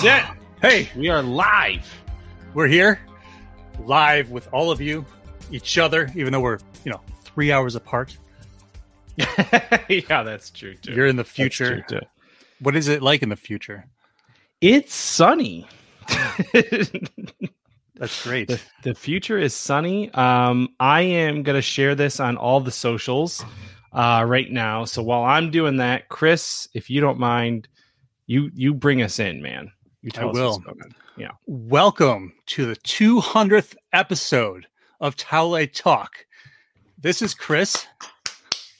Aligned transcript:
That's 0.00 0.30
it. 0.30 0.36
Hey, 0.62 0.88
We 0.96 1.08
are 1.08 1.22
live. 1.22 1.84
we're 2.54 2.68
here 2.68 3.00
live 3.80 4.30
with 4.30 4.48
all 4.52 4.70
of 4.70 4.80
you, 4.80 5.04
each 5.50 5.76
other, 5.76 6.08
even 6.14 6.32
though 6.32 6.40
we're, 6.40 6.58
you 6.84 6.92
know, 6.92 7.00
three 7.24 7.50
hours 7.50 7.74
apart. 7.74 8.16
yeah, 9.16 10.22
that's 10.22 10.50
true 10.50 10.74
too. 10.74 10.92
You're 10.92 11.08
in 11.08 11.16
the 11.16 11.24
future. 11.24 11.84
What 12.60 12.76
is 12.76 12.86
it 12.86 13.02
like 13.02 13.22
in 13.22 13.28
the 13.28 13.36
future? 13.36 13.86
It's 14.60 14.94
sunny. 14.94 15.66
That's 17.96 18.22
great. 18.22 18.46
the, 18.46 18.60
the 18.84 18.94
future 18.94 19.38
is 19.38 19.52
sunny. 19.54 20.12
Um, 20.14 20.68
I 20.78 21.00
am 21.00 21.42
going 21.42 21.56
to 21.56 21.62
share 21.62 21.96
this 21.96 22.20
on 22.20 22.36
all 22.36 22.60
the 22.60 22.70
socials 22.70 23.44
uh, 23.92 24.24
right 24.24 24.48
now. 24.48 24.84
So 24.84 25.02
while 25.02 25.24
I'm 25.24 25.50
doing 25.50 25.78
that, 25.78 26.08
Chris, 26.08 26.68
if 26.72 26.88
you 26.88 27.00
don't 27.00 27.18
mind, 27.18 27.66
you 28.26 28.50
you 28.54 28.74
bring 28.74 29.02
us 29.02 29.18
in, 29.18 29.42
man. 29.42 29.72
You 30.14 30.22
I 30.22 30.28
us 30.28 30.34
will. 30.34 30.50
what's 30.52 30.64
going 30.64 30.82
on. 30.82 30.94
Yeah. 31.16 31.30
Welcome 31.46 32.32
to 32.46 32.66
the 32.66 32.76
200th 32.76 33.74
episode 33.92 34.66
of 35.00 35.16
Towelite 35.16 35.72
Talk. 35.74 36.24
This 36.98 37.20
is 37.22 37.34
Chris. 37.34 37.86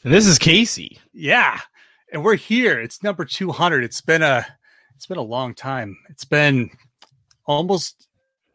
And 0.04 0.12
this 0.14 0.26
is 0.26 0.38
Casey. 0.38 0.98
Yeah, 1.12 1.60
and 2.12 2.24
we're 2.24 2.36
here. 2.36 2.80
It's 2.80 3.02
number 3.02 3.24
200. 3.24 3.84
It's 3.84 4.00
been 4.00 4.22
a 4.22 4.46
it's 4.96 5.06
been 5.06 5.18
a 5.18 5.22
long 5.22 5.54
time. 5.54 5.96
It's 6.08 6.24
been 6.24 6.70
almost 7.46 8.08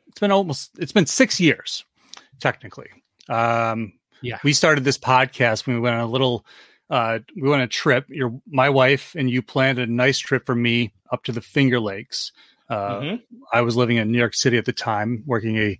it's 0.08 0.20
been 0.20 0.32
almost 0.32 0.72
it's 0.80 0.92
been 0.92 1.06
6 1.06 1.40
years 1.40 1.84
technically. 2.40 2.90
Um 3.30 3.94
Yeah. 4.22 4.40
we 4.44 4.54
started 4.54 4.84
this 4.84 4.98
podcast 4.98 5.68
when 5.68 5.76
we 5.76 5.82
went 5.82 5.96
on 5.96 6.02
a 6.02 6.08
little 6.08 6.46
uh 6.90 7.20
we 7.36 7.44
went 7.50 7.62
on 7.62 7.66
a 7.66 7.68
trip. 7.68 8.06
Your 8.10 8.34
my 8.50 8.70
wife 8.70 9.16
and 9.18 9.30
you 9.30 9.42
planned 9.42 9.80
a 9.80 9.86
nice 9.86 10.18
trip 10.20 10.46
for 10.46 10.56
me 10.56 10.94
up 11.12 11.24
to 11.26 11.32
the 11.32 11.42
Finger 11.42 11.80
Lakes. 11.80 12.32
Uh 12.70 13.00
Mhm. 13.02 13.22
I 13.52 13.62
was 13.62 13.76
living 13.76 13.98
in 13.98 14.12
New 14.12 14.18
York 14.18 14.34
City 14.36 14.58
at 14.58 14.66
the 14.66 14.74
time, 14.74 15.24
working 15.26 15.58
a 15.58 15.80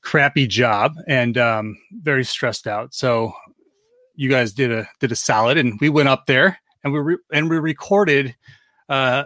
crappy 0.00 0.46
job 0.46 0.94
and 1.08 1.36
um, 1.36 1.76
very 1.92 2.24
stressed 2.24 2.66
out. 2.66 2.94
So 2.94 3.32
you 4.14 4.28
guys 4.30 4.52
did 4.52 4.72
a 4.72 4.88
did 5.00 5.12
a 5.12 5.16
solid, 5.16 5.56
and 5.58 5.78
we 5.80 5.88
went 5.88 6.08
up 6.08 6.26
there 6.26 6.58
and 6.84 6.92
we 6.92 6.98
re- 7.00 7.16
and 7.32 7.50
we 7.50 7.58
recorded 7.58 8.34
uh, 8.88 9.24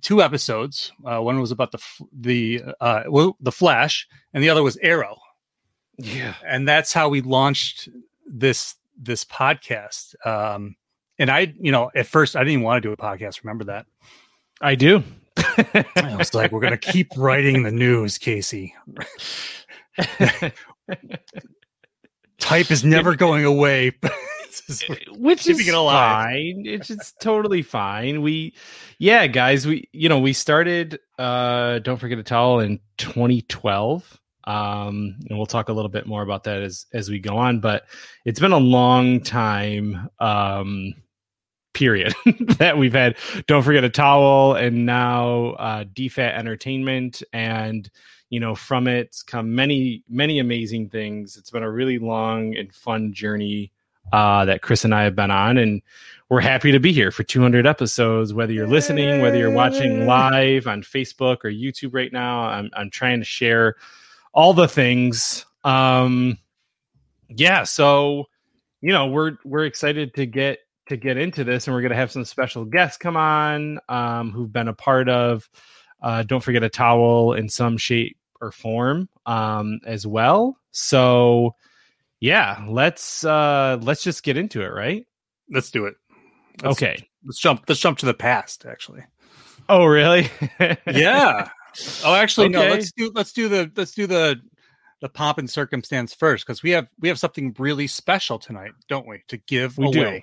two 0.00 0.22
episodes. 0.22 0.92
Uh, 1.04 1.20
one 1.20 1.40
was 1.40 1.50
about 1.50 1.72
the 1.72 1.78
f- 1.78 2.02
the 2.12 2.62
uh, 2.80 3.02
well, 3.08 3.36
the 3.40 3.52
Flash, 3.52 4.06
and 4.32 4.42
the 4.44 4.48
other 4.50 4.62
was 4.62 4.76
Arrow, 4.78 5.18
Yeah. 5.98 6.34
and 6.46 6.68
that's 6.68 6.92
how 6.92 7.08
we 7.08 7.20
launched 7.20 7.88
this 8.26 8.76
this 8.96 9.24
podcast. 9.24 10.14
Um, 10.26 10.76
and 11.18 11.30
I, 11.30 11.52
you 11.58 11.72
know, 11.72 11.90
at 11.94 12.06
first 12.06 12.36
I 12.36 12.40
didn't 12.40 12.52
even 12.52 12.64
want 12.64 12.82
to 12.82 12.88
do 12.88 12.92
a 12.92 12.96
podcast. 12.96 13.42
Remember 13.42 13.64
that? 13.64 13.86
I 14.60 14.76
do. 14.76 15.02
I 15.36 16.14
was 16.16 16.34
like, 16.34 16.52
we're 16.52 16.60
gonna 16.60 16.76
keep 16.76 17.08
writing 17.16 17.62
the 17.62 17.70
news, 17.70 18.18
Casey. 18.18 18.74
Type 22.38 22.70
is 22.70 22.84
never 22.84 23.14
going 23.14 23.44
away. 23.44 23.92
Is- 24.68 24.84
which 25.16 25.48
is 25.48 25.66
it 25.66 25.72
fine. 25.72 26.64
It's 26.66 26.90
it's 26.90 27.12
totally 27.12 27.62
fine. 27.62 28.22
We, 28.22 28.54
yeah, 28.98 29.26
guys, 29.26 29.66
we 29.66 29.88
you 29.92 30.08
know 30.08 30.18
we 30.18 30.32
started. 30.32 30.98
uh 31.18 31.78
Don't 31.80 31.98
forget 31.98 32.18
a 32.18 32.22
towel 32.22 32.60
in 32.60 32.80
2012. 32.98 34.18
Um, 34.44 35.14
and 35.28 35.38
we'll 35.38 35.46
talk 35.46 35.68
a 35.68 35.72
little 35.72 35.88
bit 35.88 36.06
more 36.06 36.22
about 36.22 36.44
that 36.44 36.62
as 36.62 36.86
as 36.92 37.08
we 37.08 37.18
go 37.20 37.36
on. 37.36 37.60
But 37.60 37.84
it's 38.24 38.40
been 38.40 38.52
a 38.52 38.58
long 38.58 39.20
time. 39.20 40.08
Um, 40.18 40.94
period 41.72 42.14
that 42.58 42.78
we've 42.78 42.92
had. 42.92 43.16
Don't 43.46 43.62
forget 43.62 43.84
a 43.84 43.90
towel, 43.90 44.54
and 44.54 44.86
now 44.86 45.50
uh, 45.58 45.84
DFAT 45.84 46.36
Entertainment, 46.36 47.22
and 47.32 47.90
you 48.30 48.40
know 48.40 48.54
from 48.54 48.86
it 48.86 49.16
come 49.26 49.54
many 49.54 50.04
many 50.08 50.38
amazing 50.38 50.88
things. 50.88 51.36
It's 51.36 51.50
been 51.50 51.62
a 51.62 51.70
really 51.70 51.98
long 51.98 52.56
and 52.56 52.72
fun 52.72 53.12
journey 53.12 53.72
uh, 54.12 54.44
that 54.44 54.62
Chris 54.62 54.84
and 54.84 54.94
I 54.94 55.04
have 55.04 55.14
been 55.14 55.30
on, 55.30 55.58
and 55.58 55.82
we're 56.28 56.40
happy 56.40 56.72
to 56.72 56.80
be 56.80 56.92
here 56.92 57.10
for 57.10 57.22
200 57.22 57.66
episodes. 57.66 58.32
Whether 58.32 58.52
you're 58.52 58.66
listening, 58.66 59.20
whether 59.20 59.36
you're 59.36 59.50
watching 59.50 60.06
live 60.06 60.66
on 60.66 60.82
Facebook 60.82 61.44
or 61.44 61.50
YouTube 61.50 61.94
right 61.94 62.12
now, 62.12 62.40
I'm 62.44 62.70
I'm 62.74 62.90
trying 62.90 63.20
to 63.20 63.24
share 63.24 63.76
all 64.32 64.54
the 64.54 64.68
things. 64.68 65.44
Um, 65.64 66.38
yeah, 67.28 67.64
so 67.64 68.28
you 68.80 68.92
know 68.92 69.06
we're 69.06 69.36
we're 69.44 69.64
excited 69.64 70.14
to 70.14 70.26
get 70.26 70.58
to 70.88 70.96
get 70.96 71.16
into 71.16 71.44
this, 71.44 71.66
and 71.66 71.74
we're 71.74 71.82
gonna 71.82 71.94
have 71.94 72.12
some 72.12 72.24
special 72.24 72.64
guests 72.64 72.98
come 72.98 73.16
on 73.16 73.78
um, 73.88 74.30
who've 74.30 74.52
been 74.52 74.68
a 74.68 74.74
part 74.74 75.08
of. 75.08 75.48
Uh, 76.00 76.22
don't 76.22 76.42
forget 76.42 76.64
a 76.64 76.68
towel 76.68 77.32
in 77.32 77.48
some 77.48 77.76
shape 77.76 78.16
or 78.40 78.50
form 78.50 79.08
um, 79.26 79.80
as 79.86 80.06
well. 80.06 80.56
So 80.72 81.54
yeah 82.20 82.64
let's 82.68 83.24
uh 83.24 83.76
let's 83.82 84.04
just 84.04 84.22
get 84.22 84.36
into 84.36 84.62
it 84.62 84.68
right 84.68 85.08
let's 85.50 85.72
do 85.72 85.86
it. 85.86 85.94
Let's- 86.62 86.80
okay 86.80 87.08
let's 87.24 87.38
jump. 87.38 87.64
Let's 87.68 87.80
jump 87.80 87.98
to 87.98 88.06
the 88.06 88.14
past. 88.14 88.64
Actually, 88.66 89.04
oh 89.68 89.84
really 89.84 90.30
yeah. 90.86 91.48
Oh, 92.04 92.14
actually, 92.14 92.50
no. 92.50 92.60
Let's 92.60 92.92
do 92.92 93.10
let's 93.14 93.32
do 93.32 93.48
the 93.48 93.70
let's 93.76 93.92
do 93.92 94.06
the 94.06 94.40
the 95.00 95.08
pomp 95.08 95.38
and 95.38 95.48
circumstance 95.48 96.14
first 96.14 96.46
because 96.46 96.62
we 96.62 96.70
have 96.70 96.88
we 97.00 97.08
have 97.08 97.18
something 97.18 97.54
really 97.58 97.86
special 97.86 98.38
tonight, 98.38 98.72
don't 98.88 99.06
we? 99.06 99.22
To 99.28 99.36
give 99.36 99.78
We 99.78 99.90
do. 99.90 100.20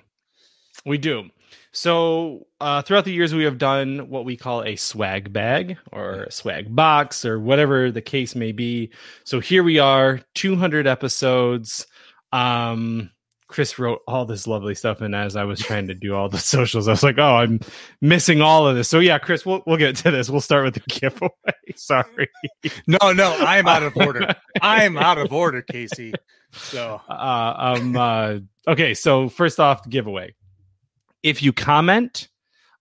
We 0.84 0.98
do. 0.98 1.30
So 1.72 2.46
uh 2.60 2.82
throughout 2.82 3.04
the 3.04 3.12
years 3.12 3.34
we 3.34 3.44
have 3.44 3.58
done 3.58 4.08
what 4.08 4.24
we 4.24 4.36
call 4.36 4.62
a 4.64 4.76
swag 4.76 5.32
bag 5.32 5.76
or 5.92 6.24
a 6.24 6.32
swag 6.32 6.74
box 6.74 7.24
or 7.24 7.38
whatever 7.38 7.90
the 7.90 8.02
case 8.02 8.34
may 8.34 8.52
be. 8.52 8.90
So 9.24 9.40
here 9.40 9.62
we 9.62 9.78
are 9.78 10.20
200 10.34 10.86
episodes. 10.86 11.86
Um 12.32 13.10
chris 13.48 13.80
wrote 13.80 14.00
all 14.06 14.24
this 14.24 14.46
lovely 14.46 14.76
stuff 14.76 15.00
and 15.00 15.12
as 15.12 15.34
i 15.34 15.42
was 15.42 15.58
trying 15.58 15.88
to 15.88 15.94
do 15.94 16.14
all 16.14 16.28
the 16.28 16.38
socials 16.54 16.86
i 16.86 16.92
was 16.92 17.02
like 17.02 17.18
oh 17.18 17.34
i'm 17.34 17.58
missing 18.00 18.40
all 18.40 18.68
of 18.68 18.76
this. 18.76 18.88
So 18.88 19.00
yeah 19.00 19.18
chris 19.18 19.44
we'll, 19.44 19.62
we'll 19.66 19.76
get 19.76 19.96
to 19.96 20.10
this. 20.10 20.30
We'll 20.30 20.40
start 20.40 20.64
with 20.64 20.74
the 20.74 20.80
giveaway. 21.00 21.30
Sorry. 21.76 22.28
No, 22.86 23.12
no, 23.12 23.36
I'm 23.38 23.66
out 23.66 23.82
of 23.82 23.96
order. 23.96 24.34
I'm 24.62 24.96
out 24.96 25.18
of 25.18 25.32
order, 25.32 25.62
Casey. 25.62 26.12
So. 26.52 27.00
Uh, 27.08 27.54
um, 27.56 27.96
uh, 27.96 28.38
okay, 28.68 28.94
so 28.94 29.28
first 29.28 29.60
off, 29.60 29.84
the 29.84 29.88
giveaway. 29.88 30.34
If 31.22 31.42
you 31.42 31.52
comment, 31.52 32.28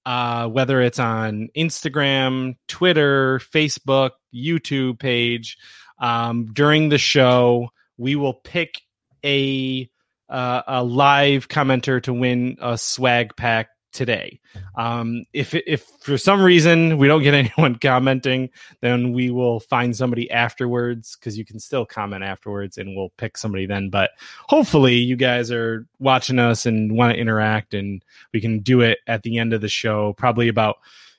uh, 0.05 0.47
whether 0.47 0.81
it's 0.81 0.99
on 0.99 1.49
Instagram, 1.55 2.55
Twitter, 2.67 3.39
Facebook, 3.39 4.11
YouTube 4.33 4.99
page, 4.99 5.57
um, 5.99 6.47
during 6.53 6.89
the 6.89 6.97
show, 6.97 7.69
we 7.97 8.15
will 8.15 8.33
pick 8.33 8.81
a 9.25 9.89
uh, 10.29 10.61
a 10.67 10.83
live 10.83 11.47
commenter 11.47 12.01
to 12.03 12.13
win 12.13 12.57
a 12.61 12.77
swag 12.77 13.35
pack 13.35 13.69
today. 13.91 14.39
Um, 14.75 15.23
if 15.33 15.53
if 15.53 15.83
for 16.01 16.17
some 16.17 16.41
reason 16.41 16.97
we 16.97 17.07
don't 17.07 17.23
get 17.23 17.33
anyone 17.57 17.75
commenting, 17.75 18.49
then 18.81 19.13
we 19.13 19.29
will 19.29 19.59
find 19.59 19.95
somebody 19.95 20.29
afterwards 20.31 21.15
because 21.15 21.37
you 21.37 21.45
can 21.45 21.59
still 21.59 21.85
comment 21.85 22.23
afterwards, 22.23 22.77
and 22.77 22.95
we'll 22.95 23.11
pick 23.17 23.37
somebody 23.37 23.65
then. 23.65 23.89
But 23.89 24.11
hopefully, 24.47 24.95
you 24.95 25.15
guys 25.15 25.51
are 25.51 25.87
watching 25.99 26.39
us 26.39 26.65
and 26.65 26.95
want 26.95 27.13
to 27.13 27.19
interact, 27.19 27.73
and 27.73 28.03
we 28.33 28.41
can 28.41 28.59
do 28.59 28.81
it 28.81 28.99
at 29.07 29.23
the 29.23 29.37
end 29.37 29.53
of 29.53 29.61
the 29.61 29.69
show, 29.69 30.13
probably 30.13 30.47
about 30.47 30.77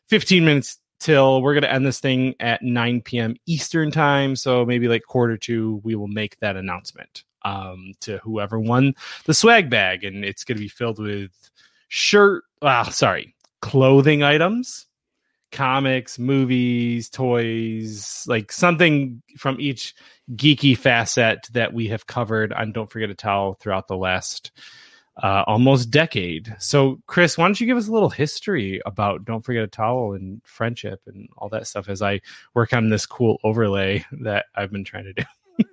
15 0.09 0.45
minutes 0.45 0.79
till 0.99 1.41
we're 1.41 1.55
going 1.55 1.63
to 1.63 1.73
end 1.73 1.87
this 1.87 2.01
thing 2.01 2.35
at 2.41 2.63
9 2.63 3.01
p.m. 3.01 3.35
Eastern 3.47 3.91
time. 3.91 4.37
So 4.37 4.67
maybe 4.67 4.87
like 4.87 5.03
quarter 5.03 5.37
two, 5.37 5.81
we 5.83 5.95
will 5.95 6.09
make 6.09 6.39
that 6.41 6.57
announcement 6.57 7.25
um, 7.43 7.93
to 8.01 8.19
whoever 8.19 8.61
won 8.61 8.95
the 9.25 9.35
swag 9.35 9.71
bag, 9.71 10.05
and 10.05 10.25
it's 10.25 10.45
going 10.45 10.57
to 10.57 10.63
be 10.63 10.69
filled 10.69 10.99
with 10.99 11.31
shirt. 11.91 12.45
Ah, 12.63 12.85
sorry, 12.85 13.35
clothing 13.61 14.23
items, 14.23 14.87
comics, 15.53 16.19
movies, 16.19 17.11
toys, 17.11 18.25
like 18.27 18.51
something 18.51 19.21
from 19.37 19.61
each 19.61 19.95
geeky 20.33 20.77
facet 20.79 21.47
that 21.53 21.75
we 21.75 21.89
have 21.89 22.07
covered 22.07 22.53
on 22.53 22.73
Don't 22.73 22.91
Forget 22.91 23.11
a 23.11 23.15
Towel 23.15 23.55
throughout 23.55 23.89
the 23.89 23.97
last 23.97 24.53
uh, 25.23 25.45
almost 25.47 25.91
decade. 25.91 26.55
So, 26.59 27.01
Chris, 27.07 27.37
why 27.37 27.47
don't 27.47 27.61
you 27.61 27.67
give 27.67 27.77
us 27.77 27.89
a 27.89 27.93
little 27.93 28.09
history 28.09 28.81
about 28.87 29.25
Don't 29.25 29.45
Forget 29.45 29.65
a 29.65 29.69
Towel 29.69 30.15
and 30.15 30.41
friendship 30.45 31.01
and 31.07 31.29
all 31.37 31.49
that 31.51 31.67
stuff 31.67 31.89
as 31.89 32.01
I 32.01 32.21
work 32.55 32.73
on 32.73 32.89
this 32.89 33.05
cool 33.05 33.39
overlay 33.45 34.05
that 34.23 34.47
I've 34.55 34.71
been 34.73 34.85
trying 34.85 35.05
to 35.05 35.13
do? 35.13 35.23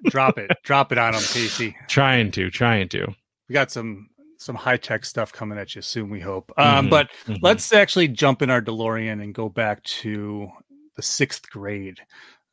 drop 0.06 0.38
it, 0.38 0.52
drop 0.64 0.92
it 0.92 0.98
on 0.98 1.14
them, 1.14 1.22
Casey. 1.22 1.76
trying 1.88 2.32
to, 2.32 2.50
trying 2.50 2.90
to. 2.90 3.08
We 3.48 3.54
got 3.54 3.72
some 3.72 4.10
some 4.38 4.56
high 4.56 4.78
tech 4.78 5.06
stuff 5.06 5.32
coming 5.34 5.58
at 5.58 5.76
you 5.76 5.82
soon. 5.82 6.10
We 6.10 6.20
hope. 6.20 6.52
Um, 6.58 6.88
Mhm, 6.88 6.90
but 6.90 7.10
mhm. 7.26 7.40
let's 7.42 7.72
actually 7.74 8.08
jump 8.08 8.42
in 8.42 8.50
our 8.50 8.62
DeLorean 8.62 9.22
and 9.24 9.34
go 9.34 9.50
back 9.50 9.84
to 9.84 10.48
the 10.96 11.02
sixth 11.02 11.50
grade. 11.50 12.00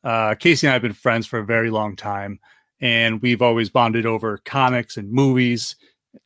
Uh, 0.03 0.35
Casey 0.35 0.67
and 0.67 0.71
I 0.71 0.73
have 0.73 0.81
been 0.81 0.93
friends 0.93 1.25
for 1.25 1.39
a 1.39 1.45
very 1.45 1.69
long 1.71 1.95
time, 1.95 2.39
and 2.79 3.21
we've 3.21 3.41
always 3.41 3.69
bonded 3.69 4.05
over 4.05 4.37
comics 4.45 4.97
and 4.97 5.11
movies, 5.11 5.75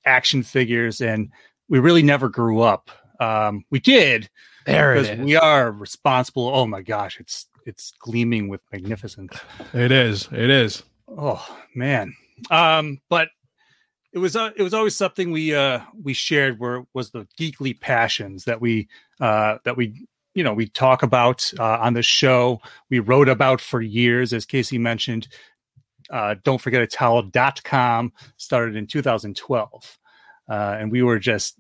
action 0.06 0.44
figures, 0.44 1.00
and 1.02 1.32
we 1.70 1.80
really 1.80 2.04
never 2.04 2.28
grew 2.30 2.62
up. 2.62 2.90
Um, 3.22 3.64
we 3.70 3.80
did, 3.80 4.30
There 4.66 4.94
it 4.96 5.02
because 5.04 5.20
is. 5.20 5.26
we 5.26 5.36
are 5.36 5.72
responsible. 5.72 6.48
Oh 6.54 6.66
my 6.66 6.82
gosh, 6.82 7.20
it's 7.20 7.48
it's 7.66 7.92
gleaming 8.00 8.48
with 8.50 8.62
magnificence. 8.72 9.38
It 9.74 9.92
is. 9.92 10.28
It 10.32 10.50
is. 10.50 10.84
Oh 11.08 11.46
man. 11.76 12.14
Um, 12.50 13.00
but 13.10 13.28
it 14.14 14.20
was 14.20 14.36
uh, 14.36 14.52
it 14.56 14.64
was 14.64 14.74
always 14.74 14.96
something 14.96 15.32
we 15.32 15.54
uh 15.54 15.80
we 16.02 16.14
shared 16.14 16.60
where 16.60 16.84
was 16.94 17.12
the 17.12 17.28
geekly 17.40 17.80
passions 17.80 18.46
that 18.46 18.60
we 18.60 18.88
uh 19.20 19.58
that 19.66 19.78
we 19.78 20.08
you 20.34 20.44
know 20.44 20.54
we 20.54 20.68
talk 20.68 21.04
about 21.04 21.52
uh, 21.60 21.78
on 21.80 21.94
the 21.94 22.04
show. 22.04 22.62
We 22.90 23.00
wrote 23.00 23.30
about 23.30 23.62
for 23.62 23.82
years 23.82 24.34
as 24.34 24.46
casey 24.46 24.78
mentioned 24.78 25.28
uh, 26.10 26.36
don't 26.44 26.60
forget 26.60 26.82
a 26.82 26.88
towel.com 26.88 28.14
started 28.38 28.76
in 28.76 28.88
2012 28.88 30.00
uh, 30.50 30.54
and 30.80 30.92
we 30.92 31.04
were 31.04 31.20
just 31.20 31.56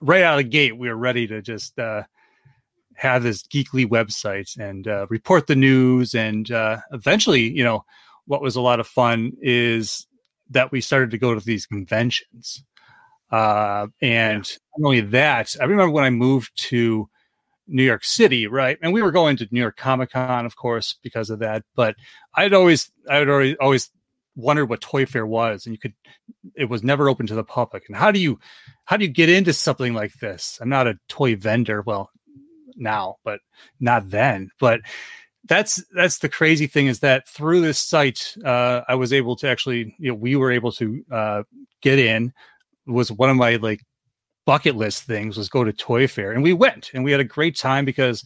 right 0.00 0.22
out 0.22 0.38
of 0.38 0.44
the 0.44 0.50
gate 0.50 0.76
we 0.76 0.88
were 0.88 0.96
ready 0.96 1.26
to 1.26 1.42
just 1.42 1.78
uh, 1.78 2.02
have 2.94 3.22
this 3.22 3.42
geekly 3.42 3.86
website 3.86 4.56
and 4.58 4.88
uh, 4.88 5.06
report 5.10 5.46
the 5.46 5.56
news. 5.56 6.14
And 6.14 6.50
uh, 6.50 6.78
eventually 6.92 7.50
you 7.50 7.64
know 7.64 7.84
what 8.26 8.42
was 8.42 8.56
a 8.56 8.60
lot 8.60 8.80
of 8.80 8.86
fun 8.86 9.32
is 9.40 10.06
that 10.50 10.72
we 10.72 10.80
started 10.80 11.10
to 11.10 11.18
go 11.18 11.34
to 11.34 11.44
these 11.44 11.66
conventions 11.66 12.62
uh, 13.30 13.86
and 14.00 14.58
not 14.76 14.86
only 14.86 15.00
that 15.00 15.56
i 15.60 15.64
remember 15.64 15.90
when 15.90 16.04
i 16.04 16.10
moved 16.10 16.50
to 16.56 17.08
New 17.68 17.82
York 17.82 18.04
City, 18.04 18.46
right? 18.46 18.78
And 18.80 18.92
we 18.92 19.02
were 19.02 19.10
going 19.10 19.36
to 19.38 19.48
New 19.50 19.60
York 19.60 19.76
Comic 19.76 20.12
Con, 20.12 20.46
of 20.46 20.56
course, 20.56 20.96
because 21.02 21.30
of 21.30 21.40
that. 21.40 21.64
But 21.74 21.96
I'd 22.34 22.54
always, 22.54 22.90
I'd 23.08 23.28
always, 23.28 23.56
always 23.60 23.90
wondered 24.36 24.66
what 24.66 24.80
Toy 24.80 25.06
Fair 25.06 25.26
was, 25.26 25.66
and 25.66 25.74
you 25.74 25.78
could, 25.78 25.94
it 26.54 26.66
was 26.66 26.84
never 26.84 27.08
open 27.08 27.26
to 27.26 27.34
the 27.34 27.44
public. 27.44 27.84
And 27.88 27.96
how 27.96 28.10
do 28.10 28.20
you, 28.20 28.38
how 28.84 28.96
do 28.96 29.04
you 29.04 29.10
get 29.10 29.28
into 29.28 29.52
something 29.52 29.94
like 29.94 30.14
this? 30.14 30.58
I'm 30.60 30.68
not 30.68 30.86
a 30.86 30.98
toy 31.08 31.36
vendor, 31.36 31.82
well, 31.82 32.10
now, 32.76 33.16
but 33.24 33.40
not 33.80 34.10
then. 34.10 34.50
But 34.60 34.80
that's 35.46 35.82
that's 35.94 36.18
the 36.18 36.28
crazy 36.28 36.66
thing 36.66 36.86
is 36.86 37.00
that 37.00 37.28
through 37.28 37.60
this 37.60 37.78
site, 37.78 38.34
uh, 38.44 38.82
I 38.88 38.94
was 38.94 39.12
able 39.12 39.36
to 39.36 39.48
actually, 39.48 39.94
you 39.98 40.08
know, 40.10 40.14
we 40.14 40.36
were 40.36 40.50
able 40.52 40.72
to 40.72 41.04
uh, 41.10 41.42
get 41.82 41.98
in. 41.98 42.32
It 42.86 42.90
was 42.90 43.12
one 43.12 43.30
of 43.30 43.36
my 43.36 43.56
like 43.56 43.82
bucket 44.44 44.76
list 44.76 45.04
things 45.04 45.36
was 45.36 45.48
go 45.48 45.64
to 45.64 45.72
Toy 45.72 46.06
Fair, 46.06 46.32
and 46.32 46.42
we 46.42 46.52
went, 46.52 46.90
and 46.94 47.04
we 47.04 47.12
had 47.12 47.20
a 47.20 47.24
great 47.24 47.56
time 47.56 47.84
because 47.84 48.24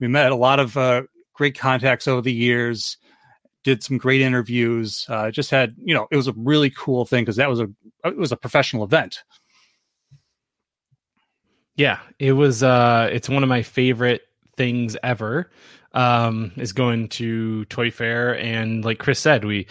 we 0.00 0.08
met 0.08 0.32
a 0.32 0.36
lot 0.36 0.60
of 0.60 0.76
uh, 0.76 1.02
great 1.34 1.58
contacts 1.58 2.08
over 2.08 2.20
the 2.20 2.32
years. 2.32 2.96
Did 3.62 3.82
some 3.82 3.98
great 3.98 4.22
interviews. 4.22 5.04
Uh, 5.08 5.30
just 5.30 5.50
had 5.50 5.74
you 5.78 5.94
know, 5.94 6.08
it 6.10 6.16
was 6.16 6.28
a 6.28 6.34
really 6.36 6.70
cool 6.70 7.04
thing 7.04 7.24
because 7.24 7.36
that 7.36 7.50
was 7.50 7.60
a 7.60 7.68
it 8.04 8.16
was 8.16 8.32
a 8.32 8.36
professional 8.36 8.84
event. 8.84 9.22
Yeah, 11.76 11.98
it 12.18 12.32
was. 12.32 12.62
uh 12.62 13.08
It's 13.12 13.28
one 13.28 13.42
of 13.42 13.48
my 13.48 13.62
favorite 13.62 14.22
things 14.56 14.96
ever. 15.02 15.50
Um, 15.92 16.52
is 16.56 16.72
going 16.72 17.08
to 17.10 17.64
Toy 17.66 17.90
Fair, 17.90 18.38
and 18.38 18.84
like 18.84 18.98
Chris 18.98 19.18
said, 19.18 19.44
we 19.44 19.66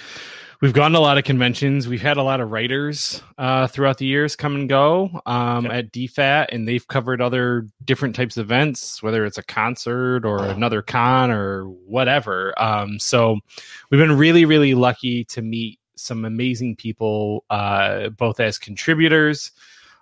we've 0.61 0.73
gone 0.73 0.91
to 0.91 0.97
a 0.97 0.99
lot 0.99 1.17
of 1.17 1.23
conventions. 1.23 1.87
We've 1.87 2.01
had 2.01 2.17
a 2.17 2.23
lot 2.23 2.41
of 2.41 2.51
writers 2.51 3.23
uh, 3.37 3.67
throughout 3.67 3.97
the 3.97 4.05
years 4.05 4.35
come 4.35 4.55
and 4.55 4.67
go 4.67 5.21
um, 5.25 5.65
Yep. 5.65 5.73
at 5.73 5.91
DFAT, 5.93 6.47
and 6.51 6.67
they've 6.67 6.85
covered 6.87 7.21
other 7.21 7.67
different 7.85 8.15
types 8.15 8.37
of 8.37 8.45
events, 8.47 9.01
whether 9.01 9.25
it's 9.25 9.37
a 9.37 9.43
concert 9.43 10.25
or 10.25 10.43
another 10.43 10.81
con 10.81 11.31
or 11.31 11.63
whatever. 11.63 12.53
Um, 12.61 12.99
so 12.99 13.39
we've 13.89 13.99
been 13.99 14.17
really, 14.17 14.45
really 14.45 14.73
lucky 14.73 15.23
to 15.25 15.41
meet 15.41 15.79
some 15.95 16.25
amazing 16.25 16.75
people, 16.75 17.43
uh, 17.49 18.09
both 18.09 18.39
as 18.39 18.57
contributors 18.57 19.51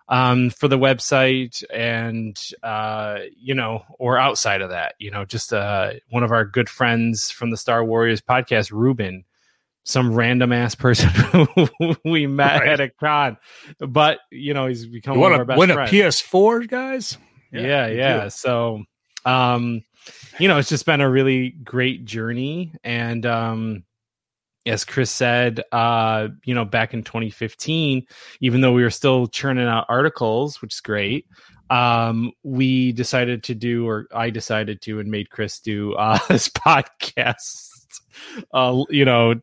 um, 0.09 0.49
for 0.49 0.67
the 0.67 0.77
website 0.77 1.63
and 1.73 2.39
uh, 2.63 3.19
you 3.35 3.53
know 3.55 3.83
or 3.99 4.17
outside 4.17 4.61
of 4.61 4.69
that 4.69 4.95
you 4.99 5.11
know 5.11 5.25
just 5.25 5.51
uh, 5.53 5.91
one 6.09 6.23
of 6.23 6.31
our 6.31 6.45
good 6.45 6.69
friends 6.69 7.29
from 7.31 7.49
the 7.51 7.57
star 7.57 7.83
warriors 7.83 8.21
podcast 8.21 8.71
ruben 8.71 9.23
some 9.83 10.13
random 10.13 10.51
ass 10.51 10.75
person 10.75 11.09
we 12.05 12.27
met 12.27 12.59
Right. 12.59 12.67
at 12.69 12.79
a 12.81 12.89
con 12.89 13.37
but 13.79 14.19
you 14.31 14.53
know 14.53 14.67
he's 14.67 14.85
become 14.85 15.15
You 15.15 15.21
one 15.21 15.31
of 15.33 15.39
our 15.39 15.45
best 15.45 15.59
a 15.71 15.73
friends 15.73 15.91
PS4, 15.91 16.67
guys? 16.67 17.17
yeah 17.51 17.87
we 17.87 17.95
yeah, 17.97 18.27
so 18.27 18.83
um 19.25 19.83
you 20.39 20.47
know 20.49 20.57
it's 20.57 20.69
just 20.69 20.85
been 20.85 20.99
a 21.01 21.09
really 21.09 21.49
great 21.51 22.03
journey 22.05 22.73
and 22.83 23.25
um 23.25 23.83
as 24.67 24.83
chris 24.83 25.11
said 25.11 25.63
uh 25.71 26.27
you 26.43 26.53
know 26.53 26.65
back 26.65 26.93
in 26.93 27.03
2015 27.03 28.05
even 28.41 28.61
though 28.61 28.73
we 28.73 28.83
were 28.83 28.89
still 28.89 29.27
churning 29.27 29.67
out 29.67 29.85
articles 29.89 30.61
which 30.61 30.75
is 30.75 30.81
great 30.81 31.25
um 31.69 32.31
we 32.43 32.91
decided 32.91 33.43
to 33.43 33.55
do 33.55 33.87
or 33.87 34.07
i 34.13 34.29
decided 34.29 34.81
to 34.81 34.99
and 34.99 35.09
made 35.09 35.29
chris 35.29 35.59
do 35.59 35.93
uh 35.95 36.19
this 36.27 36.49
podcast 36.49 37.69
uh 38.53 38.83
you 38.89 39.05
know 39.05 39.35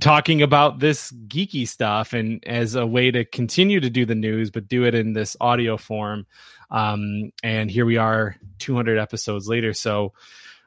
talking 0.00 0.42
about 0.42 0.78
this 0.78 1.12
geeky 1.28 1.68
stuff 1.68 2.12
and 2.12 2.42
as 2.46 2.74
a 2.74 2.86
way 2.86 3.10
to 3.10 3.24
continue 3.24 3.80
to 3.80 3.90
do 3.90 4.06
the 4.06 4.14
news 4.14 4.50
but 4.50 4.68
do 4.68 4.84
it 4.84 4.94
in 4.94 5.12
this 5.12 5.36
audio 5.40 5.76
form. 5.76 6.26
Um 6.70 7.32
and 7.42 7.70
here 7.70 7.86
we 7.86 7.96
are 7.96 8.36
200 8.58 8.98
episodes 8.98 9.48
later. 9.48 9.72
So 9.72 10.12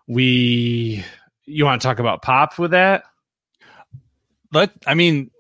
we 0.08 1.04
you 1.46 1.66
want 1.66 1.82
to 1.82 1.88
talk 1.88 2.00
about 2.00 2.22
pop 2.22 2.60
with 2.60 2.72
that 2.72 3.04
But 4.52 4.72
I 4.88 4.94
mean, 4.94 5.32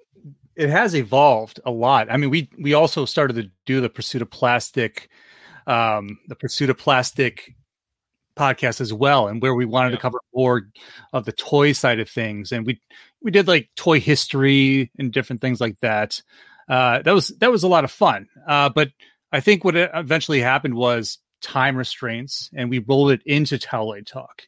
it 0.55 0.69
has 0.69 0.95
evolved 0.95 1.59
a 1.65 1.71
lot. 1.71 2.11
I 2.11 2.17
mean, 2.17 2.29
we 2.29 2.49
we 2.59 2.73
also 2.73 3.05
started 3.05 3.35
to 3.37 3.49
do 3.65 3.81
the 3.81 3.89
pursuit 3.89 4.21
of 4.21 4.29
plastic, 4.29 5.09
um, 5.67 6.19
the 6.27 6.35
pursuit 6.35 6.69
of 6.69 6.77
plastic 6.77 7.55
podcast 8.37 8.79
as 8.81 8.93
well, 8.93 9.27
and 9.27 9.41
where 9.41 9.53
we 9.55 9.65
wanted 9.65 9.89
Yeah. 9.91 9.95
to 9.97 10.01
cover 10.01 10.19
more 10.33 10.69
of 11.13 11.25
the 11.25 11.31
toy 11.31 11.71
side 11.73 11.99
of 11.99 12.09
things, 12.09 12.51
and 12.51 12.65
we 12.65 12.79
we 13.21 13.31
did 13.31 13.47
like 13.47 13.69
toy 13.75 13.99
history 13.99 14.91
and 14.97 15.11
different 15.11 15.41
things 15.41 15.59
like 15.59 15.79
that. 15.81 16.21
Uh, 16.67 17.01
that 17.01 17.13
was 17.13 17.29
that 17.39 17.51
was 17.51 17.63
a 17.63 17.67
lot 17.67 17.83
of 17.83 17.91
fun. 17.91 18.27
Uh, 18.47 18.69
but 18.69 18.89
I 19.31 19.39
think 19.39 19.63
what 19.63 19.75
eventually 19.75 20.39
happened 20.41 20.75
was 20.75 21.17
time 21.41 21.75
restraints, 21.77 22.49
and 22.53 22.69
we 22.69 22.79
rolled 22.79 23.11
it 23.11 23.21
into 23.25 23.57
Towelite 23.57 24.05
Talk. 24.07 24.43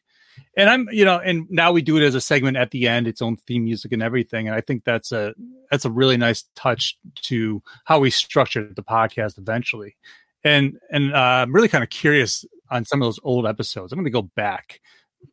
And 0.56 0.68
I'm, 0.68 0.88
you 0.90 1.04
know, 1.04 1.18
and 1.18 1.46
now 1.50 1.72
we 1.72 1.82
do 1.82 1.96
it 1.96 2.02
as 2.02 2.14
a 2.14 2.20
segment 2.20 2.56
at 2.56 2.70
the 2.70 2.86
end, 2.86 3.06
its 3.06 3.22
own 3.22 3.36
theme 3.36 3.64
music 3.64 3.92
and 3.92 4.02
everything. 4.02 4.48
And 4.48 4.54
I 4.54 4.60
think 4.60 4.84
that's 4.84 5.12
a 5.12 5.34
that's 5.70 5.84
a 5.84 5.90
really 5.90 6.16
nice 6.16 6.44
touch 6.54 6.98
to 7.22 7.62
how 7.84 7.98
we 8.00 8.10
structured 8.10 8.76
the 8.76 8.82
podcast 8.82 9.38
eventually. 9.38 9.96
And 10.44 10.78
and 10.90 11.14
uh, 11.14 11.18
I'm 11.18 11.54
really 11.54 11.68
kind 11.68 11.84
of 11.84 11.90
curious 11.90 12.44
on 12.70 12.84
some 12.84 13.00
of 13.00 13.06
those 13.06 13.20
old 13.22 13.46
episodes. 13.46 13.92
I'm 13.92 13.98
going 13.98 14.04
to 14.04 14.10
go 14.10 14.22
back 14.22 14.80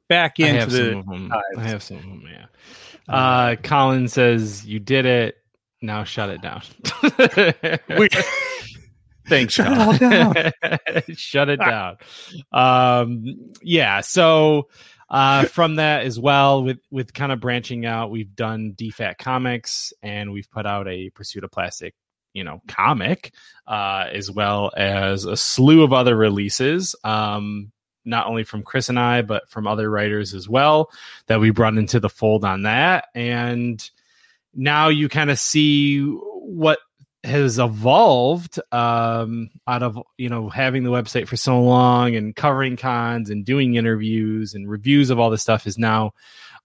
back 0.07 0.35
I 0.39 0.43
into 0.43 0.59
have 0.59 0.71
the 0.71 0.89
some 0.91 0.99
of 0.99 1.05
them. 1.07 1.33
I 1.57 1.61
have 1.63 1.83
some 1.83 1.97
of 1.97 2.03
them. 2.03 2.23
Yeah. 2.31 2.45
Uh, 3.13 3.55
Colin 3.55 4.07
says 4.07 4.65
you 4.65 4.79
did 4.79 5.05
it. 5.05 5.37
Now 5.81 6.03
shut 6.03 6.29
it 6.29 6.41
down. 6.41 6.61
We- 7.97 8.09
Thanks. 9.29 9.53
Shut 9.53 9.71
it 9.71 9.77
all 9.77 9.97
Colin. 9.97 11.15
shut 11.15 11.49
it 11.49 11.57
down. 11.59 11.97
Um, 12.51 13.53
yeah. 13.61 14.01
So 14.01 14.69
uh, 15.09 15.45
from 15.45 15.75
that 15.75 16.05
as 16.05 16.19
well, 16.19 16.63
with 16.63 16.79
with 16.91 17.13
kind 17.13 17.31
of 17.31 17.39
branching 17.39 17.85
out, 17.85 18.11
we've 18.11 18.35
done 18.35 18.73
DFAT 18.77 19.17
comics 19.17 19.93
and 20.03 20.31
we've 20.31 20.49
put 20.51 20.65
out 20.65 20.87
a 20.87 21.09
Pursuit 21.11 21.43
of 21.43 21.51
Plastic, 21.51 21.95
you 22.33 22.43
know, 22.43 22.61
comic, 22.67 23.33
uh, 23.67 24.05
as 24.11 24.29
well 24.29 24.71
as 24.75 25.25
a 25.25 25.35
slew 25.37 25.83
of 25.83 25.93
other 25.93 26.15
releases. 26.15 26.95
Um, 27.03 27.71
not 28.05 28.27
only 28.27 28.43
from 28.43 28.63
Chris 28.63 28.89
and 28.89 28.99
I, 28.99 29.21
but 29.21 29.49
from 29.49 29.67
other 29.67 29.89
writers 29.89 30.33
as 30.33 30.47
well 30.47 30.91
that 31.27 31.39
we 31.39 31.51
brought 31.51 31.77
into 31.77 31.99
the 31.99 32.09
fold 32.09 32.45
on 32.45 32.63
that. 32.63 33.05
And 33.13 33.87
now 34.53 34.87
you 34.89 35.09
kind 35.09 35.29
of 35.29 35.37
see 35.37 35.99
what 36.01 36.79
has 37.23 37.59
evolved 37.59 38.59
um, 38.71 39.49
out 39.67 39.83
of 39.83 39.99
you 40.17 40.29
know 40.29 40.49
having 40.49 40.83
the 40.83 40.91
website 40.91 41.27
for 41.27 41.35
so 41.35 41.61
long 41.61 42.15
and 42.15 42.35
covering 42.35 42.77
cons 42.77 43.29
and 43.29 43.45
doing 43.45 43.75
interviews 43.75 44.53
and 44.53 44.69
reviews 44.69 45.09
of 45.09 45.19
all 45.19 45.29
this 45.29 45.41
stuff 45.41 45.67
is 45.67 45.77
now 45.77 46.13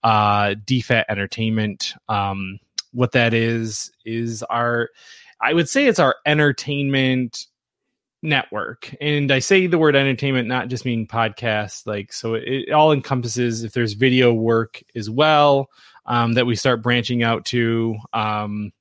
uh, 0.04 0.54
DFAT 0.66 1.04
Entertainment. 1.08 1.94
Um, 2.08 2.61
what 2.92 3.12
that 3.12 3.34
is 3.34 3.90
is 4.04 4.42
our, 4.44 4.90
I 5.40 5.52
would 5.52 5.68
say 5.68 5.87
it's 5.87 5.99
our 5.99 6.16
entertainment 6.25 7.46
network 8.23 8.94
and 9.02 9.30
i 9.30 9.38
say 9.38 9.66
the 9.66 9.76
word 9.76 9.94
entertainment 9.94 10.49
not 10.49 10.68
just 10.68 10.87
mean 10.87 11.06
podcast 11.06 11.87
like 11.87 12.11
so 12.11 12.32
it, 12.32 12.44
it 12.46 12.73
all 12.73 12.90
encompasses 12.90 13.64
if 13.64 13.75
there's 13.75 13.92
video 13.92 14.32
work 14.32 14.82
as 14.96 15.11
well 15.11 15.68
um, 16.06 16.32
that 16.32 16.46
we 16.46 16.56
start 16.56 16.82
branching 16.82 17.23
out 17.23 17.44
to 17.44 17.94
um, 18.14 18.73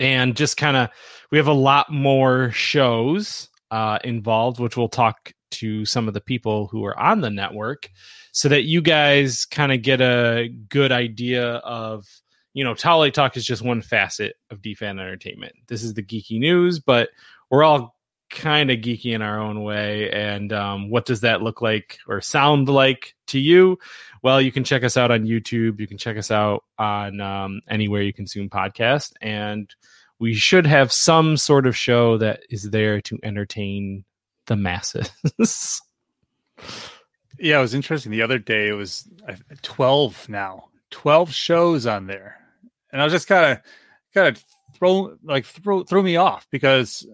and 0.00 0.36
just 0.36 0.56
kind 0.56 0.76
of 0.76 0.88
we 1.30 1.38
have 1.38 1.46
a 1.46 1.52
lot 1.52 1.92
more 1.92 2.50
shows 2.50 3.48
uh, 3.70 3.98
involved 4.02 4.58
which 4.58 4.76
we'll 4.76 4.88
talk 4.88 5.32
to 5.52 5.84
some 5.84 6.08
of 6.08 6.14
the 6.14 6.20
people 6.20 6.66
who 6.66 6.84
are 6.84 6.98
on 6.98 7.20
the 7.20 7.30
network 7.30 7.88
so 8.32 8.48
that 8.48 8.62
you 8.62 8.80
guys 8.80 9.44
kind 9.44 9.72
of 9.72 9.82
get 9.82 10.00
a 10.00 10.48
good 10.68 10.90
idea 10.90 11.56
of 11.56 12.06
you 12.54 12.64
know 12.64 12.74
Towel 12.74 13.08
Talk 13.10 13.36
is 13.36 13.44
just 13.44 13.62
one 13.62 13.82
facet 13.82 14.34
of 14.50 14.62
DFAT 14.62 14.88
entertainment 14.88 15.52
this 15.68 15.84
is 15.84 15.94
the 15.94 16.02
geeky 16.02 16.40
news 16.40 16.80
but 16.80 17.10
we're 17.50 17.62
all 17.62 17.96
kind 18.30 18.70
of 18.70 18.78
geeky 18.78 19.12
in 19.12 19.22
our 19.22 19.38
own 19.38 19.62
way. 19.62 20.10
And 20.10 20.52
um, 20.52 20.88
what 20.88 21.04
does 21.04 21.20
that 21.20 21.42
look 21.42 21.60
like 21.60 21.98
or 22.08 22.20
sound 22.20 22.68
like 22.68 23.14
to 23.28 23.38
you? 23.38 23.78
Well, 24.22 24.40
you 24.40 24.52
can 24.52 24.64
check 24.64 24.84
us 24.84 24.96
out 24.96 25.10
on 25.10 25.24
YouTube. 25.24 25.80
You 25.80 25.86
can 25.86 25.98
check 25.98 26.16
us 26.16 26.30
out 26.30 26.64
on 26.78 27.20
um, 27.20 27.60
anywhere 27.68 28.02
you 28.02 28.12
consume 28.12 28.50
podcast, 28.50 29.12
and 29.20 29.68
we 30.18 30.34
should 30.34 30.66
have 30.66 30.92
some 30.92 31.36
sort 31.36 31.66
of 31.66 31.76
show 31.76 32.18
that 32.18 32.40
is 32.50 32.70
there 32.70 33.00
to 33.02 33.18
entertain 33.22 34.04
the 34.46 34.56
masses. 34.56 35.10
yeah, 37.38 37.58
it 37.58 37.62
was 37.62 37.74
interesting. 37.74 38.12
The 38.12 38.22
other 38.22 38.38
day, 38.38 38.68
it 38.68 38.74
was 38.74 39.08
twelve 39.62 40.28
now, 40.28 40.68
twelve 40.90 41.32
shows 41.32 41.86
on 41.86 42.06
there, 42.06 42.36
and 42.92 43.00
I 43.00 43.04
was 43.04 43.14
just 43.14 43.26
kind 43.28 43.52
of, 43.52 43.58
kind 44.12 44.28
of 44.28 44.44
throw 44.74 45.16
like 45.22 45.46
throw 45.46 45.84
throw 45.84 46.02
me 46.02 46.16
off 46.16 46.46
because 46.50 47.06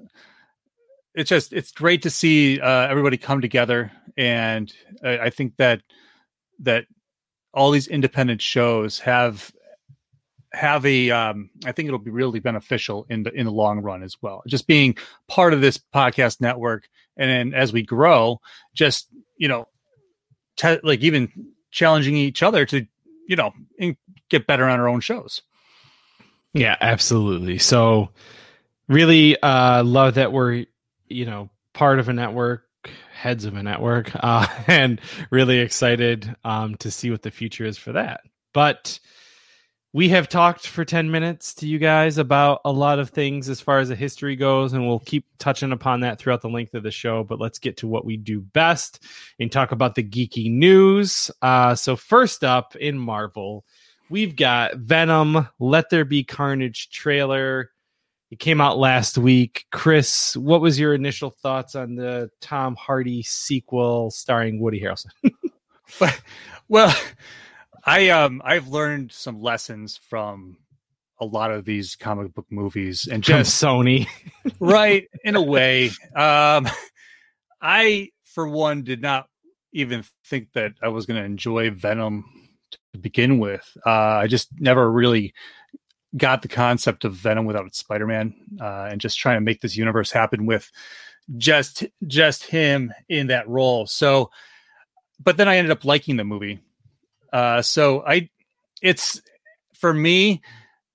it's 1.15 1.31
just 1.31 1.53
it's 1.53 1.71
great 1.71 2.03
to 2.03 2.11
see 2.11 2.61
uh, 2.61 2.89
everybody 2.89 3.17
come 3.17 3.41
together, 3.41 3.93
and 4.17 4.73
I, 5.05 5.19
I 5.19 5.31
think 5.31 5.57
that 5.57 5.83
that 6.61 6.87
all 7.53 7.71
these 7.71 7.89
independent 7.89 8.43
shows 8.43 8.99
have 9.01 9.53
have 10.53 10.85
a 10.87 11.11
um, 11.11 11.51
I 11.65 11.73
think 11.73 11.87
it'll 11.87 11.99
be 11.99 12.11
really 12.11 12.41
beneficial 12.41 13.07
in 13.09 13.23
the 13.23 13.33
in 13.33 13.47
the 13.47 13.53
long 13.53 13.81
run 13.81 14.03
as 14.03 14.17
well. 14.21 14.43
Just 14.47 14.67
being 14.67 14.97
part 15.29 15.53
of 15.53 15.61
this 15.61 15.79
podcast 15.95 16.41
network, 16.41 16.89
and 17.17 17.31
then 17.31 17.59
as 17.59 17.73
we 17.73 17.83
grow, 17.83 18.41
just 18.75 19.09
you 19.37 19.49
know, 19.49 19.69
te- 20.57 20.81
like 20.83 21.01
even 21.01 21.31
challenging 21.71 22.17
each 22.17 22.43
other 22.43 22.65
to 22.67 22.87
you 23.29 23.37
know 23.37 23.53
get 24.29 24.47
better 24.47 24.65
on 24.65 24.81
our 24.81 24.89
own 24.89 25.01
shows. 25.01 25.43
Yeah, 26.53 26.77
absolutely. 26.81 27.59
So 27.59 28.11
really 28.89 29.41
uh 29.43 29.83
love 29.83 30.15
that 30.15 30.33
we're 30.33 30.65
you 31.09 31.27
know 31.27 31.51
part 31.75 31.99
of 31.99 32.09
a 32.09 32.13
network 32.13 32.66
heads 33.17 33.45
of 33.45 33.57
a 33.57 33.63
network 33.63 34.11
uh 34.23 34.47
and 34.67 35.01
really 35.31 35.59
excited 35.59 36.35
um 36.45 36.75
to 36.77 36.91
see 36.91 37.11
what 37.11 37.23
the 37.23 37.31
future 37.31 37.65
is 37.65 37.79
for 37.79 37.93
that. 37.93 38.21
But 38.53 38.99
we 39.93 40.11
have 40.11 40.29
talked 40.29 40.67
for 40.67 40.85
10 40.85 41.11
minutes 41.11 41.55
to 41.55 41.67
you 41.67 41.79
guys 41.79 42.19
about 42.19 42.61
a 42.67 42.73
lot 42.73 42.99
of 42.99 43.09
things 43.09 43.49
as 43.49 43.63
far 43.63 43.79
as 43.79 43.89
the 43.89 43.97
history 43.97 44.37
goes 44.37 44.75
and 44.75 44.87
we'll 44.87 44.99
keep 44.99 45.25
touching 45.39 45.73
upon 45.73 46.01
that 46.01 46.19
throughout 46.19 46.43
the 46.43 46.51
length 46.51 46.75
of 46.75 46.83
the 46.83 46.91
show 46.91 47.25
but 47.25 47.41
let's 47.41 47.59
get 47.59 47.79
to 47.79 47.87
what 47.87 48.05
we 48.05 48.19
do 48.19 48.41
best 48.41 49.03
and 49.41 49.51
talk 49.51 49.73
about 49.73 49.95
the 49.95 50.03
geeky 50.03 50.51
news. 50.51 51.31
Uh, 51.41 51.75
so 51.75 51.97
first 51.97 52.45
up 52.45 52.77
it 58.31 58.39
came 58.39 58.61
out 58.61 58.79
last 58.79 59.19
week 59.19 59.65
chris 59.71 60.37
what 60.37 60.61
was 60.61 60.79
your 60.79 60.95
initial 60.95 61.31
thoughts 61.31 61.75
on 61.75 61.95
the 61.95 62.29
tom 62.41 62.75
hardy 62.77 63.23
sequel 63.23 64.11
starring 64.11 64.61
woody 64.61 64.81
harrelson 64.81 65.11
well 66.69 66.95
I 67.87 68.09
um 68.09 68.43
I've 68.45 68.67
learned 68.67 69.13
some 69.13 69.41
lessons 69.41 69.97
from 69.97 70.59
a 71.21 71.25
lot 71.25 71.53
of 71.53 71.65
these 71.65 71.95
comic 71.95 72.35
book 72.35 72.47
movies 72.51 73.07
and 73.07 73.23
just 73.23 73.63
Sony. 73.63 74.07
right, 74.61 75.09
in 75.23 75.37
a 75.37 75.43
way. 75.43 75.91
Um 76.15 76.69
I 77.63 78.11
for 78.25 78.49
one 78.49 78.83
did 78.83 79.01
not 79.01 79.29
even 79.73 80.05
think 80.25 80.49
that 80.55 80.73
I 80.83 80.89
was 80.89 81.07
going 81.07 81.21
to 81.21 81.25
enjoy 81.25 81.71
Venom 81.71 82.25
to 82.73 82.99
begin 82.99 83.39
with. 83.39 83.65
Uh 83.87 83.91
I 83.91 84.27
just 84.27 84.49
never 84.59 84.91
really 84.91 85.33
got 86.17 86.43
the 86.43 86.49
concept 86.49 87.05
of 87.05 87.13
Venom 87.15 87.45
without 87.45 87.75
Spider-Man 87.75 88.35
uh 88.61 88.89
and 88.91 89.01
just 89.01 89.19
trying 89.19 89.37
to 89.37 89.41
make 89.41 89.61
this 89.61 89.77
universe 89.77 90.11
happen 90.11 90.47
with 90.47 90.71
just 91.37 91.85
just 92.07 92.45
him 92.45 92.93
in 93.09 93.27
that 93.29 93.49
role. 93.49 93.87
So 93.87 94.31
but 95.23 95.37
then 95.37 95.49
I 95.49 95.57
ended 95.57 95.73
up 95.73 95.85
liking 95.85 96.17
the 96.17 96.25
movie 96.25 96.61
uh, 97.33 97.63
so 97.63 98.03
I, 98.07 98.31
it's 98.83 99.21
for 99.75 99.93
me, 99.93 100.41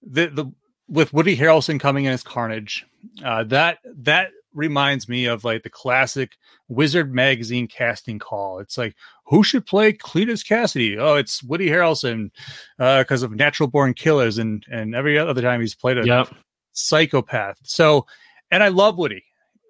the 0.02 0.28
the 0.28 0.52
with 0.88 1.14
Woody 1.14 1.38
Harrelson 1.38 1.80
coming 1.80 2.06
in 2.06 2.14
as 2.14 2.24
Carnage, 2.24 2.86
uh, 3.24 3.44
that 3.46 3.78
that 3.86 4.30
reminds 4.54 5.08
me 5.08 5.26
of 5.26 5.44
like 5.44 5.64
the 5.64 5.70
classic 5.70 6.32
Wizard 6.68 7.14
magazine 7.14 7.68
casting 7.68 8.18
call. 8.18 8.60
It's 8.60 8.78
like 8.78 8.96
who 9.32 9.44
should 9.44 9.66
play 9.66 9.94
Cletus 9.94 10.46
Kasady? 10.46 10.98
Oh, 11.00 11.16
it's 11.16 11.42
Woody 11.42 11.70
Harrelson 11.70 12.32
because 12.78 13.24
uh, 13.24 13.26
of 13.26 13.32
Natural 13.32 13.68
Born 13.68 13.94
Killers, 13.94 14.38
and 14.38 14.64
and 14.70 14.94
every 14.94 15.18
other 15.18 15.42
time 15.42 15.62
he's 15.62 15.74
played 15.74 15.98
a 15.98 16.06
yep. 16.06 16.36
psychopath. 16.74 17.58
So, 17.64 18.06
and 18.52 18.62
I 18.62 18.68
love 18.68 18.98
Woody, 18.98 19.24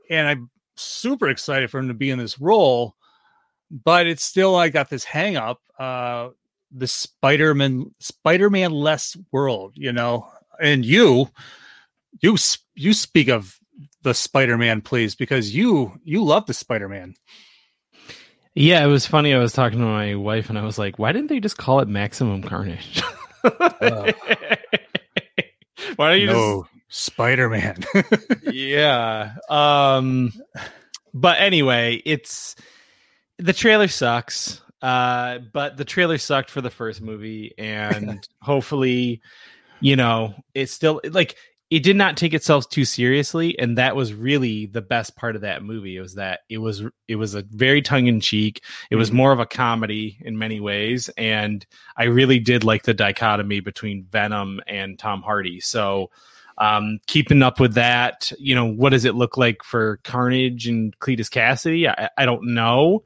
and 0.10 0.28
I'm 0.28 0.50
super 0.76 1.30
excited 1.30 1.70
for 1.70 1.80
him 1.80 1.90
to 1.90 1.94
be 1.94 2.10
in 2.10 2.18
this 2.18 2.42
role. 2.42 2.96
But 3.70 4.08
it's 4.08 4.24
still 4.24 4.56
I 4.56 4.70
got 4.70 4.90
this 4.90 5.04
hang 5.04 5.38
up. 5.38 5.62
Uh, 5.80 6.30
the 6.72 6.88
Spider-Man 6.88 7.94
Spider-Man 8.00 8.72
less 8.72 9.16
world, 9.32 9.74
you 9.76 9.94
know. 9.94 10.28
And 10.60 10.84
you 10.84 11.30
you 12.20 12.36
you 12.74 12.94
speak 12.94 13.30
of 13.30 13.60
the 14.02 14.16
Spider-Man 14.16 14.82
please 14.82 15.14
because 15.14 15.56
you 15.56 16.00
you 16.04 16.24
love 16.24 16.48
the 16.48 16.54
Spider-Man. 16.56 17.14
Yeah, 18.54 18.84
it 18.84 18.88
was 18.88 19.06
funny. 19.06 19.34
I 19.34 19.40
was 19.40 19.54
talking 19.54 19.80
to 19.80 19.86
my 19.86 20.16
wife 20.16 20.50
and 20.50 20.58
I 20.58 20.64
was 20.64 20.78
like, 20.78 21.00
"Why 21.00 21.12
didn't 21.12 21.30
they 21.30 21.40
just 21.40 21.58
call 21.58 21.80
it 21.80 21.88
Maximum 21.88 22.44
Carnage?" 22.44 23.02
uh, 23.44 24.12
Why 25.96 26.12
don't 26.12 26.22
you 26.22 26.28
no, 26.28 26.68
just 26.90 27.06
Spider-Man? 27.06 27.84
yeah. 28.52 29.36
Um 29.50 30.34
but 31.14 31.40
anyway, 31.40 32.02
it's 32.06 32.56
the 33.38 33.54
trailer 33.54 33.88
sucks. 33.88 34.62
Uh, 34.82 35.38
but 35.54 35.78
the 35.78 35.86
trailer 35.86 36.18
sucked 36.18 36.50
for 36.50 36.62
the 36.62 36.72
first 36.72 37.02
movie, 37.02 37.54
and 37.58 38.28
hopefully, 38.42 39.22
you 39.80 39.96
know, 39.96 40.34
it's 40.56 40.72
still 40.72 41.02
like 41.04 41.36
it 41.72 41.84
did 41.84 41.96
not 41.96 42.18
take 42.18 42.34
itself 42.34 42.68
too 42.68 42.84
seriously, 42.84 43.58
and 43.58 43.78
that 43.78 43.96
was 43.96 44.14
really 44.14 44.66
the 44.66 44.82
best 44.82 45.16
part 45.16 45.38
of 45.38 45.44
that 45.44 45.64
movie. 45.64 45.96
It 45.96 46.02
was 46.02 46.16
that 46.16 46.42
it 46.50 46.58
was 46.58 46.84
it 47.08 47.16
was 47.16 47.34
a 47.34 47.44
very 47.50 47.82
tongue 47.82 48.08
in 48.08 48.20
cheek. 48.20 48.62
It 48.92 48.98
was 48.98 49.08
mm-hmm. 49.08 49.18
more 49.18 49.32
of 49.32 49.40
a 49.40 49.46
comedy 49.46 50.18
in 50.20 50.38
many 50.38 50.60
ways, 50.60 51.10
and 51.18 51.66
I 51.96 52.04
really 52.04 52.40
did 52.40 52.66
like 52.66 52.84
the 52.84 52.94
dichotomy 52.94 53.62
between 53.62 54.06
Venom 54.12 54.60
and 54.68 55.00
Tom 55.00 55.24
Hardy. 55.24 55.60
So. 55.62 56.12
Um, 56.58 57.00
keeping 57.08 57.42
up 57.42 57.60
with 57.60 57.74
that, 57.74 58.32
you 58.38 58.54
know, 58.54 58.66
what 58.66 58.90
does 58.90 59.06
it 59.06 59.16
look 59.16 59.36
like 59.36 59.64
for 59.64 60.00
Carnage 60.04 60.68
and 60.68 60.96
Cletus 61.00 61.28
Kasady? 61.28 61.88
I, 61.88 62.10
I 62.16 62.26
don't 62.26 62.54
know. 62.54 63.04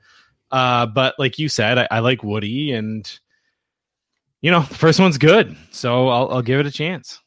Uh, 0.51 0.87
but 0.87 1.15
like 1.19 1.39
you 1.39 1.47
said, 1.47 1.77
I, 1.77 1.87
I, 1.89 1.99
like 1.99 2.21
Woody, 2.21 2.73
and 2.73 3.19
you 4.41 4.51
know, 4.51 4.61
the 4.61 4.75
first 4.75 4.99
one's 4.99 5.17
good, 5.17 5.55
so 5.71 6.09
I'll, 6.09 6.29
I'll 6.31 6.41
give 6.41 6.59
it 6.59 6.65
a 6.65 6.71
chance. 6.71 7.21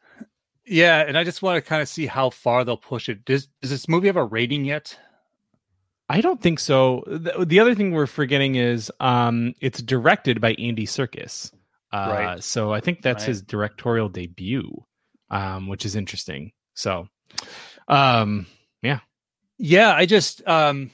Yeah, 0.68 1.00
and 1.00 1.16
I 1.16 1.24
just 1.24 1.42
want 1.42 1.56
to 1.56 1.68
kind 1.68 1.82
of 1.82 1.88
see 1.88 2.06
how 2.06 2.30
far 2.30 2.64
they'll 2.64 2.76
push 2.76 3.08
it. 3.08 3.24
Does 3.24 3.48
does 3.60 3.70
this 3.70 3.88
movie 3.88 4.06
have 4.08 4.16
a 4.16 4.24
rating 4.24 4.64
yet? 4.64 4.98
I 6.10 6.20
don't 6.20 6.40
think 6.40 6.58
so. 6.58 7.04
The, 7.06 7.44
the 7.44 7.60
other 7.60 7.74
thing 7.74 7.92
we're 7.92 8.06
forgetting 8.06 8.54
is 8.54 8.90
um, 8.98 9.54
it's 9.60 9.82
directed 9.82 10.40
by 10.40 10.54
Andy 10.54 10.86
Serkis. 10.86 11.52
Uh, 11.92 12.08
right. 12.10 12.42
So 12.42 12.72
I 12.72 12.80
think 12.80 13.02
that's 13.02 13.22
right. 13.22 13.28
his 13.28 13.42
directorial 13.42 14.08
debut, 14.08 14.84
um, 15.30 15.68
which 15.68 15.84
is 15.84 15.96
interesting. 15.96 16.52
So, 16.74 17.08
um, 17.88 18.46
yeah, 18.82 19.00
yeah. 19.58 19.94
I 19.94 20.06
just 20.06 20.46
um, 20.46 20.90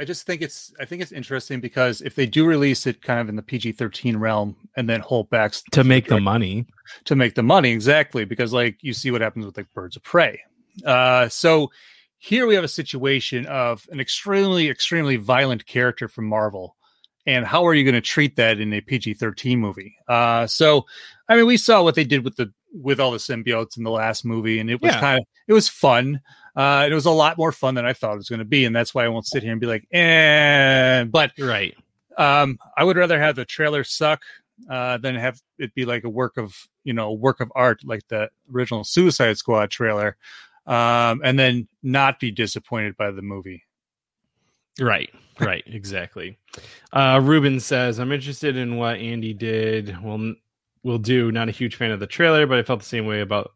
I 0.00 0.04
just 0.04 0.24
think 0.24 0.40
it's 0.40 0.72
I 0.80 0.86
think 0.86 1.02
it's 1.02 1.12
interesting 1.12 1.60
because 1.60 2.00
if 2.00 2.14
they 2.14 2.24
do 2.24 2.46
release 2.46 2.86
it 2.86 3.02
kind 3.02 3.20
of 3.20 3.28
in 3.28 3.36
the 3.36 3.42
PG 3.42 3.72
thirteen 3.72 4.16
realm 4.16 4.56
and 4.74 4.88
then 4.88 5.00
hold 5.00 5.28
back 5.28 5.52
to 5.72 5.84
make 5.84 6.08
the 6.08 6.18
money 6.18 6.64
to 7.04 7.14
make 7.14 7.34
the 7.34 7.42
money 7.42 7.70
exactly 7.70 8.24
because 8.24 8.54
like 8.54 8.78
you 8.80 8.94
see 8.94 9.10
what 9.10 9.20
happens 9.20 9.44
with 9.44 9.58
like 9.58 9.70
Birds 9.74 9.96
of 9.96 10.02
Prey. 10.02 10.40
Uh, 10.86 11.28
so 11.28 11.70
here 12.16 12.46
we 12.46 12.54
have 12.54 12.64
a 12.64 12.68
situation 12.68 13.44
of 13.44 13.86
an 13.92 14.00
extremely 14.00 14.70
extremely 14.70 15.16
violent 15.16 15.66
character 15.66 16.08
from 16.08 16.24
Marvel, 16.24 16.76
and 17.26 17.44
how 17.44 17.66
are 17.66 17.74
you 17.74 17.84
going 17.84 17.92
to 17.92 18.00
treat 18.00 18.36
that 18.36 18.58
in 18.58 18.72
a 18.72 18.80
PG 18.80 19.14
thirteen 19.14 19.60
movie? 19.60 19.96
Uh, 20.08 20.46
so 20.46 20.86
I 21.28 21.36
mean, 21.36 21.44
we 21.44 21.58
saw 21.58 21.82
what 21.82 21.94
they 21.94 22.04
did 22.04 22.24
with 22.24 22.36
the 22.36 22.50
with 22.72 23.00
all 23.00 23.10
the 23.10 23.18
symbiotes 23.18 23.76
in 23.76 23.84
the 23.84 23.90
last 23.90 24.24
movie, 24.24 24.58
and 24.58 24.70
it 24.70 24.80
was 24.80 24.92
yeah. 24.92 25.00
kind 25.00 25.20
of 25.20 25.26
it 25.48 25.52
was 25.52 25.68
fun. 25.68 26.20
Uh, 26.56 26.86
it 26.90 26.94
was 26.94 27.06
a 27.06 27.10
lot 27.10 27.38
more 27.38 27.52
fun 27.52 27.74
than 27.74 27.86
I 27.86 27.92
thought 27.92 28.14
it 28.14 28.18
was 28.18 28.28
going 28.28 28.40
to 28.40 28.44
be, 28.44 28.64
and 28.64 28.74
that's 28.74 28.94
why 28.94 29.04
I 29.04 29.08
won't 29.08 29.26
sit 29.26 29.42
here 29.42 29.52
and 29.52 29.60
be 29.60 29.66
like, 29.66 29.86
"eh." 29.92 31.04
But 31.04 31.32
right, 31.38 31.76
um, 32.16 32.58
I 32.76 32.84
would 32.84 32.96
rather 32.96 33.20
have 33.20 33.36
the 33.36 33.44
trailer 33.44 33.84
suck 33.84 34.22
uh, 34.68 34.98
than 34.98 35.14
have 35.14 35.40
it 35.58 35.74
be 35.74 35.84
like 35.84 36.04
a 36.04 36.08
work 36.08 36.36
of 36.36 36.56
you 36.84 36.92
know 36.92 37.12
work 37.12 37.40
of 37.40 37.52
art 37.54 37.80
like 37.84 38.06
the 38.08 38.30
original 38.52 38.84
Suicide 38.84 39.38
Squad 39.38 39.70
trailer, 39.70 40.16
um, 40.66 41.20
and 41.24 41.38
then 41.38 41.68
not 41.82 42.20
be 42.20 42.30
disappointed 42.30 42.96
by 42.96 43.10
the 43.10 43.22
movie. 43.22 43.64
Right, 44.80 45.10
right, 45.38 45.64
exactly. 45.66 46.38
Uh, 46.92 47.20
Ruben 47.22 47.60
says, 47.60 47.98
"I'm 47.98 48.12
interested 48.12 48.56
in 48.56 48.76
what 48.76 48.96
Andy 48.96 49.34
did. 49.34 49.96
Well, 50.02 50.34
will 50.82 50.98
do. 50.98 51.30
Not 51.30 51.48
a 51.48 51.52
huge 51.52 51.76
fan 51.76 51.90
of 51.90 52.00
the 52.00 52.06
trailer, 52.06 52.46
but 52.46 52.58
I 52.58 52.62
felt 52.62 52.80
the 52.80 52.86
same 52.86 53.06
way 53.06 53.20
about 53.20 53.52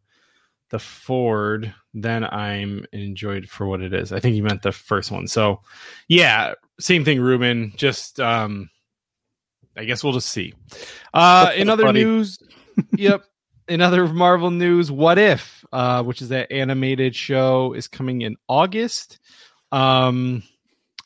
the 0.69 0.79
Ford, 0.79 1.73
then 1.93 2.23
I'm 2.23 2.85
enjoyed 2.91 3.47
for 3.47 3.67
what 3.67 3.81
it 3.81 3.93
is. 3.93 4.11
I 4.11 4.19
think 4.19 4.35
you 4.35 4.43
meant 4.43 4.61
the 4.61 4.71
first 4.71 5.11
one. 5.11 5.27
So, 5.27 5.61
yeah, 6.07 6.53
same 6.79 7.05
thing, 7.05 7.21
Ruben. 7.21 7.73
Just, 7.75 8.19
um, 8.19 8.69
I 9.77 9.85
guess 9.85 10.03
we'll 10.03 10.13
just 10.13 10.29
see. 10.29 10.53
Uh, 11.13 11.51
in 11.55 11.69
other 11.69 11.83
Funny. 11.83 12.03
news, 12.03 12.39
yep. 12.97 13.23
In 13.67 13.81
other 13.81 14.07
Marvel 14.07 14.51
news, 14.51 14.91
What 14.91 15.17
If, 15.17 15.65
uh, 15.71 16.03
which 16.03 16.21
is 16.21 16.29
that 16.29 16.51
animated 16.51 17.15
show, 17.15 17.73
is 17.73 17.87
coming 17.87 18.21
in 18.21 18.35
August. 18.47 19.19
Um, 19.71 20.43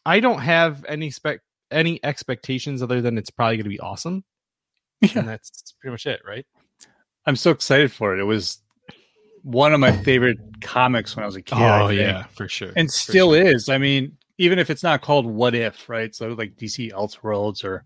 I 0.06 0.20
don't 0.20 0.40
have 0.40 0.86
any 0.88 1.10
spec 1.12 1.40
any 1.72 2.04
expectations 2.04 2.82
other 2.82 3.02
than 3.02 3.18
it's 3.18 3.30
probably 3.30 3.58
going 3.58 3.66
to 3.66 3.70
be 3.70 3.80
awesome, 3.80 4.24
Yeah. 5.02 5.20
and 5.20 5.28
that's 5.28 5.74
pretty 5.80 5.92
much 5.92 6.06
it, 6.06 6.22
right? 6.28 6.46
I'm 7.26 7.36
so 7.36 7.52
excited 7.52 7.92
for 7.92 8.14
it. 8.16 8.20
It 8.20 8.26
was 8.26 8.60
one 9.44 9.74
of 9.74 9.80
my 9.80 9.92
favorite 9.92 10.40
comics 10.62 11.16
when 11.16 11.24
I 11.24 11.26
was 11.26 11.36
a 11.36 11.42
kid. 11.42 11.58
Oh 11.58 11.90
yeah, 11.90 12.24
for 12.36 12.48
sure, 12.48 12.74
and 12.76 12.88
For 12.90 12.94
still 12.94 13.34
sure. 13.34 13.48
is. 13.48 13.70
I 13.70 13.78
mean, 13.78 14.18
even 14.38 14.60
if 14.60 14.70
it's 14.70 14.84
not 14.84 15.02
called 15.02 15.26
What 15.26 15.56
If, 15.56 15.88
right? 15.90 16.14
So 16.14 16.30
like 16.30 16.56
DC 16.58 16.92
Elseworlds 16.92 17.64
or 17.64 17.84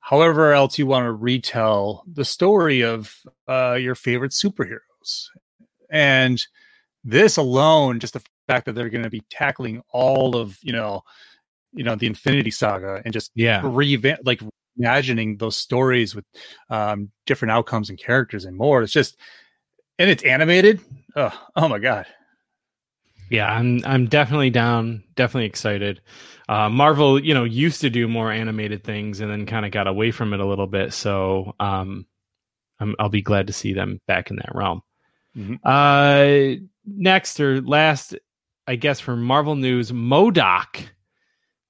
however 0.00 0.52
else 0.52 0.78
you 0.78 0.86
want 0.86 1.04
to 1.04 1.12
retell 1.12 2.04
the 2.10 2.24
story 2.24 2.82
of 2.82 3.14
uh, 3.48 3.74
your 3.74 3.94
favorite 3.94 4.32
superheroes, 4.32 5.26
and 5.90 6.40
this 7.04 7.36
alone, 7.36 8.00
just 8.00 8.14
the 8.14 8.22
fact 8.46 8.66
that 8.66 8.74
they're 8.74 8.88
going 8.88 9.04
to 9.04 9.10
be 9.10 9.22
tackling 9.30 9.82
all 9.92 10.36
of 10.36 10.58
you 10.62 10.72
know, 10.72 11.02
you 11.72 11.84
know, 11.84 11.96
the 11.96 12.06
Infinity 12.06 12.50
Saga 12.50 13.02
and 13.04 13.12
just 13.12 13.30
Yeah, 13.34 13.60
revamp 13.64 14.20
like 14.24 14.40
imagining 14.78 15.36
those 15.38 15.56
stories 15.56 16.14
with 16.14 16.24
um, 16.70 17.10
different 17.26 17.52
outcomes 17.52 17.90
and 17.90 17.98
characters 17.98 18.44
and 18.44 18.56
more. 18.56 18.82
It's 18.82 18.92
just 18.92 19.16
and 19.98 20.10
it's 20.10 20.22
animated. 20.24 20.80
Oh, 21.16 21.32
oh 21.56 21.68
my 21.68 21.78
god. 21.78 22.06
yeah, 23.30 23.52
I'm 23.52 23.84
I'm 23.84 24.06
definitely 24.06 24.50
down, 24.50 25.02
definitely 25.16 25.46
excited. 25.46 26.00
Uh, 26.48 26.68
Marvel, 26.68 27.18
you 27.22 27.34
know, 27.34 27.44
used 27.44 27.80
to 27.80 27.90
do 27.90 28.06
more 28.06 28.30
animated 28.30 28.84
things 28.84 29.20
and 29.20 29.30
then 29.30 29.46
kind 29.46 29.66
of 29.66 29.72
got 29.72 29.88
away 29.88 30.10
from 30.12 30.32
it 30.32 30.40
a 30.40 30.46
little 30.46 30.68
bit. 30.68 30.92
So, 30.92 31.54
um, 31.58 32.06
I'm, 32.78 32.94
I'll 33.00 33.08
be 33.08 33.22
glad 33.22 33.48
to 33.48 33.52
see 33.52 33.72
them 33.72 34.00
back 34.06 34.30
in 34.30 34.36
that 34.36 34.54
realm. 34.54 34.82
Mhm. 35.36 35.58
Uh, 35.64 36.60
next 36.86 37.40
or 37.40 37.60
last, 37.62 38.14
I 38.68 38.76
guess 38.76 39.00
for 39.00 39.16
Marvel 39.16 39.56
news, 39.56 39.90
MODOK 39.92 40.86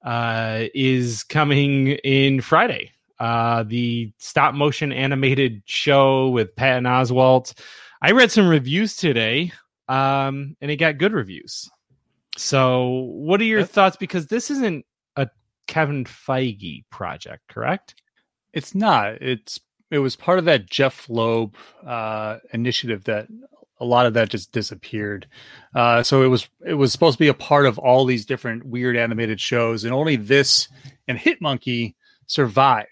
uh, 0.05 0.65
is 0.75 1.23
coming 1.25 1.89
in 2.05 2.41
Friday. 2.41 2.93
Uh, 3.19 3.63
the 3.63 4.13
stop 4.19 4.55
motion 4.55 4.93
animated 4.93 5.63
show 5.65 6.29
with 6.29 6.55
Patton 6.55 6.85
Oswalt. 6.85 7.59
I 8.03 8.13
read 8.13 8.31
some 8.31 8.49
reviews 8.49 8.97
today, 8.97 9.53
um, 9.89 10.57
and 10.61 10.71
it 10.71 10.77
got 10.77 10.99
good 10.99 11.13
reviews. 11.13 11.71
So, 12.37 13.07
what 13.15 13.41
are 13.41 13.45
your 13.45 13.65
thoughts? 13.65 13.97
Because 13.97 14.27
this 14.27 14.51
isn't 14.51 14.85
a 15.17 15.29
Kevin 15.67 16.05
Feige 16.05 16.85
project, 16.91 17.49
correct? 17.49 17.95
It's 18.53 18.75
not. 18.75 19.23
It's 19.23 19.61
it 19.91 19.99
was 19.99 20.17
part 20.17 20.39
of 20.39 20.45
that 20.47 20.69
Jeph 20.69 21.09
Loeb 21.09 21.57
uh, 21.87 22.39
initiative 22.53 23.05
that 23.05 23.29
a 23.79 23.85
lot 23.85 24.07
of 24.07 24.15
that 24.15 24.31
just 24.31 24.53
disappeared. 24.53 25.27
Uh, 25.75 26.03
so 26.03 26.23
it 26.23 26.29
was 26.29 26.49
it 26.67 26.75
was 26.75 26.93
supposed 26.93 27.17
to 27.17 27.25
be 27.25 27.29
a 27.29 27.35
part 27.35 27.67
of 27.67 27.79
all 27.79 28.05
these 28.05 28.27
different 28.27 28.65
weird 28.65 28.97
animated 28.97 29.41
shows, 29.41 29.85
and 29.85 29.93
only 29.93 30.17
this 30.17 30.69
and 31.09 31.19
Hit 31.19 31.41
Monkey 31.41 31.95
survived. 32.27 32.89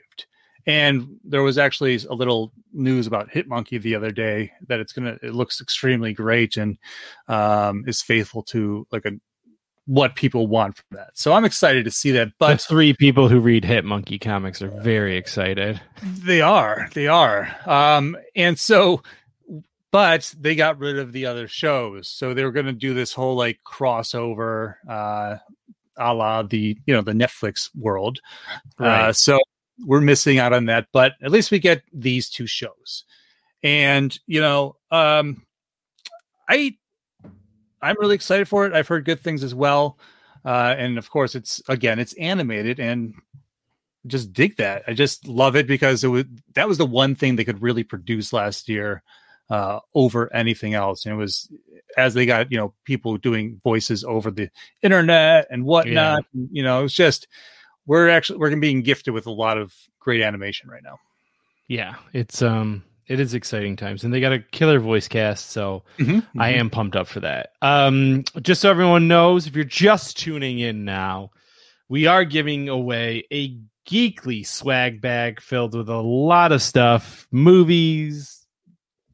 And 0.66 1.18
there 1.24 1.42
was 1.42 1.58
actually 1.58 1.96
a 2.08 2.14
little 2.14 2.52
news 2.72 3.06
about 3.06 3.30
Hitmonkey 3.30 3.80
the 3.80 3.94
other 3.94 4.10
day 4.10 4.52
that 4.68 4.80
it's 4.80 4.92
gonna 4.92 5.18
it 5.22 5.34
looks 5.34 5.60
extremely 5.60 6.12
great 6.12 6.56
and 6.56 6.78
um, 7.28 7.84
is 7.86 8.00
faithful 8.00 8.42
to 8.44 8.86
like 8.90 9.04
a 9.04 9.12
what 9.86 10.16
people 10.16 10.46
want 10.46 10.76
from 10.76 10.96
that. 10.96 11.10
So 11.14 11.32
I'm 11.32 11.44
excited 11.44 11.84
to 11.84 11.90
see 11.90 12.12
that. 12.12 12.28
But 12.38 12.48
But 12.48 12.60
three 12.62 12.94
people 12.94 13.28
who 13.28 13.40
read 13.40 13.64
Hit 13.64 13.84
Monkey 13.84 14.18
comics 14.18 14.62
are 14.62 14.68
very 14.68 15.16
excited. 15.16 15.80
They 16.02 16.40
are. 16.40 16.88
They 16.94 17.06
are. 17.06 17.54
Um, 17.66 18.16
and 18.34 18.58
so, 18.58 19.02
but 19.90 20.34
they 20.38 20.54
got 20.54 20.78
rid 20.78 20.98
of 20.98 21.12
the 21.12 21.26
other 21.26 21.48
shows. 21.48 22.08
So 22.08 22.34
they 22.34 22.44
were 22.44 22.52
going 22.52 22.66
to 22.66 22.72
do 22.72 22.94
this 22.94 23.12
whole 23.12 23.36
like 23.36 23.60
crossover, 23.66 24.76
uh, 24.88 25.36
a 25.96 26.14
la 26.14 26.42
the, 26.42 26.78
you 26.86 26.94
know, 26.94 27.02
the 27.02 27.12
Netflix 27.12 27.70
world. 27.76 28.20
Uh, 28.78 29.12
so 29.12 29.38
we're 29.78 30.00
missing 30.00 30.38
out 30.38 30.52
on 30.52 30.66
that, 30.66 30.88
but 30.92 31.14
at 31.22 31.30
least 31.30 31.50
we 31.50 31.58
get 31.58 31.82
these 31.92 32.28
two 32.28 32.46
shows. 32.46 33.04
And, 33.62 34.16
you 34.26 34.40
know, 34.40 34.76
um, 34.90 35.42
I, 36.48 36.76
I'm 37.80 37.96
really 37.98 38.14
excited 38.14 38.48
for 38.48 38.66
it. 38.66 38.72
I've 38.72 38.88
heard 38.88 39.04
good 39.04 39.20
things 39.20 39.42
as 39.42 39.54
well. 39.54 39.98
Uh, 40.44 40.74
and 40.76 40.98
of 40.98 41.10
course 41.10 41.34
it's, 41.34 41.62
again, 41.68 41.98
it's 41.98 42.12
animated 42.14 42.78
and 42.78 43.14
just 44.06 44.32
dig 44.32 44.56
that. 44.56 44.82
I 44.86 44.92
just 44.92 45.26
love 45.26 45.56
it 45.56 45.66
because 45.66 46.04
it 46.04 46.08
was 46.08 46.24
that 46.54 46.68
was 46.68 46.78
the 46.78 46.86
one 46.86 47.14
thing 47.14 47.36
they 47.36 47.44
could 47.44 47.62
really 47.62 47.84
produce 47.84 48.32
last 48.32 48.68
year 48.68 49.02
uh, 49.50 49.80
over 49.94 50.32
anything 50.32 50.74
else. 50.74 51.06
And 51.06 51.14
it 51.14 51.18
was 51.18 51.50
as 51.96 52.14
they 52.14 52.26
got 52.26 52.50
you 52.52 52.58
know 52.58 52.74
people 52.84 53.16
doing 53.16 53.60
voices 53.62 54.04
over 54.04 54.30
the 54.30 54.50
internet 54.82 55.46
and 55.50 55.64
whatnot. 55.64 56.24
You 56.32 56.62
know, 56.62 56.84
it's 56.84 56.94
just 56.94 57.28
we're 57.86 58.08
actually 58.08 58.38
we're 58.38 58.54
being 58.56 58.82
gifted 58.82 59.14
with 59.14 59.26
a 59.26 59.30
lot 59.30 59.58
of 59.58 59.74
great 60.00 60.22
animation 60.22 60.68
right 60.70 60.82
now. 60.82 60.98
Yeah, 61.68 61.94
it's 62.12 62.42
um 62.42 62.84
it 63.06 63.20
is 63.20 63.34
exciting 63.34 63.76
times 63.76 64.02
and 64.04 64.12
they 64.14 64.20
got 64.20 64.32
a 64.32 64.38
killer 64.38 64.78
voice 64.78 65.08
cast, 65.08 65.50
so 65.50 65.82
I 65.98 66.02
Mm-hmm. 66.02 66.40
am 66.40 66.70
pumped 66.70 66.96
up 66.96 67.06
for 67.06 67.20
that. 67.20 67.50
Um 67.62 68.24
just 68.42 68.60
so 68.62 68.70
everyone 68.70 69.08
knows, 69.08 69.46
if 69.46 69.54
you're 69.54 69.64
just 69.64 70.18
tuning 70.18 70.58
in 70.58 70.84
now, 70.84 71.30
we 71.88 72.06
are 72.06 72.24
giving 72.24 72.68
away 72.68 73.24
a 73.30 73.56
geekly 73.86 74.46
swag 74.46 75.00
bag 75.02 75.40
filled 75.40 75.74
with 75.74 75.90
a 75.90 75.96
lot 76.00 76.52
of 76.52 76.62
stuff, 76.62 77.28
movies, 77.30 78.46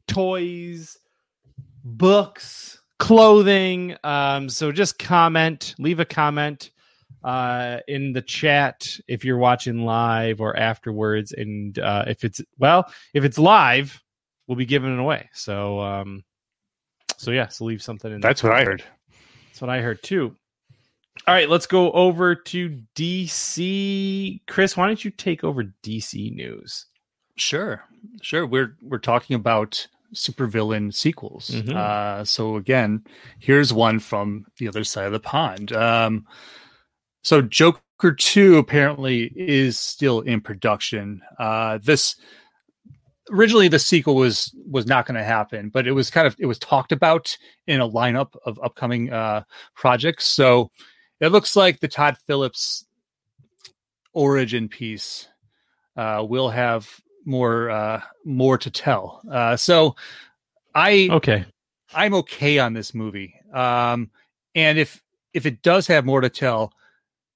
toys, 0.07 0.97
books, 1.83 2.79
clothing. 2.99 3.95
Um 4.03 4.49
so 4.49 4.71
just 4.71 4.99
comment, 4.99 5.75
leave 5.77 5.99
a 5.99 6.05
comment 6.05 6.71
uh 7.23 7.79
in 7.87 8.13
the 8.13 8.21
chat 8.21 8.97
if 9.07 9.23
you're 9.23 9.37
watching 9.37 9.85
live 9.85 10.41
or 10.41 10.57
afterwards 10.57 11.31
and 11.33 11.77
uh 11.79 12.03
if 12.07 12.23
it's 12.23 12.41
well 12.57 12.91
if 13.13 13.23
it's 13.23 13.37
live 13.37 14.01
we'll 14.47 14.55
be 14.57 14.65
giving 14.65 14.93
it 14.93 14.99
away 14.99 15.29
so 15.33 15.79
um 15.79 16.23
so 17.17 17.31
yeah 17.31 17.47
so 17.47 17.65
leave 17.65 17.81
something 17.81 18.11
in 18.11 18.21
That's 18.21 18.41
what 18.43 18.53
I 18.53 18.63
heard. 18.65 18.83
that's 19.49 19.61
what 19.61 19.69
i 19.69 19.81
heard 19.81 20.01
too 20.01 20.35
all 21.27 21.33
right 21.35 21.47
let's 21.49 21.67
go 21.67 21.91
over 21.91 22.33
to 22.35 22.81
dc 22.95 24.41
chris 24.47 24.75
why 24.75 24.87
don't 24.87 25.03
you 25.05 25.11
take 25.11 25.43
over 25.43 25.63
dc 25.83 26.33
news 26.33 26.85
Sure, 27.37 27.83
sure. 28.21 28.45
We're 28.45 28.75
we're 28.83 28.99
talking 28.99 29.35
about 29.35 29.87
supervillain 30.13 30.93
sequels. 30.93 31.49
Mhm. 31.49 31.75
Uh, 31.75 32.23
so 32.25 32.57
again, 32.57 33.03
here's 33.39 33.73
one 33.73 33.99
from 33.99 34.45
the 34.57 34.67
other 34.67 34.83
side 34.83 35.05
of 35.05 35.11
the 35.13 35.19
pond. 35.19 35.71
Um, 35.71 36.27
so 37.21 37.41
Joker 37.41 38.13
Two 38.17 38.57
apparently 38.57 39.31
is 39.35 39.79
still 39.79 40.21
in 40.21 40.41
production. 40.41 41.21
Uh, 41.37 41.79
this 41.83 42.15
originally 43.31 43.67
the 43.67 43.79
sequel 43.79 44.15
was 44.15 44.53
was 44.69 44.85
not 44.85 45.05
going 45.05 45.17
to 45.17 45.23
happen, 45.23 45.69
but 45.69 45.87
it 45.87 45.91
was 45.91 46.09
kind 46.09 46.27
of 46.27 46.35
it 46.39 46.45
was 46.45 46.59
talked 46.59 46.91
about 46.91 47.37
in 47.67 47.79
a 47.79 47.89
lineup 47.89 48.35
of 48.45 48.59
upcoming 48.63 49.11
uh, 49.11 49.43
projects. 49.75 50.25
So 50.25 50.71
it 51.19 51.29
looks 51.29 51.55
like 51.55 51.79
the 51.79 51.87
Todd 51.87 52.17
Phillips 52.25 52.85
origin 54.13 54.67
piece 54.67 55.27
uh, 55.95 56.25
will 56.27 56.49
have 56.49 56.89
more 57.25 57.69
uh, 57.69 58.01
more 58.25 58.57
to 58.57 58.71
tell. 58.71 59.21
Uh, 59.29 59.55
so 59.55 59.95
I 60.73 61.09
okay 61.11 61.45
I'm 61.93 62.13
okay 62.15 62.59
on 62.59 62.73
this 62.73 62.93
movie. 62.93 63.35
Um, 63.53 64.09
and 64.55 64.77
if 64.77 65.01
if 65.33 65.45
it 65.45 65.61
does 65.61 65.87
have 65.87 66.05
more 66.05 66.21
to 66.21 66.29
tell, 66.29 66.73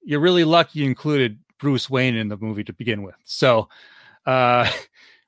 you're 0.05 0.19
really 0.19 0.43
lucky 0.43 0.79
you 0.79 0.85
included 0.85 1.39
Bruce 1.59 1.89
Wayne 1.89 2.15
in 2.15 2.29
the 2.29 2.37
movie 2.37 2.63
to 2.63 2.73
begin 2.73 3.03
with. 3.03 3.15
So 3.23 3.69
uh, 4.25 4.71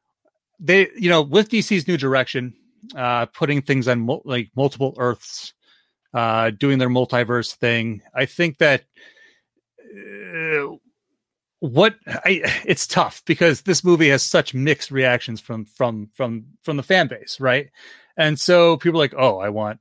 they, 0.59 0.89
you 0.97 1.09
know, 1.09 1.21
with 1.21 1.49
DC's 1.49 1.87
new 1.87 1.97
direction, 1.97 2.53
uh, 2.95 3.25
putting 3.27 3.61
things 3.61 3.87
on 3.87 4.01
mul- 4.01 4.21
like 4.23 4.51
multiple 4.55 4.93
Earths, 4.97 5.53
uh, 6.13 6.51
doing 6.51 6.77
their 6.77 6.89
multiverse 6.89 7.53
thing, 7.53 8.01
I 8.13 8.25
think 8.25 8.59
that. 8.59 8.83
Uh, 9.79 10.77
what 11.59 11.95
I 12.07 12.41
it's 12.65 12.87
tough 12.87 13.23
because 13.25 13.63
this 13.63 13.83
movie 13.83 14.09
has 14.09 14.23
such 14.23 14.53
mixed 14.53 14.91
reactions 14.91 15.41
from 15.41 15.65
from 15.65 16.09
from 16.13 16.45
from 16.63 16.77
the 16.77 16.83
fan 16.83 17.07
base, 17.07 17.39
right? 17.39 17.69
And 18.15 18.39
so 18.39 18.77
people 18.77 18.99
are 18.99 19.03
like, 19.03 19.13
oh, 19.17 19.39
I 19.39 19.49
want 19.49 19.79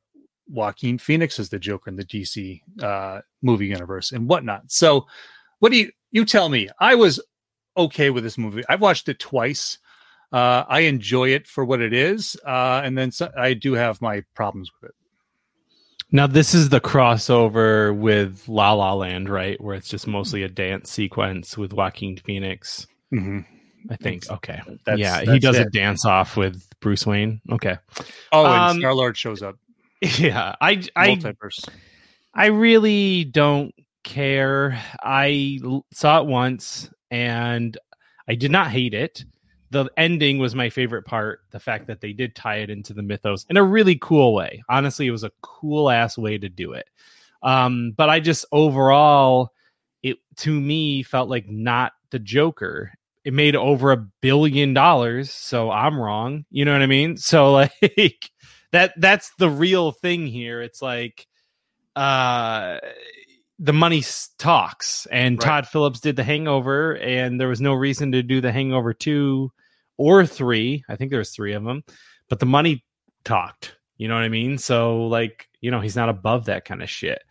Joaquin 0.48 0.98
Phoenix 0.98 1.38
as 1.38 1.48
the 1.48 1.59
Joker 1.59 1.90
in 1.90 1.96
the 1.96 2.04
DC 2.04 2.62
uh, 2.82 3.20
movie 3.46 3.66
universe 3.66 4.12
and 4.12 4.28
whatnot. 4.28 4.70
So, 4.70 5.06
what 5.61 5.72
do 5.72 5.78
you 5.78 5.90
you 6.11 6.24
tell 6.24 6.48
me? 6.48 6.68
I 6.80 6.94
was 6.96 7.20
okay 7.76 8.11
with 8.11 8.24
this 8.24 8.37
movie. 8.37 8.62
I've 8.68 8.80
watched 8.82 9.09
it 9.09 9.18
twice. 9.18 9.78
Uh, 10.32 10.64
I 10.68 10.80
enjoy 10.80 11.28
it 11.30 11.46
for 11.46 11.64
what 11.64 11.80
it 11.80 11.92
is, 11.92 12.37
uh, 12.46 12.82
and 12.85 12.98
then 12.98 13.12
so, 13.12 13.30
I 13.38 13.54
do 13.54 13.74
have 13.74 14.02
my 14.02 14.22
problems 14.35 14.70
with 14.82 14.90
it. 14.90 14.94
Now 16.12 16.26
this 16.26 16.54
is 16.54 16.68
the 16.68 16.80
crossover 16.80 17.96
with 17.96 18.48
La 18.48 18.72
La 18.72 18.92
Land, 18.94 19.28
right? 19.28 19.61
Where 19.61 19.74
it's 19.74 19.88
just 19.88 20.06
mostly 20.06 20.42
a 20.42 20.48
dance 20.48 20.90
sequence 20.90 21.56
with 21.56 21.72
Joaquin 21.72 22.16
Phoenix. 22.16 22.87
Mm-hmm. 23.12 23.40
I 23.90 23.96
think. 23.96 24.28
Okay. 24.30 24.61
That's- 24.85 24.98
yeah, 24.98 25.20
he 25.20 25.26
that's 25.26 25.40
does 25.42 25.59
a 25.59 25.70
dance 25.70 26.04
off 26.04 26.37
with 26.37 26.62
Bruce 26.80 27.06
Wayne. 27.06 27.40
Okay. 27.52 27.76
Oh, 28.32 28.44
and 28.46 28.54
Um, 28.54 28.78
Star 28.78 28.94
Lord 28.94 29.16
shows 29.16 29.42
up. 29.42 29.56
Yeah, 30.18 30.54
I 30.61 30.82
I 30.94 31.09
Multiverse. 31.09 31.68
I 31.68 31.72
really 32.44 33.25
don't 33.25 33.75
care. 34.05 34.79
I 35.03 35.59
saw 35.90 36.20
it 36.20 36.27
once 36.27 36.90
and 37.11 37.77
I 38.29 38.35
did 38.35 38.51
not 38.51 38.70
hate 38.70 38.92
it. 38.92 39.25
The 39.70 39.88
ending 39.96 40.38
was 40.38 40.55
my 40.55 40.68
favorite 40.68 41.07
part. 41.07 41.40
The 41.51 41.59
fact 41.59 41.87
that 41.87 42.03
they 42.03 42.12
did 42.12 42.37
tie 42.37 42.59
it 42.59 42.68
into 42.70 42.92
the 42.92 43.03
mythos 43.03 43.46
in 43.49 43.57
a 43.57 43.64
really 43.64 43.96
cool 43.96 44.35
way. 44.35 44.62
Honestly, 44.68 45.07
it 45.07 45.12
was 45.12 45.25
a 45.25 45.33
cool 45.40 45.90
ass 45.90 46.18
way 46.18 46.37
to 46.37 46.49
do 46.49 46.72
it. 46.72 46.87
Um, 47.42 47.92
but 47.96 48.11
I 48.11 48.20
just 48.20 48.44
overall, 48.53 49.53
it 50.03 50.18
to 50.37 50.61
me 50.61 51.03
felt 51.03 51.31
like 51.31 51.49
not 51.49 51.92
the 52.11 52.18
Joker. 52.18 52.92
It 53.25 53.33
made 53.33 53.57
over 53.57 53.92
a 53.92 54.07
billion 54.20 54.72
dollars, 54.72 55.33
so 55.33 55.70
I'm 55.70 55.99
wrong. 55.99 56.44
You 56.51 56.64
know 56.64 56.72
what 56.72 56.83
I 56.83 56.87
mean? 56.87 57.16
So 57.16 57.53
like 57.96 58.31
that 58.72 58.92
that's 58.99 59.33
the 59.38 59.51
real 59.51 59.90
thing 59.90 60.27
here. 60.27 60.62
It's 60.62 60.83
like 60.83 61.27
uh 61.96 62.78
the 63.59 63.72
money 63.72 64.04
talks. 64.38 65.06
And 65.11 65.38
Right. 65.38 65.46
todd 65.46 65.66
phillips 65.66 66.00
did 66.00 66.14
the 66.16 66.22
hangover 66.24 66.96
and 66.98 67.40
there 67.40 67.48
was 67.48 67.61
no 67.62 67.72
reason 67.72 68.12
to 68.12 68.22
do 68.22 68.40
the 68.42 68.52
hangover 68.52 68.92
2 68.92 69.50
or 69.96 70.26
3 70.26 70.85
i 70.90 70.94
think 70.96 71.11
there 71.11 71.18
was 71.20 71.30
3 71.30 71.54
of 71.54 71.64
them 71.64 71.82
but 72.28 72.38
the 72.38 72.44
money 72.46 72.85
talked. 73.24 73.76
You 73.96 74.09
know 74.09 74.14
what 74.14 74.24
i 74.24 74.28
mean? 74.28 74.59
So 74.59 75.06
like 75.06 75.48
you 75.62 75.70
know 75.70 75.80
he's 75.80 75.96
not 75.96 76.11
above 76.11 76.44
that 76.46 76.64
kind 76.66 76.82
of 76.82 76.90
shit. 76.90 77.22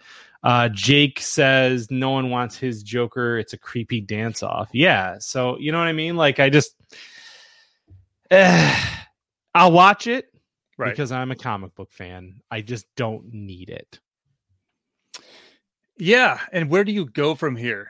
Uh 0.44 0.70
jake 0.70 1.20
says 1.20 1.92
no 1.92 2.10
one 2.10 2.32
wants 2.32 2.58
his 2.58 2.82
joker. 2.82 3.38
It's 3.38 3.54
a 3.54 3.58
creepy 3.60 4.02
dance 4.02 4.42
off. 4.42 4.70
Yeah. 4.74 5.18
So 5.20 5.58
you 5.60 5.72
know 5.72 5.78
what 5.80 5.88
i 5.88 5.94
mean? 5.94 6.16
Like 6.18 6.40
i 6.40 6.50
just 6.50 6.76
i'll 8.32 9.72
watch 9.72 10.08
it 10.08 10.26
Right. 10.78 10.90
because 10.90 11.12
I'm 11.12 11.32
a 11.32 11.36
comic 11.38 11.74
book 11.76 11.94
fan. 11.94 12.42
I 12.52 12.60
just 12.62 12.86
don't 12.98 13.32
need 13.34 13.70
it. 13.70 14.00
Yeah, 15.98 16.40
and 16.52 16.70
where 16.70 16.84
do 16.84 16.92
you 16.92 17.06
go 17.06 17.36
from 17.36 17.56
here? 17.56 17.90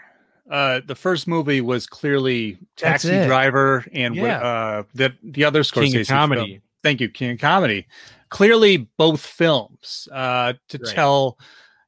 Uh, 0.50 0.82
the 0.86 0.96
first 0.96 1.28
movie 1.28 1.62
was 1.62 1.88
clearly 1.88 2.60
Taxi. 2.76 3.10
Driver, 3.26 3.84
and 3.92 4.16
Yeah. 4.16 4.38
uh, 4.40 4.84
the 4.94 5.14
the 5.24 5.44
other 5.46 5.64
Scorsese 5.64 5.92
King 5.92 6.02
of 6.02 6.08
comedy. 6.08 6.48
film. 6.48 6.62
Thank 6.84 7.02
you, 7.02 7.10
King 7.10 7.32
of 7.32 7.40
Comedy. 7.40 7.88
Clearly, 8.30 8.78
both 8.98 9.22
films 9.22 10.08
uh, 10.12 10.54
to 10.70 10.78
Right. 10.78 10.94
tell 10.94 11.38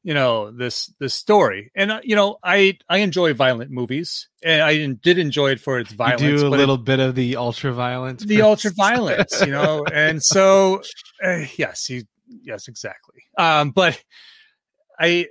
you 0.03 0.13
know 0.15 0.49
this 0.49 0.91
this 0.99 1.13
story, 1.13 1.69
and 1.75 1.91
uh, 1.91 1.99
you 2.03 2.15
know 2.15 2.38
I 2.41 2.80
I 2.89 2.99
enjoy 2.99 3.34
violent 3.36 3.69
movies, 3.69 4.27
and 4.41 4.62
I 4.63 4.88
did 4.88 5.19
enjoy 5.19 5.51
it 5.51 5.60
for 5.60 5.77
its 5.80 5.91
violence. 5.91 6.21
you 6.23 6.38
do 6.38 6.47
a 6.47 6.49
but 6.49 6.56
it- 6.56 6.60
little 6.60 6.77
bit 6.80 6.99
of 6.99 7.13
the 7.13 7.36
ultra 7.36 7.71
violence. 7.73 8.23
the 8.23 8.41
ultra 8.41 8.71
violence, 8.71 9.39
you 9.45 9.51
know, 9.51 9.86
and 9.93 10.23
so 10.23 10.82
uh, 11.23 11.43
yes, 11.58 11.86
he, 11.86 12.08
yes, 12.41 12.67
exactly. 12.69 13.21
Um, 13.38 13.69
but 13.71 14.01
I, 14.99 15.27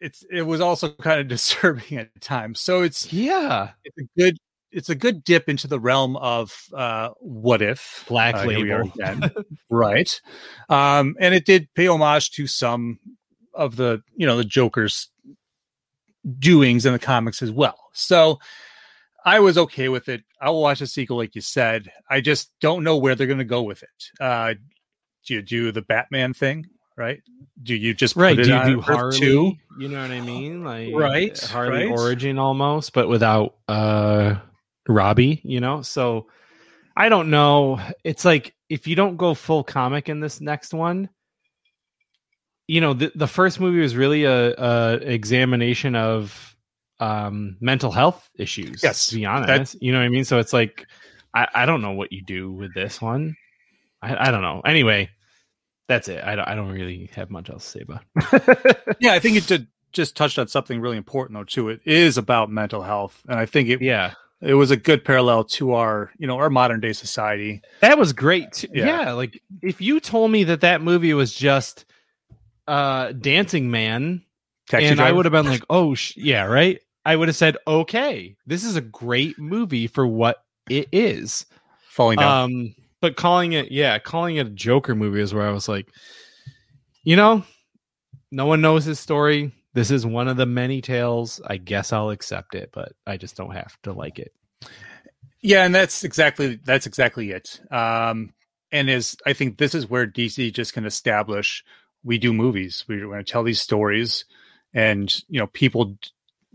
it's 0.00 0.24
it 0.30 0.42
was 0.42 0.60
also 0.60 0.92
kind 0.92 1.20
of 1.20 1.28
disturbing 1.28 1.98
at 1.98 2.20
times. 2.20 2.60
So 2.60 2.82
it's 2.82 3.12
yeah. 3.12 3.70
it's 3.84 3.98
a 3.98 4.20
good 4.20 4.38
it's 4.70 4.90
a 4.90 4.94
good 4.94 5.24
dip 5.24 5.48
into 5.48 5.66
the 5.66 5.80
realm 5.80 6.16
of 6.16 6.54
uh, 6.74 7.10
what 7.20 7.62
if 7.62 8.04
Black 8.08 8.34
Uh, 8.34 8.44
we 8.46 8.70
are 8.70 8.84
label. 8.96 9.30
right? 9.70 10.20
Um, 10.68 11.16
and 11.18 11.34
it 11.34 11.46
did 11.46 11.68
pay 11.74 11.88
homage 11.88 12.32
to 12.32 12.46
some 12.46 12.98
of 13.54 13.76
the 13.76 14.02
you 14.14 14.26
know 14.26 14.36
the 14.36 14.44
Joker's 14.44 15.10
doings 16.38 16.84
in 16.84 16.92
the 16.92 16.98
comics 16.98 17.42
as 17.42 17.50
well. 17.50 17.78
So 17.92 18.38
I 19.24 19.40
was 19.40 19.58
okay 19.58 19.88
with 19.88 20.08
it. 20.08 20.22
I 20.40 20.50
will 20.50 20.62
watch 20.62 20.80
a 20.80 20.86
sequel, 20.86 21.16
like 21.16 21.34
you 21.34 21.40
said. 21.40 21.90
I 22.08 22.20
just 22.20 22.50
don't 22.60 22.84
know 22.84 22.96
where 22.96 23.14
they're 23.14 23.26
going 23.26 23.38
to 23.38 23.44
go 23.44 23.62
with 23.62 23.82
it. 23.82 24.22
Uh, 24.22 24.54
do 25.26 25.34
you 25.34 25.42
do 25.42 25.72
the 25.72 25.82
Batman 25.82 26.34
thing? 26.34 26.66
Right? 26.98 27.22
Do 27.62 27.74
you 27.76 27.94
just 27.94 28.16
Right. 28.16 28.36
Put 28.36 28.40
it 28.40 28.44
Do 28.46 28.52
you 28.52 28.58
on 28.58 28.66
do 28.66 28.78
Earth 28.80 28.84
Harley? 28.86 29.18
2? 29.20 29.52
You 29.78 29.88
know 29.88 30.02
what 30.02 30.10
I 30.10 30.20
mean? 30.20 30.64
Like 30.64 30.92
Right, 30.92 31.38
Harley 31.44 31.84
right. 31.84 31.88
origin 31.88 32.38
almost, 32.38 32.92
but 32.92 33.08
without 33.08 33.54
uh 33.68 34.34
Robbie, 34.88 35.40
you 35.44 35.60
know? 35.60 35.82
So 35.82 36.26
I 36.96 37.08
don't 37.08 37.30
know. 37.30 37.80
It's 38.02 38.24
like 38.24 38.54
if 38.68 38.88
you 38.88 38.96
don't 38.96 39.16
go 39.16 39.34
full 39.34 39.62
comic 39.62 40.08
in 40.08 40.18
this 40.18 40.40
next 40.40 40.74
one, 40.74 41.08
you 42.66 42.80
know, 42.80 42.92
the, 42.94 43.12
the 43.14 43.28
first 43.28 43.60
movie 43.60 43.80
was 43.80 43.96
really 43.96 44.24
a, 44.24 44.54
a 44.56 44.94
examination 44.96 45.94
of 45.94 46.56
um 47.00 47.56
mental 47.60 47.92
health 47.92 48.28
issues. 48.36 48.82
Yes, 48.82 49.06
to 49.06 49.14
be 49.14 49.24
honest. 49.24 49.76
you 49.80 49.92
know 49.92 49.98
what 49.98 50.04
I 50.04 50.08
mean? 50.08 50.24
So 50.24 50.38
it's 50.40 50.52
like 50.52 50.84
I, 51.32 51.46
I 51.54 51.66
don't 51.66 51.82
know 51.82 51.92
what 51.92 52.12
you 52.12 52.22
do 52.22 52.50
with 52.50 52.74
this 52.74 53.00
one. 53.00 53.36
I, 54.02 54.28
I 54.28 54.30
don't 54.32 54.42
know. 54.42 54.60
Anyway, 54.64 55.10
that's 55.88 56.08
it. 56.08 56.22
I 56.22 56.36
don't, 56.36 56.48
I 56.48 56.54
don't 56.54 56.70
really 56.70 57.10
have 57.14 57.30
much 57.30 57.50
else 57.50 57.64
to 57.64 57.70
say 57.70 57.80
about. 57.80 58.02
it. 58.16 58.96
yeah, 59.00 59.12
I 59.12 59.18
think 59.18 59.36
it 59.36 59.46
did 59.46 59.66
just 59.92 60.16
touched 60.16 60.38
on 60.38 60.46
something 60.48 60.80
really 60.80 60.96
important 60.98 61.38
though 61.38 61.44
too. 61.44 61.70
It 61.70 61.80
is 61.84 62.18
about 62.18 62.50
mental 62.50 62.82
health, 62.82 63.22
and 63.28 63.38
I 63.38 63.46
think 63.46 63.68
it 63.70 63.80
yeah, 63.82 64.12
it 64.40 64.54
was 64.54 64.70
a 64.70 64.76
good 64.76 65.04
parallel 65.04 65.44
to 65.44 65.72
our 65.74 66.10
you 66.18 66.26
know 66.26 66.36
our 66.36 66.50
modern 66.50 66.80
day 66.80 66.92
society. 66.92 67.62
that 67.80 67.98
was 67.98 68.12
great. 68.12 68.52
Too. 68.52 68.68
Yeah. 68.72 68.86
Yeah. 68.86 69.12
like 69.12 69.42
if 69.62 69.80
you 69.80 69.98
told 70.00 70.30
me 70.30 70.44
that 70.44 70.60
that 70.60 70.82
movie 70.82 71.14
was 71.14 71.32
just 71.34 71.86
uh 72.66 73.12
Dancing 73.12 73.70
Man, 73.70 74.22
Taxi 74.68 74.86
and 74.88 75.00
I 75.00 75.10
would 75.10 75.24
have 75.24 75.32
been 75.32 75.46
like, 75.46 75.64
oh 75.70 75.94
sh- 75.94 76.16
yeah, 76.16 76.44
right. 76.44 76.80
I 77.04 77.16
would 77.16 77.28
have 77.28 77.36
said, 77.36 77.56
okay, 77.66 78.36
this 78.46 78.64
is 78.64 78.76
a 78.76 78.82
great 78.82 79.38
movie 79.38 79.86
for 79.86 80.06
what 80.06 80.44
it 80.68 80.88
is. 80.92 81.46
falling 81.88 82.18
down. 82.18 82.44
Um, 82.44 82.74
but 83.00 83.16
calling 83.16 83.52
it, 83.52 83.70
yeah, 83.72 83.98
calling 83.98 84.36
it 84.36 84.46
a 84.46 84.50
Joker 84.50 84.94
movie 84.94 85.20
is 85.20 85.34
where 85.34 85.46
I 85.46 85.52
was 85.52 85.68
like, 85.68 85.88
you 87.02 87.16
know, 87.16 87.44
no 88.30 88.46
one 88.46 88.60
knows 88.60 88.84
his 88.84 89.00
story. 89.00 89.52
This 89.74 89.90
is 89.90 90.04
one 90.04 90.28
of 90.28 90.36
the 90.36 90.46
many 90.46 90.80
tales. 90.80 91.40
I 91.46 91.56
guess 91.56 91.92
I'll 91.92 92.10
accept 92.10 92.54
it, 92.54 92.70
but 92.72 92.92
I 93.06 93.16
just 93.16 93.36
don't 93.36 93.54
have 93.54 93.76
to 93.82 93.92
like 93.92 94.18
it. 94.18 94.32
Yeah, 95.40 95.64
and 95.64 95.74
that's 95.74 96.04
exactly 96.04 96.58
that's 96.64 96.86
exactly 96.86 97.30
it. 97.30 97.60
Um, 97.70 98.32
and 98.72 98.90
is 98.90 99.16
I 99.24 99.32
think 99.32 99.56
this 99.56 99.74
is 99.74 99.88
where 99.88 100.06
DC 100.06 100.52
just 100.52 100.74
can 100.74 100.84
establish 100.84 101.64
we 102.04 102.18
do 102.18 102.32
movies. 102.32 102.84
We're 102.88 103.06
going 103.06 103.24
to 103.24 103.30
tell 103.30 103.42
these 103.42 103.60
stories, 103.60 104.24
and 104.74 105.12
you 105.28 105.38
know 105.40 105.46
people 105.46 105.96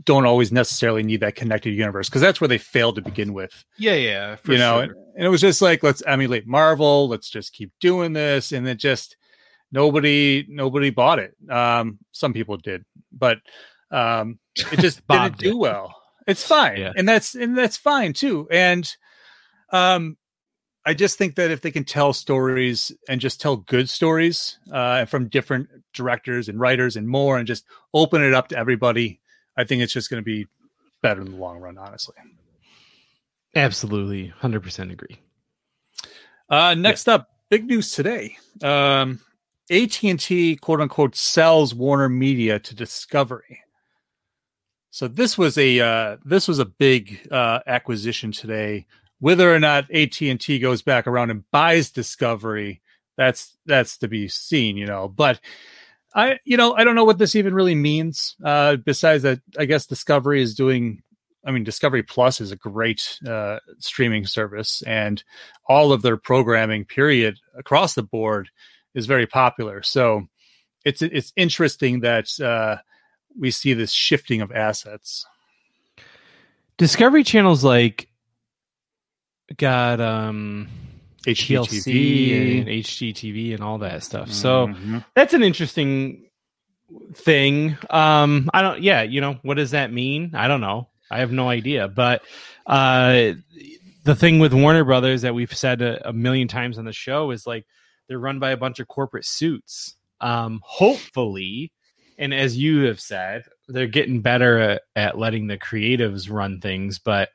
don't 0.06 0.26
always 0.26 0.52
necessarily 0.52 1.04
need 1.04 1.20
that 1.22 1.36
connected 1.36 1.72
universe 1.72 2.10
because 2.10 2.22
that's 2.22 2.42
where 2.42 2.48
they 2.48 2.58
failed 2.58 2.96
to 2.96 3.02
begin 3.02 3.34
with. 3.34 3.64
Yeah, 3.78 3.94
yeah, 3.96 4.36
you 4.48 4.58
know, 4.58 4.80
and, 4.80 4.92
and 5.16 5.26
it 5.26 5.30
was 5.30 5.42
just 5.42 5.62
like 5.62 5.84
let's 5.84 6.02
emulate 6.04 6.48
Marvel. 6.48 7.08
Let's 7.08 7.30
just 7.30 7.54
keep 7.54 7.72
doing 7.80 8.14
this, 8.14 8.52
and 8.52 8.68
it 8.68 8.76
just 8.80 9.18
nobody 9.72 10.46
nobody 10.50 10.90
bought 10.90 11.20
it. 11.20 11.36
Um, 11.50 12.00
some 12.12 12.34
people 12.34 12.58
did, 12.58 12.86
but 13.12 13.40
um, 13.92 14.40
it 14.72 14.80
just 14.80 15.06
didn't 15.10 15.38
do 15.38 15.58
well. 15.58 15.96
It's 16.28 16.46
fine, 16.46 16.78
Yeah. 16.78 16.94
and 16.96 17.08
that's 17.08 17.36
and 17.36 17.58
that's 17.58 17.78
fine 17.78 18.14
too. 18.14 18.48
And 18.52 18.90
um, 19.72 20.18
I 20.86 20.94
just 20.94 21.18
think 21.18 21.36
that 21.36 21.52
if 21.52 21.62
they 21.62 21.72
can 21.72 21.84
tell 21.86 22.14
stories 22.14 22.92
and 23.10 23.20
just 23.22 23.42
tell 23.42 23.58
good 23.58 23.90
stories 23.90 24.58
uh, 24.72 25.06
from 25.06 25.28
different 25.30 25.70
directors 25.94 26.50
and 26.50 26.60
writers 26.60 26.96
and 26.96 27.08
more, 27.08 27.38
and 27.38 27.48
just 27.48 27.66
open 27.94 28.22
it 28.24 28.34
up 28.34 28.50
to 28.50 28.58
everybody, 28.58 29.20
I 29.58 29.64
think 29.64 29.82
it's 29.82 29.94
just 29.94 30.10
going 30.10 30.22
to 30.22 30.26
be 30.26 30.48
better 31.02 31.22
in 31.22 31.32
the 31.32 31.38
long 31.38 31.60
run. 31.60 31.78
Honestly. 31.78 32.16
absolutely, 33.56 34.28
hundred 34.28 34.64
percent 34.64 34.92
agree. 34.92 35.20
Uh, 36.50 36.74
next 36.76 37.08
up, 37.08 37.30
big 37.50 37.66
news 37.66 37.92
today. 37.92 38.38
Um, 38.62 39.20
AT&T 39.72 40.58
quote 40.58 40.82
unquote 40.82 41.16
sells 41.16 41.74
Warner 41.74 42.10
Media 42.10 42.60
to 42.60 42.76
Discovery. 42.76 43.62
So 44.92 45.08
this 45.08 45.38
was 45.38 45.58
a 45.58 45.80
uh, 45.80 46.18
this 46.24 46.48
was 46.48 46.60
a 46.60 46.66
big 46.66 47.28
uh, 47.32 47.60
acquisition 47.66 48.32
today. 48.32 48.86
Whether 49.20 49.54
or 49.54 49.60
not 49.60 49.90
AT&T 49.90 50.60
goes 50.60 50.82
back 50.82 51.08
around 51.08 51.32
and 51.32 51.50
buys 51.50 51.90
Discovery, 51.90 52.82
that's 53.18 53.58
that's 53.66 53.98
to 54.00 54.08
be 54.08 54.28
seen, 54.28 54.78
you 54.78 54.86
know. 54.86 55.08
But 55.08 55.40
I 56.16 56.40
you 56.46 56.58
know, 56.58 56.76
I 56.76 56.84
don't 56.84 56.96
know 56.96 57.06
what 57.06 57.18
this 57.18 57.36
even 57.36 57.54
really 57.54 57.76
means. 57.76 58.36
Uh, 58.44 58.76
besides 58.78 59.24
that, 59.24 59.40
I 59.58 59.66
guess 59.66 59.86
Discovery 59.86 60.42
is 60.42 60.56
doing 60.56 61.02
I 61.46 61.52
mean, 61.52 61.64
Discovery 61.64 62.04
Plus 62.04 62.40
is 62.40 62.52
a 62.52 62.56
great 62.56 63.20
uh, 63.28 63.60
streaming 63.80 64.26
service, 64.26 64.82
and 64.84 65.22
all 65.68 65.92
of 65.92 66.02
their 66.02 66.18
programming, 66.18 66.86
period, 66.86 67.38
across 67.58 67.96
the 67.96 68.04
board, 68.04 68.50
is 68.96 69.08
very 69.08 69.28
popular. 69.28 69.84
So 69.84 70.28
it's 70.86 71.02
it's 71.02 71.34
interesting 71.36 72.02
that 72.02 72.28
uh, 72.40 72.78
we 73.38 73.52
see 73.52 73.74
this 73.74 73.92
shifting 73.92 74.42
of 74.42 74.52
assets. 74.52 75.26
Discovery 76.78 77.24
Channel's 77.24 77.64
like 77.64 78.10
got 79.58 80.00
um 80.00 80.70
TLC 81.26 82.60
and 82.60 82.68
HGTV 82.68 83.54
and 83.54 83.64
all 83.64 83.78
that 83.80 84.04
stuff. 84.04 84.32
So 84.32 84.68
Mhm. 84.68 85.06
that's 85.16 85.34
an 85.34 85.44
interesting 85.44 86.26
thing. 87.16 87.78
Um, 87.90 88.50
I 88.54 88.62
don't. 88.62 88.82
Yeah, 88.82 89.02
you 89.04 89.22
know, 89.22 89.38
what 89.42 89.56
does 89.58 89.72
that 89.72 89.92
mean? 89.92 90.32
I 90.36 90.48
don't 90.48 90.62
know. 90.62 90.90
I 91.10 91.20
have 91.20 91.32
no 91.32 91.50
idea. 91.50 91.88
But 91.88 92.24
uh, 92.66 93.32
the 94.04 94.16
thing 94.16 94.40
with 94.40 94.54
Warner 94.54 94.84
Brothers 94.84 95.22
that 95.22 95.34
we've 95.36 95.54
said 95.56 95.82
a, 95.82 96.10
a 96.10 96.14
million 96.14 96.48
times 96.48 96.78
on 96.78 96.86
the 96.86 96.94
show 96.94 97.32
is 97.32 97.46
like 97.48 97.66
they're 98.08 98.20
run 98.20 98.40
by 98.40 98.52
a 98.52 98.58
bunch 98.58 98.80
of 98.80 98.88
corporate 98.88 99.26
suits. 99.26 99.96
Um, 100.22 100.62
hopefully, 100.64 101.72
and 102.18 102.34
as 102.34 102.58
you 102.58 102.84
have 102.84 103.00
said, 103.00 103.44
they're 103.68 103.88
getting 103.88 104.22
better 104.22 104.60
at, 104.60 104.82
at 104.96 105.18
letting 105.18 105.48
the 105.48 105.58
creatives 105.58 106.32
run 106.32 106.60
things. 106.62 107.00
But 107.00 107.30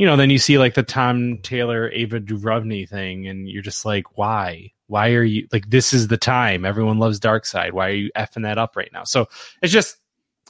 you 0.00 0.06
know, 0.06 0.16
then 0.16 0.30
you 0.30 0.38
see 0.38 0.56
like 0.56 0.72
the 0.72 0.82
Tom 0.82 1.40
Taylor, 1.42 1.90
Ava 1.90 2.20
DuVernay 2.20 2.86
thing, 2.86 3.28
and 3.28 3.46
you're 3.46 3.60
just 3.60 3.84
like, 3.84 4.16
why? 4.16 4.72
Why 4.86 5.10
are 5.10 5.22
you 5.22 5.46
like 5.52 5.68
this 5.68 5.92
is 5.92 6.08
the 6.08 6.16
time? 6.16 6.64
Everyone 6.64 6.98
loves 6.98 7.20
Darkseid. 7.20 7.72
Why 7.72 7.88
are 7.88 7.94
you 7.94 8.10
effing 8.16 8.44
that 8.44 8.56
up 8.56 8.76
right 8.76 8.88
now? 8.94 9.04
So 9.04 9.26
it's 9.60 9.74
just 9.74 9.98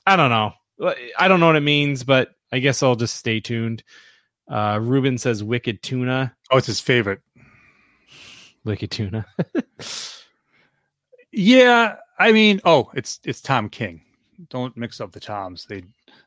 I 0.07 0.15
don't 0.15 0.31
know. 0.31 0.53
I 1.19 1.27
don't 1.27 1.41
know 1.41 1.49
what 1.49 1.57
it 1.57 1.63
means, 1.63 2.05
but 2.05 2.31
I 2.53 2.61
guess 2.61 2.81
I'll 2.81 2.95
just 2.95 3.17
stay 3.17 3.41
tuned. 3.41 3.83
Uh 4.49 4.79
Ruben 4.81 5.19
says 5.19 5.43
Wicked 5.43 5.83
Tuna. 5.83 6.33
Oh, 6.53 6.59
it's 6.59 6.69
his 6.69 6.79
favorite. 6.79 7.21
Wicked 8.63 8.93
Tuna. 8.93 9.27
Yeah, 11.33 11.97
I 12.19 12.33
mean, 12.33 12.61
oh, 12.65 12.91
it's 12.95 13.21
it's 13.25 13.41
Tom 13.41 13.69
King. 13.69 14.03
Don't 14.49 14.77
mix 14.77 15.01
up 15.01 15.13
the 15.13 15.21
Toms. 15.21 15.65
They 15.69 15.85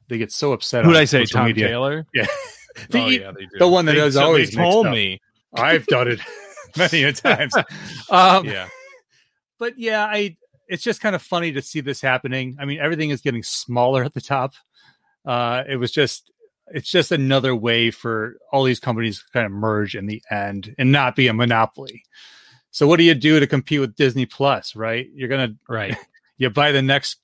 they 0.07 0.17
get 0.17 0.31
so 0.31 0.53
upset. 0.53 0.85
Who 0.85 0.93
did 0.93 1.01
I 1.01 1.05
say? 1.05 1.25
Tom 1.25 1.47
media. 1.47 1.67
Taylor? 1.67 2.05
Yeah. 2.13 2.27
The- 2.89 2.99
oh, 3.01 3.07
yeah, 3.07 3.31
they 3.31 3.41
do. 3.45 3.57
the 3.59 3.67
one 3.67 3.85
that 3.85 3.93
they, 3.93 3.99
is 4.01 4.13
so 4.15 4.23
always 4.23 4.51
they 4.51 4.57
told 4.61 4.87
up. 4.87 4.93
me. 4.93 5.21
I've 5.55 5.85
done 5.87 6.07
it 6.07 6.19
many 6.77 7.03
a 7.03 7.13
times. 7.13 7.53
Um, 8.09 8.45
Yeah. 8.45 8.67
but 9.59 9.77
yeah, 9.77 10.03
I 10.05 10.35
it's 10.67 10.83
just 10.83 11.01
kind 11.01 11.15
of 11.15 11.21
funny 11.21 11.51
to 11.51 11.61
see 11.61 11.81
this 11.81 12.01
happening. 12.01 12.55
I 12.59 12.65
mean, 12.65 12.79
everything 12.79 13.09
is 13.11 13.21
getting 13.21 13.43
smaller 13.43 14.03
at 14.03 14.13
the 14.13 14.21
top. 14.21 14.53
Uh, 15.25 15.63
it 15.69 15.75
was 15.77 15.91
just 15.91 16.31
it's 16.67 16.89
just 16.89 17.11
another 17.11 17.55
way 17.55 17.91
for 17.91 18.37
all 18.51 18.63
these 18.63 18.79
companies 18.79 19.19
to 19.19 19.25
kind 19.33 19.45
of 19.45 19.51
merge 19.51 19.95
in 19.95 20.07
the 20.07 20.23
end 20.31 20.73
and 20.79 20.91
not 20.91 21.15
be 21.15 21.27
a 21.27 21.33
monopoly. 21.33 22.03
So 22.71 22.87
what 22.87 22.97
do 22.97 23.03
you 23.03 23.13
do 23.13 23.39
to 23.39 23.45
compete 23.45 23.79
with 23.81 23.95
Disney 23.95 24.25
Plus, 24.25 24.75
right? 24.75 25.07
You're 25.13 25.29
gonna 25.29 25.55
Right. 25.69 25.95
you 26.37 26.49
buy 26.49 26.71
the 26.71 26.81
next 26.81 27.17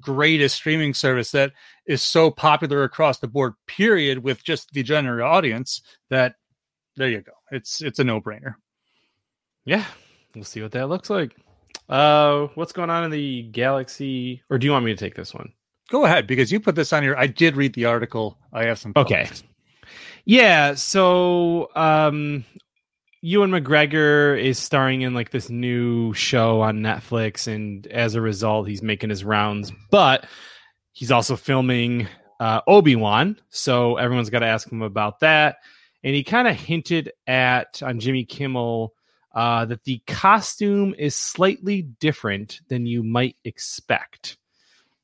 greatest 0.00 0.56
streaming 0.56 0.94
service 0.94 1.30
that 1.32 1.52
is 1.86 2.02
so 2.02 2.30
popular 2.30 2.84
across 2.84 3.18
the 3.18 3.28
board 3.28 3.54
period 3.66 4.18
with 4.18 4.42
just 4.44 4.70
the 4.72 4.82
general 4.82 5.30
audience 5.30 5.82
that 6.08 6.34
there 6.96 7.08
you 7.08 7.20
go 7.20 7.32
it's 7.50 7.80
it's 7.82 7.98
a 7.98 8.04
no-brainer 8.04 8.54
Yeah. 9.64 9.84
We'll 10.34 10.44
see 10.44 10.62
what 10.62 10.72
that 10.72 10.88
looks 10.88 11.10
like. 11.10 11.36
Uh 11.88 12.46
what's 12.54 12.72
going 12.72 12.90
on 12.90 13.04
in 13.04 13.10
the 13.10 13.42
galaxy 13.50 14.42
or 14.50 14.58
do 14.58 14.66
you 14.66 14.72
want 14.72 14.84
me 14.84 14.92
to 14.94 14.96
take 15.04 15.14
this 15.14 15.34
one? 15.34 15.52
go 15.90 16.04
ahead 16.04 16.26
because 16.26 16.52
you 16.52 16.60
put 16.60 16.76
this 16.76 16.92
on 16.92 17.02
your 17.02 17.18
i 17.18 17.26
did 17.26 17.56
read 17.56 17.72
the 17.74 17.84
article 17.84 18.38
i 18.52 18.64
have 18.64 18.78
some 18.78 18.92
Okay. 18.94 19.28
Yeah, 20.24 20.74
so 20.74 21.68
um 21.74 22.44
Ewan 23.22 23.50
McGregor 23.50 24.42
is 24.42 24.58
starring 24.58 25.02
in 25.02 25.12
like 25.12 25.30
this 25.30 25.50
new 25.50 26.14
show 26.14 26.62
on 26.62 26.78
Netflix 26.78 27.46
and 27.46 27.86
as 27.88 28.14
a 28.14 28.20
result 28.20 28.66
he's 28.66 28.82
making 28.82 29.10
his 29.10 29.24
rounds, 29.24 29.72
but 29.90 30.26
he's 30.92 31.10
also 31.10 31.36
filming 31.36 32.08
uh 32.38 32.62
Obi-Wan, 32.66 33.38
so 33.50 33.96
everyone's 33.96 34.30
got 34.30 34.38
to 34.38 34.46
ask 34.46 34.70
him 34.70 34.80
about 34.80 35.20
that. 35.20 35.56
And 36.02 36.14
he 36.14 36.24
kind 36.24 36.48
of 36.48 36.56
hinted 36.56 37.12
at 37.26 37.82
on 37.82 38.00
Jimmy 38.00 38.24
Kimmel 38.24 38.94
uh 39.34 39.66
that 39.66 39.84
the 39.84 40.00
costume 40.06 40.94
is 40.98 41.14
slightly 41.14 41.82
different 41.82 42.60
than 42.68 42.86
you 42.86 43.02
might 43.02 43.36
expect. 43.44 44.38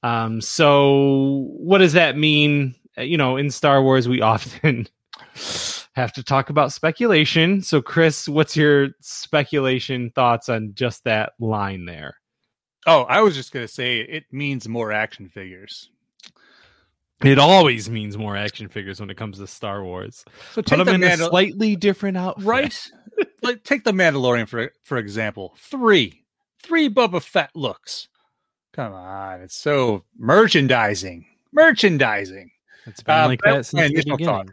Um 0.02 0.40
so 0.40 1.48
what 1.58 1.78
does 1.78 1.92
that 1.92 2.16
mean? 2.16 2.76
You 2.96 3.18
know, 3.18 3.36
in 3.36 3.50
Star 3.50 3.82
Wars 3.82 4.08
we 4.08 4.20
often 4.22 4.88
have 5.96 6.12
to 6.12 6.22
talk 6.22 6.50
about 6.50 6.72
speculation. 6.72 7.60
So, 7.62 7.82
Chris, 7.82 8.28
what's 8.28 8.56
your 8.56 8.90
speculation 9.00 10.10
thoughts 10.10 10.48
on 10.48 10.72
just 10.74 11.02
that 11.04 11.32
line 11.40 11.84
there? 11.86 12.16
oh 12.88 13.02
i 13.08 13.20
was 13.20 13.34
just 13.34 13.50
going 13.50 13.66
to 13.66 13.72
say 13.72 13.98
it 13.98 14.22
means 14.30 14.68
more 14.68 14.92
action 14.92 15.28
figures 15.28 15.90
It 17.24 17.36
always 17.38 17.90
means 17.90 18.16
more 18.16 18.36
action 18.36 18.68
figures 18.68 19.00
when 19.00 19.10
it 19.10 19.16
comes 19.16 19.38
to 19.38 19.46
Star 19.48 19.82
Wars. 19.82 20.24
so 20.52 20.62
Put 20.62 20.66
take 20.66 20.84
them 20.84 21.00
the 21.00 21.06
in 21.06 21.12
a 21.12 21.16
slightly 21.16 21.74
different 21.74 22.16
outfit. 22.16 22.44
right 22.46 22.90
like 23.42 23.64
take 23.64 23.82
the 23.82 23.90
mandalorian 23.90 24.46
for 24.46 24.70
for 24.84 24.98
example 24.98 25.56
three 25.58 26.22
three 26.62 26.88
Boba 26.88 27.20
Fett 27.20 27.50
looks 27.56 28.06
come 28.72 28.92
on 28.92 29.40
it's 29.40 29.56
so 29.56 30.04
merchandising 30.16 31.26
merchandising 31.52 32.52
It's 32.86 33.02
been 33.02 33.14
Uh, 33.16 33.26
like 33.26 33.40
that 33.42 33.50
that 33.50 33.56
was 33.58 33.74
my 33.74 33.88
since 33.88 34.04
the 34.04 34.10
beginning. 34.12 34.26
thought. 34.26 34.46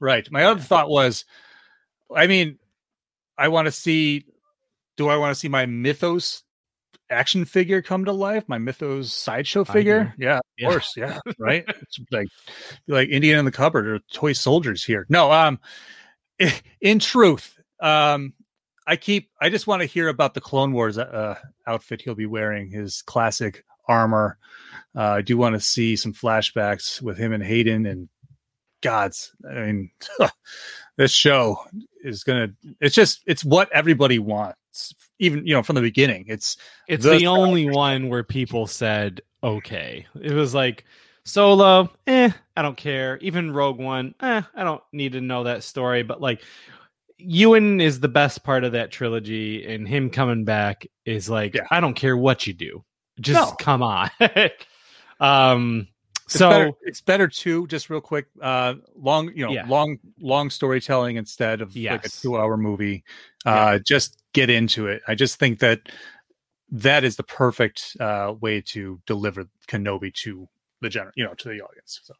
Right. 0.00 0.30
My 0.30 0.44
other 0.44 0.60
thought 0.60 0.88
was, 0.88 1.24
I 2.14 2.26
mean, 2.26 2.58
I 3.36 3.48
want 3.48 3.66
to 3.66 3.72
see. 3.72 4.24
Do 4.96 5.08
I 5.08 5.16
want 5.16 5.32
to 5.32 5.38
see 5.38 5.48
my 5.48 5.66
Mythos 5.66 6.42
action 7.10 7.44
figure 7.44 7.82
come 7.82 8.04
to 8.04 8.12
life? 8.12 8.44
My 8.48 8.58
Mythos 8.58 9.12
sideshow 9.12 9.64
figure? 9.64 10.12
Yeah, 10.18 10.38
of 10.38 10.42
Yeah. 10.56 10.68
course. 10.68 10.94
Yeah, 10.96 11.18
right. 11.38 11.64
It's 11.82 11.98
like 12.10 12.28
like 12.86 13.08
Indian 13.08 13.38
in 13.38 13.44
the 13.44 13.52
cupboard 13.52 13.86
or 13.86 14.00
toy 14.12 14.32
soldiers 14.32 14.84
here. 14.84 15.06
No, 15.08 15.30
um, 15.32 15.58
in 16.80 16.98
truth, 16.98 17.56
um, 17.80 18.34
I 18.86 18.96
keep. 18.96 19.30
I 19.40 19.50
just 19.50 19.66
want 19.66 19.82
to 19.82 19.86
hear 19.86 20.08
about 20.08 20.34
the 20.34 20.40
Clone 20.40 20.72
Wars 20.72 20.98
uh, 20.98 21.36
outfit 21.66 22.02
he'll 22.02 22.14
be 22.14 22.26
wearing. 22.26 22.70
His 22.70 23.02
classic 23.02 23.64
armor. 23.88 24.38
Uh, 24.96 25.02
I 25.02 25.22
do 25.22 25.36
want 25.36 25.54
to 25.54 25.60
see 25.60 25.96
some 25.96 26.12
flashbacks 26.12 27.00
with 27.00 27.18
him 27.18 27.32
and 27.32 27.42
Hayden 27.42 27.86
and 27.86 28.08
gods. 28.82 29.32
I 29.48 29.54
mean, 29.54 29.90
this 30.96 31.12
show 31.12 31.64
is 32.02 32.24
gonna. 32.24 32.48
It's 32.80 32.94
just. 32.94 33.22
It's 33.26 33.44
what 33.44 33.70
everybody 33.72 34.18
wants. 34.18 34.94
Even 35.18 35.46
you 35.46 35.54
know 35.54 35.62
from 35.62 35.74
the 35.76 35.82
beginning. 35.82 36.26
It's 36.28 36.56
It's 36.86 37.04
The 37.04 37.18
the, 37.18 37.26
only 37.26 37.68
one 37.68 38.08
where 38.08 38.22
people 38.22 38.66
said, 38.66 39.20
okay. 39.42 40.06
It 40.20 40.32
was 40.32 40.54
like, 40.54 40.84
Solo, 41.24 41.90
eh, 42.06 42.30
I 42.56 42.62
don't 42.62 42.76
care. 42.76 43.18
Even 43.18 43.50
Rogue 43.52 43.78
One, 43.78 44.14
eh, 44.20 44.42
I 44.54 44.64
don't 44.64 44.82
need 44.92 45.12
to 45.12 45.20
know 45.20 45.44
that 45.44 45.64
story. 45.64 46.02
But 46.04 46.20
like, 46.20 46.42
Ewan 47.18 47.80
is 47.80 47.98
the 48.00 48.08
best 48.08 48.44
part 48.44 48.62
of 48.64 48.72
that 48.72 48.92
trilogy, 48.92 49.66
and 49.66 49.88
him 49.88 50.10
coming 50.10 50.44
back 50.44 50.86
is 51.04 51.28
like, 51.28 51.54
Yeah. 51.54 51.66
I 51.70 51.80
don't 51.80 51.94
care 51.94 52.16
what 52.16 52.46
you 52.46 52.52
do, 52.54 52.84
just 53.20 53.50
No. 53.50 53.56
come 53.56 53.82
on. 53.82 54.08
um, 55.20 55.88
It's 56.28 56.38
so 56.38 56.50
better, 56.50 56.70
it's 56.82 57.00
better 57.00 57.26
too. 57.28 57.66
Just 57.68 57.88
real 57.90 58.00
quick, 58.02 58.26
uh, 58.42 58.74
long 58.94 59.32
you 59.34 59.46
know, 59.46 59.52
Yeah. 59.52 59.66
long 59.66 59.98
long 60.20 60.50
storytelling 60.50 61.16
instead 61.16 61.60
of 61.62 61.74
like 61.74 62.04
a 62.04 62.08
two 62.08 62.36
hour 62.36 62.56
movie. 62.56 63.02
Uh, 63.46 63.78
Just 63.78 64.22
get 64.34 64.50
into 64.50 64.86
it. 64.88 65.00
I 65.08 65.14
just 65.14 65.38
think 65.38 65.60
that 65.60 65.80
that 66.70 67.02
is 67.04 67.16
the 67.16 67.22
perfect 67.22 67.96
uh, 67.98 68.34
way 68.40 68.60
to 68.60 69.00
deliver 69.06 69.46
Kenobi 69.68 70.12
to 70.16 70.48
the 70.82 70.90
general, 70.90 71.12
you 71.16 71.24
know, 71.24 71.32
to 71.34 71.48
the 71.48 71.62
audience. 71.62 72.00
So 72.04 72.12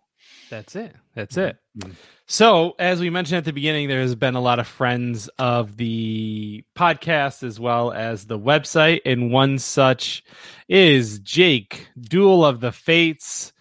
That's 0.48 0.74
it. 0.74 0.94
That's 1.14 1.36
it. 1.36 1.58
Mhm. 1.78 1.94
So, 2.26 2.74
as 2.78 3.00
we 3.00 3.10
mentioned 3.10 3.38
at 3.38 3.44
the 3.44 3.52
beginning, 3.52 3.88
there 3.88 4.00
has 4.00 4.14
been 4.14 4.34
a 4.34 4.40
lot 4.40 4.58
of 4.58 4.66
friends 4.66 5.28
of 5.38 5.76
the 5.76 6.64
podcast 6.74 7.42
as 7.42 7.60
well 7.60 7.92
as 7.92 8.26
the 8.26 8.38
website, 8.38 9.00
and 9.04 9.30
one 9.30 9.58
such 9.58 10.22
is 10.68 11.18
Jake, 11.20 11.88
Duel 12.00 12.44
of 12.44 12.60
the 12.60 12.72
Fates, 12.72 13.52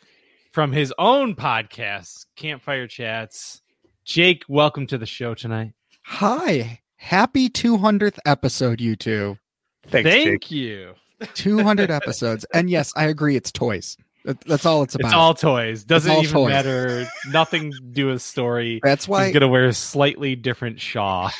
from 0.57 0.71
his 0.71 0.91
own 0.97 1.35
podcast, 1.35 2.25
Campfire 2.35 2.87
Chats. 2.87 3.61
Jake, 4.03 4.41
welcome 4.49 4.87
to 4.87 4.97
the 4.97 5.05
show 5.05 5.35
tonight. 5.35 5.73
Hi. 6.03 6.79
Happy 6.95 7.47
200th 7.47 8.17
episode, 8.25 8.81
you 8.81 8.95
two. 8.95 9.37
thanks, 9.85 10.09
Thank 10.09 10.41
Jake. 10.45 10.49
you. 10.49 10.93
200 11.35 11.91
episodes. 11.91 12.43
And 12.55 12.71
yes, 12.71 12.91
I 12.95 13.05
agree. 13.05 13.35
It's 13.35 13.51
toys. 13.51 13.97
That- 14.27 14.41
That's 14.41 14.65
all 14.65 14.83
it's 14.83 14.93
about. 14.93 15.07
It's 15.07 15.15
all 15.15 15.33
toys. 15.33 15.83
Doesn't 15.85 16.11
all 16.11 16.21
even 16.21 16.33
toys. 16.33 16.49
matter. 16.49 17.07
Nothing 17.31 17.71
to 17.71 17.79
do 17.79 18.07
with 18.07 18.21
story. 18.21 18.81
That's 18.83 19.07
why 19.07 19.25
He's 19.25 19.33
gonna 19.33 19.47
wear 19.47 19.65
a 19.65 19.73
slightly 19.73 20.35
different 20.35 20.81
shaw. 20.81 21.31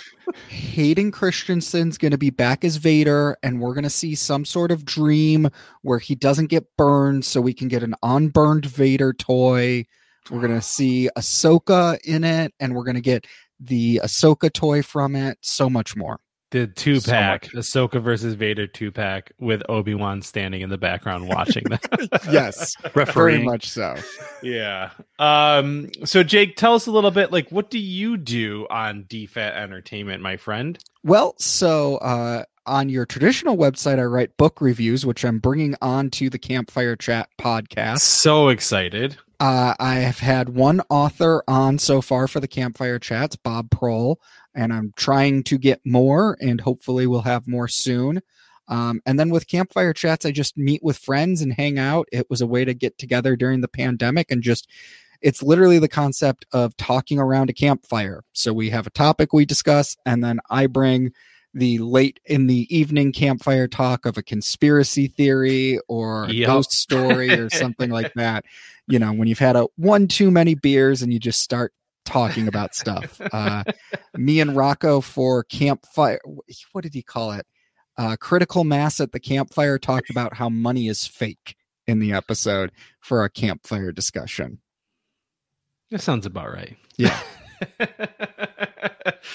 Hayden 0.50 1.12
Christensen's 1.12 1.98
going 1.98 2.12
to 2.12 2.18
be 2.18 2.30
back 2.32 2.66
as 2.66 2.76
Vader, 2.76 3.38
and 3.42 3.62
we're 3.62 3.74
going 3.74 3.86
to 3.86 3.90
see 3.90 4.14
some 4.14 4.44
sort 4.44 4.72
of 4.72 4.84
dream 4.84 5.48
where 5.84 6.00
he 6.00 6.16
doesn't 6.16 6.48
get 6.48 6.66
burned, 6.76 7.24
so 7.24 7.40
we 7.40 7.54
can 7.54 7.70
get 7.70 7.82
an 7.82 7.96
unburned 8.04 8.66
Vader 8.66 9.14
toy. 9.14 9.86
We're 10.30 10.42
going 10.42 10.54
to 10.54 10.62
see 10.62 11.10
Ahsoka 11.18 11.98
in 12.04 12.26
it, 12.26 12.54
and 12.60 12.76
we're 12.76 12.84
going 12.84 12.96
to 12.96 13.02
get 13.02 13.26
the 13.58 14.02
Ahsoka 14.04 14.52
toy 14.52 14.82
from 14.84 15.16
it. 15.16 15.38
So 15.42 15.70
much 15.70 15.96
more. 15.96 16.20
The 16.52 16.68
two 16.68 17.02
So 17.02 17.12
pack, 17.12 17.44
Ahsoka 17.48 18.02
versus 18.02 18.34
Vader 18.36 18.68
two 18.68 18.92
pack 18.92 19.34
with 19.38 19.62
Obi 19.68 19.94
Wan 19.94 20.22
standing 20.22 20.62
in 20.62 20.70
the 20.70 20.78
background 20.78 21.28
watching 21.34 21.64
that. 21.66 22.20
yes, 22.32 22.74
very 23.14 23.44
much 23.44 23.70
so. 23.70 23.96
yeah. 24.42 24.92
Um. 25.20 25.90
So 26.06 26.24
Jake, 26.24 26.56
tell 26.56 26.74
us 26.74 26.88
a 26.88 26.92
little 26.92 27.12
bit. 27.12 27.32
Like, 27.34 27.50
what 27.52 27.70
do 27.70 27.80
you 27.80 28.16
do 28.16 28.66
on 28.70 29.04
DFAT 29.04 29.56
Entertainment, 29.58 30.22
my 30.22 30.38
friend? 30.38 30.80
Well, 31.04 31.36
so 31.38 31.98
uh, 31.98 32.44
on 32.66 32.90
your 32.90 33.06
traditional 33.06 33.58
website, 33.58 34.00
I 34.00 34.04
write 34.04 34.36
book 34.38 34.62
reviews, 34.62 35.06
which 35.06 35.26
I'm 35.26 35.40
bringing 35.40 35.76
on 35.82 36.10
to 36.12 36.30
the 36.30 36.40
Campfire 36.40 36.96
Chat 36.96 37.30
podcast. 37.38 38.00
So 38.00 38.48
excited. 38.50 39.18
Uh, 39.40 39.76
I 39.80 39.96
have 39.96 40.20
had 40.20 40.50
one 40.50 40.82
author 40.90 41.44
on 41.48 41.78
so 41.78 42.02
far 42.02 42.28
for 42.28 42.40
the 42.40 42.48
Campfire 42.48 42.98
Chats, 42.98 43.36
Bob 43.36 43.70
Prohl, 43.70 44.16
and 44.56 44.74
I'm 44.74 44.94
trying 44.96 45.44
to 45.44 45.58
get 45.60 45.80
more, 45.86 46.38
and 46.42 46.60
hopefully 46.62 47.06
we'll 47.06 47.22
have 47.22 47.48
more 47.48 47.68
soon. 47.68 48.22
Um, 48.68 49.00
and 49.06 49.20
then 49.20 49.30
with 49.30 49.48
Campfire 49.48 49.94
Chats, 49.94 50.26
I 50.26 50.32
just 50.32 50.58
meet 50.58 50.84
with 50.84 50.98
friends 50.98 51.42
and 51.42 51.54
hang 51.54 51.78
out. 51.78 52.08
It 52.12 52.30
was 52.30 52.42
a 52.42 52.48
way 52.48 52.66
to 52.66 52.74
get 52.74 52.98
together 52.98 53.36
during 53.36 53.62
the 53.62 53.68
pandemic 53.68 54.30
and 54.32 54.42
just 54.44 54.68
it's 55.22 55.42
literally 55.42 55.80
the 55.80 55.88
concept 55.88 56.46
of 56.52 56.76
talking 56.78 57.18
around 57.20 57.50
a 57.50 57.54
campfire. 57.54 58.24
So 58.34 58.54
we 58.54 58.70
have 58.72 58.86
a 58.86 58.92
topic 58.92 59.34
we 59.34 59.46
discuss, 59.46 59.96
and 60.06 60.24
then 60.24 60.40
I 60.50 60.68
bring 60.68 61.12
the 61.54 61.80
late 61.80 62.20
in 62.26 62.46
the 62.48 62.68
evening 62.76 63.12
campfire 63.12 63.68
talk 63.68 64.06
of 64.06 64.18
a 64.18 64.22
conspiracy 64.22 65.08
theory 65.08 65.80
or 65.88 66.26
a 66.26 66.32
Yep. 66.34 66.48
ghost 66.48 66.72
story 66.74 67.32
or 67.32 67.50
something 67.52 67.90
like 67.90 68.14
that. 68.16 68.46
You 68.88 69.00
know, 69.00 69.12
when 69.12 69.28
you've 69.28 69.40
had 69.40 69.56
a 69.56 69.68
one 69.76 70.08
too 70.08 70.32
many 70.32 70.56
beers 70.56 71.02
and 71.02 71.12
you 71.12 71.20
just 71.20 71.42
start 71.42 71.74
talking 72.08 72.48
about 72.48 72.74
stuff. 72.74 73.22
Uh, 73.38 73.64
me 74.16 74.40
and 74.40 74.56
Rocco 74.56 75.02
for 75.02 75.44
campfire. 75.44 76.20
What 76.72 76.84
did 76.84 76.94
he 76.94 77.04
call 77.04 77.34
it? 77.34 77.46
Uh, 77.98 78.16
critical 78.16 78.64
mass 78.64 79.00
at 79.00 79.12
the 79.12 79.20
campfire 79.20 79.78
talked 79.78 80.10
about 80.10 80.36
how 80.36 80.50
money 80.50 80.88
is 80.88 81.06
fake 81.06 81.56
in 81.88 82.00
the 82.00 82.14
episode 82.14 82.72
for 83.00 83.24
a 83.24 83.30
campfire 83.30 83.92
discussion. 83.92 84.60
That 85.92 86.02
sounds 86.02 86.26
about 86.26 86.54
right. 86.54 86.78
Yeah. 86.98 87.20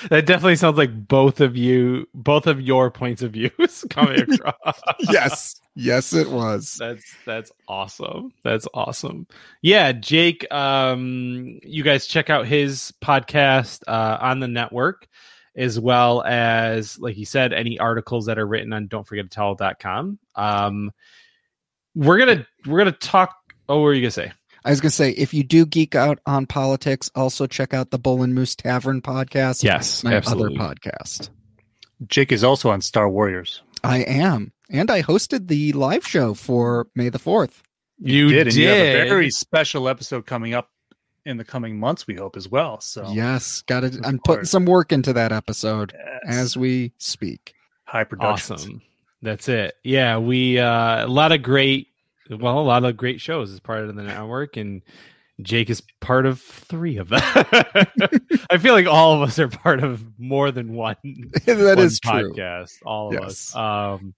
that 0.08 0.26
definitely 0.26 0.56
sounds 0.56 0.76
like 0.76 1.08
both 1.08 1.40
of 1.40 1.56
you, 1.56 2.08
both 2.14 2.46
of 2.46 2.60
your 2.60 2.90
points 2.90 3.22
of 3.22 3.32
views 3.32 3.84
coming 3.90 4.20
across. 4.32 4.80
yes, 5.00 5.60
yes, 5.74 6.12
it 6.12 6.30
was. 6.30 6.76
That's 6.78 7.04
that's 7.24 7.52
awesome. 7.68 8.32
That's 8.42 8.66
awesome. 8.74 9.26
Yeah, 9.62 9.92
Jake, 9.92 10.50
um 10.52 11.58
you 11.62 11.82
guys 11.82 12.06
check 12.06 12.30
out 12.30 12.46
his 12.46 12.92
podcast 13.02 13.82
uh 13.86 14.18
on 14.20 14.40
the 14.40 14.48
network 14.48 15.08
as 15.54 15.78
well 15.78 16.22
as 16.24 16.98
like 16.98 17.14
he 17.14 17.24
said 17.24 17.52
any 17.52 17.78
articles 17.78 18.26
that 18.26 18.38
are 18.38 18.46
written 18.46 18.72
on 18.72 18.86
don't 18.86 19.06
forget 19.06 19.30
to 19.30 19.34
tell.com. 19.34 20.18
Um 20.34 20.90
we're 21.94 22.18
going 22.18 22.38
to 22.38 22.70
we're 22.70 22.84
to 22.90 22.98
talk 22.98 23.36
oh 23.68 23.76
what 23.76 23.82
were 23.82 23.94
you 23.94 24.00
to 24.00 24.10
say? 24.10 24.32
I 24.64 24.70
was 24.70 24.80
gonna 24.80 24.90
say, 24.90 25.10
if 25.10 25.34
you 25.34 25.42
do 25.42 25.66
geek 25.66 25.94
out 25.94 26.20
on 26.26 26.46
politics, 26.46 27.10
also 27.14 27.46
check 27.46 27.74
out 27.74 27.90
the 27.90 27.98
Bull 27.98 28.22
and 28.22 28.34
Moose 28.34 28.54
Tavern 28.54 29.02
podcast. 29.02 29.62
Yes, 29.62 30.04
my 30.04 30.14
absolutely. 30.14 30.58
other 30.58 30.74
podcast. 30.74 31.30
Jake 32.06 32.32
is 32.32 32.44
also 32.44 32.70
on 32.70 32.80
Star 32.80 33.08
Warriors. 33.08 33.62
I 33.84 33.98
am, 33.98 34.52
and 34.70 34.90
I 34.90 35.02
hosted 35.02 35.48
the 35.48 35.72
live 35.72 36.06
show 36.06 36.34
for 36.34 36.86
May 36.94 37.08
the 37.08 37.18
Fourth. 37.18 37.62
You 37.98 38.28
did, 38.28 38.48
and 38.48 38.56
you 38.56 38.68
have 38.68 38.76
a 38.76 39.08
very 39.08 39.30
special 39.30 39.88
episode 39.88 40.26
coming 40.26 40.54
up 40.54 40.70
in 41.24 41.36
the 41.36 41.44
coming 41.44 41.78
months. 41.78 42.06
We 42.06 42.14
hope 42.14 42.36
as 42.36 42.48
well. 42.48 42.80
So 42.80 43.10
Yes, 43.10 43.62
got 43.62 43.84
it. 43.84 43.96
I'm 44.04 44.18
putting 44.18 44.44
some 44.44 44.64
work 44.64 44.92
into 44.92 45.12
that 45.12 45.32
episode 45.32 45.92
yes. 45.94 46.20
as 46.36 46.56
we 46.56 46.92
speak. 46.98 47.54
high 47.84 48.04
production. 48.04 48.54
awesome 48.54 48.82
that's 49.22 49.48
it 49.48 49.76
yeah 49.84 50.18
we 50.18 50.58
uh 50.58 51.06
a 51.06 51.08
lot 51.08 51.32
of 51.32 51.42
great 51.42 51.88
well 52.30 52.58
a 52.58 52.60
lot 52.60 52.84
of 52.84 52.96
great 52.96 53.20
shows 53.20 53.52
as 53.52 53.60
part 53.60 53.80
of 53.80 53.94
the 53.94 54.02
network 54.02 54.56
and 54.56 54.82
jake 55.40 55.68
is 55.70 55.82
part 56.00 56.24
of 56.26 56.40
three 56.40 56.98
of 56.98 57.08
them. 57.08 57.20
I 58.50 58.58
feel 58.58 58.74
like 58.74 58.86
all 58.86 59.14
of 59.14 59.22
us 59.28 59.38
are 59.38 59.48
part 59.48 59.82
of 59.82 60.04
more 60.18 60.50
than 60.50 60.72
one 60.74 60.96
that 61.46 61.76
one 61.76 61.78
is 61.80 61.98
true. 61.98 62.32
podcast 62.34 62.74
all 62.84 63.08
of 63.08 63.14
Yes. 63.14 63.54
us 63.54 63.56
um 63.56 64.14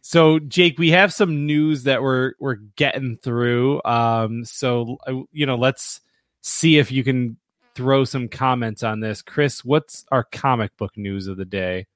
so 0.00 0.38
jake 0.38 0.78
we 0.78 0.90
have 0.90 1.12
some 1.12 1.46
news 1.46 1.84
that 1.84 2.02
we're 2.02 2.32
we're 2.40 2.56
getting 2.76 3.16
through. 3.16 3.80
Um 3.84 4.44
so 4.44 4.96
uh, 5.06 5.20
you 5.32 5.46
know 5.46 5.56
let's 5.56 6.00
see 6.42 6.78
if 6.78 6.90
you 6.90 7.04
can 7.04 7.36
throw 7.74 8.04
some 8.04 8.28
comments 8.28 8.82
on 8.82 9.00
this. 9.00 9.20
Chris 9.22 9.64
what's 9.64 10.04
our 10.10 10.24
comic 10.24 10.76
book 10.76 10.96
news 10.96 11.26
of 11.26 11.36
the 11.36 11.44
day? 11.44 11.86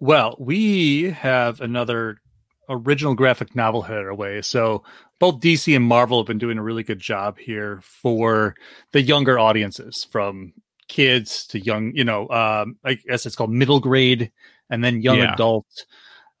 Well, 0.00 0.36
we 0.38 1.10
have 1.10 1.60
another 1.60 2.18
original 2.68 3.14
graphic 3.14 3.54
novel 3.54 3.86
way. 4.14 4.42
So 4.42 4.84
both 5.18 5.40
DC 5.40 5.74
and 5.74 5.84
Marvel 5.84 6.18
have 6.20 6.26
been 6.26 6.38
doing 6.38 6.58
a 6.58 6.62
really 6.62 6.82
good 6.82 7.00
job 7.00 7.38
here 7.38 7.80
for 7.82 8.54
the 8.92 9.02
younger 9.02 9.38
audiences, 9.38 10.06
from 10.10 10.52
kids 10.88 11.46
to 11.48 11.60
young, 11.60 11.92
you 11.94 12.04
know, 12.04 12.28
um, 12.28 12.76
I 12.84 12.94
guess 12.94 13.26
it's 13.26 13.36
called 13.36 13.50
middle 13.50 13.80
grade 13.80 14.32
and 14.70 14.82
then 14.82 15.02
young 15.02 15.18
Yeah. 15.18 15.34
adult. 15.34 15.66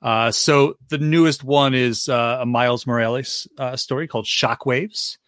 Uh, 0.00 0.30
so 0.30 0.74
the 0.90 0.98
newest 0.98 1.42
one 1.42 1.74
is 1.74 2.08
uh, 2.08 2.38
a 2.40 2.46
Miles 2.46 2.86
Morales 2.86 3.48
uh, 3.58 3.76
story 3.76 4.06
called 4.06 4.26
Shockwaves. 4.26 5.18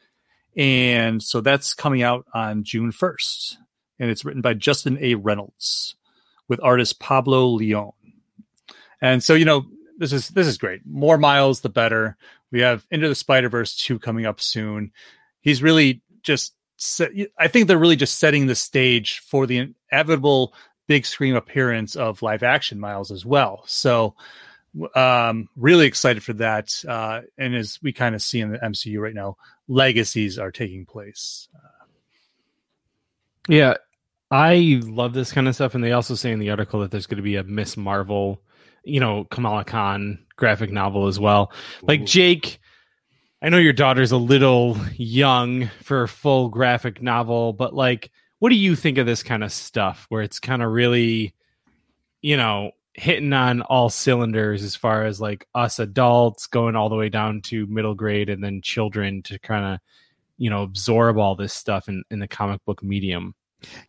And 0.57 1.23
so 1.23 1.41
that's 1.41 1.75
coming 1.75 2.03
out 2.03 2.25
on 2.35 2.65
June 2.65 2.93
1st. 2.93 3.57
And 3.99 4.11
it's 4.11 4.25
written 4.25 4.43
by 4.43 4.55
Justin 4.55 4.97
A. 5.01 5.15
Reynolds 5.17 5.97
with 6.49 6.61
artist 6.63 7.01
Pablo 7.01 7.47
Leon. 7.49 7.93
And 9.03 9.23
so, 9.23 9.35
you 9.35 9.45
know, 9.45 9.65
this 10.01 10.13
is 10.13 10.29
this 10.31 10.47
is 10.47 10.59
great. 10.59 10.81
More 10.85 11.19
miles, 11.19 11.61
the 11.61 11.69
better. 11.69 12.17
We 12.51 12.61
have 12.61 12.85
Into 12.91 13.09
the 13.09 13.15
Spider 13.15 13.49
Verse 13.49 13.77
two 13.77 13.99
coming 13.99 14.27
up 14.27 14.41
soon. 14.41 14.93
He's 15.41 15.63
really 15.63 16.03
just. 16.23 16.55
Set, 16.83 17.11
I 17.39 17.49
think 17.49 17.69
they're 17.69 17.77
really 17.77 17.95
just 17.95 18.19
setting 18.19 18.47
the 18.47 18.55
stage 18.55 19.19
for 19.19 19.47
the 19.47 19.75
inevitable 19.93 20.55
big 20.87 21.05
screen 21.05 21.37
appearance 21.37 21.95
of 21.95 22.23
live 22.23 22.43
action 22.43 22.81
Miles 22.81 23.11
as 23.11 23.23
well. 23.23 23.63
So, 23.67 24.15
um, 24.95 25.51
really 25.57 25.87
excited 25.87 26.23
for 26.23 26.33
that. 26.35 26.73
Uh, 26.89 27.21
and 27.37 27.55
as 27.55 27.79
we 27.83 27.93
kind 27.93 28.15
of 28.15 28.23
see 28.23 28.41
in 28.41 28.51
the 28.51 28.59
MCU 28.59 28.99
right 28.99 29.15
now, 29.15 29.37
legacies 29.69 30.39
are 30.39 30.51
taking 30.51 30.87
place. 30.87 31.49
Yeah, 33.47 33.75
I 34.31 34.81
love 34.83 35.13
this 35.13 35.33
kind 35.33 35.49
of 35.49 35.55
stuff, 35.55 35.75
and 35.75 35.83
they 35.83 35.93
also 35.93 36.15
say 36.15 36.31
in 36.33 36.39
the 36.39 36.51
article 36.51 36.81
that 36.81 36.91
there's 36.91 37.07
going 37.07 37.17
to 37.17 37.23
be 37.23 37.37
a 37.37 37.45
Miss 37.45 37.77
Marvel, 37.77 38.41
you 38.85 39.01
know, 39.01 39.25
Kamala 39.25 39.65
Khan 39.65 40.19
graphic 40.37 40.73
novel 40.73 41.07
as 41.07 41.21
well. 41.21 41.53
Like 41.83 42.01
Ooh. 42.01 42.07
Jake, 42.07 42.61
I 43.43 43.49
know 43.49 43.59
your 43.59 43.73
daughter's 43.73 44.13
a 44.13 44.17
little 44.17 44.77
young 44.97 45.69
for 45.83 46.03
a 46.03 46.09
full 46.09 46.49
graphic 46.49 47.01
novel, 47.03 47.53
but 47.53 47.75
like, 47.75 48.11
what 48.39 48.51
do 48.51 48.57
you 48.57 48.75
think 48.75 48.99
of 48.99 49.07
this 49.07 49.23
kind 49.23 49.45
of 49.45 49.53
stuff 49.53 50.07
where 50.09 50.23
it's 50.23 50.41
kind 50.41 50.63
of 50.63 50.73
really, 50.73 51.35
you 52.23 52.37
know, 52.37 52.73
hitting 52.95 53.33
on 53.33 53.63
all 53.63 53.89
cylinders 53.89 54.63
as 54.63 54.77
far 54.77 55.05
as 55.05 55.21
like 55.21 55.47
us 55.55 55.79
adults 55.79 56.47
going 56.47 56.75
all 56.75 56.89
the 56.89 56.97
way 56.97 57.09
down 57.09 57.41
to 57.41 57.67
middle 57.67 57.95
grade 57.95 58.29
and 58.29 58.43
then 58.43 58.61
children 58.61 59.23
to 59.23 59.39
kind 59.39 59.75
of, 59.75 59.81
you 60.37 60.51
know, 60.51 60.63
absorb 60.63 61.17
all 61.19 61.35
this 61.35 61.53
stuff 61.53 61.89
in, 61.89 62.03
in 62.11 62.19
the 62.19 62.29
comic 62.29 62.65
book 62.65 62.83
medium. 62.83 63.35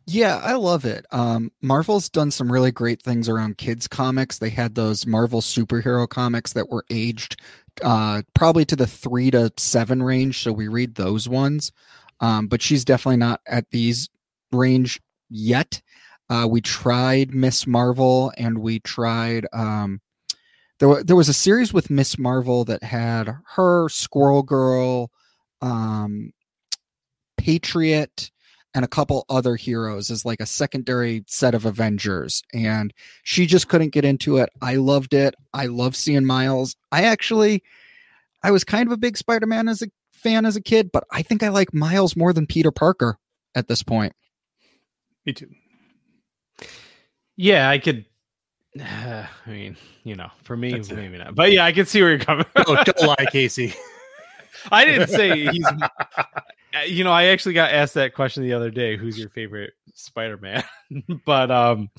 Yeah, 0.06 0.38
I 0.38 0.54
love 0.54 0.86
it. 0.86 1.06
Um, 1.12 1.52
Marvel's 1.62 2.10
done 2.10 2.32
some 2.32 2.52
really 2.52 2.72
great 2.72 3.02
things 3.02 3.30
around 3.30 3.58
kids 3.58 3.88
comics. 3.88 4.38
They 4.38 4.50
had 4.50 4.76
those 4.76 5.06
Marvel 5.06 5.42
superhero 5.42 6.08
comics 6.08 6.54
that 6.54 6.70
were 6.70 6.86
aged 6.90 7.40
uh, 7.84 8.22
probably 8.34 8.66
to 8.66 8.76
the 8.76 8.88
three 8.88 9.32
to 9.32 9.52
seven 9.58 10.04
range, 10.04 10.44
so 10.44 10.52
we 10.52 10.68
read 10.68 10.96
those 10.96 11.30
ones. 11.30 11.72
Um, 12.20 12.48
but 12.48 12.62
she's 12.62 12.86
definitely 12.86 13.18
not 13.18 13.42
at 13.48 13.70
these 13.72 14.10
range 14.52 15.02
yet. 15.30 15.82
Uh, 16.30 16.48
we 16.50 16.62
tried 16.62 17.34
Miss 17.34 17.66
Marvel, 17.68 18.32
and 18.38 18.60
we 18.60 18.80
tried. 18.80 19.46
Um, 19.54 20.02
there, 20.80 20.90
wa- 20.90 21.04
there 21.04 21.16
was 21.16 21.30
a 21.30 21.34
series 21.34 21.74
with 21.74 21.90
Miss 21.90 22.18
Marvel 22.18 22.66
that 22.66 22.84
had 22.84 23.36
her, 23.56 23.90
Squirrel 23.90 24.44
Girl, 24.44 25.12
um, 25.62 26.32
Patriot, 27.38 28.32
and 28.74 28.86
a 28.86 28.88
couple 28.88 29.26
other 29.30 29.56
heroes 29.56 30.10
as 30.10 30.26
like 30.26 30.40
a 30.40 30.46
secondary 30.46 31.24
set 31.28 31.54
of 31.54 31.66
Avengers. 31.66 32.42
And 32.54 32.94
she 33.24 33.46
just 33.46 33.68
couldn't 33.68 33.90
get 33.90 34.06
into 34.06 34.38
it. 34.38 34.50
I 34.62 34.76
loved 34.76 35.14
it. 35.14 35.36
I 35.54 35.66
love 35.66 35.96
seeing 35.96 36.26
Miles. 36.26 36.76
I 36.92 37.04
actually, 37.04 37.64
I 38.44 38.52
was 38.52 38.64
kind 38.64 38.88
of 38.88 38.94
a 38.94 38.98
big 38.98 39.18
Spider 39.18 39.46
Man 39.46 39.68
as 39.68 39.82
a 39.82 39.88
fan 40.14 40.46
as 40.46 40.56
a 40.56 40.62
kid, 40.62 40.92
but 40.92 41.04
I 41.12 41.22
think 41.22 41.44
I 41.44 41.50
like 41.50 41.74
Miles 41.74 42.16
more 42.16 42.32
than 42.34 42.48
Peter 42.48 42.72
Parker 42.72 43.18
at 43.56 43.68
this 43.68 43.84
point. 43.84 44.14
Me 45.26 45.34
too. 45.34 45.50
Yeah, 47.36 47.70
I 47.70 47.80
could. 47.80 48.06
I 48.80 49.28
mean, 49.48 49.76
you 50.04 50.16
know, 50.16 50.30
for 50.44 50.56
me, 50.56 50.72
That's 50.72 50.90
it. 50.90 50.96
maybe 50.96 51.18
not. 51.18 51.36
But 51.36 51.52
yeah, 51.52 51.66
I 51.66 51.72
can 51.72 51.86
see 51.86 52.02
where 52.02 52.12
you're 52.12 52.20
coming. 52.20 52.46
Oh, 52.56 52.82
don't 52.84 53.02
lie, 53.02 53.26
Casey. 53.32 53.74
I 54.72 54.86
didn't 54.86 55.10
say 55.10 55.48
he's. 55.48 55.66
Uh, 56.76 56.80
You 56.84 57.04
know, 57.04 57.12
I 57.12 57.26
actually 57.26 57.54
got 57.54 57.72
asked 57.72 57.94
that 57.96 58.14
question 58.14 58.44
the 58.44 58.54
other 58.54 58.72
day. 58.72 58.98
Who's 58.98 59.18
your 59.18 59.30
favorite 59.30 59.74
Spider-Man? 59.94 60.64
but 61.26 61.52
um, 61.52 61.90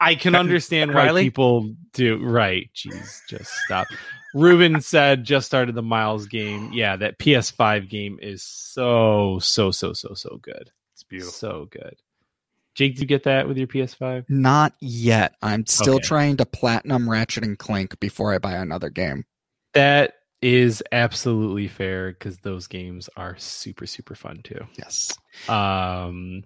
I 0.00 0.14
can 0.14 0.34
understand 0.34 0.92
why 0.94 1.06
Riley? 1.06 1.24
people 1.24 1.74
do. 1.92 2.22
Right. 2.24 2.70
Jeez, 2.74 3.20
just 3.28 3.50
stop. 3.64 3.86
Ruben 4.34 4.80
said 4.80 5.24
just 5.24 5.46
started 5.46 5.74
the 5.74 5.82
Miles 5.82 6.26
game. 6.26 6.70
Yeah, 6.72 6.96
that 6.96 7.18
PS5 7.18 7.88
game 7.88 8.18
is 8.20 8.42
so 8.42 9.38
so 9.40 9.70
so 9.70 9.92
so 9.94 10.14
so 10.14 10.38
good. 10.42 10.70
It's 10.94 11.02
beautiful. 11.02 11.32
So 11.32 11.68
good. 11.70 11.96
Jake, 12.74 12.94
did 12.94 13.00
you 13.00 13.06
get 13.06 13.24
that 13.24 13.48
with 13.48 13.56
your 13.56 13.66
PS5? 13.66 14.26
Not 14.28 14.74
yet. 14.80 15.34
I'm 15.42 15.66
still 15.66 15.94
Okay. 15.96 16.06
trying 16.06 16.36
to 16.36 16.46
platinum 16.46 17.10
Ratchet 17.10 17.42
and 17.42 17.58
Clank 17.58 17.98
before 17.98 18.32
I 18.34 18.38
buy 18.38 18.52
another 18.52 18.88
game. 18.90 19.24
That 19.74 20.14
is 20.40 20.82
absolutely 20.92 21.68
fair 21.68 22.12
because 22.12 22.38
those 22.38 22.66
games 22.66 23.08
are 23.16 23.36
super 23.38 23.86
super 23.86 24.14
fun 24.14 24.40
too. 24.44 24.66
Yes. 24.78 25.12
Um, 25.48 26.44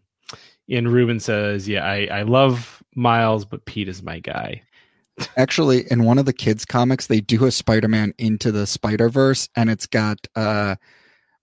and 0.68 0.93
Ruben 0.93 1.20
says, 1.20 1.68
"Yeah, 1.68 1.84
I 1.84 2.07
I 2.07 2.22
love 2.22 2.82
Miles, 2.95 3.45
but 3.45 3.64
Pete 3.66 3.88
is 3.88 4.03
my 4.03 4.20
guy." 4.20 4.62
Actually, 5.36 5.84
in 5.90 6.05
one 6.05 6.18
of 6.18 6.24
the 6.24 6.32
kids' 6.32 6.64
comics, 6.64 7.07
they 7.07 7.20
do 7.20 7.45
a 7.45 7.51
Spider-Man 7.51 8.14
into 8.16 8.51
the 8.51 8.66
Spider-Verse, 8.66 9.51
and 9.55 9.68
it's 9.68 9.86
got 9.86 10.26
uh, 10.34 10.76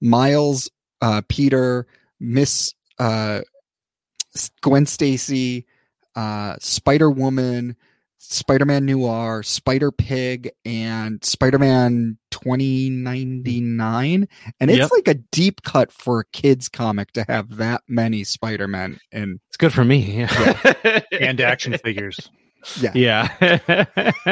Miles, 0.02 0.72
uh, 1.02 1.22
Peter, 1.30 1.86
Miss 2.20 2.74
uh, 2.98 3.42
Gwen 4.62 4.88
Stacy, 4.88 5.68
uh, 6.16 6.56
Spider 6.60 7.12
Woman, 7.12 7.76
Spider 8.22 8.66
Man 8.66 8.86
Noir, 8.86 9.42
Spider 9.44 9.92
Pig, 9.92 10.52
and 10.66 11.24
Spider 11.24 11.58
Man 11.58 12.18
2099. 12.32 14.28
And 14.60 14.70
it's 14.70 14.78
Yep. 14.80 14.90
like 14.92 15.08
a 15.08 15.14
deep 15.32 15.64
cut 15.64 15.92
for 15.92 16.20
a 16.20 16.26
kids' 16.26 16.68
comic 16.70 17.12
to 17.14 17.24
have 17.28 17.56
that 17.58 17.82
many 17.88 18.24
Spider 18.26 18.68
Men. 18.68 19.00
And 19.12 19.40
It's 19.48 19.58
good 19.58 19.74
for 19.74 19.84
me. 19.86 20.20
Yeah. 20.20 21.02
and 21.20 21.40
action 21.42 21.78
figures. 21.84 22.30
yeah, 22.82 22.92
Yeah. 22.94 23.86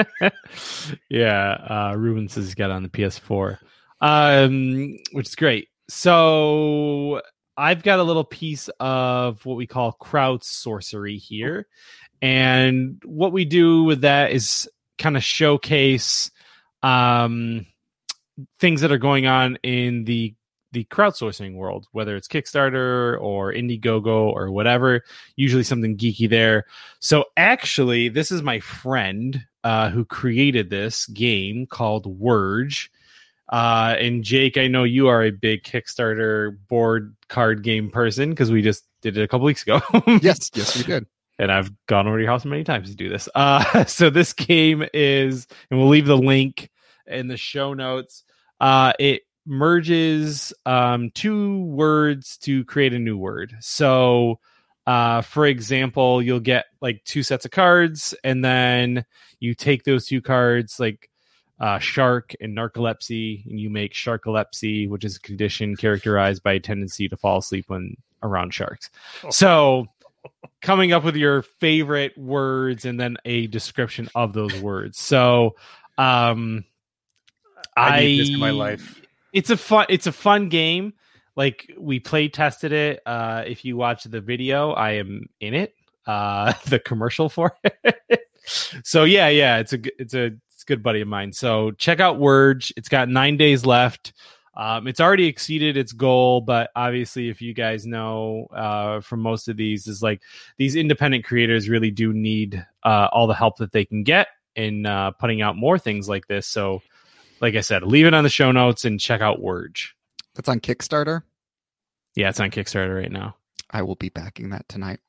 yeah. 1.09 1.51
Uh, 1.91 1.95
Ruben 1.97 2.27
says 2.27 2.45
he's 2.45 2.55
got 2.55 2.71
on 2.71 2.83
the 2.83 2.89
PS4, 2.89 3.57
um, 4.01 4.97
which 5.13 5.27
is 5.29 5.35
great. 5.35 5.69
So 5.89 7.21
I've 7.55 7.83
got 7.83 7.99
a 7.99 8.03
little 8.03 8.25
piece 8.25 8.69
of 8.79 9.45
what 9.45 9.55
we 9.55 9.65
call 9.65 9.93
crowd 9.93 10.43
sorcery 10.43 11.17
here. 11.17 11.67
And 12.21 13.01
what 13.05 13.31
we 13.31 13.45
do 13.45 13.83
with 13.83 14.01
that 14.01 14.31
is 14.31 14.69
kind 14.97 15.17
of 15.17 15.23
showcase 15.23 16.31
um, 16.83 17.65
things 18.59 18.81
that 18.81 18.91
are 18.91 18.97
going 18.97 19.27
on 19.27 19.57
in 19.63 20.05
the 20.05 20.33
the 20.73 20.83
crowdsourcing 20.85 21.55
world, 21.55 21.87
whether 21.91 22.15
it's 22.15 22.27
Kickstarter 22.27 23.19
or 23.21 23.53
Indiegogo 23.53 24.31
or 24.31 24.51
whatever. 24.51 25.03
Usually 25.35 25.63
something 25.63 25.97
geeky 25.97 26.29
there. 26.29 26.65
So 26.99 27.25
actually, 27.37 28.09
this 28.09 28.31
is 28.31 28.41
my 28.41 28.59
friend 28.59 29.45
uh, 29.63 29.89
who 29.89 30.05
created 30.05 30.69
this 30.69 31.05
game 31.07 31.67
called 31.67 32.05
Wurge. 32.19 32.89
Uh, 33.49 33.95
and 33.97 34.23
Jake, 34.23 34.57
I 34.57 34.67
know 34.67 34.83
you 34.83 35.07
are 35.07 35.23
a 35.23 35.31
big 35.31 35.63
Kickstarter 35.63 36.57
board 36.67 37.15
card 37.29 37.63
game 37.63 37.89
person 37.89 38.31
because 38.31 38.51
we 38.51 38.61
just 38.61 38.83
did 39.01 39.17
it 39.17 39.23
a 39.23 39.27
couple 39.27 39.45
weeks 39.45 39.63
ago. 39.63 39.79
yes, 40.21 40.51
yes, 40.53 40.77
we 40.77 40.83
did. 40.83 41.05
And 41.39 41.51
I've 41.51 41.71
gone 41.87 42.07
over 42.07 42.17
to 42.17 42.23
your 42.23 42.31
house 42.31 42.45
many 42.45 42.63
times 42.63 42.89
to 42.89 42.95
do 42.95 43.09
this. 43.09 43.29
Uh, 43.33 43.85
so 43.85 44.09
this 44.09 44.33
game 44.33 44.85
is, 44.93 45.47
and 45.69 45.79
we'll 45.79 45.89
leave 45.89 46.07
the 46.07 46.17
link 46.17 46.69
in 47.05 47.27
the 47.27 47.37
show 47.37 47.73
notes. 47.73 48.23
Uh, 48.59 48.93
it 48.99 49.21
merges 49.45 50.53
um, 50.65 51.09
two 51.11 51.63
words 51.63 52.37
to 52.37 52.65
create 52.65 52.93
a 52.93 52.99
new 52.99 53.17
word. 53.17 53.55
So, 53.61 54.39
uh, 54.85 55.21
for 55.21 55.45
example, 55.45 56.21
you'll 56.21 56.39
get 56.39 56.65
like 56.81 57.03
two 57.03 57.23
sets 57.23 57.45
of 57.45 57.51
cards, 57.51 58.13
and 58.23 58.43
then 58.43 59.05
you 59.39 59.53
take 59.53 59.83
those 59.83 60.07
two 60.07 60.21
cards, 60.21 60.79
like 60.79 61.09
uh, 61.59 61.79
shark 61.79 62.33
and 62.39 62.55
narcolepsy, 62.55 63.45
and 63.47 63.59
you 63.59 63.69
make 63.69 63.93
sharkolepsy, 63.93 64.89
which 64.89 65.03
is 65.03 65.17
a 65.17 65.21
condition 65.21 65.75
characterized 65.75 66.43
by 66.43 66.53
a 66.53 66.59
tendency 66.59 67.07
to 67.09 67.17
fall 67.17 67.39
asleep 67.39 67.65
when 67.67 67.95
around 68.23 68.53
sharks. 68.53 68.89
So, 69.29 69.87
coming 70.61 70.91
up 70.91 71.03
with 71.03 71.15
your 71.15 71.41
favorite 71.41 72.17
words 72.17 72.85
and 72.85 72.99
then 72.99 73.17
a 73.25 73.47
description 73.47 74.09
of 74.15 74.33
those 74.33 74.55
words. 74.59 74.99
So, 74.99 75.55
um, 75.97 76.65
I 77.75 77.99
need 78.01 78.19
this 78.19 78.29
in 78.29 78.39
my 78.39 78.51
life. 78.51 79.01
It's 79.33 79.49
a 79.49 79.57
fun. 79.57 79.85
It's 79.89 80.07
a 80.07 80.11
fun 80.11 80.49
game. 80.49 80.93
Like 81.35 81.71
we 81.77 81.99
play 81.99 82.27
tested 82.29 82.71
it. 82.71 83.01
Uh, 83.05 83.43
if 83.45 83.63
you 83.63 83.77
watch 83.77 84.03
the 84.03 84.21
video, 84.21 84.71
I 84.71 84.93
am 84.93 85.27
in 85.39 85.53
it. 85.53 85.75
Uh, 86.05 86.53
the 86.67 86.79
commercial 86.79 87.29
for 87.29 87.55
it. 87.63 88.21
so 88.83 89.03
yeah, 89.03 89.29
yeah, 89.29 89.57
it's 89.59 89.73
a 89.73 89.79
it's 90.01 90.13
a 90.15 90.25
it's 90.25 90.63
a 90.63 90.65
good 90.65 90.81
buddy 90.81 91.01
of 91.01 91.07
mine. 91.07 91.33
So 91.33 91.71
check 91.71 91.99
out 91.99 92.17
Wurge. 92.17 92.71
It's 92.75 92.89
got 92.89 93.09
nine 93.09 93.37
days 93.37 93.65
left. 93.65 94.13
Um, 94.57 94.87
it's 94.87 94.99
already 94.99 95.27
exceeded 95.27 95.77
its 95.77 95.93
goal, 95.93 96.41
but 96.41 96.71
obviously, 96.75 97.29
if 97.29 97.43
you 97.43 97.53
guys 97.53 97.85
know 97.85 98.47
uh, 98.51 99.01
from 99.01 99.21
most 99.21 99.47
of 99.47 99.55
these, 99.55 99.85
is 99.85 100.01
like 100.01 100.23
these 100.57 100.75
independent 100.75 101.25
creators 101.25 101.69
really 101.69 101.91
do 101.91 102.11
need 102.11 102.65
uh, 102.81 103.07
all 103.11 103.27
the 103.27 103.35
help 103.35 103.57
that 103.57 103.71
they 103.71 103.85
can 103.85 104.01
get 104.01 104.29
in 104.55 104.87
uh, 104.87 105.11
putting 105.11 105.43
out 105.43 105.55
more 105.55 105.77
things 105.77 106.09
like 106.09 106.25
this. 106.25 106.47
So, 106.47 106.81
like 107.39 107.53
I 107.53 107.61
said, 107.61 107.83
leave 107.83 108.07
it 108.07 108.15
on 108.15 108.23
the 108.23 108.31
show 108.31 108.51
notes 108.51 108.83
and 108.83 108.99
check 108.99 109.21
out 109.21 109.39
Wurge. 109.39 109.89
That's 110.33 110.49
on 110.49 110.59
Kickstarter. 110.59 111.21
Yeah, 112.15 112.29
it's 112.29 112.39
on 112.39 112.49
Kickstarter 112.49 112.99
right 112.99 113.11
now. 113.11 113.35
I 113.69 113.83
will 113.83 113.95
be 113.95 114.09
backing 114.09 114.49
that 114.49 114.67
tonight. 114.67 114.99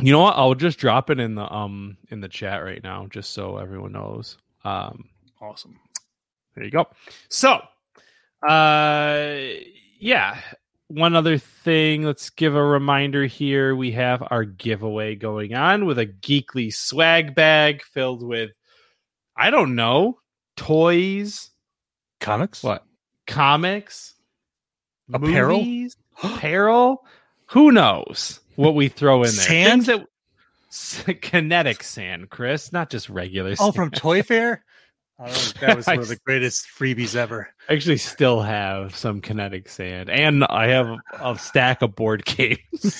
You 0.00 0.12
know 0.12 0.20
what? 0.20 0.38
I'll 0.38 0.54
just 0.54 0.78
drop 0.78 1.10
it 1.10 1.20
in 1.20 1.34
the 1.34 1.52
um 1.52 1.98
in 2.08 2.22
the 2.22 2.28
chat 2.28 2.64
right 2.64 2.82
now, 2.82 3.08
just 3.10 3.32
so 3.32 3.58
everyone 3.58 3.92
knows. 3.92 4.38
Um, 4.64 5.10
Awesome. 5.40 5.78
There 6.58 6.64
you 6.64 6.72
go. 6.72 6.88
So, 7.28 7.60
uh, 8.48 9.36
yeah. 10.00 10.40
One 10.88 11.14
other 11.14 11.38
thing, 11.38 12.02
let's 12.02 12.30
give 12.30 12.56
a 12.56 12.62
reminder 12.64 13.26
here. 13.26 13.76
We 13.76 13.92
have 13.92 14.26
our 14.28 14.44
giveaway 14.44 15.14
going 15.14 15.54
on 15.54 15.86
with 15.86 16.00
a 16.00 16.06
geekly 16.06 16.74
swag 16.74 17.36
bag 17.36 17.82
filled 17.84 18.26
with, 18.26 18.50
I 19.36 19.50
don't 19.50 19.76
know, 19.76 20.18
toys, 20.56 21.50
Comics? 22.20 22.64
what, 22.64 22.84
comics, 23.28 24.14
Apparel? 25.12 25.58
movies, 25.58 25.96
apparel. 26.20 27.04
Who 27.50 27.70
knows 27.70 28.40
what 28.56 28.74
we 28.74 28.88
throw 28.88 29.22
in 29.22 29.30
there? 29.30 29.30
Sand? 29.30 29.84
Things 29.86 30.06
that 31.04 31.20
kinetic 31.22 31.84
sand, 31.84 32.30
Chris, 32.30 32.72
not 32.72 32.90
just 32.90 33.08
regular. 33.10 33.50
Oh, 33.52 33.54
sand. 33.54 33.74
from 33.76 33.90
Toy 33.92 34.22
Fair? 34.24 34.64
Oh, 35.20 35.26
that 35.60 35.76
was 35.76 35.86
one 35.88 35.98
of 35.98 36.08
the 36.08 36.18
greatest 36.24 36.66
freebies 36.78 37.16
ever. 37.16 37.48
I 37.68 37.72
actually 37.74 37.96
still 37.98 38.40
have 38.40 38.94
some 38.94 39.20
kinetic 39.20 39.68
sand, 39.68 40.08
and 40.10 40.44
I 40.44 40.68
have 40.68 40.96
a 41.20 41.38
stack 41.38 41.82
of 41.82 41.96
board 41.96 42.24
games. 42.24 42.58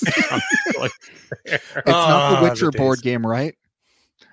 from 0.08 0.40
Toy 0.74 0.88
Fair. 0.88 1.60
It's 1.76 1.86
not 1.86 1.86
Ah, 1.86 2.40
the 2.40 2.48
Witcher 2.48 2.70
the 2.72 2.78
board 2.78 3.00
game, 3.02 3.24
right? 3.26 3.54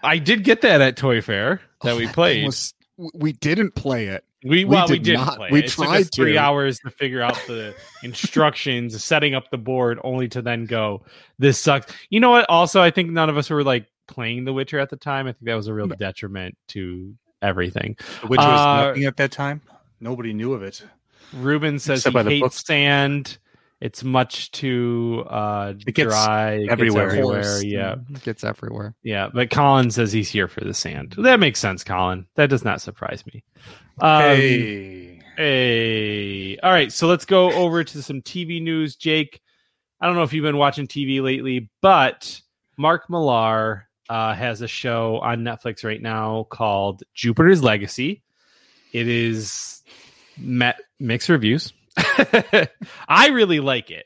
I 0.04 0.18
did 0.18 0.44
get 0.44 0.62
that 0.62 0.82
at 0.82 0.98
Toy 0.98 1.22
Fair 1.22 1.62
that 1.84 1.92
Oh, 1.94 1.98
we 1.98 2.06
game 2.06 2.14
played. 2.14 2.46
was- 2.46 2.74
we 3.14 3.34
didn't 3.34 3.76
play 3.76 4.08
it. 4.08 4.24
we 4.44 4.50
we 4.64 4.66
well, 4.66 4.88
we 4.88 4.96
did 5.00 5.04
didn't 5.04 5.26
not. 5.26 5.36
play. 5.38 5.50
We 5.52 5.60
it. 5.60 5.66
It 5.66 5.72
took 5.72 5.86
us 5.86 5.92
tried 5.92 6.12
three 6.16 6.34
to. 6.34 6.38
hours 6.40 6.80
to 6.80 6.90
figure 6.92 7.22
out 7.22 7.36
the 7.46 7.76
instructions, 8.04 9.04
setting 9.04 9.36
up 9.36 9.52
the 9.52 9.58
board, 9.58 10.00
only 10.04 10.28
to 10.30 10.42
then 10.42 10.66
go, 10.66 11.04
"This 11.38 11.60
sucks." 11.60 11.92
You 12.10 12.20
know 12.20 12.30
what? 12.32 12.50
Also, 12.50 12.82
I 12.82 12.90
think 12.92 13.12
none 13.12 13.30
of 13.30 13.38
us 13.38 13.50
were 13.50 13.64
like 13.64 13.88
playing 14.08 14.46
The 14.46 14.54
Witcher 14.54 14.80
at 14.80 14.90
the 14.90 14.96
time. 14.98 15.28
I 15.28 15.34
think 15.34 15.44
that 15.46 15.56
was 15.56 15.68
a 15.68 15.74
real 15.74 15.88
No. 15.88 15.96
detriment 15.96 16.58
to 16.70 17.16
everything. 17.42 17.96
which 18.28 18.38
was 18.40 18.46
Uh, 18.48 18.88
nothing 18.88 19.06
at 19.06 19.18
that 19.18 19.32
time. 19.32 19.62
Nobody 20.00 20.34
knew 20.34 20.54
of 20.54 20.64
it. 20.64 20.84
Ruben 21.34 21.80
says 21.80 22.06
Except 22.06 22.28
he 22.28 22.36
hates 22.36 22.42
books. 22.44 22.66
sand. 22.66 23.38
It's 23.82 24.04
much 24.04 24.52
too 24.52 25.26
uh, 25.30 25.74
It 25.86 25.94
gets 25.94 26.10
dry. 26.14 26.52
It 26.54 26.60
gets 26.64 26.72
everywhere. 26.72 27.10
everywhere. 27.10 27.62
Yeah, 27.64 27.96
it 28.10 28.24
gets 28.24 28.44
everywhere. 28.44 28.96
yeah. 29.04 29.30
But 29.34 29.50
Colin 29.50 29.92
says 29.92 30.12
he's 30.14 30.30
here 30.30 30.48
for 30.48 30.62
the 30.64 30.74
sand. 30.74 31.16
That 31.18 31.40
makes 31.40 31.60
sense, 31.60 31.84
Colin. 31.84 32.26
That 32.36 32.50
does 32.50 32.64
not 32.64 32.82
surprise 32.82 33.24
me. 33.26 33.44
Um, 34.00 34.22
hey. 34.22 35.20
Hey. 35.38 36.58
All 36.64 36.72
right, 36.72 36.92
so 36.92 37.08
let's 37.08 37.26
go 37.26 37.52
over 37.52 37.84
to 37.84 38.02
some 38.02 38.22
TV 38.22 38.62
news. 38.62 38.96
Jake, 38.96 39.42
I 40.00 40.08
don't 40.08 40.16
know 40.16 40.24
if 40.24 40.32
you've 40.34 40.44
been 40.44 40.58
watching 40.58 40.88
TV 40.88 41.22
lately, 41.22 41.70
but 41.82 42.42
Mark 42.78 43.10
Millar 43.10 43.88
uh, 44.10 44.34
has 44.34 44.62
a 44.62 44.68
show 44.68 45.20
on 45.20 45.40
Netflix 45.40 45.84
right 45.84 46.02
now 46.02 46.46
called 46.50 47.04
Jupiter's 47.14 47.64
Legacy. 47.64 48.24
It 48.94 49.08
is 49.08 49.84
met 50.38 50.78
mixed 51.00 51.30
reviews. 51.30 51.74
I 51.98 53.30
really 53.32 53.60
like 53.60 53.92
it, 53.92 54.06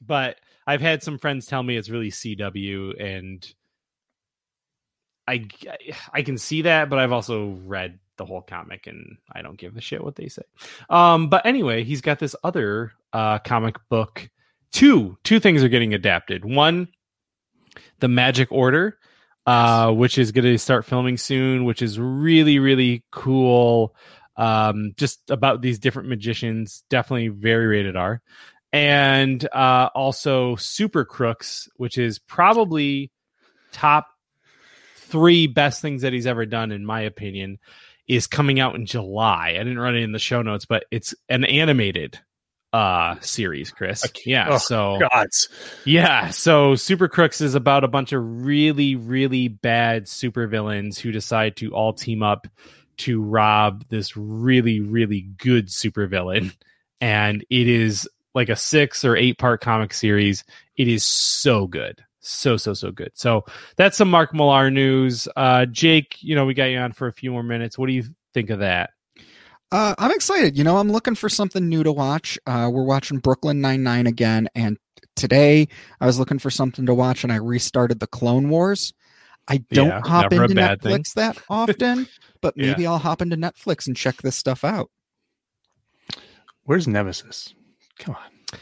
but 0.00 0.36
I've 0.66 0.80
had 0.80 1.02
some 1.02 1.18
friends 1.18 1.46
tell 1.46 1.62
me 1.62 1.76
it's 1.76 1.90
really 1.90 2.10
CW, 2.10 3.02
and 3.02 3.54
I 5.26 5.48
I 6.12 6.22
can 6.22 6.38
see 6.38 6.62
that, 6.62 6.90
but 6.90 6.98
I've 6.98 7.12
also 7.12 7.58
read 7.64 7.98
the 8.16 8.24
whole 8.24 8.42
comic, 8.42 8.86
and 8.86 9.16
I 9.32 9.42
don't 9.42 9.58
give 9.58 9.76
a 9.76 9.80
shit 9.80 10.04
what 10.04 10.16
they 10.16 10.28
say. 10.28 10.42
Um, 10.90 11.28
but 11.28 11.46
anyway, 11.46 11.84
he's 11.84 12.00
got 12.00 12.18
this 12.18 12.36
other 12.44 12.92
uh, 13.12 13.38
comic 13.38 13.76
book. 13.88 14.28
Two 14.72 15.18
two 15.24 15.40
things 15.40 15.62
are 15.64 15.68
getting 15.68 15.94
adapted. 15.94 16.44
One 16.44 16.88
the 18.00 18.08
Magic 18.08 18.50
Order, 18.50 18.98
uh, 19.46 19.90
which 19.92 20.18
is 20.18 20.32
going 20.32 20.44
to 20.44 20.58
start 20.58 20.84
filming 20.84 21.16
soon, 21.16 21.64
which 21.64 21.82
is 21.82 21.98
really 21.98 22.58
really 22.58 23.04
cool. 23.10 23.94
Um, 24.36 24.94
just 24.96 25.30
about 25.30 25.60
these 25.60 25.78
different 25.78 26.08
magicians, 26.08 26.84
definitely 26.88 27.28
very 27.28 27.66
rated 27.66 27.96
R, 27.96 28.22
and 28.72 29.46
uh, 29.52 29.90
also 29.94 30.56
Super 30.56 31.04
Crooks, 31.04 31.68
which 31.76 31.98
is 31.98 32.18
probably 32.18 33.10
top 33.72 34.06
three 34.96 35.46
best 35.46 35.82
things 35.82 36.02
that 36.02 36.12
he's 36.14 36.26
ever 36.26 36.46
done, 36.46 36.72
in 36.72 36.86
my 36.86 37.02
opinion, 37.02 37.58
is 38.08 38.26
coming 38.26 38.58
out 38.58 38.74
in 38.74 38.86
July. 38.86 39.50
I 39.50 39.58
didn't 39.58 39.78
run 39.78 39.94
it 39.94 40.02
in 40.02 40.12
the 40.12 40.18
show 40.18 40.40
notes, 40.40 40.64
but 40.64 40.86
it's 40.90 41.14
an 41.28 41.44
animated 41.44 42.18
uh 42.72 43.16
series 43.20 43.70
chris 43.70 44.04
yeah 44.24 44.46
Oh, 44.50 44.56
so 44.58 44.98
Gods. 45.12 45.48
yeah, 45.84 46.30
so 46.30 46.74
Super 46.74 47.06
Crooks 47.08 47.40
is 47.42 47.54
about 47.54 47.84
a 47.84 47.88
bunch 47.88 48.12
of 48.12 48.44
really, 48.44 48.94
really 48.96 49.48
bad 49.48 50.04
supervillains 50.06 50.98
who 50.98 51.12
decide 51.12 51.56
to 51.56 51.72
all 51.72 51.92
team 51.92 52.22
up 52.22 52.46
to 52.98 53.20
rob 53.20 53.84
this 53.88 54.16
really, 54.16 54.80
really 54.80 55.22
good 55.38 55.68
supervillain. 55.68 56.54
And 57.00 57.44
it 57.50 57.68
is 57.68 58.08
like 58.34 58.48
a 58.48 58.56
six 58.56 59.04
or 59.04 59.16
eight 59.16 59.36
part 59.38 59.60
comic 59.60 59.92
series. 59.92 60.44
It 60.76 60.88
is 60.88 61.04
so 61.04 61.66
good. 61.66 62.02
So, 62.20 62.56
so, 62.56 62.72
so 62.74 62.90
good. 62.92 63.10
So 63.14 63.44
that's 63.76 63.96
some 63.98 64.08
Mark 64.10 64.32
Millar 64.32 64.70
news. 64.70 65.28
Uh 65.36 65.66
Jake, 65.66 66.16
you 66.20 66.34
know, 66.36 66.46
we 66.46 66.54
got 66.54 66.66
you 66.66 66.78
on 66.78 66.92
for 66.92 67.06
a 67.08 67.12
few 67.12 67.32
more 67.32 67.42
minutes. 67.42 67.76
What 67.76 67.86
do 67.88 67.92
you 67.92 68.04
think 68.32 68.48
of 68.50 68.60
that? 68.60 68.90
Uh, 69.72 69.94
I'm 69.98 70.10
excited. 70.10 70.56
You 70.58 70.64
know, 70.64 70.76
I'm 70.76 70.92
looking 70.92 71.14
for 71.14 71.30
something 71.30 71.66
new 71.66 71.82
to 71.82 71.90
watch. 71.90 72.38
Uh, 72.46 72.68
we're 72.72 72.84
watching 72.84 73.18
Brooklyn 73.18 73.62
Nine 73.62 73.82
Nine 73.82 74.06
again, 74.06 74.48
and 74.54 74.76
today 75.16 75.66
I 75.98 76.04
was 76.04 76.18
looking 76.18 76.38
for 76.38 76.50
something 76.50 76.84
to 76.84 76.94
watch, 76.94 77.24
and 77.24 77.32
I 77.32 77.36
restarted 77.36 77.98
the 77.98 78.06
Clone 78.06 78.50
Wars. 78.50 78.92
I 79.48 79.64
don't 79.72 79.88
Yeah, 79.88 80.00
hop 80.02 80.32
into 80.32 80.54
bad 80.54 80.82
thing. 80.82 80.92
Netflix 80.92 81.14
that 81.14 81.38
often, 81.48 82.06
but 82.42 82.52
Yeah. 82.54 82.66
maybe 82.66 82.86
I'll 82.86 82.98
hop 82.98 83.22
into 83.22 83.36
Netflix 83.36 83.86
and 83.86 83.96
check 83.96 84.18
this 84.20 84.36
stuff 84.36 84.62
out. 84.62 84.90
Where's 86.64 86.86
Nemesis? 86.86 87.54
Come 87.98 88.14
on. 88.14 88.58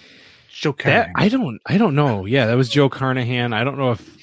Joe 0.49 0.75
That 0.85 1.11
I 1.17 1.29
don't 1.29 1.61
I 1.67 1.77
don't 1.77 1.95
know. 1.95 2.25
Yeah, 2.25 2.47
that 2.47 2.57
was 2.57 2.69
Joe 2.69 2.89
Carnahan. 2.89 3.53
I 3.53 3.65
don't 3.65 3.79
know 3.79 3.93
if 3.93 4.17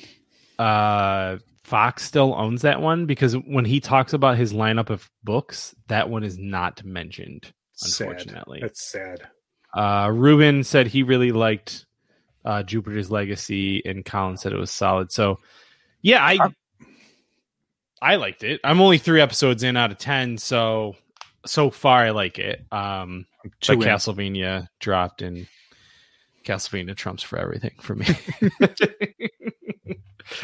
uh 0.57 1.37
Fox 1.67 2.03
still 2.03 2.33
owns 2.33 2.61
that 2.61 2.79
one 2.81 3.05
because 3.07 3.33
when 3.33 3.65
he 3.65 3.81
talks 3.81 4.13
about 4.13 4.37
his 4.37 4.53
lineup 4.53 4.89
of 4.89 5.09
books, 5.25 5.75
that 5.89 6.09
one 6.09 6.23
is 6.23 6.37
not 6.37 6.81
mentioned. 6.85 7.51
Sad. 7.73 8.07
unfortunately. 8.07 8.59
That's 8.61 8.89
sad. 8.89 9.27
Uh 9.75 10.09
Ruben 10.13 10.63
said 10.63 10.87
he 10.87 11.03
really 11.03 11.33
liked 11.33 11.85
uh 12.45 12.63
Jupiter's 12.63 13.11
Legacy 13.11 13.81
and 13.85 14.05
Colin 14.05 14.37
said 14.37 14.53
it 14.53 14.57
was 14.57 14.71
solid. 14.71 15.11
So 15.11 15.39
yeah, 16.01 16.23
I 16.23 16.37
I'm- 16.39 16.55
I 18.01 18.15
liked 18.15 18.43
it. 18.45 18.61
I'm 18.63 18.79
only 18.79 18.97
3 18.99 19.19
episodes 19.19 19.61
in 19.63 19.75
out 19.75 19.91
of 19.91 19.97
10, 19.97 20.37
so 20.37 20.95
so 21.45 21.69
far 21.69 21.99
I 21.99 22.11
like 22.11 22.39
it. 22.39 22.65
Um 22.71 23.25
I'm 23.43 23.49
but 23.49 23.59
two. 23.61 23.77
Castlevania 23.79 24.69
dropped 24.79 25.21
and 25.21 25.47
Castlevania 26.47 26.95
trumps 26.95 27.23
for 27.23 27.37
everything 27.37 27.75
for 27.81 27.95
me. 27.95 28.05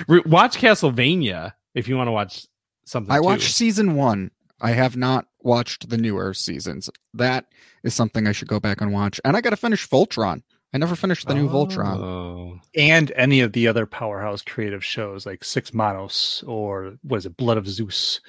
Watch 0.07 0.57
Castlevania 0.57 1.53
if 1.75 1.87
you 1.87 1.95
want 1.97 2.07
to 2.07 2.11
watch 2.11 2.45
something. 2.85 3.11
I 3.11 3.17
too. 3.17 3.23
watched 3.23 3.53
season 3.53 3.95
one. 3.95 4.31
I 4.61 4.71
have 4.71 4.95
not 4.95 5.25
watched 5.41 5.89
the 5.89 5.97
newer 5.97 6.33
seasons. 6.33 6.89
That 7.13 7.45
is 7.83 7.93
something 7.93 8.27
I 8.27 8.31
should 8.31 8.47
go 8.47 8.59
back 8.59 8.79
and 8.81 8.93
watch. 8.93 9.19
And 9.25 9.35
I 9.35 9.41
got 9.41 9.49
to 9.49 9.57
finish 9.57 9.87
Voltron. 9.89 10.41
I 10.73 10.77
never 10.77 10.95
finished 10.95 11.27
the 11.27 11.35
new 11.35 11.47
Voltron. 11.49 11.99
Oh. 11.99 12.59
and 12.75 13.11
any 13.15 13.41
of 13.41 13.51
the 13.53 13.67
other 13.67 13.85
powerhouse 13.85 14.41
creative 14.41 14.83
shows 14.83 15.25
like 15.25 15.43
Seis 15.43 15.73
Manos 15.73 16.43
or 16.47 16.95
was 17.03 17.25
it 17.25 17.37
Blood 17.37 17.57
of 17.57 17.67
Zeus? 17.67 18.21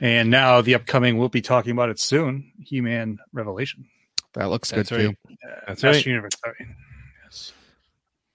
And 0.00 0.30
now 0.30 0.60
the 0.60 0.74
upcoming, 0.74 1.16
we'll 1.16 1.28
be 1.28 1.40
talking 1.40 1.72
about 1.72 1.88
it 1.88 1.98
soon. 1.98 2.52
He-Man 2.62 3.18
Revelation. 3.32 3.86
That 4.34 4.50
looks 4.50 4.70
That's 4.70 4.90
good 4.90 4.96
right. 4.96 5.16
too. 5.28 5.34
Uh, 5.48 5.60
That's 5.68 5.82
Master 5.82 5.98
right. 5.98 6.06
Universe. 6.06 6.32
Sorry. 6.44 6.66
Yes. 7.28 7.52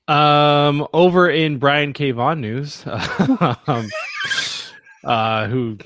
Um, 0.08 0.88
over 0.94 1.30
in 1.30 1.60
Brian 1.60 1.94
K. 1.94 2.12
Vaughan 2.12 2.42
news, 2.42 2.84
um, 3.68 3.90
uh, 5.04 5.48
who 5.48 5.78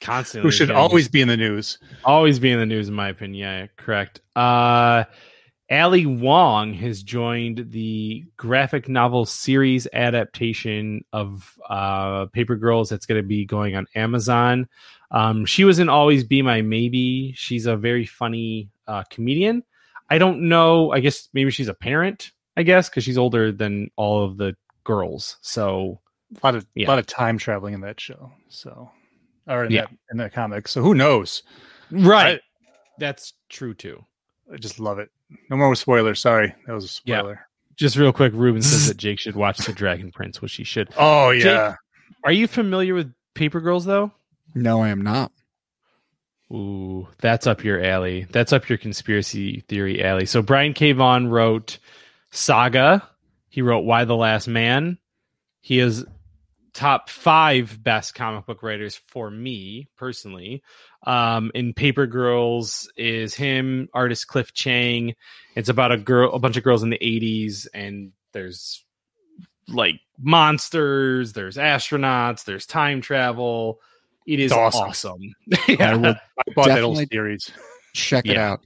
constantly 0.00 0.46
Who 0.46 0.50
should 0.50 0.70
always 0.70 1.08
be 1.08 1.20
in 1.20 1.28
the 1.28 1.36
news? 1.36 1.78
always 2.04 2.38
be 2.38 2.50
in 2.50 2.58
the 2.58 2.66
news 2.66 2.88
in 2.88 2.94
my 2.94 3.08
opinion 3.08 3.48
yeah 3.48 3.66
correct 3.76 4.20
uh 4.36 5.04
ali 5.70 6.06
wong 6.06 6.72
has 6.74 7.02
joined 7.02 7.66
the 7.70 8.24
graphic 8.36 8.88
novel 8.88 9.24
series 9.24 9.88
adaptation 9.92 11.04
of 11.12 11.58
uh 11.68 12.26
paper 12.26 12.56
girls 12.56 12.88
that's 12.88 13.06
going 13.06 13.20
to 13.20 13.26
be 13.26 13.44
going 13.44 13.74
on 13.74 13.86
amazon 13.94 14.68
um 15.10 15.44
she 15.44 15.64
was 15.64 15.78
in 15.78 15.88
always 15.88 16.22
be 16.22 16.42
my 16.42 16.60
maybe 16.62 17.32
she's 17.34 17.66
a 17.66 17.76
very 17.76 18.06
funny 18.06 18.68
uh 18.86 19.02
comedian 19.10 19.62
i 20.10 20.18
don't 20.18 20.40
know 20.40 20.92
i 20.92 21.00
guess 21.00 21.28
maybe 21.32 21.50
she's 21.50 21.68
a 21.68 21.74
parent 21.74 22.32
i 22.56 22.62
guess 22.62 22.88
because 22.88 23.04
she's 23.04 23.18
older 23.18 23.52
than 23.52 23.90
all 23.96 24.24
of 24.24 24.36
the 24.36 24.56
girls 24.84 25.36
so 25.40 26.00
A 26.42 26.46
lot 26.46 26.54
of 26.54 26.66
Yeah. 26.74 26.88
lot 26.88 26.98
of 26.98 27.06
time 27.06 27.38
traveling 27.38 27.74
in 27.74 27.80
that 27.82 28.00
show. 28.00 28.32
So, 28.48 28.90
or 29.46 29.64
in 29.64 29.72
Yeah. 29.72 29.82
that 29.82 29.90
in 30.10 30.16
that 30.18 30.32
comic. 30.32 30.68
So 30.68 30.82
who 30.82 30.94
knows? 30.94 31.42
right 31.90 32.40
that's 32.98 33.34
true 33.48 33.74
too 33.74 34.04
I 34.52 34.56
just 34.56 34.78
love 34.80 34.98
it. 34.98 35.10
No 35.50 35.56
more 35.56 35.74
spoilers. 35.74 36.20
Sorry, 36.20 36.54
that 36.66 36.72
was 36.72 36.84
a 36.84 37.08
Yeah. 37.08 37.18
spoiler. 37.18 37.40
just 37.76 37.96
real 37.96 38.12
quick 38.12 38.32
ruben 38.34 38.62
says 38.62 38.88
that 38.88 38.96
jake 39.04 39.18
should 39.20 39.36
watch 39.36 39.58
the 39.58 39.72
dragon 39.72 40.10
prince 40.12 40.40
which 40.42 40.54
he 40.54 40.64
should 40.64 40.88
Oh 40.96 41.32
Jake- 41.32 41.44
yeah. 41.44 41.74
Are 42.24 42.32
you 42.32 42.46
familiar 42.48 42.94
with 42.94 43.12
Paper 43.34 43.60
Girls 43.60 43.84
though? 43.84 44.10
No, 44.54 44.80
I 44.82 44.88
am 44.88 45.02
not. 45.02 45.30
Ooh, 46.52 47.08
that's 47.18 47.46
up 47.46 47.64
your 47.64 47.82
alley. 47.82 48.26
That's 48.30 48.52
up 48.52 48.68
your 48.68 48.78
conspiracy 48.78 49.60
theory 49.68 50.02
alley. 50.04 50.26
So 50.26 50.42
Brian 50.42 50.72
K. 50.74 50.92
Vaughan 50.92 51.28
wrote 51.28 51.78
Saga. 52.30 53.08
He 53.48 53.62
wrote 53.62 53.80
Y 53.84 54.04
the 54.04 54.16
Last 54.16 54.48
Man. 54.48 54.98
He 55.60 55.78
is 55.78 56.04
top 56.74 57.08
five 57.08 57.82
best 57.82 58.14
comic 58.14 58.44
book 58.46 58.62
writers 58.62 59.00
for 59.08 59.30
me 59.30 59.88
personally. 59.96 60.62
Um, 61.06 61.50
in 61.54 61.72
Paper 61.72 62.06
Girls 62.06 62.90
is 62.96 63.34
him, 63.34 63.88
artist 63.94 64.26
Cliff 64.26 64.52
Chiang. 64.52 65.14
It's 65.54 65.68
about 65.68 65.92
a 65.92 65.96
girl, 65.96 66.32
a 66.34 66.38
bunch 66.38 66.56
of 66.56 66.64
girls 66.64 66.82
in 66.82 66.90
the 66.90 66.98
'80s, 66.98 67.66
and 67.72 68.12
there's 68.32 68.84
like 69.68 69.96
monsters, 70.18 71.32
there's 71.32 71.56
astronauts, 71.56 72.44
there's 72.44 72.66
time 72.66 73.00
travel. 73.00 73.80
It 74.26 74.38
is 74.40 74.52
It's 74.52 74.58
awesome. 74.58 74.88
awesome. 74.88 75.34
I 75.68 75.76
yeah. 75.78 75.94
will 75.94 76.06
I 76.14 76.52
bought 76.54 76.66
that 76.68 76.82
whole 76.82 76.96
series. 76.96 77.50
check 77.94 78.26
it 78.26 78.34
Yeah. 78.34 78.52
out. 78.52 78.60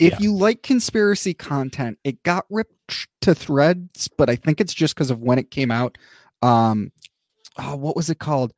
If 0.00 0.12
Yeah. 0.12 0.18
you 0.20 0.34
like 0.34 0.62
conspiracy 0.62 1.34
content, 1.34 1.98
it 2.04 2.22
got 2.22 2.44
ripped 2.50 2.74
to 3.20 3.34
threads, 3.34 4.08
but 4.16 4.30
I 4.30 4.36
think 4.36 4.60
it's 4.60 4.74
just 4.74 4.94
because 4.94 5.10
of 5.10 5.20
when 5.20 5.38
it 5.38 5.50
came 5.50 5.70
out. 5.70 5.98
Um, 6.42 6.92
oh, 7.58 7.76
what 7.76 7.96
was 7.96 8.10
it 8.10 8.18
called? 8.18 8.52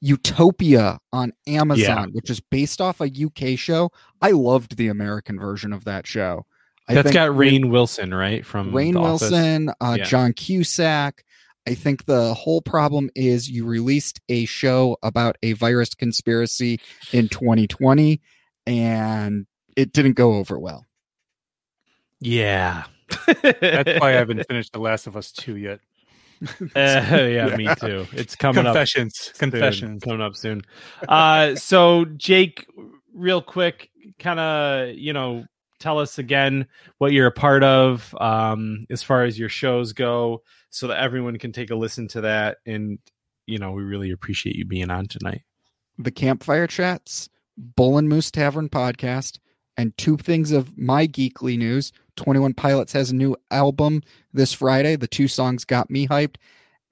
Utopia 0.00 0.98
on 1.12 1.32
Amazon, 1.46 2.10
which 2.12 2.28
is 2.28 2.40
based 2.40 2.80
off 2.80 3.00
a 3.00 3.04
UK 3.04 3.56
show. 3.56 3.90
I 4.20 4.32
loved 4.32 4.76
the 4.76 4.88
American 4.88 5.38
version 5.38 5.72
of 5.72 5.84
that 5.84 6.06
show. 6.08 6.44
I 6.88 6.94
That's 6.94 7.04
think 7.04 7.14
got 7.14 7.30
Rainn 7.30 7.70
Wilson, 7.70 8.12
right? 8.12 8.44
From 8.44 8.72
Rainn 8.72 9.00
Wilson, 9.00 9.70
uh, 9.80 9.96
Yeah. 9.98 10.04
John 10.04 10.32
Cusack. 10.32 11.24
I 11.68 11.74
think 11.74 12.06
the 12.06 12.34
whole 12.34 12.60
problem 12.60 13.10
is 13.14 13.48
you 13.48 13.64
released 13.64 14.20
a 14.28 14.44
show 14.46 14.96
about 15.04 15.36
a 15.44 15.52
virus 15.52 15.94
conspiracy 15.94 16.80
in 17.12 17.28
2020 17.28 18.20
and 18.66 19.46
it 19.76 19.92
didn't 19.92 20.14
go 20.14 20.34
over 20.34 20.58
well. 20.58 20.86
Yeah. 22.20 22.84
That's 23.26 24.00
why 24.00 24.10
I 24.10 24.12
haven't 24.12 24.44
finished 24.48 24.72
The 24.72 24.80
Last 24.80 25.06
of 25.06 25.16
Us 25.16 25.32
two 25.32 25.56
yet. 25.56 25.80
Uh, 26.74 27.28
yeah, 27.30 27.54
me 27.56 27.68
too. 27.80 28.04
It's 28.12 28.34
coming 28.34 28.66
up. 28.66 28.74
Confessions. 28.74 29.16
soon, 29.16 29.50
Confessions. 29.50 30.02
coming 30.02 30.20
up 30.20 30.34
soon. 30.34 30.62
Uh, 31.08 31.54
so 31.54 32.04
Jake, 32.16 32.66
real 33.14 33.40
quick, 33.40 33.90
kind 34.18 34.40
of, 34.40 34.96
you 34.96 35.12
know, 35.12 35.44
tell 35.78 36.00
us 36.00 36.18
again 36.18 36.66
what 36.98 37.12
you're 37.12 37.28
a 37.28 37.32
part 37.32 37.62
of 37.62 38.12
um, 38.20 38.86
as 38.90 39.04
far 39.04 39.22
as 39.22 39.38
your 39.38 39.48
shows 39.48 39.92
go, 39.92 40.42
so 40.70 40.88
that 40.88 40.98
everyone 40.98 41.38
can 41.38 41.52
take 41.52 41.70
a 41.70 41.76
listen 41.76 42.08
to 42.08 42.22
that. 42.22 42.58
And 42.66 42.98
you 43.46 43.58
know, 43.58 43.72
we 43.72 43.82
really 43.82 44.10
appreciate 44.10 44.56
you 44.56 44.64
being 44.64 44.90
on 44.90 45.06
tonight. 45.06 45.42
The 45.98 46.10
Campfire 46.10 46.66
Chats, 46.66 47.28
Bull 47.56 47.98
and 47.98 48.08
Moose 48.08 48.30
Tavern 48.30 48.68
podcast, 48.68 49.38
and 49.76 49.96
two 49.98 50.16
things 50.16 50.52
of 50.52 50.76
my 50.78 51.06
geekly 51.06 51.58
news. 51.58 51.92
21 52.16 52.54
Pilots 52.54 52.92
has 52.92 53.10
a 53.10 53.14
new 53.14 53.36
album 53.50 54.02
this 54.32 54.52
Friday. 54.52 54.96
The 54.96 55.06
two 55.06 55.28
songs 55.28 55.64
got 55.64 55.90
me 55.90 56.06
hyped. 56.08 56.36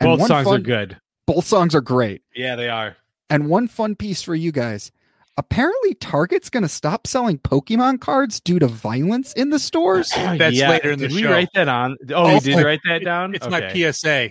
And 0.00 0.08
Both 0.08 0.20
one 0.20 0.28
songs 0.28 0.48
are 0.48 0.58
good. 0.58 0.98
Both 1.26 1.46
songs 1.46 1.74
are 1.74 1.80
great. 1.80 2.22
Yeah, 2.34 2.56
they 2.56 2.68
are. 2.68 2.96
And 3.28 3.48
one 3.48 3.68
fun 3.68 3.94
piece 3.96 4.22
for 4.22 4.34
you 4.34 4.50
guys. 4.52 4.90
Apparently, 5.36 5.94
Target's 5.94 6.50
going 6.50 6.64
to 6.64 6.68
stop 6.68 7.06
selling 7.06 7.38
Pokemon 7.38 8.00
cards 8.00 8.40
due 8.40 8.58
to 8.58 8.66
violence 8.66 9.32
in 9.34 9.50
the 9.50 9.58
stores. 9.58 10.10
That's 10.14 10.58
later 10.58 10.90
in 10.90 10.98
the 10.98 11.08
show. 11.08 11.14
did 11.16 11.24
we 11.26 11.30
write 11.30 11.48
that 11.54 11.68
on? 11.68 11.96
Oh, 12.10 12.14
Oh, 12.14 12.34
we 12.34 12.40
did 12.40 12.56
my- 12.56 12.64
write 12.64 12.80
that 12.88 13.04
down. 13.04 13.34
It's 13.34 13.46
Okay. 13.46 13.60
my 13.60 13.72
PSA. 13.92 14.30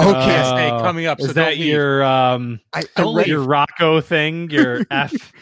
Okay. 0.00 0.36
Uh, 0.36 0.44
PSA 0.78 0.82
coming 0.84 1.06
up. 1.06 1.18
Is 1.20 1.26
so 1.26 1.32
that 1.34 1.58
your 1.58 2.04
um 2.04 2.60
I, 2.72 2.82
I 2.96 3.02
read, 3.02 3.26
your 3.26 3.40
Rocco 3.42 4.00
thing? 4.00 4.48
Your 4.50 4.86
F 4.92 5.32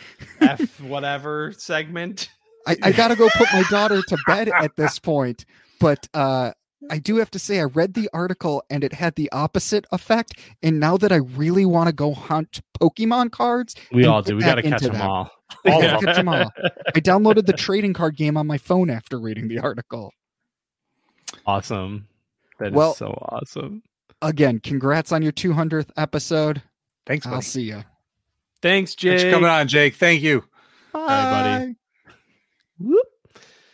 F 0.40 0.80
whatever 0.80 1.52
segment? 1.56 2.30
I, 2.66 2.76
I 2.82 2.92
gotta 2.92 3.16
go 3.16 3.28
put 3.36 3.48
my 3.52 3.62
daughter 3.70 4.02
to 4.02 4.18
bed 4.26 4.48
at 4.48 4.76
this 4.76 4.98
point. 5.12 5.44
But 5.80 6.08
uh 6.14 6.52
I 6.88 6.98
do 6.98 7.16
have 7.16 7.30
to 7.32 7.38
say 7.40 7.58
I 7.58 7.64
read 7.64 7.94
the 7.94 8.08
article 8.12 8.62
and 8.70 8.84
it 8.84 8.92
had 8.92 9.16
the 9.16 9.30
opposite 9.32 9.86
effect. 9.90 10.34
And 10.62 10.78
now 10.78 10.96
that 10.98 11.10
I 11.10 11.16
really 11.16 11.64
want 11.64 11.88
to 11.88 11.92
go 11.92 12.12
hunt 12.14 12.60
Pokemon 12.80 13.32
cards, 13.32 13.74
We 13.90 14.04
all 14.04 14.22
do. 14.22 14.36
We 14.36 14.42
got 14.42 14.56
to 14.56 14.62
catch 14.62 14.82
them 14.82 14.92
them. 14.92 15.02
all. 15.02 15.30
All 15.66 15.82
I 15.82 15.86
of 15.86 16.00
catch 16.02 16.18
'em 16.18 16.28
all. 16.28 16.52
I 16.94 17.00
downloaded 17.00 17.46
the 17.46 17.52
trading 17.52 17.92
card 17.92 18.16
game 18.16 18.36
on 18.36 18.46
my 18.48 18.58
phone 18.58 18.90
after 18.90 19.18
reading 19.18 19.46
the 19.48 19.58
article. 19.60 20.12
Awesome. 21.46 22.06
That 22.58 22.68
is 22.68 22.74
Well- 22.74 22.94
so 22.94 23.06
awesome. 23.30 23.82
Again, 24.22 24.60
congrats 24.60 25.12
on 25.12 25.22
your 25.22 25.32
200th 25.32 25.90
episode. 25.96 26.62
Thanks, 27.06 27.26
Buddy. 27.26 27.34
I'll 27.36 27.42
see 27.42 27.62
you. 27.62 27.84
Thanks, 28.62 28.94
Thanks 28.94 28.94
Jake. 28.94 29.20
for 29.20 29.30
coming 29.30 29.50
on, 29.50 29.68
Jake. 29.68 29.94
Thank 29.96 30.22
you. 30.22 30.42
Bye, 30.92 31.06
buddy. 31.06 31.66
Bye. 31.72 31.76
Whoop. 32.78 33.06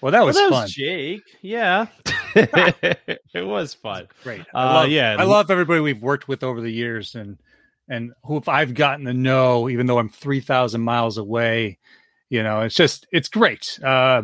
Well, 0.01 0.13
that 0.13 0.19
Well, 0.19 0.27
was 0.27 0.37
that 0.37 0.51
fun. 0.51 0.63
was 0.63 0.73
Jake. 0.73 1.23
Yeah, 1.43 1.87
it 2.35 3.47
was 3.47 3.75
fun. 3.75 4.09
Great. 4.25 4.41
Uh, 4.41 4.45
I 4.55 4.75
love, 4.75 4.89
yeah. 4.91 5.17
I 5.19 5.25
love 5.25 5.51
everybody 5.51 5.81
we've 5.81 6.03
worked 6.03 6.29
with 6.29 6.43
over 6.43 6.61
the 6.61 6.73
years 6.73 7.15
and 7.15 7.39
and 7.89 8.13
who 8.25 8.43
I've 8.49 8.75
gotten 8.75 9.05
to 9.07 9.13
know, 9.13 9.69
even 9.69 9.87
though 9.87 9.99
I'm 9.99 10.09
three 10.09 10.41
thousand 10.41 10.81
miles 10.83 11.19
away. 11.19 11.79
You 12.31 12.43
know, 12.43 12.63
it's 12.63 12.75
just 12.75 13.07
it's 13.13 13.29
great. 13.29 13.79
Uh, 13.85 14.23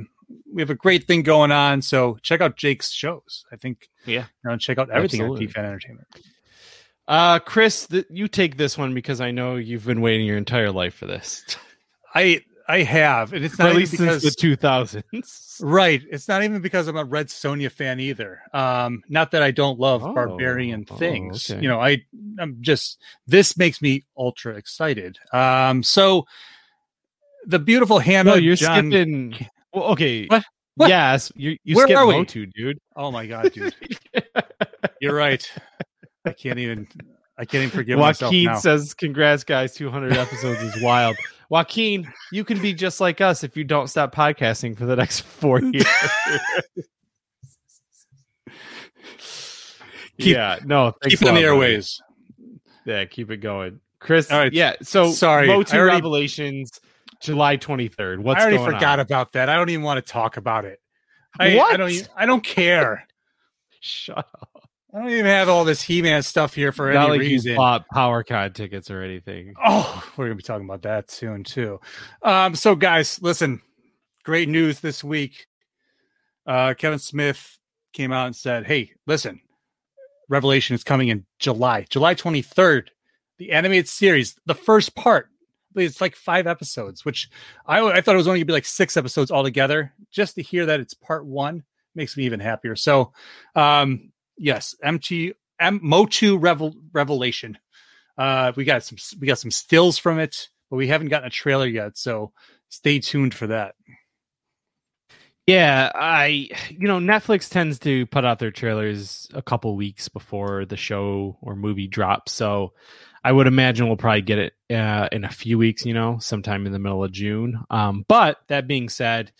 we 0.52 0.62
have 0.62 0.70
a 0.70 0.74
great 0.74 1.06
thing 1.06 1.22
going 1.22 1.52
on. 1.52 1.82
So 1.82 2.18
check 2.22 2.40
out 2.40 2.56
Jake's 2.56 2.90
shows. 2.90 3.44
I 3.52 3.56
think 3.56 3.88
Yeah. 4.06 4.24
you 4.44 4.50
know, 4.50 4.56
check 4.56 4.78
out 4.78 4.90
everything 4.90 5.20
Absolutely. 5.20 5.46
at 5.46 5.50
DFAT 5.52 5.64
Entertainment. 5.64 6.08
Uh, 7.06 7.38
Chris, 7.38 7.86
th- 7.86 8.04
you 8.10 8.28
take 8.28 8.56
this 8.58 8.76
one 8.76 8.92
because 8.94 9.20
I 9.20 9.30
know 9.30 9.56
you've 9.56 9.86
been 9.86 10.00
waiting 10.02 10.26
your 10.26 10.36
entire 10.36 10.70
life 10.70 10.94
for 10.94 11.06
this, 11.06 11.44
I 12.14 12.42
I 12.70 12.82
have, 12.82 13.32
and 13.32 13.44
it's 13.44 13.58
not 13.58 13.68
at 13.68 13.70
even 13.70 13.78
least 13.80 13.92
because 13.92 14.22
since 14.22 14.34
the 14.36 14.56
2000s. 14.56 15.60
right. 15.62 16.02
It's 16.10 16.28
not 16.28 16.42
even 16.44 16.60
because 16.60 16.86
I'm 16.86 16.98
a 16.98 17.04
Red 17.04 17.28
Sonja 17.28 17.72
fan 17.72 17.98
either. 17.98 18.42
Um, 18.52 19.02
not 19.08 19.30
that 19.30 19.42
I 19.42 19.50
don't 19.52 19.78
love 19.80 20.04
Oh, 20.04 20.12
barbarian 20.12 20.84
oh, 20.90 20.96
things. 20.96 21.50
okay. 21.50 21.62
You 21.62 21.68
know, 21.68 21.80
I 21.80 22.04
I'm 22.38 22.58
just 22.60 23.00
this 23.26 23.56
makes 23.56 23.80
me 23.80 24.04
ultra 24.18 24.54
excited. 24.54 25.18
Um, 25.32 25.82
so 25.82 26.26
the 27.46 27.58
beautiful 27.58 27.98
Hannah. 28.00 28.32
No, 28.32 28.36
you're 28.36 28.56
John, 28.56 28.90
skipping. 28.90 29.46
Well, 29.72 29.84
okay. 29.92 30.26
What? 30.26 30.44
What? 30.74 30.90
Yes, 30.90 31.32
you 31.34 31.56
you 31.64 31.74
Where 31.74 31.86
skipped? 31.86 32.00
Motu, 32.00 32.46
dude. 32.46 32.78
Oh 32.94 33.10
my 33.10 33.26
god, 33.26 33.50
dude, 33.52 33.74
you're 35.00 35.14
right. 35.14 35.50
I 36.24 36.32
can't 36.32 36.58
even. 36.58 36.86
I 37.38 37.44
can't 37.44 37.62
even 37.62 37.70
forgive 37.70 37.98
Joaquin 37.98 38.44
myself 38.46 38.54
now. 38.54 38.58
says, 38.60 38.94
"Congrats, 38.94 39.42
guys! 39.44 39.74
200 39.74 40.12
episodes 40.12 40.60
is 40.60 40.82
wild." 40.82 41.16
Joaquin, 41.48 42.12
you 42.30 42.44
can 42.44 42.60
be 42.60 42.74
just 42.74 43.00
like 43.00 43.20
us 43.20 43.42
if 43.42 43.56
you 43.56 43.64
don't 43.64 43.88
stop 43.88 44.14
podcasting 44.14 44.76
for 44.76 44.84
the 44.86 44.96
next 44.96 45.20
four 45.20 45.60
years. 45.72 45.86
Keep- 50.18 50.34
yeah, 50.34 50.58
no, 50.64 50.92
Keep 51.04 51.12
it 51.14 51.22
a 51.22 51.28
on 51.28 51.34
lot, 51.34 51.40
the 51.40 51.46
airways. 51.46 52.00
Yeah, 52.84 53.04
keep 53.04 53.30
it 53.30 53.38
going, 53.38 53.80
Chris. 54.00 54.30
All 54.30 54.38
right. 54.38 54.52
Yeah, 54.52 54.74
so 54.82 55.10
Sorry, 55.12 55.46
Motu 55.46 55.76
already- 55.76 55.96
Revelations, 55.96 56.80
July 57.22 57.56
23rd. 57.56 58.18
What's 58.20 58.40
I 58.40 58.48
already 58.48 58.64
forgot 58.64 58.98
on? 58.98 59.00
about 59.00 59.32
that. 59.32 59.48
I 59.48 59.56
don't 59.56 59.70
even 59.70 59.84
want 59.84 60.04
to 60.04 60.12
talk 60.12 60.36
about 60.36 60.64
it. 60.64 60.80
I, 61.38 61.58
I 61.58 61.76
don't. 61.76 62.08
I 62.16 62.26
don't 62.26 62.42
care. 62.42 63.06
Shut 63.80 64.18
up. 64.18 64.57
I 64.94 65.00
don't 65.00 65.10
even 65.10 65.26
have 65.26 65.48
all 65.50 65.64
this 65.64 65.82
He-Man 65.82 66.22
stuff 66.22 66.54
here 66.54 66.72
for 66.72 66.90
Not 66.92 67.02
any 67.10 67.18
like 67.18 67.20
reason. 67.20 67.56
bought 67.56 67.84
PowerCon 67.94 68.54
tickets 68.54 68.90
or 68.90 69.02
anything. 69.02 69.54
Oh, 69.62 70.02
we're 70.16 70.26
gonna 70.26 70.36
be 70.36 70.42
talking 70.42 70.64
about 70.64 70.82
that 70.82 71.10
soon 71.10 71.44
too. 71.44 71.78
Um, 72.22 72.54
so 72.54 72.74
guys, 72.74 73.20
listen, 73.20 73.60
great 74.24 74.48
news 74.48 74.80
this 74.80 75.04
week. 75.04 75.46
Uh, 76.46 76.72
Kevin 76.72 76.98
Smith 76.98 77.58
came 77.92 78.12
out 78.12 78.26
and 78.26 78.34
said, 78.36 78.66
"Hey, 78.66 78.92
listen, 79.06 79.40
Revelation 80.30 80.74
is 80.74 80.84
coming 80.84 81.08
in 81.08 81.26
July, 81.38 81.84
July 81.90 82.14
twenty 82.14 82.40
third. 82.40 82.90
The 83.36 83.52
animated 83.52 83.88
series, 83.88 84.36
the 84.46 84.54
first 84.54 84.94
part. 84.96 85.28
It's 85.76 86.00
like 86.00 86.16
five 86.16 86.46
episodes, 86.46 87.04
which 87.04 87.28
I 87.66 87.80
I 87.86 88.00
thought 88.00 88.14
it 88.14 88.16
was 88.18 88.26
only 88.26 88.40
gonna 88.40 88.46
be 88.46 88.52
like 88.54 88.64
six 88.64 88.96
episodes 88.96 89.30
altogether. 89.30 89.92
Just 90.10 90.36
to 90.36 90.42
hear 90.42 90.64
that 90.64 90.80
it's 90.80 90.94
part 90.94 91.26
one 91.26 91.62
makes 91.94 92.16
me 92.16 92.24
even 92.24 92.40
happier. 92.40 92.74
So, 92.74 93.12
um, 93.54 94.10
yes, 94.38 94.74
MT 94.82 95.34
M 95.60 95.80
Motu 95.82 96.38
Revel 96.38 96.74
Revelation. 96.92 97.58
Uh, 98.16 98.52
we 98.56 98.64
got 98.64 98.82
some 98.82 98.98
we 99.20 99.26
got 99.26 99.38
some 99.38 99.50
stills 99.50 99.98
from 99.98 100.18
it, 100.18 100.48
but 100.70 100.76
we 100.76 100.88
haven't 100.88 101.08
gotten 101.08 101.28
a 101.28 101.30
trailer 101.30 101.66
yet. 101.66 101.96
So 101.96 102.32
stay 102.68 102.98
tuned 102.98 103.34
for 103.34 103.48
that. 103.48 103.74
Yeah, 105.46 105.90
I 105.94 106.50
you 106.68 106.88
know 106.88 106.98
Netflix 106.98 107.48
tends 107.48 107.78
to 107.80 108.06
put 108.06 108.24
out 108.24 108.38
their 108.38 108.50
trailers 108.50 109.28
a 109.32 109.40
couple 109.40 109.74
weeks 109.76 110.08
before 110.08 110.66
the 110.66 110.76
show 110.76 111.38
or 111.40 111.56
movie 111.56 111.88
drops, 111.88 112.32
so 112.32 112.74
I 113.24 113.32
would 113.32 113.46
imagine 113.46 113.86
we'll 113.86 113.96
probably 113.96 114.22
get 114.22 114.38
it 114.38 114.52
uh, 114.70 115.08
in 115.10 115.24
a 115.24 115.30
few 115.30 115.56
weeks. 115.56 115.86
You 115.86 115.94
know, 115.94 116.18
sometime 116.18 116.66
in 116.66 116.72
the 116.72 116.78
middle 116.78 117.02
of 117.02 117.12
June. 117.12 117.64
Um, 117.70 118.04
but 118.08 118.38
that 118.48 118.68
being 118.68 118.90
said, 118.90 119.32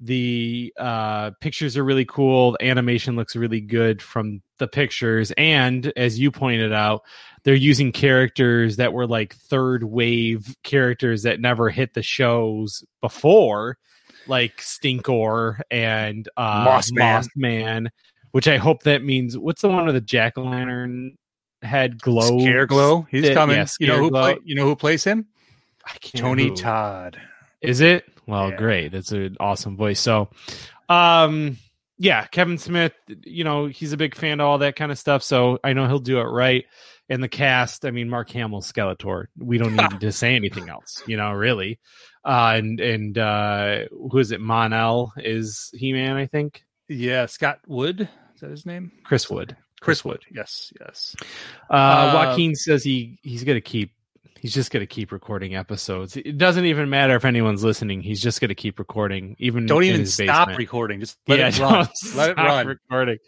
the 0.00 0.72
uh, 0.78 1.30
pictures 1.40 1.76
are 1.76 1.84
really 1.84 2.04
cool. 2.04 2.52
The 2.52 2.66
animation 2.66 3.16
looks 3.16 3.34
really 3.34 3.60
good 3.60 4.02
from 4.02 4.42
the 4.58 4.68
pictures, 4.68 5.32
and 5.38 5.92
as 5.96 6.18
you 6.18 6.30
pointed 6.30 6.72
out, 6.72 7.02
they're 7.44 7.54
using 7.54 7.92
characters 7.92 8.76
that 8.76 8.92
were 8.92 9.06
like 9.06 9.34
third 9.34 9.84
wave 9.84 10.54
characters 10.62 11.22
that 11.22 11.40
never 11.40 11.70
hit 11.70 11.94
the 11.94 12.02
shows 12.02 12.84
before 13.00 13.78
like 14.26 14.56
Stinkor 14.58 15.60
and 15.70 16.28
uh, 16.36 16.62
Moss 16.64 16.90
Man. 16.92 17.24
Man, 17.36 17.90
which 18.32 18.48
I 18.48 18.56
hope 18.56 18.82
that 18.82 19.04
means 19.04 19.38
what's 19.38 19.62
the 19.62 19.68
one 19.68 19.86
with 19.86 19.94
the 19.94 20.00
jack 20.00 20.36
o' 20.36 20.42
lantern 20.42 21.16
head 21.62 22.00
glow? 22.02 22.32
Scareglow, 22.38 23.06
he's 23.10 23.24
Yeah, 23.24 23.34
coming. 23.34 23.56
yeah, 23.56 23.66
you 23.78 23.86
know 23.86 23.98
who 23.98 24.10
play, 24.10 24.38
you 24.44 24.54
know 24.56 24.64
who 24.64 24.74
plays 24.76 25.04
him? 25.04 25.26
I 25.86 25.96
can't 25.98 26.16
Tony. 26.22 26.50
Todd. 26.50 27.20
Is 27.62 27.80
it? 27.80 28.04
Well, 28.26 28.50
Yeah. 28.50 28.56
great. 28.56 28.92
That's 28.92 29.12
an 29.12 29.36
awesome 29.40 29.76
voice. 29.76 30.00
So, 30.00 30.28
um, 30.88 31.56
yeah, 31.98 32.26
Kevin 32.26 32.58
Smith, 32.58 32.92
you 33.24 33.44
know, 33.44 33.66
he's 33.66 33.92
a 33.92 33.96
big 33.96 34.14
fan 34.14 34.40
of 34.40 34.46
all 34.46 34.58
that 34.58 34.76
kind 34.76 34.92
of 34.92 34.98
stuff. 34.98 35.22
So 35.22 35.58
I 35.64 35.72
know 35.72 35.86
he'll 35.86 35.98
do 35.98 36.18
it 36.18 36.24
right. 36.24 36.64
And 37.08 37.22
the 37.22 37.28
cast, 37.28 37.84
I 37.86 37.92
mean, 37.92 38.10
Mark 38.10 38.30
Hamill, 38.30 38.60
Skeletor. 38.62 39.26
We 39.38 39.58
don't 39.58 39.76
need 39.76 40.00
to 40.00 40.12
say 40.12 40.34
anything 40.34 40.68
else, 40.68 41.02
you 41.06 41.16
know, 41.16 41.30
really. 41.32 41.78
Uh, 42.24 42.54
and 42.56 42.80
and 42.80 43.16
uh, 43.16 43.84
who 43.90 44.18
is 44.18 44.32
it? 44.32 44.40
Mon-El 44.40 45.12
is 45.16 45.70
He 45.72 45.92
Man, 45.92 46.16
I 46.16 46.26
think. 46.26 46.64
Yeah, 46.88 47.26
Scott 47.26 47.60
Wood. 47.68 48.08
Is 48.34 48.40
that 48.40 48.50
his 48.50 48.66
name? 48.66 48.90
Chris 49.04 49.30
Wood. 49.30 49.56
Chris 49.80 50.04
Wood. 50.04 50.22
Yes, 50.34 50.72
yes. 50.80 51.14
Uh, 51.70 51.74
Uh, 51.74 52.12
Joaquin 52.14 52.54
says 52.56 52.82
he 52.82 53.18
he's 53.22 53.44
gonna 53.44 53.60
keep. 53.60 53.92
He's 54.40 54.52
just 54.54 54.70
gonna 54.70 54.86
keep 54.86 55.12
recording 55.12 55.54
episodes. 55.56 56.16
It 56.16 56.36
doesn't 56.38 56.64
even 56.66 56.90
matter 56.90 57.16
if 57.16 57.24
anyone's 57.24 57.64
listening. 57.64 58.00
He's 58.02 58.20
just 58.22 58.40
gonna 58.40 58.54
keep 58.54 58.78
recording. 58.78 59.34
Even 59.38 59.66
Don't 59.66 59.84
even 59.84 60.06
stop 60.06 60.48
basement. 60.48 60.58
recording. 60.58 61.00
Just 61.00 61.18
let 61.26 61.38
yeah, 61.38 61.48
it 61.48 61.58
run. 61.60 61.72
Let 62.14 62.30
it 62.30 62.32
stop 62.34 62.36
run. 62.36 62.66
Recording. 62.66 63.18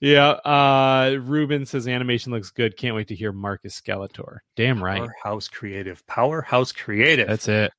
Yeah. 0.00 0.28
Uh, 0.30 1.18
Ruben 1.22 1.66
says 1.66 1.88
animation 1.88 2.32
looks 2.32 2.50
good. 2.50 2.76
Can't 2.76 2.94
wait 2.94 3.08
to 3.08 3.14
hear 3.14 3.32
Marcus 3.32 3.80
Skeletor. 3.80 4.38
Damn 4.54 4.82
right. 4.82 4.98
Powerhouse 5.00 5.48
Creative. 5.48 6.06
Powerhouse 6.06 6.70
Creative. 6.72 7.26
That's 7.26 7.48
it. 7.48 7.72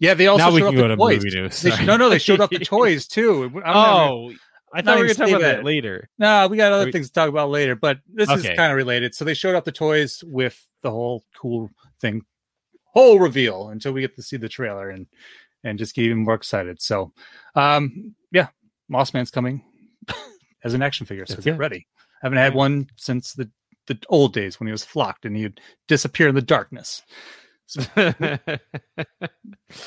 yeah, 0.00 0.14
they 0.14 0.26
also 0.26 0.44
now 0.46 0.52
we 0.52 0.62
can 0.62 0.74
go 0.74 0.88
to 0.88 0.96
toys. 0.96 1.24
movie 1.24 1.36
news. 1.36 1.60
They- 1.62 1.84
no, 1.84 1.96
no, 1.96 2.08
they 2.08 2.18
showed 2.18 2.40
off 2.40 2.50
the 2.50 2.58
toys 2.60 3.06
too. 3.06 3.50
Oh, 3.66 4.32
I 4.74 4.82
thought 4.82 4.96
we 4.96 5.02
were 5.02 5.08
even 5.10 5.16
gonna 5.18 5.30
talk 5.32 5.40
about 5.40 5.56
that 5.56 5.64
later. 5.64 6.08
No, 6.18 6.48
we 6.48 6.56
got 6.56 6.72
other 6.72 6.86
We- 6.86 6.92
things 6.92 7.06
to 7.08 7.12
talk 7.12 7.28
about 7.28 7.50
later, 7.50 7.74
but 7.76 7.98
this 8.12 8.28
is 8.30 8.42
kind 8.44 8.70
of 8.72 8.76
related. 8.76 9.14
So 9.14 9.24
they 9.24 9.34
showed 9.34 9.54
off 9.54 9.64
the 9.64 9.72
toys 9.72 10.22
with 10.26 10.66
the 10.82 10.90
whole 10.90 11.24
cool 11.36 11.70
thing, 12.00 12.22
whole 12.92 13.18
reveal 13.18 13.68
until 13.70 13.92
we 13.92 14.00
get 14.00 14.16
to 14.16 14.22
see 14.22 14.36
the 14.36 14.48
trailer 14.48 14.90
and 14.90 15.06
and 15.64 15.78
just 15.78 15.94
get 15.94 16.04
even 16.04 16.18
more 16.18 16.34
excited. 16.34 16.80
So, 16.82 17.12
um, 17.54 18.14
yeah, 18.30 18.48
Moss 18.88 19.12
Man's 19.14 19.30
coming 19.30 19.64
as 20.64 20.74
an 20.74 20.82
action 20.82 21.06
figure, 21.06 21.26
so 21.26 21.34
That's 21.34 21.44
get 21.44 21.54
it. 21.54 21.58
ready. 21.58 21.86
haven't 22.22 22.38
had 22.38 22.54
one 22.54 22.88
since 22.96 23.32
the 23.34 23.50
the 23.86 23.98
old 24.08 24.32
days 24.32 24.58
when 24.60 24.66
he 24.66 24.72
was 24.72 24.84
flocked 24.84 25.24
and 25.24 25.36
he'd 25.36 25.60
disappear 25.88 26.28
in 26.28 26.34
the 26.34 26.42
darkness. 26.42 27.02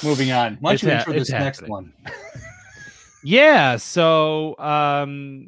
Moving 0.03 0.31
on. 0.31 0.57
Why 0.59 0.71
don't 0.71 0.73
It's 0.75 0.83
you 0.83 0.89
ha- 0.91 1.03
it's 1.07 1.29
this 1.29 1.31
next 1.31 1.67
one? 1.67 1.93
yeah. 3.23 3.77
So, 3.77 4.57
um, 4.59 5.47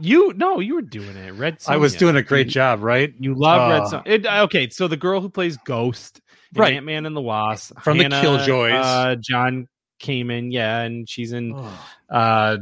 you 0.00 0.32
no, 0.36 0.60
you 0.60 0.74
were 0.76 0.82
doing 0.82 1.16
it. 1.16 1.32
Red. 1.34 1.58
I 1.68 1.76
was 1.76 1.94
doing 1.94 2.16
a 2.16 2.22
great 2.22 2.46
You- 2.46 2.52
job, 2.52 2.82
right? 2.82 3.12
You 3.18 3.34
love 3.34 3.70
Red 3.70 3.82
Uh, 3.82 3.86
Son. 3.88 4.02
It, 4.06 4.26
okay, 4.26 4.68
so 4.70 4.88
the 4.88 4.96
girl 4.96 5.20
who 5.20 5.28
plays 5.28 5.56
Ghost, 5.58 6.20
Right. 6.54 6.74
Ant 6.74 6.84
Man 6.86 7.06
and 7.06 7.16
the 7.16 7.20
Wasp, 7.22 7.78
From 7.80 7.96
the 7.98 8.04
Hannah, 8.04 8.20
Killjoys. 8.20 8.72
uh, 8.84 9.16
John 9.20 9.68
came 9.98 10.30
in, 10.30 10.50
yeah, 10.50 10.80
and 10.80 11.08
she's 11.08 11.32
in 11.32 11.54
Oh. 11.54 11.88
uh, 12.10 12.56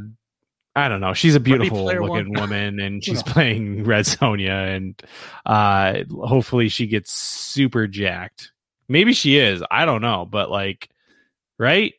I 0.73 0.87
don't 0.87 1.01
know. 1.01 1.13
She's 1.13 1.35
a 1.35 1.41
beautiful 1.41 1.83
looking 1.85 2.31
woman, 2.33 2.79
and 2.79 3.03
she's 3.03 3.21
playing 3.23 3.83
Red 3.83 4.05
Sonja, 4.05 4.73
and 4.75 5.01
uh, 5.45 6.03
hopefully 6.25 6.69
she 6.69 6.87
gets 6.87 7.11
super 7.11 7.87
jacked. 7.87 8.51
Maybe 8.87 9.11
she 9.13 9.37
is. 9.37 9.61
I 9.69 9.83
don't 9.85 10.01
know, 10.01 10.25
but 10.25 10.49
like, 10.49 10.89
right? 11.59 11.93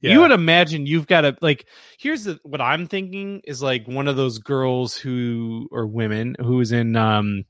You 0.00 0.20
would 0.20 0.30
imagine 0.30 0.86
you've 0.86 1.06
got 1.06 1.22
to 1.22 1.36
like. 1.40 1.66
Here's 1.98 2.24
the, 2.24 2.38
what 2.44 2.60
I'm 2.60 2.86
thinking 2.86 3.40
is 3.44 3.62
like 3.62 3.86
one 3.88 4.06
of 4.08 4.16
those 4.16 4.38
girls 4.38 4.96
who 4.96 5.68
or 5.72 5.86
women 5.86 6.36
who's 6.40 6.70
in 6.72 6.94
um 6.96 7.44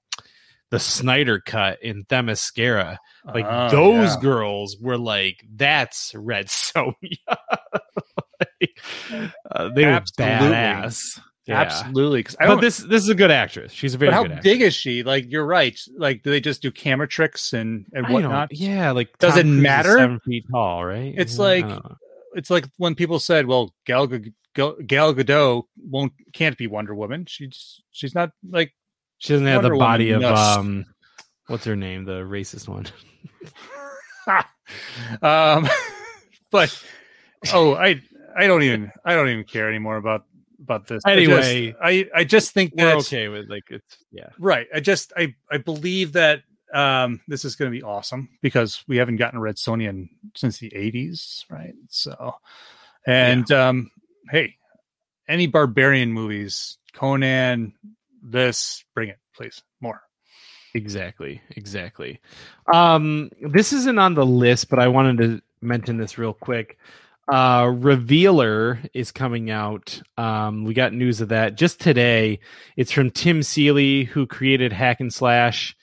the 0.71 0.79
Snyder 0.79 1.41
cut 1.41 1.83
in 1.83 2.05
Themyscira. 2.05 2.99
Like 3.25 3.47
Oh, 3.49 3.69
those 3.71 4.15
yeah. 4.15 4.21
girls 4.21 4.77
were 4.81 4.99
like, 4.99 5.45
that's 5.55 6.13
Red. 6.15 6.51
Like, 8.61 8.79
uh, 9.51 9.69
they 9.75 9.85
Absolutely. 9.85 10.47
were 10.49 10.55
badass. 10.55 11.21
Yeah. 11.47 11.61
absolutely. 11.61 12.27
But 12.39 12.61
this 12.61 12.79
this 12.79 13.03
is 13.03 13.09
a 13.09 13.15
good 13.15 13.31
actress. 13.31 13.73
She's 13.73 13.95
a 13.95 13.99
very 13.99 14.13
how 14.13 14.25
big 14.43 14.61
is 14.61 14.75
she? 14.75 15.03
Like 15.03 15.25
you're 15.29 15.47
right. 15.47 15.79
Like 15.97 16.23
do 16.23 16.31
they 16.31 16.41
just 16.41 16.61
do 16.63 16.71
camera 16.71 17.09
tricks 17.09 17.53
and 17.53 17.87
and 17.95 18.07
whatnot? 18.09 18.51
Yeah, 18.53 18.91
like 18.93 19.17
Does 19.19 19.33
Tom 19.33 19.39
it 19.41 19.43
Cruise 19.45 19.61
matter? 19.63 19.99
Seven 19.99 20.21
feet 20.21 20.45
tall, 20.53 20.85
right? 20.85 21.15
It's 21.17 21.37
Yeah, 21.37 21.43
like-. 21.43 21.83
It's 22.35 22.51
like 22.51 22.67
when 22.77 22.95
people 22.95 23.19
said, 23.19 23.47
"Well, 23.47 23.75
Gal, 23.87 24.07
Gal, 24.55 24.77
Gal 24.87 25.15
Gadot 25.15 25.65
won't 25.77 26.13
can't 26.33 26.57
be 26.57 26.67
Wonder 26.67 26.95
Woman. 26.95 27.25
She's 27.27 27.81
she's 27.91 28.15
not 28.15 28.31
like 28.49 28.73
she 29.19 29.33
doesn't 29.33 29.47
have 29.47 29.63
Wonder 29.63 29.75
the 29.77 29.79
body 29.79 30.13
Woman 30.13 30.25
of 30.25 30.31
nuts. 30.35 30.57
um, 30.59 30.85
what's 31.47 31.65
her 31.65 31.77
name? 31.77 32.05
The 32.05 32.21
racist 32.23 32.69
one. 32.69 32.87
um 35.23 35.67
but 36.51 36.85
oh 37.55 37.75
i 37.75 38.01
i 38.37 38.47
don't 38.47 38.63
even 38.63 38.93
i 39.05 39.15
don't 39.15 39.29
even 39.31 39.45
care 39.45 39.69
anymore 39.69 39.97
about 39.97 40.25
about 40.61 40.87
this 40.87 41.03
I 41.07 41.25
just- 41.25 41.49
Anyway. 41.49 41.75
i 41.83 42.07
i 42.15 42.25
just 42.25 42.53
think 42.53 42.75
We're 42.77 42.97
okay 42.97 43.29
with 43.29 43.49
like 43.49 43.65
it's 43.71 43.97
yeah. 44.13 44.29
right 44.39 44.67
i 44.75 44.81
just 44.81 45.13
i 45.17 45.35
i 45.51 45.57
believe 45.57 46.13
that 46.13 46.43
um 46.75 47.21
this 47.29 47.45
is 47.45 47.57
going 47.57 47.71
to 47.71 47.77
be 47.77 47.83
awesome 47.83 48.29
because 48.43 48.85
we 48.87 48.97
haven't 48.97 49.17
gotten 49.17 49.41
red 49.41 49.57
Sonja 49.57 49.89
in, 49.89 50.09
since 50.35 50.59
the 50.59 50.71
80s 50.71 51.45
right 51.51 51.75
so 51.89 52.35
and 53.07 53.51
um 53.53 53.91
hey 54.31 54.57
any 55.29 55.47
barbarian 55.47 56.13
movies 56.13 56.79
conan 56.93 57.73
this 58.23 58.85
bring 58.95 59.09
it 59.09 59.19
please 59.35 59.63
more 59.81 60.03
Exactly, 60.75 61.41
exactly. 61.57 62.21
Um, 62.73 63.31
this 63.41 63.73
isn't 63.73 63.99
on 63.99 64.15
the 64.15 64.27
list, 64.27 64.69
but 64.69 64.79
I 64.79 64.89
wanted 64.89 65.19
to 65.19 65.43
mention 65.61 65.97
this 65.97 66.19
real 66.19 66.35
quick. 66.35 66.79
Uh, 67.27 67.73
Revealer 67.75 68.81
is 68.95 69.11
coming 69.11 69.51
out. 69.51 70.01
Um, 70.17 70.65
we 70.65 70.75
got 70.75 70.93
news 70.93 71.21
of 71.21 71.29
that 71.29 71.57
just 71.57 71.81
today. 71.81 72.41
It's 72.77 72.93
from 72.93 73.11
Tim 73.11 73.43
Seeley, 73.43 74.05
who 74.05 74.27
created 74.27 74.73
Hack 74.73 75.01
and 75.01 75.13
Slash. 75.13 75.77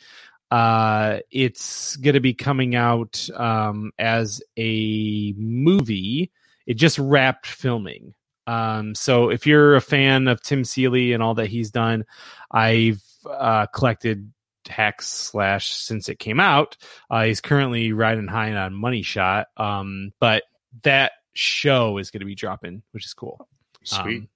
Uh, 0.52 1.20
it's 1.32 1.96
going 1.98 2.14
to 2.14 2.20
be 2.20 2.34
coming 2.34 2.76
out 2.76 3.28
um, 3.36 3.92
as 3.98 4.42
a 4.58 5.34
movie. 5.38 6.32
It 6.66 6.76
just 6.76 7.00
wrapped 7.00 7.48
filming. 7.48 8.14
Um, 8.48 8.94
so 8.96 9.30
if 9.30 9.48
you're 9.48 9.76
a 9.76 9.82
fan 9.82 10.28
of 10.28 10.42
Tim 10.42 10.64
Seeley 10.64 11.14
and 11.14 11.24
all 11.24 11.36
that 11.36 11.48
he's 11.48 11.72
done, 11.72 12.06
I've 12.52 13.04
uh, 13.30 13.66
collected 13.68 14.32
hack 14.68 15.02
slash 15.02 15.72
since 15.72 16.10
it 16.10 16.20
came 16.20 16.40
out. 16.40 16.78
Uh, 17.10 17.24
he's 17.26 17.42
currently 17.42 17.92
riding 17.92 18.28
high 18.28 18.54
on 18.54 18.74
Money 18.74 19.02
Shot. 19.02 19.48
Um, 19.58 20.12
but 20.20 20.44
that 20.84 21.14
show 21.34 21.98
is 21.98 22.12
going 22.12 22.22
to 22.22 22.26
be 22.26 22.36
dropping, 22.36 22.84
which 22.92 23.06
is 23.06 23.14
cool. 23.14 23.48
sweet 23.84 24.18
Um, 24.22 24.30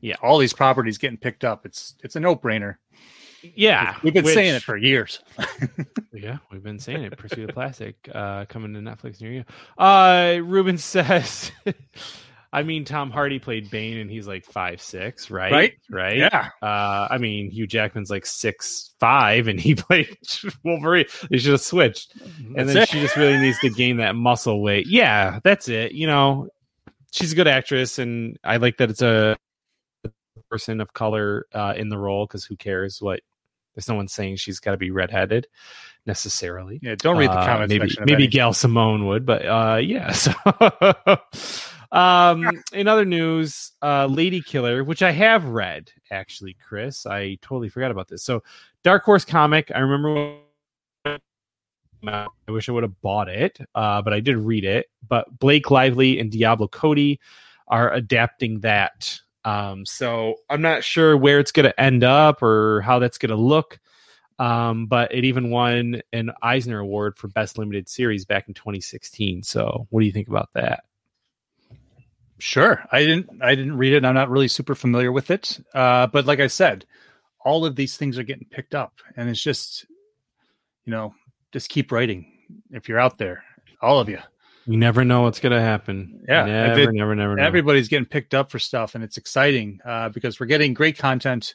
yeah. 0.00 0.16
all 0.22 0.38
these 0.38 0.52
properties 0.52 0.98
getting 0.98 1.16
picked 1.16 1.44
up 1.44 1.64
it's 1.64 1.94
it's 2.02 2.14
a 2.14 2.20
no-brainer 2.20 2.76
yeah, 3.54 3.96
we've 4.02 4.14
been 4.14 4.24
which- 4.24 4.34
saying 4.34 4.54
it 4.54 4.62
for 4.62 4.76
years 4.76 5.20
Yeah, 6.12 6.38
we've 6.52 6.62
been 6.62 6.78
saying 6.78 7.02
it. 7.02 7.16
Pursuit 7.18 7.48
of 7.50 7.54
Plastic 7.54 7.96
uh, 8.14 8.44
coming 8.46 8.72
to 8.74 8.80
Netflix 8.80 9.20
near 9.20 9.32
you. 9.32 9.44
Uh, 9.76 10.38
Ruben 10.42 10.78
says, 10.78 11.50
I 12.52 12.62
mean, 12.62 12.84
Tom 12.84 13.10
Hardy 13.10 13.40
played 13.40 13.68
Bane 13.68 13.98
and 13.98 14.08
he's 14.08 14.26
like 14.28 14.44
five 14.44 14.80
six, 14.80 15.28
right? 15.30 15.50
Right. 15.52 15.72
Right. 15.90 16.16
yeah 16.18 16.50
Uh, 16.62 17.08
I 17.10 17.18
mean, 17.18 17.50
Hugh 17.50 17.66
Jackman's 17.66 18.10
like 18.10 18.26
six 18.26 18.94
five 19.00 19.48
and 19.48 19.58
he 19.58 19.74
played 19.74 20.16
Wolverine. 20.62 21.06
They 21.30 21.38
should 21.38 21.50
have 21.52 21.60
switched. 21.60 22.14
and 22.56 22.56
That's 22.56 22.72
then 22.74 22.82
it. 22.84 22.88
she 22.90 23.00
just 23.00 23.16
really 23.16 23.38
needs 23.38 23.58
to 23.60 23.70
gain 23.70 23.96
that 23.96 24.14
muscle 24.14 24.62
weight. 24.62 24.86
Yeah, 24.86 25.40
that's 25.42 25.68
it. 25.68 25.92
You 25.92 26.06
know, 26.06 26.48
she's 27.10 27.32
a 27.32 27.36
good 27.36 27.48
actress, 27.48 27.98
and 27.98 28.38
I 28.44 28.58
like 28.58 28.76
that 28.78 28.90
it's 28.90 29.02
a 29.02 29.36
person 30.48 30.80
of 30.80 30.92
color 30.94 31.46
uh, 31.52 31.74
in 31.76 31.88
the 31.88 31.98
role 31.98 32.26
because 32.26 32.44
who 32.44 32.54
cares 32.56 33.02
what? 33.02 33.20
There's 33.74 33.88
no 33.88 33.94
one 33.94 34.08
saying 34.08 34.36
she's 34.36 34.60
got 34.60 34.72
to 34.72 34.76
be 34.76 34.90
redheaded 34.90 35.46
necessarily. 36.06 36.78
Yeah, 36.82 36.94
don't 36.96 37.16
read 37.16 37.30
the 37.30 37.38
Uh, 37.38 37.46
comments 37.46 37.70
maybe 37.72 37.94
maybe 38.00 38.12
any- 38.24 38.26
Gail 38.28 38.52
Simone 38.52 39.06
would, 39.06 39.26
but 39.26 39.44
uh, 39.44 39.76
yeah. 39.82 40.12
So, 40.12 40.32
um, 41.92 42.62
in 42.72 42.88
other 42.88 43.04
news, 43.04 43.72
uh, 43.82 44.06
Lady 44.06 44.40
Killer, 44.40 44.82
which 44.82 45.02
I 45.02 45.12
have 45.12 45.44
read 45.44 45.90
actually, 46.10 46.56
Chris, 46.66 47.06
I 47.06 47.36
totally 47.40 47.68
forgot 47.68 47.90
about 47.92 48.08
this. 48.08 48.22
So, 48.24 48.42
Dark 48.82 49.04
Horse 49.04 49.24
comic. 49.24 49.70
I 49.74 49.78
remember. 49.80 50.38
I 52.06 52.26
wish 52.48 52.68
I 52.68 52.72
would 52.72 52.82
have 52.82 53.00
bought 53.00 53.28
it, 53.28 53.58
uh, 53.74 54.02
but 54.02 54.12
I 54.12 54.20
did 54.20 54.36
read 54.36 54.64
it. 54.64 54.86
But 55.08 55.38
Blake 55.38 55.70
Lively 55.70 56.18
and 56.20 56.30
Diablo 56.30 56.68
Cody 56.68 57.18
are 57.68 57.92
adapting 57.92 58.60
that. 58.60 59.20
Um, 59.44 59.84
so 59.84 60.36
I'm 60.48 60.62
not 60.62 60.84
sure 60.84 61.16
where 61.16 61.38
it's 61.38 61.52
going 61.52 61.64
to 61.64 61.80
end 61.80 62.04
up 62.04 62.42
or 62.42 62.80
how 62.80 62.98
that's 62.98 63.18
going 63.18 63.30
to 63.30 63.36
look. 63.36 63.78
Um, 64.38 64.86
but 64.86 65.14
it 65.14 65.24
even 65.24 65.50
won 65.50 66.02
an 66.12 66.32
Eisner 66.42 66.80
Award 66.80 67.16
for 67.16 67.28
Best 67.28 67.56
Limited 67.56 67.88
Series 67.88 68.24
back 68.24 68.48
in 68.48 68.54
2016. 68.54 69.44
So, 69.44 69.86
what 69.90 70.00
do 70.00 70.06
you 70.06 70.12
think 70.12 70.28
about 70.28 70.52
that? 70.54 70.84
Sure, 72.38 72.84
I 72.90 73.04
didn't. 73.04 73.30
I 73.42 73.54
didn't 73.54 73.76
read 73.76 73.92
it. 73.92 74.04
I'm 74.04 74.14
not 74.14 74.30
really 74.30 74.48
super 74.48 74.74
familiar 74.74 75.12
with 75.12 75.30
it. 75.30 75.60
Uh, 75.72 76.08
but 76.08 76.26
like 76.26 76.40
I 76.40 76.48
said, 76.48 76.84
all 77.44 77.64
of 77.64 77.76
these 77.76 77.96
things 77.96 78.18
are 78.18 78.24
getting 78.24 78.46
picked 78.50 78.74
up, 78.74 78.94
and 79.16 79.28
it's 79.28 79.40
just, 79.40 79.86
you 80.84 80.90
know, 80.90 81.14
just 81.52 81.68
keep 81.68 81.92
writing 81.92 82.26
if 82.72 82.88
you're 82.88 82.98
out 82.98 83.18
there, 83.18 83.44
all 83.80 84.00
of 84.00 84.08
you. 84.08 84.18
You 84.66 84.78
never 84.78 85.04
know 85.04 85.22
what's 85.22 85.40
going 85.40 85.52
to 85.52 85.60
happen. 85.60 86.24
Yeah, 86.28 86.44
never, 86.44 86.74
did- 86.76 86.94
never, 86.94 87.14
never, 87.14 87.34
never. 87.36 87.46
Everybody's 87.46 87.88
getting 87.88 88.06
picked 88.06 88.34
up 88.34 88.50
for 88.50 88.58
stuff, 88.58 88.94
and 88.94 89.04
it's 89.04 89.16
exciting 89.18 89.80
uh, 89.84 90.08
because 90.08 90.40
we're 90.40 90.46
getting 90.46 90.72
great 90.74 90.96
content, 90.96 91.54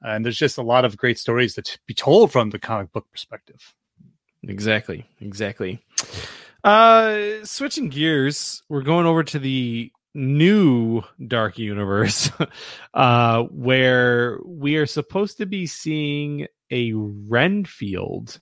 and 0.00 0.24
there's 0.24 0.38
just 0.38 0.56
a 0.58 0.62
lot 0.62 0.84
of 0.84 0.96
great 0.96 1.18
stories 1.18 1.54
that 1.56 1.66
to 1.66 1.78
be 1.86 1.94
told 1.94 2.32
from 2.32 2.50
the 2.50 2.58
comic 2.58 2.90
book 2.92 3.06
perspective. 3.10 3.74
Exactly. 4.42 5.04
Exactly. 5.20 5.80
Uh 6.64 7.44
switching 7.44 7.88
gears, 7.88 8.62
we're 8.68 8.82
going 8.82 9.06
over 9.06 9.22
to 9.24 9.38
the 9.38 9.92
new 10.14 11.02
dark 11.24 11.58
universe 11.58 12.30
uh 12.94 13.42
where 13.44 14.38
we 14.44 14.76
are 14.76 14.86
supposed 14.86 15.36
to 15.38 15.46
be 15.46 15.66
seeing 15.66 16.46
a 16.70 16.92
Renfield 16.94 18.40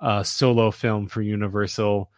uh 0.00 0.22
solo 0.22 0.70
film 0.70 1.08
for 1.08 1.22
Universal. 1.22 2.10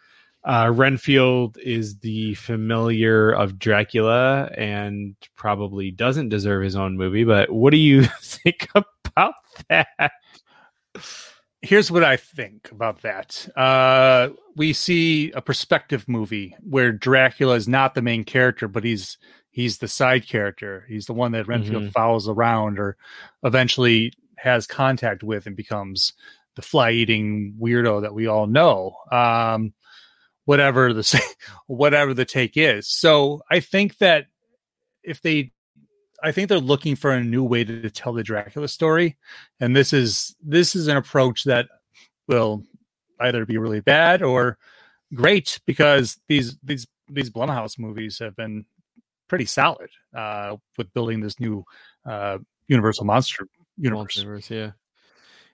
Uh 0.49 0.73
Renfield 0.75 1.59
is 1.63 1.99
the 1.99 2.35
familiar 2.35 3.31
of 3.31 3.59
Dracula 3.59 4.51
and 4.57 5.15
probably 5.37 5.91
doesn't 5.91 6.31
deserve 6.31 6.63
his 6.65 6.75
own 6.75 6.97
movie, 6.97 7.25
but 7.25 7.53
what 7.53 7.71
do 7.71 7.77
you 7.77 8.05
think 8.23 8.69
about 8.75 9.35
that? 9.69 9.89
here's 11.63 11.91
what 11.91 12.05
I 12.05 12.17
think 12.17 12.71
about 12.71 13.03
that. 13.03 13.49
Uh, 13.57 14.31
we 14.57 14.73
see 14.73 15.33
a 15.33 15.43
perspective 15.43 16.09
movie 16.09 16.55
where 16.63 16.93
Dracula 16.93 17.55
is 17.57 17.69
not 17.69 17.95
the 17.95 18.03
main 18.03 18.25
character, 18.25 18.69
but 18.69 18.85
he's 18.85 19.19
he's 19.51 19.79
the 19.79 19.89
side 19.89 20.27
character. 20.27 20.85
He's 20.89 21.07
the 21.07 21.13
one 21.15 21.33
that 21.33 21.49
Renfield 21.49 21.85
Mhm. 21.85 21.93
follows 21.93 22.29
around 22.29 22.79
or 22.79 22.97
eventually 23.43 24.13
has 24.37 24.67
contact 24.69 25.23
with 25.25 25.47
and 25.47 25.57
becomes 25.57 26.13
the 26.55 26.63
fly 26.63 26.93
eating 26.93 27.55
weirdo 27.61 28.01
that 28.03 28.15
we 28.15 28.29
all 28.29 28.47
know. 28.47 28.95
Um, 29.11 29.73
whatever 30.49 30.95
the 30.95 31.35
whatever 31.67 32.15
the 32.15 32.25
take 32.25 32.57
is. 32.57 32.89
So 32.89 33.43
I 33.51 33.61
think 33.61 33.99
that 33.99 34.29
if 35.03 35.21
they 35.21 35.53
I 36.23 36.33
think 36.33 36.49
they're 36.49 36.59
looking 36.59 36.97
for 36.97 37.11
a 37.11 37.23
new 37.23 37.45
way 37.45 37.65
to 37.65 37.91
tell 37.91 38.15
the 38.15 38.23
Dracula 38.23 38.67
story 38.67 39.19
and 39.61 39.77
this 39.77 39.93
is 39.93 40.35
this 40.43 40.75
is 40.75 40.89
an 40.89 40.97
approach 40.97 41.45
that 41.45 41.67
will 42.29 42.65
either 43.21 43.45
be 43.45 43.59
really 43.59 43.81
bad 43.81 44.23
or 44.23 44.57
great 45.15 45.61
because 45.67 46.19
these 46.29 46.57
these 46.63 46.87
these 47.11 47.29
Blumhouse 47.29 47.79
movies 47.79 48.19
have 48.19 48.35
been 48.35 48.65
pretty 49.29 49.45
solid 49.45 49.91
uh, 50.17 50.57
with 50.79 50.95
building 50.95 51.21
this 51.21 51.39
new 51.39 51.63
uh, 52.07 52.39
Universal 52.69 53.05
Monster 53.05 53.47
universe. 53.77 54.17
Multiverse, 54.25 54.49
yeah. 54.49 54.71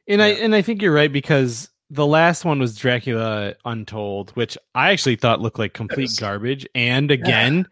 And 0.06 0.22
I 0.22 0.28
and 0.28 0.54
I 0.54 0.62
think 0.62 0.82
you're 0.82 0.94
right 0.94 1.12
because 1.12 1.68
the 1.94 2.06
last 2.06 2.44
one 2.44 2.58
was 2.58 2.76
Dracula 2.76 3.54
Untold, 3.64 4.30
which 4.30 4.58
I 4.74 4.90
actually 4.90 5.16
thought 5.16 5.40
looked 5.40 5.58
like 5.58 5.74
complete 5.74 6.10
Yes. 6.10 6.20
garbage. 6.20 6.66
And 6.74 7.10
again, 7.10 7.66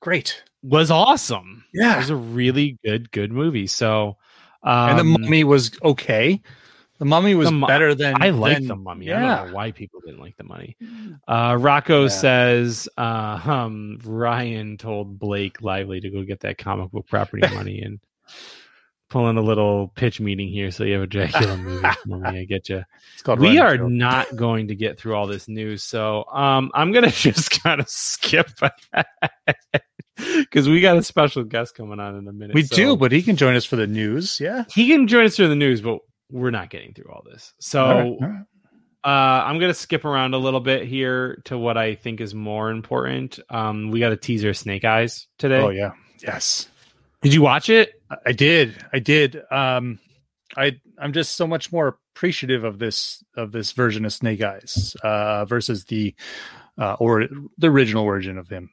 Great. 0.00 0.42
was 0.62 0.90
awesome. 0.90 1.64
Yeah, 1.72 1.82
It 1.82 1.90
Yeah, 1.92 1.96
was 1.98 2.10
a 2.10 2.16
really 2.16 2.78
good, 2.84 3.10
good 3.12 3.32
movie. 3.32 3.66
So, 3.66 4.16
um, 4.62 4.90
and 4.90 4.98
the 4.98 5.04
mummy 5.04 5.44
was 5.44 5.70
okay. 5.82 6.40
The 6.98 7.04
mummy 7.04 7.34
was 7.34 7.50
The 7.50 7.66
better 7.66 7.94
than 7.94 8.20
I 8.20 8.30
like 8.30 8.66
the 8.66 8.76
mummy. 8.76 9.06
Yeah, 9.06 9.18
I 9.18 9.20
don't 9.20 9.48
know 9.48 9.54
why 9.54 9.70
people 9.72 10.00
didn't 10.04 10.20
like 10.20 10.36
the 10.36 10.44
mummy. 10.44 10.76
Uh, 11.28 11.56
Rocco 11.58 12.04
Yeah. 12.04 12.08
says 12.08 12.88
uh, 12.98 13.40
um, 13.46 13.98
Ryan 14.04 14.76
told 14.78 15.18
Blake 15.18 15.62
Lively 15.62 16.00
to 16.00 16.10
go 16.10 16.24
get 16.24 16.40
that 16.40 16.58
comic 16.58 16.90
book 16.90 17.06
property 17.08 17.46
money 17.54 17.80
and 17.80 18.00
pulling 19.10 19.36
a 19.36 19.42
little 19.42 19.88
pitch 19.96 20.20
meeting 20.20 20.48
here. 20.48 20.70
So 20.70 20.84
you 20.84 20.94
have 20.94 21.02
a 21.02 21.06
Dracula 21.06 21.56
movie 21.58 21.86
for 22.04 22.16
me. 22.16 22.40
I 22.40 22.44
get 22.44 22.68
you. 22.68 22.82
it's 23.12 23.22
called 23.22 23.40
We 23.40 23.58
are 23.58 23.76
not 23.76 24.34
going 24.34 24.68
to 24.68 24.74
get 24.74 24.98
through 24.98 25.14
all 25.16 25.26
this 25.26 25.48
news, 25.48 25.82
so 25.82 26.24
um, 26.32 26.70
I'm 26.74 26.92
gonna 26.92 27.10
just 27.10 27.62
kind 27.62 27.80
of 27.80 27.88
skip 27.88 28.48
because 30.16 30.68
we 30.68 30.80
got 30.80 30.96
a 30.96 31.02
special 31.02 31.44
guest 31.44 31.74
coming 31.74 32.00
on 32.00 32.16
in 32.16 32.28
a 32.28 32.32
minute. 32.32 32.54
We 32.54 32.62
so- 32.64 32.76
do, 32.76 32.96
but 32.96 33.12
he 33.12 33.22
can 33.22 33.36
join 33.36 33.54
us 33.56 33.64
for 33.64 33.76
the 33.76 33.86
news. 33.86 34.40
Yeah. 34.40 34.64
he 34.72 34.88
can 34.88 35.06
join 35.06 35.24
us 35.26 35.36
for 35.36 35.46
the 35.48 35.56
news, 35.56 35.80
but 35.80 35.98
we're 36.30 36.50
not 36.50 36.70
getting 36.70 36.94
through 36.94 37.10
all 37.12 37.22
this. 37.30 37.52
So 37.60 37.84
All 37.84 37.94
right, 37.94 38.04
all 38.06 38.18
right. 38.20 38.40
uh, 39.04 39.44
I'm 39.44 39.58
gonna 39.58 39.74
skip 39.74 40.04
around 40.04 40.34
a 40.34 40.38
little 40.38 40.60
bit 40.60 40.86
here 40.86 41.42
to 41.46 41.58
what 41.58 41.76
I 41.76 41.94
think 41.96 42.20
is 42.20 42.34
more 42.34 42.70
important. 42.70 43.38
Um, 43.50 43.90
we 43.90 43.98
got 44.00 44.12
a 44.12 44.16
teaser 44.16 44.54
Snake 44.54 44.84
Eyes 44.84 45.26
today. 45.38 45.60
Oh 45.60 45.70
yeah. 45.70 45.90
Yes. 46.22 46.68
Did 47.22 47.34
you 47.34 47.42
watch 47.42 47.68
it? 47.68 48.00
I- 48.26 48.32
did. 48.32 48.76
I 48.92 48.98
did. 48.98 49.40
Um, 49.50 49.98
I 50.56 50.80
I'm 50.98 51.12
just 51.12 51.36
so 51.36 51.46
much 51.46 51.70
more 51.72 51.98
appreciative 52.16 52.64
of 52.64 52.78
this 52.78 53.22
of 53.36 53.52
this 53.52 53.72
version 53.72 54.04
of 54.04 54.12
Snake 54.12 54.42
Eyes 54.42 54.96
uh, 55.02 55.44
versus 55.44 55.84
the 55.84 56.14
uh, 56.78 56.94
or 56.98 57.28
the 57.58 57.68
original 57.70 58.04
origin 58.04 58.36
of 58.38 58.48
him. 58.48 58.70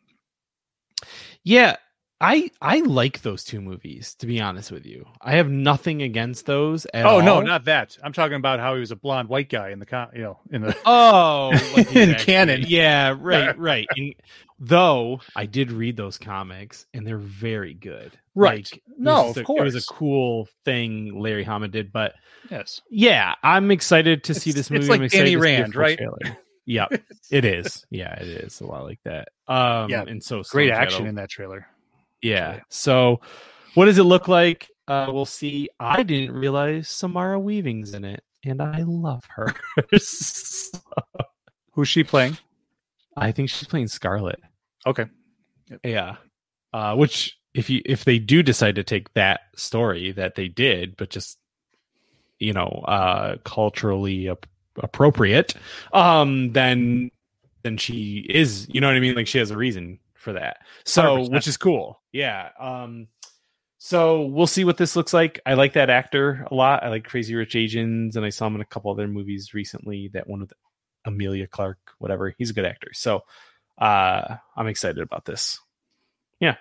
Yeah, 1.44 1.76
I 2.20 2.50
I 2.62 2.80
like 2.80 3.22
those 3.22 3.44
two 3.44 3.62
movies. 3.62 4.16
To 4.16 4.26
be 4.26 4.42
honest 4.42 4.72
with 4.72 4.86
you, 4.86 5.06
I 5.22 5.36
have 5.36 5.50
nothing 5.50 6.02
against 6.02 6.46
those. 6.48 6.88
Oh 6.94 7.22
no, 7.22 7.42
not 7.42 7.66
that. 7.66 7.96
I'm 8.04 8.14
talking 8.14 8.38
about 8.38 8.60
how 8.60 8.74
he 8.74 8.80
was 8.80 8.92
a 8.92 8.96
blonde 8.96 9.30
white 9.30 9.50
guy 9.50 9.70
in 9.70 9.80
the 9.80 9.86
con- 9.86 10.10
you 10.16 10.24
know 10.24 10.40
in 10.52 10.62
the 10.64 10.76
Oh, 10.86 11.52
like 11.76 11.92
In 11.96 12.10
exactly. 12.10 12.26
canon. 12.26 12.66
Yeah, 12.68 13.16
right, 13.20 13.58
right. 13.60 13.88
And, 13.96 14.16
though 14.60 15.22
I 15.36 15.46
did 15.46 15.72
read 15.72 15.96
those 15.96 16.18
comics, 16.18 16.88
and 16.94 17.06
they're 17.06 17.18
very 17.20 17.76
good. 17.76 18.18
Right. 18.38 18.70
Like, 18.72 18.84
No, 18.98 19.30
of 19.30 19.36
just 19.36 19.50
a- 19.50 19.54
it 19.54 19.64
was 19.64 19.76
a 19.76 19.82
cool 19.94 20.48
thing 20.66 21.20
Larry 21.20 21.44
Hama 21.44 21.68
did. 21.68 21.92
But 21.92 22.14
yes. 22.52 22.82
yeah, 22.90 23.36
I'm 23.44 23.72
excited 23.72 24.24
to 24.26 24.34
see 24.34 24.52
this 24.52 24.70
movie. 24.70 24.82
it's 24.82 24.90
like 24.90 25.02
I'm 25.02 25.08
Danny 25.08 25.24
to 25.24 25.30
see 25.30 25.34
a 25.36 25.40
Rand, 25.40 25.76
right? 25.76 26.00
Yeah, 26.70 26.88
it 27.32 27.46
is. 27.46 27.86
Yeah, 27.90 28.14
it 28.20 28.28
is 28.28 28.60
a 28.60 28.66
lot 28.66 28.84
like 28.84 29.00
that. 29.06 29.30
Um, 29.48 29.90
Yeah, 29.90 30.02
and 30.06 30.22
so 30.22 30.44
Great 30.52 30.70
action 30.70 30.98
Shadow- 31.00 31.10
in 31.10 31.16
that 31.16 31.30
trailer. 31.30 31.66
yeah. 32.22 32.60
So, 32.70 33.22
what 33.76 33.86
does 33.86 33.98
it 33.98 34.04
look 34.04 34.28
like? 34.28 34.68
Uh, 34.86 35.08
we'll 35.14 35.26
see. 35.26 35.70
I 35.80 36.04
didn't 36.04 36.36
realize 36.36 36.90
Samara 36.90 37.40
Weaving's 37.40 37.94
in 37.94 38.04
it, 38.04 38.22
and 38.44 38.62
I 38.62 38.84
love 38.86 39.24
her. 39.30 39.56
So, 39.98 40.78
Who's 41.72 41.88
she 41.88 42.04
playing? 42.04 42.38
I 43.16 43.32
think 43.32 43.50
she's 43.50 43.68
playing 43.70 43.88
Scarlett. 43.88 44.42
Okay. 44.86 45.06
Yeah. 45.86 46.18
Uh, 46.74 46.96
which 46.96 47.37
if 47.58 47.70
you 47.70 47.82
if 47.86 48.06
they 48.06 48.20
do 48.20 48.44
decide 48.44 48.76
to 48.76 48.84
take 48.84 49.14
that 49.16 49.42
story 49.56 50.12
that 50.12 50.36
they 50.36 50.48
did, 50.48 50.96
but 50.96 51.10
just 51.10 51.40
you 52.40 52.54
know, 52.54 52.84
uh, 52.88 53.38
culturally 53.44 54.30
ap- 54.30 54.46
appropriate, 54.78 55.56
um, 55.92 56.54
then 56.54 57.10
then 57.64 57.78
she 57.78 58.26
is, 58.30 58.68
you 58.70 58.80
know 58.80 58.88
what 58.88 58.96
I 58.96 59.00
mean? 59.00 59.16
Like 59.16 59.28
she 59.28 59.40
has 59.40 59.52
a 59.52 59.58
reason 59.58 60.00
for 60.14 60.34
that. 60.34 60.58
So, 60.86 61.18
100%. 61.18 61.32
which 61.32 61.48
is 61.48 61.58
cool. 61.58 62.00
Yeah. 62.12 62.50
Um, 62.60 63.08
so 63.80 64.22
we'll 64.22 64.48
see 64.48 64.64
what 64.64 64.78
this 64.78 64.96
looks 64.96 65.14
like. 65.14 65.40
I 65.46 65.56
like 65.56 65.74
that 65.74 65.90
actor 65.90 66.46
a 66.50 66.54
lot. 66.54 66.84
I 66.84 66.90
like 66.90 67.06
Crazy 67.06 67.36
Rich 67.36 67.56
Asians, 67.56 68.16
and 68.16 68.26
I 68.26 68.30
saw 68.30 68.48
him 68.48 68.56
in 68.56 68.62
a 68.62 68.66
couple 68.66 68.92
other 68.92 69.08
movies 69.08 69.54
recently. 69.54 70.10
That 70.10 70.28
one 70.28 70.42
with 70.42 70.54
Emilia 71.06 71.48
Clarke, 71.48 71.92
whatever. 71.98 72.34
He's 72.38 72.52
a 72.52 72.54
good 72.54 72.66
actor. 72.66 72.92
So 72.94 73.24
uh 73.80 74.38
I'm 74.56 74.68
excited 74.68 75.00
about 75.00 75.26
this. 75.26 75.60
Yeah. 76.40 76.56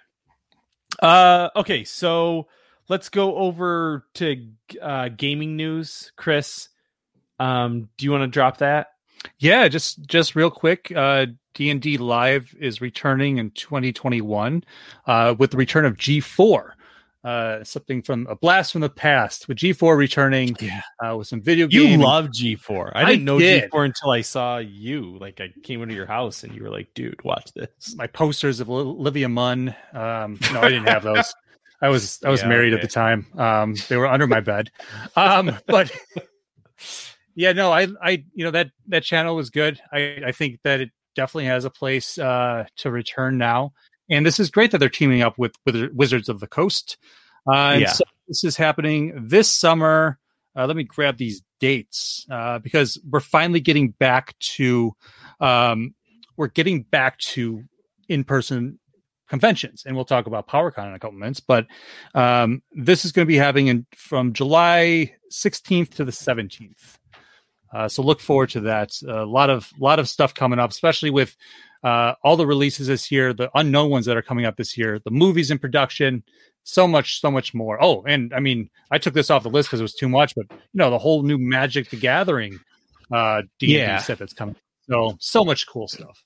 Uh 1.00 1.50
okay, 1.56 1.84
so 1.84 2.48
let's 2.88 3.08
go 3.08 3.36
over 3.36 4.06
to 4.14 4.48
uh 4.80 5.08
gaming 5.08 5.56
news. 5.56 6.12
Chris, 6.16 6.68
um 7.38 7.88
do 7.96 8.04
you 8.04 8.12
want 8.12 8.22
to 8.22 8.28
drop 8.28 8.58
that? 8.58 8.88
Yeah, 9.38 9.68
just 9.68 10.06
just 10.06 10.36
real 10.36 10.50
quick. 10.50 10.92
Uh, 10.94 11.26
D 11.54 11.70
and 11.70 11.80
D 11.80 11.98
Live 11.98 12.54
is 12.58 12.80
returning 12.80 13.38
in 13.38 13.50
2021 13.52 14.64
uh, 15.06 15.34
with 15.38 15.50
the 15.50 15.56
return 15.56 15.84
of 15.84 15.96
G4. 15.96 16.72
Uh, 17.26 17.64
something 17.64 18.02
from 18.02 18.24
a 18.28 18.36
blast 18.36 18.70
from 18.70 18.82
the 18.82 18.88
past 18.88 19.48
with 19.48 19.58
G4 19.58 19.96
returning 19.96 20.54
Yeah. 20.60 20.80
uh, 21.04 21.16
with 21.16 21.26
some 21.26 21.42
video 21.42 21.66
games. 21.66 21.90
You 21.90 21.96
love 21.98 22.26
G4. 22.28 22.92
I 22.94 23.02
I 23.02 23.04
didn't 23.04 23.24
know 23.24 23.40
did. 23.40 23.68
G4 23.68 23.84
until 23.86 24.10
I 24.12 24.20
saw 24.20 24.58
you. 24.58 25.18
Like 25.18 25.40
I 25.40 25.52
came 25.64 25.82
into 25.82 25.94
your 25.96 26.06
house 26.06 26.44
and 26.44 26.54
you 26.54 26.62
were 26.62 26.70
like, 26.70 26.94
"Dude, 26.94 27.20
watch 27.24 27.50
this." 27.54 27.96
my 27.96 28.06
posters 28.06 28.60
of 28.60 28.70
Olivia 28.70 29.28
Munn. 29.28 29.74
Um, 29.92 30.38
no, 30.52 30.60
I 30.62 30.68
didn't 30.68 30.86
have 30.86 31.02
those. 31.10 31.34
I 31.82 31.88
was 31.88 32.20
I 32.24 32.30
was 32.30 32.42
Yeah, 32.42 32.48
married 32.48 32.72
okay. 32.74 32.82
at 32.82 32.88
the 32.88 32.94
time. 32.94 33.26
Um, 33.36 33.74
they 33.88 33.96
were 33.96 34.06
under 34.06 34.28
my 34.28 34.40
bed. 34.40 34.70
Um, 35.16 35.50
but 35.66 35.90
yeah, 37.34 37.52
no, 37.52 37.72
I 37.72 37.88
I 38.02 38.24
you 38.34 38.44
know 38.44 38.50
that 38.52 38.70
that 38.88 39.02
channel 39.02 39.34
was 39.34 39.50
good. 39.50 39.80
I 39.92 40.18
I 40.26 40.32
think 40.32 40.60
that 40.64 40.80
it 40.80 40.90
definitely 41.16 41.46
has 41.46 41.64
a 41.64 41.70
place 41.70 42.18
uh, 42.18 42.66
to 42.76 42.90
return 42.90 43.36
now. 43.36 43.72
And 44.10 44.24
this 44.24 44.38
is 44.38 44.50
great 44.50 44.70
that 44.70 44.78
they're 44.78 44.88
teaming 44.88 45.22
up 45.22 45.38
with 45.38 45.54
with 45.64 45.90
Wizards 45.92 46.28
of 46.28 46.40
the 46.40 46.46
Coast. 46.46 46.96
Uh, 47.48 47.70
and 47.72 47.82
Yeah. 47.82 47.92
so 47.92 48.04
this 48.28 48.44
is 48.44 48.56
happening 48.56 49.26
this 49.28 49.52
summer. 49.52 50.18
Uh, 50.56 50.66
let 50.66 50.76
me 50.76 50.84
grab 50.84 51.16
these 51.18 51.42
dates 51.60 52.26
uh, 52.30 52.58
because 52.58 52.98
we're 53.08 53.20
finally 53.20 53.60
getting 53.60 53.90
back 53.90 54.38
to 54.38 54.92
um, 55.40 55.94
we're 56.36 56.48
getting 56.48 56.82
back 56.82 57.18
to 57.18 57.62
in 58.08 58.24
person 58.24 58.78
conventions, 59.28 59.82
and 59.84 59.96
we'll 59.96 60.04
talk 60.04 60.26
about 60.26 60.48
PowerCon 60.48 60.88
in 60.88 60.94
a 60.94 60.98
couple 60.98 61.18
minutes. 61.18 61.40
But 61.40 61.66
um, 62.14 62.62
this 62.72 63.04
is 63.04 63.12
going 63.12 63.26
to 63.26 63.28
be 63.28 63.36
happening 63.36 63.66
in, 63.68 63.86
from 63.96 64.32
July 64.32 65.14
16th 65.32 65.94
to 65.94 66.04
the 66.04 66.12
17th. 66.12 66.98
Uh, 67.74 67.88
so 67.88 68.02
look 68.02 68.20
forward 68.20 68.50
to 68.50 68.60
that. 68.60 68.92
A 69.06 69.24
lot 69.26 69.50
of 69.50 69.70
lot 69.78 69.98
of 69.98 70.08
stuff 70.08 70.32
coming 70.34 70.58
up, 70.58 70.70
especially 70.70 71.10
with 71.10 71.36
uh, 71.86 72.14
all 72.24 72.36
the 72.36 72.46
releases 72.46 72.88
this 72.88 73.12
year, 73.12 73.32
the 73.32 73.48
unknown 73.54 73.90
ones 73.90 74.06
that 74.06 74.16
are 74.16 74.22
coming 74.22 74.44
up 74.44 74.56
this 74.56 74.76
year, 74.76 74.98
the 75.04 75.10
movies 75.12 75.52
in 75.52 75.58
production, 75.58 76.24
so 76.64 76.88
much, 76.88 77.20
so 77.20 77.30
much 77.30 77.54
more. 77.54 77.78
Oh, 77.80 78.02
and 78.08 78.34
I 78.34 78.40
mean, 78.40 78.68
I 78.90 78.98
took 78.98 79.14
this 79.14 79.30
off 79.30 79.44
the 79.44 79.50
list 79.50 79.68
because 79.68 79.78
it 79.78 79.84
was 79.84 79.94
too 79.94 80.08
much, 80.08 80.34
but 80.34 80.46
you 80.50 80.58
know, 80.74 80.90
the 80.90 80.98
whole 80.98 81.22
new 81.22 81.38
Magic 81.38 81.88
the 81.90 81.96
Gathering 81.96 82.58
uh, 83.12 83.42
D&D 83.60 83.76
Yeah. 83.78 83.98
set 83.98 84.18
that's 84.18 84.32
coming. 84.32 84.56
So 84.90 85.16
so 85.20 85.44
much 85.44 85.66
cool 85.68 85.86
stuff. 85.86 86.24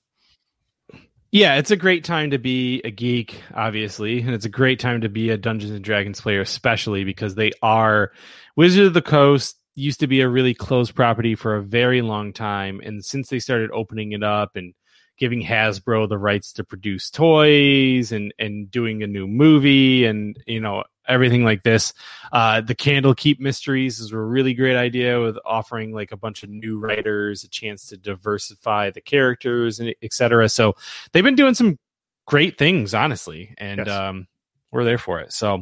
Yeah, 1.31 1.55
it's 1.55 1.71
a 1.71 1.77
great 1.77 2.03
time 2.03 2.31
to 2.31 2.39
be 2.39 2.81
a 2.83 2.89
geek, 2.91 3.41
obviously, 3.53 4.19
and 4.19 4.31
it's 4.31 4.45
a 4.45 4.49
great 4.49 4.79
time 4.79 5.01
to 5.01 5.09
be 5.09 5.29
a 5.29 5.37
Dungeons 5.37 5.71
and 5.71 5.83
Dragons 5.83 6.19
player, 6.19 6.41
especially 6.41 7.03
because 7.05 7.35
they 7.35 7.51
are 7.61 8.11
Wizard 8.57 8.87
of 8.87 8.93
the 8.93 9.01
Coast 9.01 9.57
used 9.75 10.01
to 10.01 10.07
be 10.07 10.19
a 10.21 10.27
really 10.27 10.53
closed 10.53 10.93
property 10.93 11.35
for 11.35 11.55
a 11.55 11.61
very 11.63 12.01
long 12.01 12.33
time, 12.33 12.81
and 12.83 13.05
since 13.05 13.29
they 13.29 13.39
started 13.39 13.69
opening 13.71 14.11
it 14.11 14.23
up 14.23 14.55
and 14.55 14.73
giving 15.21 15.39
Hasbro 15.43 16.09
the 16.09 16.17
rights 16.17 16.51
to 16.53 16.63
produce 16.63 17.11
toys 17.11 18.11
and 18.11 18.33
and 18.39 18.71
doing 18.71 19.03
a 19.03 19.07
new 19.07 19.27
movie 19.27 20.03
and 20.03 20.35
you 20.47 20.59
know 20.59 20.83
everything 21.07 21.43
like 21.43 21.61
this, 21.61 21.93
uh, 22.31 22.61
the 22.61 22.73
Candlekeep 22.73 23.39
Mysteries 23.39 23.99
is 23.99 24.11
a 24.11 24.17
really 24.17 24.55
great 24.55 24.75
idea 24.77 25.21
with 25.21 25.37
offering 25.45 25.93
like 25.93 26.11
a 26.11 26.17
bunch 26.17 26.41
of 26.41 26.49
new 26.49 26.79
writers 26.79 27.43
a 27.43 27.49
chance 27.49 27.85
to 27.87 27.97
diversify 27.97 28.89
the 28.89 29.01
characters 29.01 29.79
and 29.79 29.93
etc. 30.01 30.49
So 30.49 30.73
they've 31.11 31.23
been 31.23 31.35
doing 31.35 31.53
some 31.53 31.77
great 32.25 32.57
things, 32.57 32.95
honestly, 32.95 33.53
and 33.59 33.79
Yes. 33.85 33.89
um, 33.89 34.27
we're 34.71 34.85
there 34.85 34.97
for 34.97 35.19
it. 35.19 35.33
So, 35.33 35.61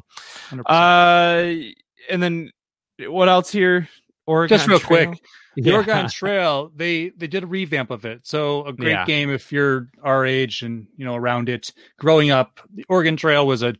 100%. 0.51 0.63
uh, 0.67 1.73
and 2.09 2.23
then 2.23 2.51
what 2.99 3.27
else 3.27 3.51
here? 3.51 3.89
Oregon 4.29 4.57
Just 4.57 4.67
real 4.69 4.79
Trail? 4.79 5.07
quick, 5.07 5.21
the 5.55 5.61
Yeah. 5.63 5.73
Oregon 5.75 6.07
Trail, 6.09 6.71
they 6.75 7.09
they 7.09 7.27
did 7.27 7.43
a 7.43 7.47
revamp 7.47 7.89
of 7.91 8.05
it. 8.05 8.27
So 8.27 8.65
a 8.65 8.73
great 8.73 8.91
Yeah. 8.91 9.05
game 9.05 9.29
if 9.31 9.51
you're 9.51 9.87
our 10.03 10.25
age 10.25 10.61
and 10.61 10.87
you 10.97 11.05
know 11.05 11.15
around 11.15 11.49
it. 11.49 11.73
Growing 11.97 12.29
up, 12.31 12.59
the 12.73 12.85
Oregon 12.89 13.17
Trail 13.17 13.45
was 13.47 13.63
a 13.63 13.73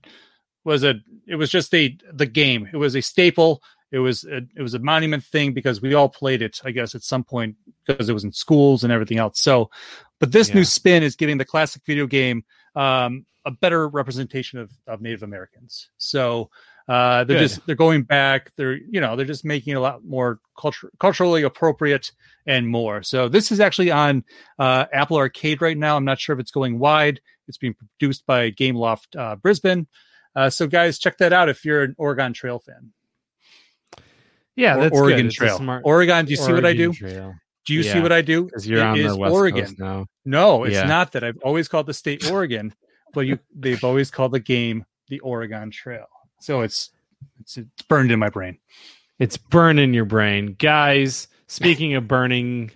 was 0.64 0.84
a 0.84 0.96
it 1.28 1.36
was 1.36 1.50
just 1.52 1.74
a 1.76 1.96
the 2.12 2.26
game. 2.26 2.68
It 2.74 2.78
was 2.78 2.96
a 2.96 3.02
staple. 3.02 3.62
It 3.92 4.00
was 4.00 4.24
a, 4.24 4.38
it 4.56 4.62
was 4.62 4.76
a 4.76 4.80
monument 4.80 5.24
thing 5.24 5.54
because 5.54 5.82
we 5.82 5.96
all 5.96 6.10
played 6.10 6.42
it, 6.44 6.62
I 6.64 6.70
guess, 6.72 6.94
at 6.94 7.02
some 7.04 7.24
point 7.24 7.56
because 7.88 8.08
it 8.08 8.14
was 8.14 8.24
in 8.24 8.32
schools 8.32 8.84
and 8.84 8.94
everything 8.94 9.18
else. 9.18 9.40
So, 9.40 9.72
but 10.20 10.32
this 10.32 10.50
Yeah. 10.50 10.56
new 10.58 10.64
spin 10.66 11.02
is 11.02 11.16
giving 11.16 11.40
the 11.40 11.46
classic 11.46 11.82
video 11.88 12.06
game 12.06 12.44
um, 12.76 13.26
a 13.46 13.52
better 13.52 13.88
representation 13.88 14.60
of, 14.60 14.70
of 14.86 15.02
Native 15.02 15.24
Americans. 15.24 15.90
So 15.98 16.52
uh, 16.90 17.24
they're 17.24 17.38
Good. 17.38 17.48
just 17.48 17.66
they're 17.68 17.76
going 17.76 18.02
back. 18.04 18.52
They're 18.58 18.74
you 18.78 19.00
know 19.00 19.16
they're 19.16 19.26
just 19.26 19.46
making 19.46 19.74
it 19.74 19.76
a 19.78 19.80
lot 19.82 20.04
more 20.04 20.40
culture, 20.60 20.90
culturally 21.00 21.44
appropriate 21.44 22.12
and 22.48 22.68
more. 22.68 23.04
So 23.04 23.30
this 23.30 23.52
is 23.52 23.60
actually 23.60 23.92
on 23.92 24.24
uh, 24.58 24.86
Apple 24.92 25.18
Arcade 25.18 25.62
right 25.62 25.78
now. 25.78 25.96
I'm 25.96 26.06
not 26.06 26.20
sure 26.20 26.34
if 26.34 26.40
it's 26.40 26.52
going 26.52 26.80
wide. 26.80 27.22
It's 27.48 27.58
being 27.58 27.76
produced 27.76 28.26
by 28.26 28.52
Gameloft 28.52 29.16
uh, 29.18 29.36
Brisbane. 29.36 29.88
Uh, 30.36 30.50
so, 30.50 30.68
guys, 30.68 31.00
check 31.00 31.18
that 31.20 31.32
out 31.34 31.50
if 31.50 31.64
you're 31.66 31.82
an 31.84 31.96
Oregon 31.98 32.34
Trail 32.34 32.60
fan. 32.60 32.92
Yeah, 34.56 34.76
Or 34.78 34.82
that's 34.82 34.96
Oregon 34.98 35.28
good. 35.28 35.34
Trail. 35.34 35.58
smart- 35.58 35.84
Oregon, 35.86 36.26
do 36.26 36.32
you 36.32 36.38
see 36.38 36.52
what 36.54 36.66
I 36.66 36.74
do? 36.74 36.92
Trail. 36.94 37.36
Do 37.66 37.74
you 37.74 37.84
see 37.84 38.00
what 38.00 38.12
I 38.12 38.22
do? 38.22 38.50
you're 38.64 38.80
It 38.80 38.84
on 38.84 38.98
is 39.00 39.12
the 39.14 39.18
west 39.18 39.34
Oregon. 39.34 39.66
coast 39.66 39.80
now. 39.80 40.08
No, 40.26 40.64
it's 40.64 40.76
Yeah. 40.76 40.86
not 40.86 41.12
that. 41.14 41.24
I've 41.24 41.38
always 41.44 41.68
called 41.68 41.86
the 41.86 41.94
state 41.94 42.30
Oregon, 42.30 42.74
but 43.14 43.22
you 43.22 43.40
they've 43.56 43.84
always 43.84 44.10
called 44.12 44.32
the 44.32 44.40
game 44.40 44.86
the 45.08 45.20
Oregon 45.20 45.72
Trail. 45.72 46.08
So 46.40 46.62
it's 46.62 46.92
it's, 47.40 47.58
it's 47.58 47.82
burned 47.84 48.12
in 48.12 48.20
my 48.20 48.30
brain. 48.30 48.58
It's 49.20 49.38
burned 49.38 49.80
in 49.80 49.94
your 49.94 50.06
brain, 50.06 50.56
guys. 50.58 51.28
Speaking 51.48 51.96
of 51.96 52.08
burning, 52.08 52.72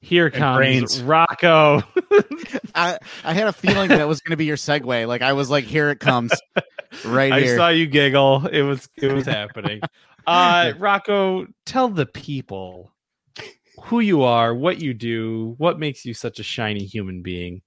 here 0.00 0.26
And 0.26 0.34
comes 0.34 0.56
brains. 0.56 1.02
Rocco. 1.02 1.82
I 2.74 2.98
I 3.24 3.32
had 3.34 3.48
a 3.48 3.52
feeling 3.52 3.88
that 3.88 4.06
was 4.08 4.20
going 4.20 4.30
to 4.30 4.36
be 4.36 4.44
your 4.46 4.56
segue. 4.56 5.06
Like 5.06 5.22
I 5.22 5.32
was 5.32 5.50
like, 5.50 5.64
here 5.64 5.90
it 5.90 6.00
comes, 6.00 6.32
right 7.04 7.32
I 7.32 7.40
here. 7.40 7.56
saw 7.56 7.68
you 7.68 7.86
giggle. 7.86 8.46
It 8.46 8.62
was 8.62 8.88
it 8.96 9.12
was 9.12 9.26
happening. 9.26 9.80
Uh, 10.26 10.72
Rocco, 10.78 11.46
tell 11.66 11.90
the 11.90 12.06
people 12.06 12.94
who 13.82 14.00
you 14.00 14.22
are, 14.22 14.54
what 14.54 14.80
you 14.80 14.94
do, 14.94 15.54
what 15.58 15.78
makes 15.78 16.06
you 16.06 16.14
such 16.14 16.38
a 16.38 16.42
shiny 16.42 16.86
human 16.86 17.20
being. 17.20 17.60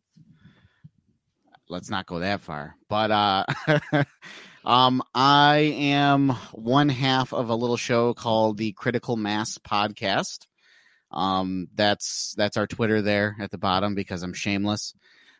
Let's 1.69 1.91
not 1.91 2.07
go 2.07 2.17
that 2.17 2.41
far. 2.41 2.75
But 2.89 3.11
uh, 3.11 3.45
um, 4.67 5.01
I 5.15 5.73
am 5.77 6.31
one 6.51 6.89
half 6.89 7.33
of 7.33 7.49
a 7.49 7.55
little 7.55 7.77
show 7.77 8.13
called 8.13 8.57
the 8.57 8.73
Critical 8.73 9.15
Mass 9.15 9.57
Podcast. 9.57 10.45
Um, 11.09 11.69
that's 11.73 12.35
that's 12.37 12.57
our 12.57 12.67
Twitter 12.67 13.01
there 13.01 13.37
at 13.39 13.49
the 13.49 13.57
bottom 13.57 13.95
because 13.95 14.23
I'm 14.23 14.33
shameless. 14.33 14.93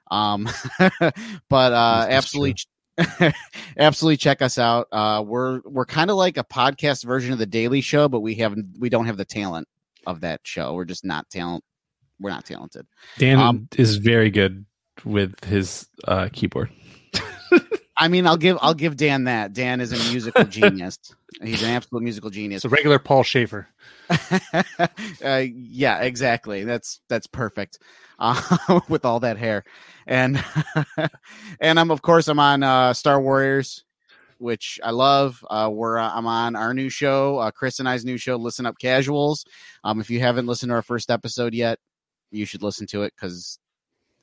Um, 0.10 0.48
but 1.50 1.74
uh, 1.74 2.08
absolutely. 2.10 2.56
absolutely 3.78 4.18
check 4.18 4.42
us 4.42 4.58
out 4.58 4.88
uh 4.92 5.24
we're 5.24 5.62
we're 5.66 5.86
kind 5.86 6.10
of 6.10 6.18
like 6.18 6.36
a 6.38 6.44
podcast 6.44 7.06
version 7.06 7.32
of 7.32 7.38
the 7.38 7.46
daily 7.46 7.80
show 7.80 8.10
but 8.10 8.22
we 8.22 8.34
have 8.34 8.56
we 8.80 8.90
don't 8.90 9.06
have 9.06 9.18
the 9.18 9.24
talent 9.24 9.68
of 10.08 10.22
that 10.22 10.40
show 10.42 10.74
we're 10.74 10.84
just 10.84 11.06
not 11.06 11.30
talent 11.30 11.64
we're 12.20 12.32
not 12.32 12.44
talented 12.44 12.88
Dan 13.20 13.38
Um, 13.38 13.68
is 13.78 13.98
very 13.98 14.32
good 14.32 14.66
with 15.06 15.44
his 15.44 15.88
uh, 16.08 16.30
keyboard. 16.34 16.72
I 17.98 18.08
mean, 18.10 18.28
I'll 18.28 18.38
give 18.38 18.58
I'll 18.62 18.74
give 18.74 18.96
Dan 18.96 19.24
that. 19.24 19.54
Dan 19.54 19.82
is 19.82 19.92
a 19.92 20.12
musical 20.12 20.44
genius. 20.46 21.00
He's 21.42 21.64
an 21.64 21.70
absolute 21.70 22.04
musical 22.04 22.30
genius. 22.30 22.60
It's 22.60 22.66
a 22.66 22.70
regular 22.70 23.00
Paul 23.00 23.24
Shaffer. 23.24 23.68
uh, 25.24 25.44
yeah, 25.46 26.02
exactly. 26.02 26.64
That's 26.64 27.02
that's 27.10 27.28
perfect. 27.28 27.80
Uh, 28.20 28.80
with 28.90 29.06
all 29.06 29.20
that 29.22 29.38
hair, 29.38 29.64
and 30.06 30.44
and 31.60 31.80
I'm 31.80 31.92
of 31.92 32.02
course 32.02 32.28
I'm 32.28 32.40
on 32.40 32.64
uh, 32.64 32.94
Star 32.94 33.20
Warriors, 33.22 33.84
which 34.38 34.80
I 34.84 34.92
love. 34.92 35.44
Uh, 35.50 35.70
we're 35.72 35.98
uh, 35.98 36.12
I'm 36.14 36.28
on 36.28 36.56
our 36.56 36.74
new 36.74 36.90
show, 36.90 37.38
uh, 37.38 37.52
Chris 37.52 37.80
and 37.80 37.90
I's 37.90 38.06
new 38.06 38.18
show, 38.18 38.36
Listen 38.38 38.66
Up 38.66 38.78
Casuals. 38.80 39.46
Um, 39.84 40.00
if 40.00 40.10
you 40.10 40.20
haven't 40.20 40.48
listened 40.48 40.70
to 40.70 40.76
our 40.76 40.82
first 40.82 41.12
episode 41.12 41.54
yet, 41.54 41.80
you 42.32 42.46
should 42.46 42.64
listen 42.64 42.88
to 42.88 43.04
it 43.04 43.14
because 43.16 43.60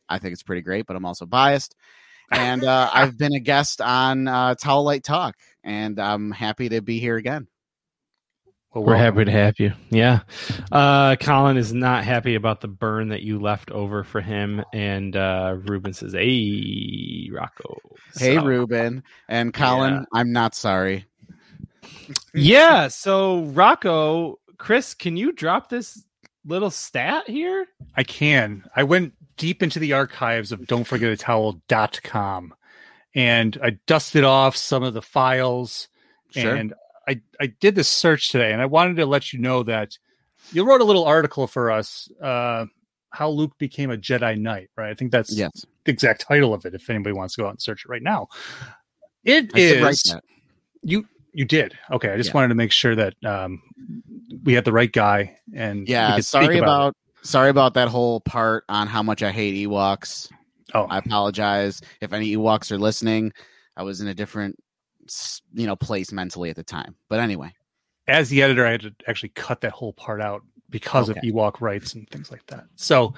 I 0.09 0.19
think 0.19 0.33
it's 0.33 0.43
pretty 0.43 0.63
great. 0.63 0.87
But 0.87 0.97
I'm 0.97 1.07
also 1.07 1.27
biased, 1.27 1.75
and 2.31 2.65
uh, 2.65 2.91
I've 2.95 3.17
been 3.19 3.35
a 3.35 3.41
guest 3.41 3.81
on 3.81 4.29
uh, 4.29 4.55
Towelite 4.57 5.05
Talk, 5.05 5.37
and 5.63 5.99
I'm 5.99 6.31
happy 6.31 6.69
to 6.71 6.81
be 6.83 6.99
here 6.99 7.17
again. 7.17 7.47
Well, 8.75 8.83
We're 8.83 8.97
happy 8.97 9.25
to 9.25 9.31
have 9.31 9.61
you. 9.61 9.73
Yeah. 9.91 10.21
Uh, 10.73 11.15
Colin 11.15 11.57
is 11.57 11.73
not 11.73 12.03
happy 12.03 12.35
about 12.35 12.61
the 12.61 12.67
burn 12.67 13.11
that 13.11 13.23
you 13.23 13.39
left 13.41 13.71
over 13.71 14.03
for 14.03 14.21
him. 14.21 14.65
And 14.73 15.15
uh, 15.15 15.59
Ruben 15.63 15.93
says, 15.93 16.13
Hey, 16.13 17.31
Rocco. 17.33 17.79
Hey, 18.17 18.35
So- 18.35 18.45
Ruben 18.45 19.05
and 19.29 19.55
Colin. 19.55 19.95
Yeah. 19.95 20.05
I'm 20.13 20.33
not 20.33 20.57
sorry. 20.57 21.07
Yeah. 22.35 22.89
So, 22.89 23.45
Rocco, 23.45 24.41
Chris, 24.59 24.93
can 24.95 25.17
you 25.17 25.31
drop 25.31 25.69
this 25.69 26.05
little 26.45 26.71
stat 26.71 27.29
here? 27.29 27.67
I 27.97 28.03
can. 28.03 28.65
I 28.75 28.83
went 28.83 29.13
deep 29.37 29.63
into 29.63 29.79
the 29.79 29.93
archives 29.93 30.53
of 30.53 30.61
don'tforgetatowel.com 30.61 32.55
and 33.15 33.59
I 33.63 33.71
dusted 33.87 34.25
off 34.25 34.57
some 34.57 34.83
of 34.83 34.95
the 34.95 35.03
files 35.03 35.89
Sure. 36.31 36.55
and 36.55 36.75
I, 37.07 37.21
I 37.41 37.47
did 37.47 37.75
this 37.75 37.89
search 37.89 38.31
today 38.31 38.53
and 38.53 38.61
I 38.61 38.67
wanted 38.67 38.97
to 38.97 39.07
let 39.07 39.33
you 39.33 39.39
know 39.39 39.63
that 39.65 39.99
you 40.53 40.65
wrote 40.67 40.81
a 40.81 40.85
little 40.85 41.05
article 41.05 41.47
for 41.47 41.71
us, 41.71 42.09
uh, 42.23 42.67
how 43.11 43.29
Luke 43.29 43.57
became 43.59 43.91
a 43.91 43.97
Jedi 43.97 44.39
Knight, 44.39 44.71
right? 44.77 44.91
I 44.91 44.95
think 44.95 45.13
that's 45.13 45.31
yes, 45.37 45.67
the 45.85 45.93
exact 45.93 46.23
title 46.23 46.53
of 46.55 46.65
it 46.65 46.75
if 46.75 46.89
anybody 46.91 47.13
wants 47.13 47.35
to 47.35 47.43
go 47.43 47.47
out 47.47 47.51
and 47.51 47.63
search 47.63 47.85
it 47.85 47.89
right 47.89 48.03
now. 48.03 48.29
It 49.25 49.51
I 49.55 49.59
is 49.59 50.03
that. 50.05 50.25
you 50.83 51.07
you 51.33 51.45
did. 51.45 51.79
Okay, 51.91 52.11
I 52.11 52.17
just 52.17 52.31
Yeah. 52.31 52.35
wanted 52.35 52.49
to 52.49 52.55
make 52.55 52.73
sure 52.73 52.95
that 52.97 53.15
um 53.25 53.63
we 54.43 54.55
had 54.55 54.65
the 54.65 54.73
right 54.73 54.91
guy 54.93 55.37
and 55.55 55.89
Yeah, 55.89 56.19
sorry 56.21 56.59
about, 56.59 56.69
about 56.69 56.97
sorry 57.25 57.51
about 57.51 57.75
that 57.75 57.89
whole 57.89 58.21
part 58.21 58.65
on 58.69 58.87
how 58.87 59.03
much 59.03 59.23
I 59.23 59.33
hate 59.33 59.55
Ewoks. 59.67 60.31
Oh, 60.73 60.85
I 60.85 60.99
apologize 60.99 61.81
if 62.01 62.13
any 62.13 62.37
Ewoks 62.37 62.71
are 62.71 62.79
listening. 62.79 63.33
I 63.77 63.83
was 63.83 64.01
in 64.01 64.07
a 64.09 64.15
different 64.15 64.57
you 65.53 65.67
know 65.67 65.77
place 65.77 66.13
mentally 66.13 66.49
at 66.51 66.57
the 66.57 66.63
time. 66.63 66.95
But 67.09 67.21
anyway, 67.21 67.53
as 68.07 68.29
the 68.29 68.43
editor, 68.43 68.67
I 68.67 68.73
had 68.73 68.83
to 68.83 68.95
actually 69.07 69.31
cut 69.31 69.61
that 69.63 69.73
whole 69.73 69.93
part 69.93 70.21
out 70.21 70.43
because 70.71 71.11
Okay. 71.11 71.19
of 71.19 71.25
Ewok 71.25 71.61
rights 71.61 71.95
and 71.95 72.09
things 72.11 72.31
like 72.31 72.47
that. 72.47 72.67
So, 72.77 73.15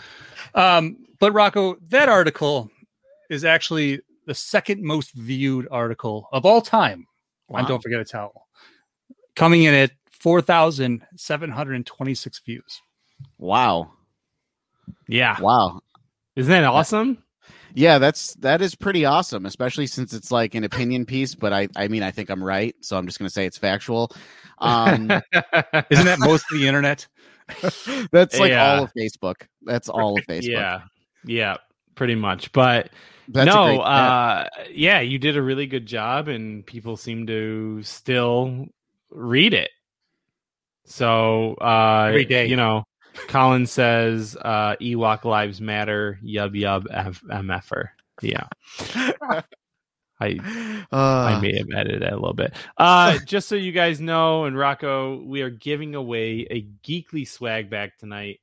um, 0.54 0.96
but 1.20 1.32
Rocco, 1.32 1.76
that 1.88 2.08
article 2.08 2.70
is 3.30 3.44
actually 3.44 4.00
the 4.26 4.34
second 4.34 4.82
most 4.82 5.12
viewed 5.14 5.68
article 5.70 6.28
of 6.32 6.44
all 6.44 6.60
time 6.60 7.06
wow. 7.48 7.60
on 7.60 7.66
Don't 7.66 7.80
Forget 7.82 8.00
a 8.00 8.04
Towel, 8.04 8.48
coming 9.36 9.62
in 9.62 9.72
at 9.74 9.92
4,726 10.10 12.40
views. 12.44 12.82
Wow. 13.38 13.92
Yeah. 15.08 15.36
Wow. 15.40 15.80
Isn't 16.36 16.50
that 16.50 16.64
awesome? 16.64 17.22
Yeah, 17.74 17.98
that's 17.98 18.34
that 18.36 18.62
is 18.62 18.74
pretty 18.74 19.04
awesome, 19.04 19.44
especially 19.46 19.86
since 19.86 20.12
it's 20.14 20.30
like 20.32 20.54
an 20.54 20.64
opinion 20.64 21.04
piece, 21.06 21.34
but 21.34 21.52
I 21.52 21.68
I 21.76 21.88
mean 21.88 22.02
I 22.02 22.10
think 22.10 22.30
I'm 22.30 22.42
right, 22.42 22.74
so 22.80 22.96
I'm 22.96 23.06
just 23.06 23.18
going 23.18 23.28
to 23.28 23.32
say 23.32 23.44
it's 23.46 23.58
factual. 23.58 24.10
Um 24.58 25.10
Isn't 25.90 26.06
that 26.06 26.18
most 26.18 26.44
of 26.50 26.58
the 26.58 26.66
internet? 26.66 27.06
that's 28.10 28.38
like 28.38 28.50
Yeah. 28.50 28.76
all 28.78 28.84
of 28.84 28.92
Facebook. 28.94 29.46
That's 29.62 29.88
all 29.88 30.18
of 30.18 30.24
Facebook. 30.28 30.48
yeah. 30.48 30.80
Yeah. 31.24 31.56
Pretty 31.94 32.14
much. 32.14 32.50
But 32.52 32.90
That's 33.28 33.46
no, 33.46 33.66
great 33.66 33.76
stat. 33.80 33.86
uh, 33.86 34.48
yeah, 34.70 35.00
you 35.00 35.18
did 35.18 35.36
a 35.36 35.42
really 35.42 35.66
good 35.66 35.84
job, 35.86 36.28
and 36.28 36.64
people 36.64 36.96
seem 36.96 37.26
to 37.26 37.82
still 37.82 38.66
read 39.10 39.52
it. 39.54 39.70
So, 40.84 41.54
uh, 41.60 42.06
Every 42.08 42.24
day. 42.24 42.46
you 42.46 42.56
know, 42.56 42.84
Colin 43.28 43.66
says, 43.66 44.36
uh, 44.40 44.76
Ewok 44.80 45.24
lives 45.24 45.60
matter, 45.60 46.18
yub 46.24 46.54
yub 46.60 46.86
F- 46.90 47.22
mf'er. 47.28 47.88
Yeah, 48.22 48.44
I 50.18 50.38
I 50.40 50.84
Uh, 50.90 51.38
may 51.42 51.56
have 51.58 51.68
edited 51.74 52.02
it 52.02 52.12
a 52.12 52.16
little 52.16 52.32
bit. 52.32 52.54
Uh, 52.78 53.18
just 53.26 53.48
so 53.48 53.54
you 53.54 53.72
guys 53.72 54.00
know, 54.00 54.44
and 54.44 54.56
Rocco, 54.56 55.22
we 55.22 55.42
are 55.42 55.50
giving 55.50 55.94
away 55.94 56.46
a 56.50 56.66
geekly 56.86 57.28
swag 57.28 57.68
bag 57.68 57.92
tonight. 57.98 58.40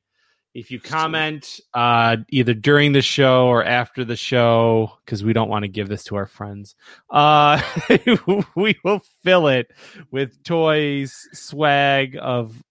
If 0.54 0.70
you 0.70 0.80
comment 0.80 1.60
uh, 1.74 2.18
either 2.30 2.54
during 2.54 2.92
the 2.94 3.02
show 3.02 3.48
or 3.48 3.64
after 3.64 4.06
the 4.06 4.16
show, 4.16 4.92
because 5.04 5.24
we 5.24 5.34
don't 5.34 5.50
want 5.50 5.64
to 5.64 5.68
give 5.68 5.90
this 5.90 6.04
to 6.06 6.16
our 6.16 6.28
friends, 6.28 6.76
uh, 7.10 7.60
we 8.56 8.78
will 8.84 9.02
fill 9.24 9.48
it 9.48 9.72
with 10.12 10.44
toys, 10.44 11.28
swag 11.34 12.16
of 12.22 12.62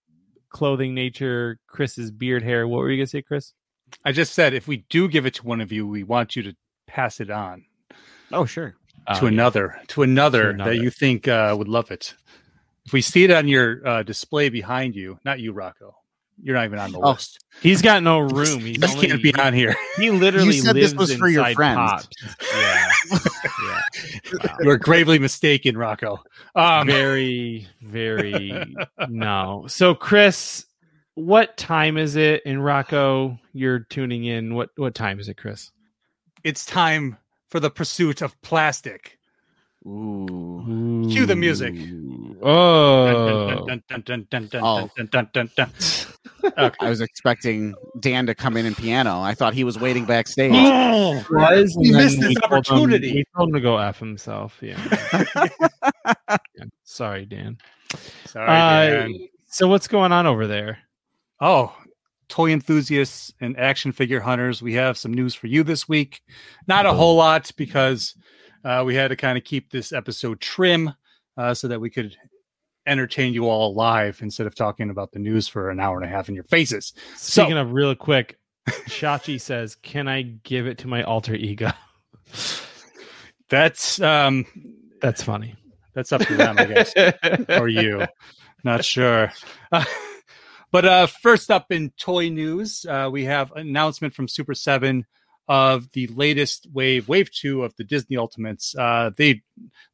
clothing, 0.53 0.93
nature, 0.95 1.59
Chris's 1.67 2.09
beard 2.11 2.43
hair. 2.43 2.65
What 2.67 2.77
were 2.77 2.89
you 2.89 2.97
gonna 2.97 3.07
say, 3.07 3.21
Chris? 3.21 3.51
I 4.05 4.11
just 4.13 4.33
said 4.33 4.53
if 4.53 4.67
we 4.67 4.85
do 4.89 5.07
give 5.09 5.25
it 5.25 5.33
to 5.35 5.45
one 5.45 5.59
of 5.59 5.71
you, 5.71 5.85
we 5.85 6.03
want 6.03 6.35
you 6.37 6.43
to 6.43 6.55
pass 6.87 7.19
it 7.19 7.29
on 7.29 7.65
oh 8.31 8.45
sure. 8.45 8.75
Oh, 9.07 9.19
to 9.19 9.25
yeah. 9.25 9.31
another 9.31 9.81
to 9.89 10.03
another, 10.03 10.43
To 10.43 10.49
another. 10.51 10.71
that 10.71 10.81
you 10.81 10.89
think 10.89 11.27
uh, 11.27 11.53
would 11.57 11.67
love 11.67 11.91
it. 11.91 12.13
If 12.85 12.93
we 12.93 13.01
see 13.01 13.23
it 13.25 13.31
on 13.31 13.47
your 13.47 13.85
uh, 13.87 14.03
display 14.03 14.49
behind 14.49 14.95
you, 14.95 15.19
not 15.25 15.39
you, 15.39 15.51
Rocco. 15.53 15.95
You're 16.41 16.55
not 16.55 16.65
even 16.65 16.79
on 16.79 16.91
the 16.91 16.99
Oh, 16.99 17.11
list. 17.11 17.37
He's 17.61 17.81
got 17.81 18.01
no 18.01 18.19
room. 18.39 18.59
He's 18.61 18.77
This 18.79 18.93
only, 18.95 19.07
can't 19.07 19.21
be 19.21 19.33
on 19.35 19.53
here. 19.53 19.75
He 19.97 20.09
literally 20.09 20.55
You 20.55 20.61
said 20.63 20.75
this 20.75 20.93
was 20.93 21.13
for 21.15 21.27
your 21.29 21.41
inside 21.41 21.53
friends. 21.55 21.77
Pops. 21.77 22.07
Yeah. 22.55 22.89
Yeah. 23.11 23.81
Wow. 24.43 24.57
You 24.61 24.69
are 24.69 24.77
gravely 24.77 25.19
mistaken, 25.19 25.77
Rocco. 25.77 26.23
Um, 26.55 26.87
very, 26.87 27.67
very 27.81 28.75
no. 29.09 29.65
So, 29.67 29.93
Chris, 29.93 30.65
what 31.15 31.57
time 31.57 31.97
is 31.97 32.15
it 32.15 32.43
in 32.45 32.59
Rocco? 32.61 33.37
You're 33.53 33.79
tuning 33.79 34.25
in. 34.25 34.55
What 34.55 34.69
what 34.75 34.95
time 34.95 35.19
is 35.19 35.29
it, 35.29 35.37
Chris? 35.37 35.71
it's 36.43 36.65
time 36.65 37.17
for 37.49 37.59
the 37.59 37.69
pursuit 37.69 38.21
of 38.21 38.39
plastic. 38.41 39.17
Ooh. 39.85 41.07
Cue 41.09 41.25
the 41.25 41.35
music. 41.35 41.73
Oh, 41.77 42.22
Oh. 42.43 43.65
I 46.79 46.89
was 46.89 46.99
expecting 47.01 47.73
Dan 47.99 48.25
to 48.25 48.35
come 48.35 48.57
in 48.57 48.65
and 48.65 48.75
piano. 48.75 49.21
I 49.21 49.33
thought 49.33 49.53
he 49.53 49.63
was 49.63 49.79
waiting 49.79 50.05
backstage. 50.05 50.51
Oh, 50.53 51.23
was. 51.31 51.73
He 51.81 51.91
missed 51.91 52.19
we 52.19 52.27
his 52.27 52.35
told 52.35 52.43
him- 52.51 52.53
opportunity. 52.53 53.13
we 53.13 53.23
told 53.35 53.49
him 53.49 53.55
to 53.55 53.61
go 53.61 53.77
f 53.77 53.99
himself. 53.99 54.57
Yeah. 54.61 54.77
Yeah. 56.57 56.65
Sorry, 56.83 57.25
Dan. 57.25 57.57
sorry, 58.25 58.47
Uh, 58.49 58.89
Dan. 59.03 59.27
so 59.47 59.67
what's 59.67 59.87
going 59.87 60.11
on 60.11 60.27
over 60.27 60.47
there? 60.47 60.79
Oh, 61.39 61.73
toy 62.29 62.51
enthusiasts 62.51 63.33
and 63.41 63.57
action 63.57 63.91
figure 63.91 64.19
hunters, 64.19 64.61
we 64.61 64.73
have 64.73 64.97
some 64.97 65.13
news 65.13 65.33
for 65.33 65.47
you 65.47 65.63
this 65.63 65.87
week. 65.87 66.21
Not 66.67 66.85
a 66.85 66.93
whole 66.93 67.15
lot 67.15 67.51
because 67.57 68.15
uh, 68.65 68.83
we 68.85 68.95
had 68.95 69.09
to 69.09 69.15
kind 69.15 69.37
of 69.37 69.43
keep 69.43 69.71
this 69.71 69.91
episode 69.93 70.39
trim 70.41 70.93
uh, 71.37 71.53
so 71.53 71.67
that 71.69 71.79
we 71.79 71.89
could 71.89 72.15
entertain 72.85 73.33
you 73.33 73.49
all 73.49 73.73
live 73.73 74.21
instead 74.21 74.47
of 74.47 74.55
talking 74.55 74.89
about 74.89 75.11
the 75.11 75.19
news 75.19 75.47
for 75.47 75.69
an 75.69 75.79
hour 75.79 75.95
and 75.97 76.05
a 76.05 76.09
half 76.09 76.29
in 76.29 76.35
your 76.35 76.43
faces. 76.45 76.93
Speaking 77.15 77.57
of 77.57 77.71
real 77.73 77.95
quick, 77.95 78.37
Chachi 78.87 79.39
says, 79.39 79.75
"Can 79.75 80.07
I 80.07 80.21
give 80.21 80.67
it 80.67 80.79
to 80.79 80.87
my 80.87 81.03
alter 81.03 81.35
ego?" 81.35 81.71
That's 83.49 84.01
um, 84.01 84.45
That's 85.01 85.21
funny. 85.23 85.55
that's 85.93 86.11
up 86.11 86.21
to 86.21 86.35
them, 86.35 86.55
I 86.57 86.65
guess, 86.65 86.93
or 87.49 87.67
you. 87.67 88.05
Not 88.63 88.83
sure. 88.85 89.31
Uh, 89.71 89.83
but 90.71 90.85
uh, 90.85 91.07
first 91.07 91.51
up 91.51 91.71
in 91.71 91.91
toy 91.99 92.29
news, 92.29 92.85
uh, 92.89 93.09
we 93.11 93.25
have 93.25 93.51
an 93.51 93.67
announcement 93.67 94.13
from 94.15 94.27
Super 94.27 94.55
Seven 94.55 95.05
of 95.47 95.91
the 95.91 96.07
latest 96.07 96.67
wave, 96.73 97.07
Wave 97.07 97.31
Two 97.31 97.63
of 97.63 97.75
the 97.75 97.83
Disney 97.83 98.17
Ultimates. 98.17 98.75
Uh, 98.75 99.11
they 99.17 99.41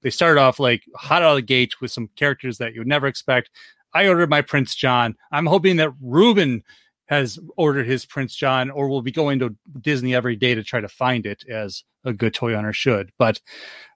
they 0.02 0.10
started 0.10 0.40
off 0.40 0.60
like 0.60 0.84
hot 0.96 1.24
out 1.24 1.32
of 1.32 1.36
the 1.38 1.42
gate 1.42 1.82
with 1.82 1.92
some 1.92 2.10
characters 2.16 2.58
that 2.60 2.74
you 2.74 2.82
would 2.82 2.88
never 2.88 3.08
expect. 3.08 3.50
I 3.94 4.08
ordered 4.08 4.30
my 4.30 4.42
Prince 4.42 4.76
John. 4.76 5.16
I'm 5.32 5.48
hoping 5.48 5.78
that 5.78 5.92
Ruben 6.02 6.64
has 7.08 7.40
ordered 7.58 7.88
his 7.88 8.06
Prince 8.06 8.36
John, 8.36 8.70
or 8.70 8.88
will 8.88 9.02
be 9.02 9.12
going 9.12 9.40
to 9.40 9.56
Disney 9.82 10.14
every 10.14 10.36
day 10.36 10.54
to 10.54 10.64
try 10.64 10.80
to 10.80 10.88
find 10.88 11.26
it, 11.26 11.44
as 11.50 11.84
a 12.06 12.14
good 12.14 12.36
toy 12.36 12.54
owner 12.54 12.72
should. 12.72 13.12
But 13.18 13.42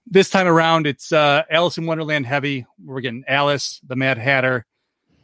this 0.04 0.28
time 0.28 0.48
around, 0.48 0.88
it's 0.88 1.12
uh, 1.12 1.44
Alice 1.48 1.78
in 1.78 1.86
Wonderland 1.86 2.26
heavy. 2.26 2.66
We're 2.84 3.00
getting 3.00 3.22
Alice, 3.28 3.80
the 3.86 3.94
Mad 3.94 4.18
Hatter. 4.18 4.66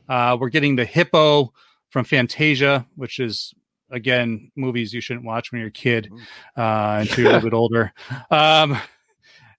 Uh, 0.09 0.37
we're 0.41 0.51
getting 0.51 0.76
the 0.76 0.85
Hippo 0.85 1.53
from 1.91 2.05
Fantasia, 2.05 2.87
which 2.95 3.18
is 3.18 3.53
again 3.91 4.51
movies 4.57 4.93
you 4.93 5.01
shouldn't 5.01 5.26
watch 5.26 5.53
when 5.53 5.61
you're 5.61 5.68
a 5.68 5.72
kid 5.72 6.11
uh, 6.57 6.99
until 7.01 7.24
you're 7.24 7.32
a 7.32 7.34
little 7.34 7.51
bit 7.51 7.57
older. 7.57 7.93
Um, 8.30 8.78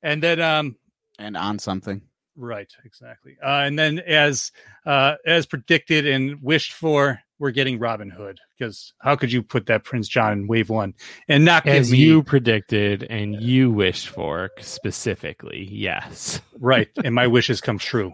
and 0.03 0.21
then 0.21 0.41
um, 0.41 0.75
and 1.19 1.37
on 1.37 1.59
something. 1.59 2.01
Right, 2.35 2.71
exactly. 2.85 3.37
Uh, 3.43 3.63
and 3.65 3.77
then, 3.77 3.99
as 3.99 4.51
uh, 4.85 5.15
as 5.25 5.45
predicted 5.45 6.07
and 6.07 6.41
wished 6.41 6.73
for, 6.73 7.19
we're 7.39 7.51
getting 7.51 7.77
Robin 7.77 8.09
Hood 8.09 8.39
because 8.57 8.93
how 8.99 9.15
could 9.15 9.31
you 9.31 9.43
put 9.43 9.65
that 9.65 9.83
Prince 9.83 10.07
John 10.07 10.33
in 10.33 10.47
Wave 10.47 10.69
One 10.69 10.93
and 11.27 11.43
not 11.43 11.65
give 11.65 11.73
As 11.73 11.91
me 11.91 11.97
you 11.97 12.23
predicted 12.23 13.03
and 13.09 13.41
you 13.41 13.71
wished 13.71 14.09
for 14.09 14.51
specifically, 14.59 15.67
yes. 15.69 16.39
right? 16.59 16.87
And 17.03 17.13
my 17.15 17.27
wishes 17.37 17.59
come 17.59 17.79
true. 17.79 18.13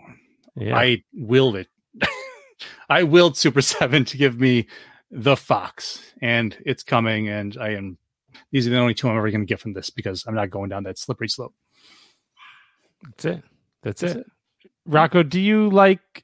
Yeah. 0.56 0.76
I 0.76 1.04
willed 1.14 1.58
it. 1.58 1.68
I 2.90 3.04
willed 3.04 3.38
Super 3.38 3.62
Seven 3.62 4.06
to 4.06 4.18
give 4.18 4.40
me 4.40 4.68
the 5.12 5.36
Fox, 5.36 6.02
and 6.22 6.58
it's 6.66 6.84
coming. 6.84 7.28
And 7.30 7.58
I 7.60 7.70
am. 7.70 7.98
These 8.52 8.68
are 8.68 8.70
the 8.70 8.78
only 8.78 8.94
two 8.94 9.10
I'm 9.10 9.18
ever 9.18 9.32
going 9.32 9.42
to 9.42 9.48
get 9.48 9.60
from 9.60 9.74
this 9.74 9.90
because 9.90 10.26
I'm 10.28 10.36
not 10.36 10.50
going 10.50 10.70
down 10.70 10.84
that 10.84 11.00
slippery 11.00 11.28
slope. 11.28 11.54
That's 13.04 13.26
it. 13.26 13.44
That's, 13.84 14.02
That's 14.02 14.16
it. 14.16 14.26
Rocco, 14.86 15.24
do 15.24 15.40
you 15.40 15.70
like 15.70 16.24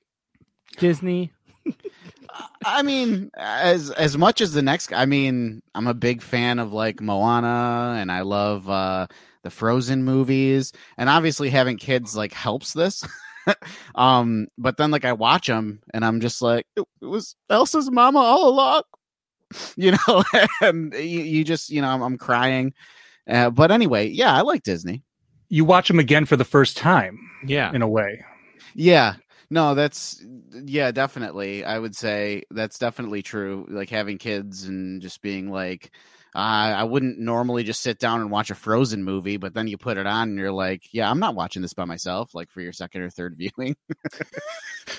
Disney? 0.77 1.31
I 2.65 2.81
mean, 2.81 3.29
as 3.35 3.91
as 3.91 4.17
much 4.17 4.41
as 4.41 4.53
the 4.53 4.61
next, 4.61 4.91
I 4.93 5.05
mean, 5.05 5.61
I'm 5.75 5.87
a 5.87 5.93
big 5.93 6.21
fan 6.21 6.59
of 6.59 6.73
like 6.73 7.01
Moana, 7.01 7.97
and 7.99 8.11
I 8.11 8.21
love 8.21 8.69
uh 8.69 9.07
the 9.43 9.49
Frozen 9.49 10.03
movies, 10.03 10.71
and 10.97 11.09
obviously 11.09 11.49
having 11.49 11.77
kids 11.77 12.15
like 12.15 12.33
helps 12.33 12.73
this. 12.73 13.03
um, 13.95 14.47
but 14.57 14.77
then 14.77 14.91
like 14.91 15.05
I 15.05 15.13
watch 15.13 15.47
them, 15.47 15.81
and 15.93 16.03
I'm 16.05 16.19
just 16.19 16.41
like, 16.41 16.65
it, 16.75 16.83
it 17.01 17.05
was 17.05 17.35
Elsa's 17.49 17.91
mama 17.91 18.19
all 18.19 18.49
along, 18.49 18.83
you 19.75 19.91
know, 19.91 20.23
and 20.61 20.93
you, 20.93 21.21
you 21.21 21.43
just, 21.43 21.69
you 21.69 21.81
know, 21.81 21.89
I'm, 21.89 22.01
I'm 22.01 22.17
crying. 22.17 22.73
Uh, 23.29 23.49
but 23.49 23.71
anyway, 23.71 24.07
yeah, 24.07 24.33
I 24.33 24.41
like 24.41 24.63
Disney. 24.63 25.03
You 25.49 25.65
watch 25.65 25.87
them 25.87 25.99
again 25.99 26.25
for 26.25 26.35
the 26.35 26.45
first 26.45 26.77
time, 26.77 27.19
Yeah. 27.45 27.71
in 27.73 27.81
a 27.81 27.87
way. 27.87 28.23
Yeah. 28.75 29.15
No, 29.49 29.75
that's 29.75 30.23
yeah, 30.65 30.91
definitely. 30.91 31.63
I 31.63 31.77
would 31.77 31.95
say 31.95 32.41
that's 32.49 32.79
definitely 32.79 33.21
true. 33.21 33.67
Like 33.69 33.89
having 33.89 34.17
kids 34.17 34.63
and 34.63 34.99
just 34.99 35.21
being 35.21 35.51
like, 35.51 35.91
uh, 36.35 36.39
I 36.39 36.83
wouldn't 36.83 37.19
normally 37.19 37.63
just 37.63 37.81
sit 37.81 37.99
down 37.99 38.21
and 38.21 38.31
watch 38.31 38.49
a 38.49 38.55
Frozen 38.55 39.03
movie, 39.03 39.37
but 39.37 39.53
then 39.53 39.67
you 39.67 39.77
put 39.77 39.97
it 39.97 40.07
on 40.07 40.29
and 40.29 40.37
you're 40.37 40.51
like, 40.51 40.83
yeah, 40.91 41.09
I'm 41.09 41.19
not 41.19 41.35
watching 41.35 41.61
this 41.61 41.73
by 41.73 41.85
myself. 41.85 42.33
Like 42.33 42.49
for 42.51 42.61
your 42.61 42.73
second 42.73 43.01
or 43.01 43.09
third 43.09 43.35
viewing. 43.57 43.75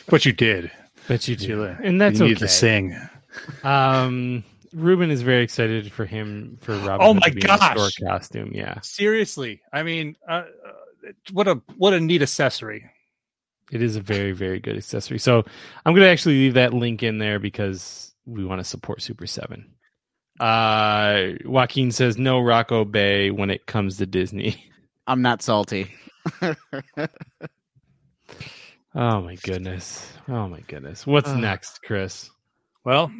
But 0.07 0.24
you 0.24 0.32
did. 0.32 0.70
But 1.09 1.26
you 1.28 1.32
You 1.32 1.47
do. 1.47 1.66
did. 1.66 1.80
And 1.80 2.01
that's 2.01 2.18
you 2.18 2.24
okay. 2.24 2.30
need 2.35 2.39
to 2.39 2.49
sing. 2.49 2.97
Um 3.62 4.45
Ruben 4.72 5.11
is 5.11 5.22
very 5.22 5.43
excited 5.45 5.93
for 5.93 6.05
him 6.05 6.59
for 6.61 6.76
Robin 6.78 6.99
Oh 7.07 7.14
my 7.14 7.28
to 7.28 7.32
be 7.35 7.41
in 7.41 7.45
a 7.51 7.57
gosh. 7.59 7.76
store 7.76 8.09
costume. 8.09 8.51
Yeah. 8.53 8.80
Seriously, 8.80 9.62
I 9.72 9.82
mean, 9.85 10.16
uh, 10.28 10.32
uh, 10.66 11.12
what 11.32 11.47
a 11.49 11.61
what 11.76 11.95
a 11.95 12.01
neat 12.01 12.22
accessory. 12.22 12.91
It 13.72 13.82
is 13.82 13.97
a 13.97 14.01
very, 14.01 14.32
very 14.32 14.61
good 14.61 14.76
accessory. 14.76 15.18
So 15.18 15.45
I'm 15.87 15.95
going 15.95 16.05
to 16.05 16.11
actually 16.11 16.37
leave 16.37 16.55
that 16.55 16.74
link 16.74 17.03
in 17.03 17.18
there 17.18 17.39
because 17.39 18.12
we 18.26 18.45
want 18.45 18.61
to 18.61 18.64
support 18.64 19.01
Super 19.03 19.26
7. 19.26 19.64
Uh, 20.41 21.32
Joaquin 21.45 21.93
says 21.93 22.18
no 22.18 22.41
Rocco 22.41 22.85
Bay 22.85 23.30
when 23.30 23.51
it 23.51 23.66
comes 23.66 23.99
to 23.99 24.07
Disney. 24.07 24.64
I'm 25.07 25.22
not 25.22 25.43
salty. 25.43 25.95
Oh 28.97 29.20
my 29.20 29.35
goodness. 29.37 30.12
Oh 30.28 30.47
my 30.49 30.61
goodness. 30.61 31.05
What's 31.07 31.28
Ugh. 31.28 31.39
next, 31.41 31.82
Chris? 31.82 32.30
Well, 32.85 33.11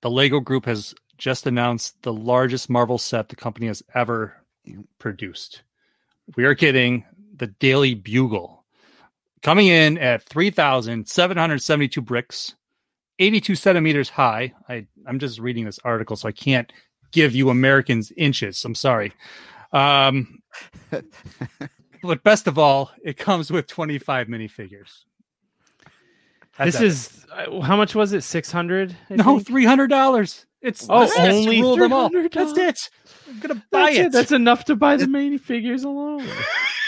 the 0.00 0.08
Lego 0.10 0.40
Group 0.40 0.64
has 0.64 0.94
just 1.18 1.46
announced 1.46 2.02
the 2.02 2.12
largest 2.14 2.70
Marvel 2.70 2.96
set 2.96 3.28
the 3.28 3.36
company 3.36 3.66
has 3.66 3.82
ever 3.94 4.34
produced. 4.98 5.62
We 6.36 6.44
are 6.44 6.54
getting 6.54 7.04
the 7.36 7.48
Daily 7.48 7.94
Bugle 7.94 8.64
coming 9.42 9.66
in 9.66 9.98
at 9.98 10.22
3,772 10.22 12.00
bricks, 12.00 12.54
82 13.18 13.54
centimeters 13.54 14.08
high. 14.08 14.52
I, 14.68 14.86
I'm 15.06 15.18
just 15.18 15.38
reading 15.38 15.64
this 15.64 15.78
article, 15.84 16.16
so 16.16 16.28
I 16.28 16.32
can't 16.32 16.72
give 17.12 17.34
you 17.34 17.50
Americans 17.50 18.12
inches. 18.16 18.64
I'm 18.64 18.74
sorry. 18.74 19.12
Um, 19.72 20.40
but 22.02 22.22
best 22.22 22.46
of 22.46 22.58
all, 22.58 22.90
it 23.04 23.16
comes 23.16 23.50
with 23.50 23.66
25 23.66 24.26
minifigures. 24.28 25.04
That's 26.58 26.78
this 26.78 26.80
is 26.82 27.26
uh, 27.32 27.60
how 27.62 27.76
much 27.76 27.94
was 27.94 28.12
it? 28.12 28.22
600? 28.22 28.94
No, 29.10 29.38
three 29.38 29.64
hundred 29.64 29.86
dollars. 29.88 30.44
It's 30.60 30.86
Oh, 30.88 31.00
the 31.00 31.06
sets 31.08 31.34
only 31.34 31.60
rule 31.62 31.76
them 31.76 31.92
all. 31.92 32.10
$300? 32.10 32.30
That's 32.32 32.58
it. 32.58 32.90
I'm 33.28 33.40
gonna 33.40 33.54
buy 33.70 33.86
That's 33.86 33.96
it. 33.96 34.06
it. 34.06 34.12
That's 34.12 34.32
enough 34.32 34.66
to 34.66 34.76
buy 34.76 34.96
the 34.96 35.06
minifigures 35.06 35.84
alone. 35.84 36.26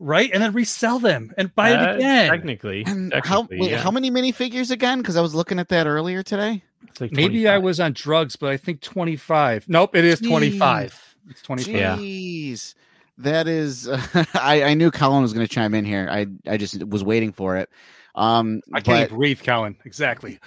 right, 0.00 0.30
and 0.32 0.42
then 0.42 0.52
resell 0.52 0.98
them 0.98 1.32
and 1.36 1.54
buy 1.54 1.72
Uh, 1.72 1.92
it 1.92 1.96
again. 1.96 2.30
Technically. 2.30 2.84
And 2.86 3.12
how 3.24 3.42
wait, 3.50 3.70
yeah. 3.70 3.78
how 3.78 3.90
many 3.90 4.10
minifigures 4.10 4.70
again? 4.70 4.98
Because 4.98 5.16
I 5.16 5.20
was 5.20 5.34
looking 5.34 5.58
at 5.58 5.68
that 5.68 5.86
earlier 5.86 6.22
today. 6.22 6.62
Like 7.00 7.12
Maybe 7.12 7.46
I 7.48 7.58
was 7.58 7.80
on 7.80 7.92
drugs, 7.92 8.36
but 8.36 8.50
I 8.50 8.56
think 8.56 8.80
twenty 8.80 9.16
five. 9.16 9.64
Nope, 9.68 9.94
it 9.96 10.04
is 10.04 10.20
twenty 10.20 10.58
five. 10.58 10.98
It's 11.28 11.42
twenty 11.42 11.64
five. 11.64 11.74
Yeah. 11.74 11.96
Jeez. 11.96 12.74
That 13.18 13.48
is, 13.48 13.88
I, 14.34 14.62
I 14.62 14.74
knew 14.74 14.92
Colin 14.92 15.22
was 15.22 15.32
going 15.32 15.44
to 15.44 15.52
chime 15.52 15.74
in 15.74 15.84
here. 15.84 16.06
I, 16.08 16.26
I 16.46 16.56
just 16.56 16.84
was 16.84 17.02
waiting 17.02 17.32
for 17.32 17.56
it. 17.56 17.68
Um, 18.14 18.60
I 18.72 18.80
can't 18.80 19.10
but- 19.10 19.16
breathe, 19.16 19.40
Colin. 19.44 19.76
Exactly. 19.84 20.38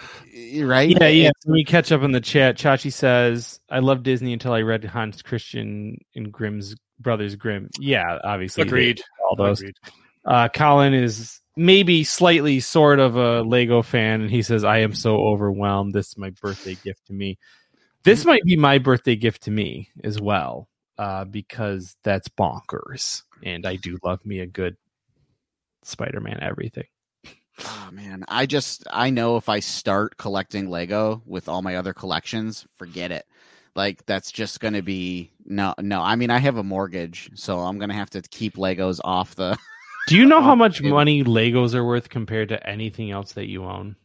right? 0.58 0.90
Yeah, 0.90 1.08
yeah. 1.10 1.32
Let 1.46 1.54
me 1.54 1.66
catch 1.66 1.92
up 1.92 2.02
in 2.02 2.12
the 2.14 2.22
chat. 2.22 2.58
Chachi 2.58 2.92
says, 2.92 3.60
"I 3.70 3.80
love 3.80 4.04
Disney 4.04 4.32
until 4.34 4.54
I 4.54 4.62
read 4.62 4.84
Hans 4.86 5.22
Christian 5.22 5.98
and 6.16 6.32
Grimm's 6.32 6.76
Brothers 7.00 7.36
Grimm." 7.36 7.70
Yeah, 7.80 8.18
obviously, 8.24 8.64
Agreed. 8.64 9.02
Those. 9.38 9.64
Uh, 10.26 10.50
Colin 10.50 10.94
is 10.94 11.40
maybe 11.56 12.04
slightly 12.04 12.60
sort 12.60 13.00
of 13.00 13.16
a 13.16 13.42
Lego 13.42 13.82
fan, 13.82 14.22
and 14.22 14.30
he 14.30 14.42
says, 14.42 14.64
"I 14.64 14.80
am 14.80 14.94
so 14.94 15.18
overwhelmed. 15.18 15.94
This 15.94 16.10
is 16.10 16.18
my 16.18 16.32
birthday 16.42 16.76
gift 16.84 17.08
to 17.08 17.14
me. 17.14 17.38
This 18.04 18.26
might 18.26 18.44
be 18.44 18.56
my 18.56 18.78
birthday 18.78 19.16
gift 19.16 19.44
to 19.44 19.52
me 19.52 19.90
as 20.04 20.20
well, 20.20 20.68
uh, 20.98 21.26
because 21.26 21.96
that's 22.04 22.28
bonkers, 22.30 23.24
and 23.44 23.66
I 23.66 23.76
do 23.76 23.98
love 24.04 24.26
me 24.26 24.40
a 24.40 24.48
good 24.48 24.78
Spider-Man 25.84 26.40
everything." 26.42 26.88
Oh 27.64 27.90
man, 27.92 28.24
I 28.28 28.46
just 28.46 28.88
I 28.92 29.10
know 29.10 29.38
if 29.38 29.50
I 29.50 29.60
start 29.60 30.18
collecting 30.18 30.70
Lego 30.70 31.22
with 31.26 31.48
all 31.50 31.62
my 31.62 31.76
other 31.76 31.94
collections, 31.94 32.66
forget 32.78 33.12
it. 33.12 33.26
Like 33.76 34.06
that's 34.06 34.32
just 34.32 34.60
going 34.60 34.74
to 34.74 34.82
be 34.82 35.32
no 35.46 35.74
no. 35.80 36.02
I 36.02 36.16
mean, 36.16 36.30
I 36.30 36.40
have 36.40 36.58
a 36.58 36.64
mortgage, 36.64 37.30
so 37.36 37.60
I'm 37.60 37.78
going 37.78 37.90
to 37.90 37.96
have 37.96 38.10
to 38.12 38.22
keep 38.22 38.56
Legos 38.56 39.00
off 39.04 39.36
the 39.36 39.58
Do 40.08 40.18
you 40.18 40.26
know 40.26 40.42
how 40.42 40.56
much 40.56 40.80
dude. 40.80 40.90
money 40.92 41.24
Legos 41.24 41.74
are 41.74 41.86
worth 41.86 42.10
compared 42.10 42.50
to 42.50 42.68
anything 42.68 43.12
else 43.12 43.34
that 43.34 43.48
you 43.48 43.64
own? 43.66 43.96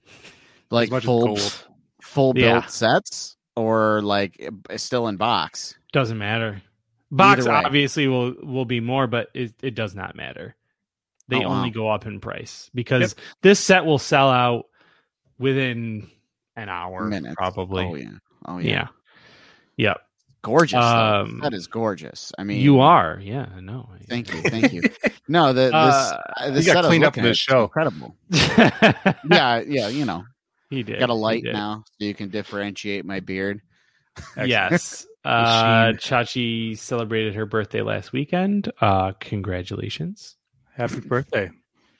like 0.71 0.93
as 0.93 1.05
full 1.05 1.37
as 1.37 1.65
full 2.03 2.33
built 2.35 2.45
Yeah. 2.65 2.67
sets. 2.67 3.37
or 3.57 4.03
like 4.03 4.49
uh, 4.71 4.77
still 4.77 5.09
in 5.09 5.17
box? 5.17 5.75
Doesn't 5.93 6.19
matter. 6.19 6.63
Box 7.11 7.47
obviously 7.47 8.07
will 8.09 8.35
will 8.43 8.65
be 8.65 8.81
more, 8.81 9.07
but 9.07 9.29
it, 9.35 9.55
it 9.63 9.75
does 9.75 9.95
not 9.95 10.17
matter. 10.17 10.55
They 11.29 11.37
Oh, 11.45 11.49
wow. 11.49 11.55
only 11.57 11.71
go 11.71 11.89
up 11.89 12.07
in 12.07 12.21
price 12.21 12.71
because 12.75 13.15
this 13.43 13.59
set 13.59 13.85
will 13.85 13.99
sell 13.99 14.29
out 14.31 14.67
within 15.39 16.09
an 16.57 16.69
hour, 16.69 17.05
Minutes. 17.07 17.35
probably. 17.37 17.85
Oh 17.85 17.95
yeah. 17.95 18.11
Oh 18.47 18.59
yeah. 18.59 18.71
yeah. 18.71 18.87
Yep. 19.77 19.99
Gorgeous. 20.43 20.79
Um, 20.83 21.41
that 21.43 21.53
is 21.55 21.67
gorgeous. 21.67 22.33
I 22.39 22.45
mean, 22.45 22.61
You 22.61 22.79
are. 22.81 23.19
Yeah, 23.21 23.47
I 23.57 23.61
know. 23.61 23.89
Thank 24.09 24.33
you. 24.33 24.43
Thank 24.43 24.73
you. 24.73 24.83
No, 25.29 25.53
the 25.53 25.63
this 25.63 25.73
Uh, 25.75 26.21
uh, 26.37 26.51
this 26.53 26.65
you 26.69 26.73
got 26.73 26.79
set 26.79 26.85
I 26.85 26.89
cleaned 26.89 27.03
up 27.05 27.09
looking 27.17 27.25
for 27.25 27.29
this 27.31 27.39
show. 27.39 27.65
Incredible. 27.65 28.15
yeah. 28.31 28.93
Yeah, 29.29 29.61
yeah. 29.67 29.89
You 29.89 30.05
know, 30.05 30.25
He 30.71 30.85
did. 30.85 31.01
got 31.01 31.11
a 31.11 31.15
light 31.15 31.43
now, 31.43 31.83
so 31.85 32.05
you 32.05 32.15
can 32.15 32.29
differentiate 32.29 33.05
my 33.05 33.19
beard. 33.21 33.61
Yes. 34.37 35.07
Uh, 35.27 35.89
sheen. 35.89 35.97
Chachi 35.99 36.79
celebrated 36.79 37.35
her 37.35 37.47
birthday 37.47 37.83
last 37.83 38.13
weekend. 38.13 38.71
Uh, 38.81 39.11
congratulations. 39.19 40.37
Happy 40.77 41.01
birthday. 41.01 41.51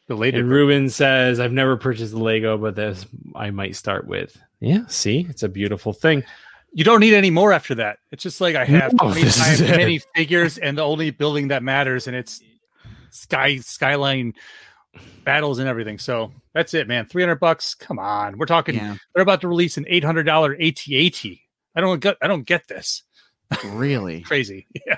Belated. 0.07 0.43
And 0.43 0.49
Ruben 0.49 0.89
says, 0.91 1.41
I've 1.41 1.51
never 1.51 1.77
purchased 1.77 2.15
a 2.15 2.19
Lego, 2.19 2.57
but 2.57 2.77
this 2.77 3.05
I 3.35 3.51
might 3.51 3.75
start 3.75 4.07
with. 4.07 4.41
Yeah, 4.61 4.87
see, 4.87 5.27
it's 5.29 5.43
a 5.43 5.49
beautiful 5.49 5.93
thing. 5.93 6.23
You 6.73 6.85
don't 6.85 7.01
need 7.01 7.15
any 7.15 7.31
more 7.31 7.53
after 7.53 7.75
that. 7.77 7.99
It's 8.13 8.23
just 8.23 8.41
like 8.41 8.55
I 8.57 8.65
have 8.65 8.93
No, 8.93 9.07
20 9.07 9.23
this 9.23 9.37
is 9.37 9.43
times 9.43 9.61
it. 9.63 9.77
many 9.77 9.99
figures, 10.15 10.59
and 10.59 10.77
the 10.77 10.83
only 10.83 11.11
building 11.11 11.49
that 11.49 11.63
matters, 11.63 12.07
and 12.07 12.17
it's 12.17 12.43
sky 13.11 13.57
skyline 13.59 14.35
battles 15.25 15.59
and 15.59 15.69
everything. 15.69 15.99
So 15.99 16.33
that's 16.55 16.75
it, 16.75 16.87
man. 16.89 17.07
Three 17.07 17.23
hundred 17.23 17.41
bucks. 17.41 17.75
Come 17.75 17.99
on, 17.99 18.37
we're 18.39 18.47
talking. 18.47 18.75
Yeah, 18.75 18.97
They're 19.15 19.23
about 19.23 19.41
to 19.43 19.49
release 19.49 19.77
an 19.79 19.85
eight 19.89 20.05
hundred 20.05 20.25
dollar 20.25 20.53
AT-AT. 20.55 21.25
I 21.75 21.81
don't 21.81 22.01
get. 22.01 22.17
I 22.23 22.27
don't 22.29 22.45
get 22.47 22.69
this. 22.69 23.03
really. 23.65 24.21
Crazy. 24.23 24.67
Yeah. 24.87 24.97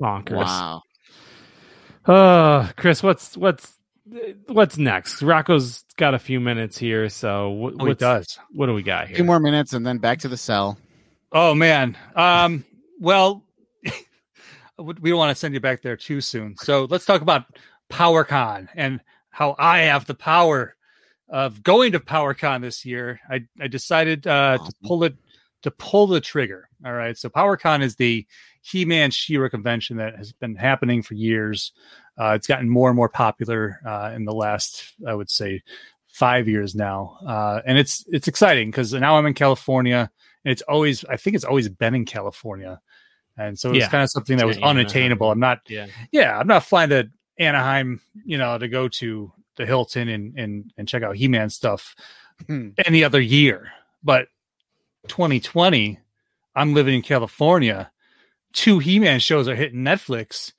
Bonkers. 0.00 0.36
Wow. 0.44 0.82
Uh, 2.04 2.68
Chris, 2.76 3.02
what's 3.02 3.36
what's 3.36 3.76
what's 4.48 4.76
next? 4.76 5.22
Rocco's 5.22 5.84
got 5.96 6.14
a 6.14 6.18
few 6.18 6.40
minutes 6.40 6.76
here, 6.78 7.08
so 7.08 7.50
what, 7.50 7.74
Oh, 7.78 7.92
does. 7.94 8.38
what 8.50 8.66
do 8.66 8.74
we 8.74 8.82
got 8.82 9.04
A 9.04 9.06
here? 9.06 9.16
few 9.16 9.24
more 9.24 9.38
minutes 9.38 9.72
and 9.72 9.86
then 9.86 9.98
back 9.98 10.18
to 10.20 10.28
the 10.28 10.36
cell. 10.36 10.78
Oh 11.32 11.54
man. 11.54 11.96
Um. 12.14 12.64
Well, 13.00 13.42
we 14.78 15.10
don't 15.10 15.18
want 15.18 15.30
to 15.30 15.38
send 15.38 15.54
you 15.54 15.60
back 15.60 15.82
there 15.82 15.96
too 15.96 16.20
soon. 16.20 16.56
So 16.56 16.86
let's 16.88 17.06
talk 17.06 17.22
about 17.22 17.46
PowerCon 17.90 18.68
and 18.74 19.00
how 19.30 19.56
I 19.58 19.80
have 19.80 20.06
the 20.06 20.14
power 20.14 20.76
of 21.28 21.62
going 21.62 21.92
to 21.92 22.00
PowerCon 22.00 22.60
this 22.60 22.84
year. 22.84 23.20
I 23.30 23.46
I 23.60 23.68
decided 23.68 24.26
uh, 24.26 24.58
to 24.58 24.72
pull 24.84 25.04
it 25.04 25.16
to 25.62 25.70
pull 25.70 26.06
the 26.06 26.20
trigger. 26.20 26.68
All 26.84 26.92
right. 26.92 27.16
So 27.16 27.28
PowerCon 27.28 27.82
is 27.82 27.96
the 27.96 28.26
He-Man 28.60 29.10
She-Ra 29.10 29.48
convention 29.48 29.96
that 29.96 30.16
has 30.16 30.32
been 30.32 30.56
happening 30.56 31.02
for 31.02 31.14
years. 31.14 31.72
Uh, 32.18 32.32
it's 32.34 32.46
gotten 32.46 32.68
more 32.68 32.88
and 32.88 32.96
more 32.96 33.08
popular 33.08 33.80
uh, 33.86 34.12
in 34.14 34.24
the 34.24 34.34
last, 34.34 34.92
I 35.06 35.14
would 35.14 35.30
say, 35.30 35.62
five 36.12 36.46
years 36.48 36.74
now, 36.74 37.18
uh, 37.26 37.60
and 37.66 37.76
it's 37.78 38.04
it's 38.08 38.28
exciting 38.28 38.70
because 38.70 38.92
now 38.92 39.16
I'm 39.18 39.26
in 39.26 39.34
California. 39.34 40.10
And 40.44 40.50
it's 40.50 40.62
always, 40.62 41.04
I 41.04 41.16
think 41.16 41.36
it's 41.36 41.44
always 41.44 41.68
been 41.68 41.94
in 41.94 42.04
California, 42.04 42.80
and 43.36 43.56
so 43.58 43.70
it's 43.70 43.78
Yeah. 43.78 43.88
kind 43.88 44.02
of 44.02 44.10
something 44.10 44.36
that 44.38 44.46
was 44.46 44.58
Yeah, 44.58 44.66
unattainable. 44.66 45.30
I'm 45.30 45.38
not, 45.38 45.60
Yeah. 45.68 45.86
yeah, 46.10 46.36
I'm 46.36 46.48
not 46.48 46.64
flying 46.64 46.90
to 46.90 47.08
Anaheim, 47.38 48.00
you 48.24 48.38
know, 48.38 48.58
to 48.58 48.66
go 48.66 48.88
to 48.88 49.32
the 49.56 49.66
Hilton 49.66 50.08
and 50.08 50.36
and 50.38 50.72
and 50.76 50.88
check 50.88 51.02
out 51.04 51.14
He-Man 51.16 51.48
stuff 51.50 51.94
Hmm. 52.48 52.70
any 52.84 53.04
other 53.04 53.20
year. 53.20 53.70
But 54.02 54.26
2020, 55.08 55.98
I'm 56.56 56.74
living 56.74 56.94
in 56.94 57.02
California. 57.02 57.90
Two 58.52 58.78
He-Man 58.80 59.20
shows 59.20 59.46
are 59.48 59.54
hitting 59.54 59.80
Netflix. 59.82 60.52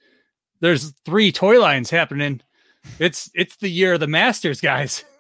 There's 0.62 0.92
three 1.06 1.32
toy 1.34 1.60
lines 1.60 1.90
happening. 1.90 2.42
It's 3.00 3.30
it's 3.34 3.58
the 3.58 3.70
year 3.70 3.94
of 3.96 4.00
the 4.00 4.08
Masters, 4.08 4.62
guys. 4.62 5.04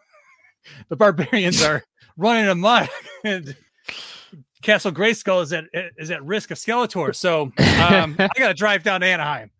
the 0.90 0.96
barbarians 0.96 1.62
are 1.62 1.84
running 2.18 2.48
amok, 2.48 2.90
and 3.24 3.56
Castle 4.62 4.92
Grayskull 4.92 5.44
is 5.44 5.54
at 5.54 5.66
is 5.98 6.12
at 6.12 6.24
risk 6.24 6.52
of 6.52 6.58
Skeletor. 6.58 7.16
So 7.16 7.44
um, 7.44 8.16
I 8.20 8.30
got 8.38 8.48
to 8.48 8.54
drive 8.54 8.84
down 8.84 9.02
to 9.02 9.08
Anaheim. 9.08 9.52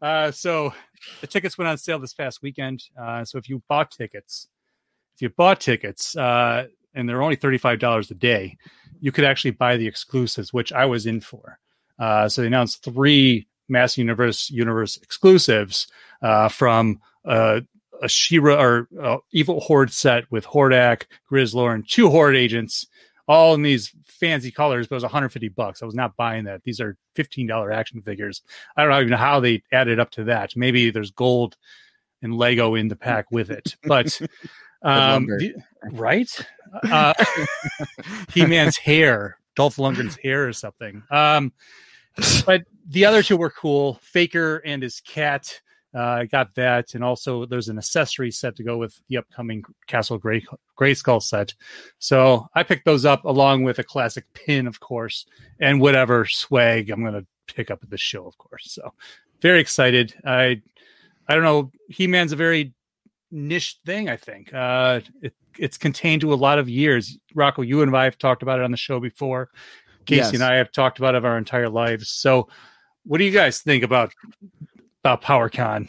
Uh, 0.00 0.30
so 0.30 0.72
the 1.20 1.26
tickets 1.26 1.58
went 1.58 1.68
on 1.68 1.78
sale 1.78 1.98
this 1.98 2.14
past 2.14 2.42
weekend. 2.42 2.82
Uh, 3.00 3.24
so 3.24 3.38
if 3.38 3.48
you 3.48 3.62
bought 3.68 3.90
tickets, 3.90 4.48
if 5.16 5.22
you 5.22 5.30
bought 5.30 5.60
tickets, 5.60 6.16
uh, 6.16 6.66
and 6.94 7.08
they're 7.08 7.22
only 7.22 7.36
thirty 7.36 7.58
five 7.58 7.78
dollars 7.78 8.10
a 8.10 8.14
day, 8.14 8.56
you 9.00 9.12
could 9.12 9.24
actually 9.24 9.50
buy 9.52 9.76
the 9.76 9.86
exclusives, 9.86 10.52
which 10.52 10.72
I 10.72 10.86
was 10.86 11.06
in 11.06 11.20
for. 11.20 11.58
Uh, 11.98 12.28
so 12.28 12.42
they 12.42 12.46
announced 12.46 12.84
three 12.84 13.46
Mass 13.68 13.98
Universe 13.98 14.50
Universe 14.50 14.96
exclusives 14.98 15.88
uh, 16.22 16.48
from 16.48 17.00
uh, 17.24 17.60
a 18.02 18.08
She-Ra 18.08 18.60
or 18.62 18.88
uh, 19.02 19.16
Evil 19.32 19.60
Horde 19.60 19.92
set 19.92 20.30
with 20.30 20.46
Hordak, 20.46 21.04
Grizzlor, 21.30 21.74
and 21.74 21.88
two 21.88 22.08
Horde 22.10 22.36
agents, 22.36 22.86
all 23.28 23.54
in 23.54 23.62
these 23.62 23.92
fancy 24.06 24.50
colors. 24.50 24.86
But 24.86 24.94
it 24.94 24.98
was 24.98 25.02
150 25.04 25.48
bucks. 25.48 25.82
I 25.82 25.86
was 25.86 25.94
not 25.94 26.16
buying 26.16 26.44
that. 26.44 26.62
These 26.62 26.80
are 26.80 26.96
15 27.14 27.46
dollar 27.46 27.72
action 27.72 28.00
figures. 28.02 28.42
I 28.76 28.84
don't 28.84 28.92
even 28.94 29.10
know 29.10 29.16
how 29.16 29.40
they 29.40 29.62
added 29.72 29.98
up 29.98 30.10
to 30.12 30.24
that. 30.24 30.56
Maybe 30.56 30.90
there's 30.90 31.10
gold 31.10 31.56
and 32.22 32.34
Lego 32.36 32.74
in 32.74 32.88
the 32.88 32.96
pack 32.96 33.30
with 33.30 33.50
it, 33.50 33.76
but. 33.84 34.20
Um, 34.82 35.26
the- 35.26 35.54
right? 35.92 36.30
Uh, 36.84 37.14
He 38.32 38.44
Man's 38.46 38.76
hair, 38.76 39.38
Dolph 39.56 39.76
Lundgren's 39.76 40.16
hair 40.22 40.46
or 40.46 40.52
something. 40.52 41.02
Um, 41.10 41.52
but 42.44 42.62
the 42.88 43.04
other 43.04 43.22
two 43.22 43.36
were 43.36 43.50
cool. 43.50 43.98
Faker 44.02 44.58
and 44.58 44.82
his 44.82 45.00
cat. 45.00 45.60
Uh, 45.96 46.00
I 46.20 46.24
got 46.26 46.54
that, 46.56 46.94
and 46.94 47.02
also 47.02 47.46
there's 47.46 47.68
an 47.70 47.78
accessory 47.78 48.30
set 48.30 48.54
to 48.56 48.62
go 48.62 48.76
with 48.76 49.00
the 49.08 49.16
upcoming 49.16 49.64
Castle 49.86 50.18
Gray 50.18 50.44
Grayskull 50.78 51.22
set. 51.22 51.54
So 51.98 52.48
I 52.54 52.62
picked 52.64 52.84
those 52.84 53.06
up 53.06 53.24
along 53.24 53.62
with 53.62 53.78
a 53.78 53.84
classic 53.84 54.24
pin, 54.34 54.66
of 54.66 54.78
course, 54.78 55.24
and 55.58 55.80
whatever 55.80 56.26
swag 56.26 56.90
I'm 56.90 57.00
going 57.00 57.14
to 57.14 57.26
pick 57.54 57.70
up 57.70 57.82
at 57.82 57.88
the 57.88 57.96
show, 57.96 58.26
of 58.26 58.36
course. 58.36 58.72
So 58.72 58.92
very 59.40 59.60
excited. 59.60 60.14
I 60.24 60.60
I 61.28 61.34
don't 61.34 61.44
know. 61.44 61.70
He 61.88 62.06
Man's 62.06 62.32
a 62.32 62.36
very 62.36 62.74
niche 63.30 63.78
thing. 63.86 64.08
I 64.10 64.16
think 64.16 64.52
uh, 64.52 65.00
it, 65.22 65.34
it's 65.58 65.78
contained 65.78 66.20
to 66.20 66.32
a 66.32 66.36
lot 66.36 66.58
of 66.58 66.68
years. 66.68 67.18
Rocco, 67.34 67.62
you 67.62 67.82
and 67.82 67.96
I 67.96 68.04
have 68.04 68.18
talked 68.18 68.42
about 68.42 68.58
it 68.58 68.64
on 68.64 68.70
the 68.70 68.76
show 68.76 69.00
before. 69.00 69.48
Casey 70.04 70.18
Yes. 70.18 70.34
and 70.34 70.42
I 70.42 70.56
have 70.56 70.70
talked 70.70 70.98
about 70.98 71.14
it 71.14 71.24
our 71.24 71.38
entire 71.38 71.68
lives. 71.68 72.08
So, 72.10 72.48
what 73.04 73.18
do 73.18 73.24
you 73.24 73.32
guys 73.32 73.60
think 73.60 73.82
about 73.82 74.12
about 75.06 75.22
PowerCon? 75.22 75.88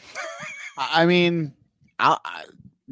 I 0.77 1.03
I 1.03 1.05
mean, 1.05 1.53
I'll, 1.99 2.19
I, 2.23 2.43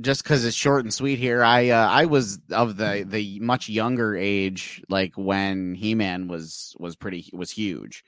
just 0.01 0.23
because 0.23 0.43
it's 0.43 0.55
short 0.55 0.83
and 0.83 0.93
sweet 0.93 1.19
here, 1.19 1.43
I 1.43 1.69
uh, 1.69 1.87
I 1.87 2.05
was 2.05 2.39
of 2.51 2.77
the 2.77 3.05
the 3.07 3.39
much 3.39 3.69
younger 3.69 4.15
age, 4.15 4.83
like 4.89 5.13
when 5.15 5.75
He 5.75 5.95
Man 5.95 6.27
was 6.27 6.75
was 6.79 6.95
pretty 6.95 7.29
was 7.31 7.51
huge, 7.51 8.03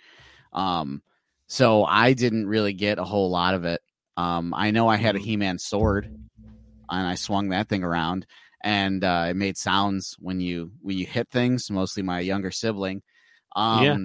um, 0.52 1.02
so 1.48 1.86
I 1.86 2.14
didn't 2.14 2.48
really 2.48 2.74
get 2.74 3.00
a 3.00 3.04
whole 3.04 3.30
lot 3.30 3.54
of 3.54 3.66
it. 3.66 3.82
Um, 4.18 4.54
I 4.54 4.72
know 4.72 4.88
I 4.88 4.96
had 4.96 5.16
a 5.16 5.20
He 5.20 5.38
Man 5.38 5.60
sword, 5.60 6.06
and 6.90 7.08
I 7.08 7.16
swung 7.16 7.50
that 7.50 7.70
thing 7.70 7.84
around, 7.84 8.26
and 8.64 9.04
uh, 9.04 9.28
it 9.30 9.36
made 9.36 9.58
sounds 9.58 10.16
when 10.20 10.40
you 10.40 10.72
when 10.82 10.98
you 10.98 11.06
hit 11.06 11.30
things. 11.30 11.70
Mostly 11.70 12.02
my 12.04 12.20
younger 12.20 12.52
sibling. 12.52 13.04
Um, 13.56 13.84
Yeah. 13.84 13.98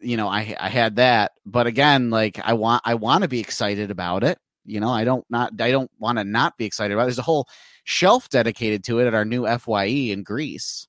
You 0.00 0.16
know, 0.16 0.28
I 0.28 0.56
I 0.58 0.68
had 0.68 0.96
that, 0.96 1.32
but 1.46 1.66
again, 1.66 2.10
like 2.10 2.38
I 2.42 2.54
want 2.54 2.82
I 2.84 2.94
want 2.94 3.22
to 3.22 3.28
be 3.28 3.40
excited 3.40 3.90
about 3.90 4.24
it 4.24 4.38
you 4.70 4.80
know 4.80 4.90
i 4.90 5.02
don't 5.02 5.24
not 5.30 5.58
i 5.62 5.70
don't 5.70 5.90
want 5.98 6.18
to 6.18 6.24
not 6.24 6.54
be 6.58 6.66
excited 6.66 6.92
about 6.92 7.04
it. 7.04 7.06
there's 7.06 7.18
a 7.18 7.22
whole 7.22 7.48
shelf 7.84 8.28
dedicated 8.28 8.84
to 8.84 8.98
it 8.98 9.06
at 9.06 9.14
our 9.14 9.24
new 9.24 9.46
fye 9.56 9.84
in 9.84 10.22
greece 10.22 10.86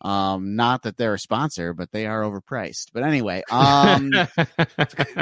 um 0.00 0.56
not 0.56 0.82
that 0.82 0.96
they're 0.96 1.12
a 1.12 1.18
sponsor 1.18 1.74
but 1.74 1.92
they 1.92 2.06
are 2.06 2.22
overpriced 2.22 2.86
but 2.94 3.02
anyway 3.02 3.42
um 3.50 4.10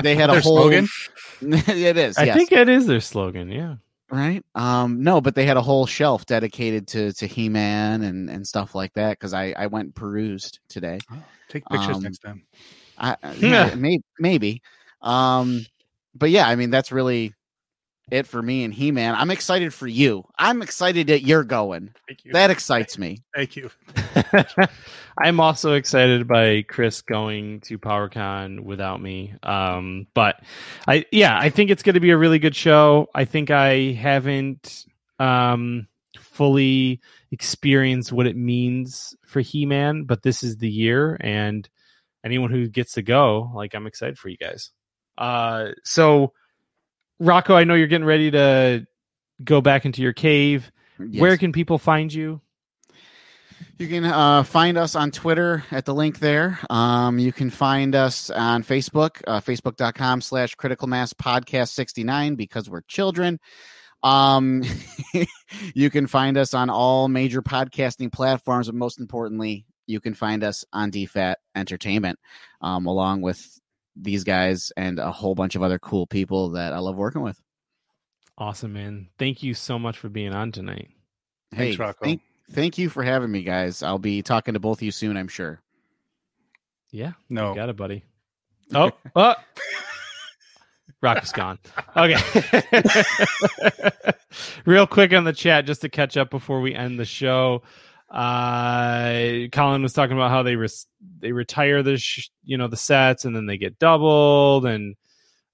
they 0.02 0.14
had 0.14 0.30
a 0.30 0.34
Their 0.34 0.40
whole 0.40 0.70
slogan? 0.70 0.88
it 1.40 1.96
is 1.96 2.16
I 2.16 2.26
yes 2.26 2.36
think 2.36 2.52
it 2.52 2.68
is 2.68 2.86
their 2.86 3.00
slogan. 3.00 3.50
Yeah. 3.50 3.76
right 4.10 4.44
um 4.54 5.02
no 5.02 5.20
but 5.20 5.34
they 5.34 5.46
had 5.46 5.56
a 5.56 5.62
whole 5.62 5.86
shelf 5.86 6.26
dedicated 6.26 6.86
to 6.88 7.12
to 7.14 7.26
he-man 7.26 8.02
and 8.02 8.30
and 8.30 8.46
stuff 8.46 8.74
like 8.74 8.92
that 8.94 9.18
because 9.18 9.32
i 9.34 9.52
i 9.56 9.66
went 9.66 9.86
and 9.86 9.94
perused 9.96 10.60
today 10.68 10.98
Take 11.48 11.64
pictures 11.68 11.96
Um, 11.96 12.02
next 12.04 12.18
time. 12.18 12.42
I, 13.00 13.16
Yeah. 13.38 13.74
maybe, 13.74 14.04
maybe. 14.18 14.62
Um, 15.02 15.66
but 16.14 16.30
yeah, 16.30 16.46
I 16.46 16.54
mean 16.56 16.70
that's 16.70 16.92
really 16.92 17.34
it 18.10 18.26
for 18.26 18.42
me 18.42 18.64
and 18.64 18.74
He 18.74 18.90
Man. 18.90 19.14
I'm 19.14 19.30
excited 19.30 19.72
for 19.72 19.86
you. 19.86 20.24
I'm 20.38 20.62
excited 20.62 21.06
that 21.08 21.22
you're 21.22 21.44
going. 21.44 21.92
Thank 22.08 22.24
you. 22.24 22.32
That 22.32 22.50
excites 22.50 22.98
me. 22.98 23.18
Thank 23.34 23.56
you. 23.56 23.70
I'm 25.22 25.38
also 25.40 25.74
excited 25.74 26.26
by 26.26 26.62
Chris 26.68 27.02
going 27.02 27.60
to 27.62 27.78
PowerCon 27.78 28.60
without 28.60 29.00
me. 29.00 29.34
Um, 29.42 30.06
but 30.14 30.40
I, 30.88 31.04
yeah, 31.12 31.38
I 31.38 31.50
think 31.50 31.70
it's 31.70 31.82
going 31.82 31.94
to 31.94 32.00
be 32.00 32.10
a 32.10 32.16
really 32.16 32.38
good 32.38 32.56
show. 32.56 33.08
I 33.14 33.24
think 33.26 33.50
I 33.50 33.92
haven't, 33.92 34.86
um, 35.18 35.86
fully 36.18 37.00
experience 37.32 38.10
what 38.10 38.26
it 38.26 38.36
means 38.36 39.14
for 39.26 39.40
He-Man, 39.40 40.04
but 40.04 40.22
this 40.22 40.42
is 40.42 40.56
the 40.56 40.70
year 40.70 41.16
and 41.20 41.68
anyone 42.24 42.50
who 42.50 42.68
gets 42.68 42.92
to 42.92 43.02
go, 43.02 43.50
like 43.54 43.74
I'm 43.74 43.86
excited 43.86 44.18
for 44.18 44.28
you 44.28 44.36
guys. 44.36 44.70
Uh 45.18 45.68
so 45.84 46.32
Rocco, 47.18 47.54
I 47.54 47.64
know 47.64 47.74
you're 47.74 47.86
getting 47.86 48.06
ready 48.06 48.30
to 48.30 48.86
go 49.44 49.60
back 49.60 49.84
into 49.84 50.02
your 50.02 50.12
cave. 50.12 50.70
Yes. 50.98 51.20
Where 51.20 51.36
can 51.36 51.52
people 51.52 51.78
find 51.78 52.12
you? 52.12 52.40
You 53.78 53.88
can 53.88 54.04
uh, 54.04 54.42
find 54.42 54.76
us 54.76 54.94
on 54.94 55.10
Twitter 55.10 55.64
at 55.70 55.86
the 55.86 55.94
link 55.94 56.18
there. 56.18 56.58
Um, 56.68 57.18
you 57.18 57.32
can 57.32 57.48
find 57.48 57.94
us 57.94 58.28
on 58.30 58.62
Facebook, 58.62 59.22
uh, 59.26 59.40
facebook.com 59.40 60.20
slash 60.20 60.54
critical 60.54 60.86
mass 60.86 61.12
podcast 61.14 61.70
69 61.70 62.34
because 62.34 62.68
we're 62.68 62.82
children. 62.82 63.40
Um, 64.02 64.62
you 65.74 65.90
can 65.90 66.06
find 66.06 66.36
us 66.36 66.52
on 66.52 66.68
all 66.68 67.08
major 67.08 67.42
podcasting 67.42 68.12
platforms, 68.12 68.66
but 68.66 68.74
most 68.74 69.00
importantly, 69.00 69.64
you 69.86 70.00
can 70.00 70.14
find 70.14 70.44
us 70.44 70.64
on 70.72 70.90
DFAT 70.90 71.34
Entertainment, 71.54 72.18
um, 72.60 72.86
along 72.86 73.22
with 73.22 73.60
these 73.96 74.24
guys 74.24 74.72
and 74.76 74.98
a 74.98 75.10
whole 75.10 75.34
bunch 75.34 75.56
of 75.56 75.62
other 75.62 75.78
cool 75.78 76.06
people 76.06 76.50
that 76.50 76.72
I 76.72 76.78
love 76.78 76.96
working 76.96 77.22
with. 77.22 77.40
Awesome, 78.38 78.72
man. 78.72 79.08
Thank 79.18 79.42
you 79.42 79.52
so 79.54 79.78
much 79.78 79.98
for 79.98 80.08
being 80.08 80.32
on 80.32 80.52
tonight. 80.52 80.88
Thanks, 81.54 81.76
hey, 81.76 81.82
Rocco. 81.82 82.04
Thank, 82.04 82.22
thank 82.52 82.78
you 82.78 82.88
for 82.88 83.02
having 83.02 83.30
me, 83.30 83.42
guys. 83.42 83.82
I'll 83.82 83.98
be 83.98 84.22
talking 84.22 84.54
to 84.54 84.60
both 84.60 84.78
of 84.78 84.82
you 84.82 84.92
soon, 84.92 85.16
I'm 85.16 85.28
sure. 85.28 85.60
Yeah, 86.92 87.12
No. 87.28 87.50
you 87.50 87.56
got 87.56 87.68
it, 87.68 87.76
buddy. 87.76 88.04
Oh, 88.74 88.90
oh. 89.14 89.34
Rock 91.02 91.22
is 91.22 91.32
gone. 91.32 91.58
Okay. 91.96 92.52
Real 94.64 94.86
quick 94.86 95.12
on 95.12 95.24
the 95.24 95.32
chat, 95.32 95.66
just 95.66 95.80
to 95.80 95.88
catch 95.88 96.16
up 96.16 96.30
before 96.30 96.60
we 96.60 96.74
end 96.74 96.98
the 96.98 97.04
show. 97.04 97.62
Uh, 98.10 99.46
Colin 99.52 99.82
was 99.82 99.92
talking 99.92 100.16
about 100.16 100.30
how 100.30 100.42
they 100.42 100.56
res- 100.56 100.86
they 101.20 101.32
retire 101.32 101.82
the 101.82 101.96
sh- 101.96 102.30
you 102.44 102.58
know 102.58 102.66
the 102.66 102.76
sets 102.76 103.24
and 103.24 103.36
then 103.36 103.46
they 103.46 103.56
get 103.56 103.78
doubled 103.78 104.66
and 104.66 104.96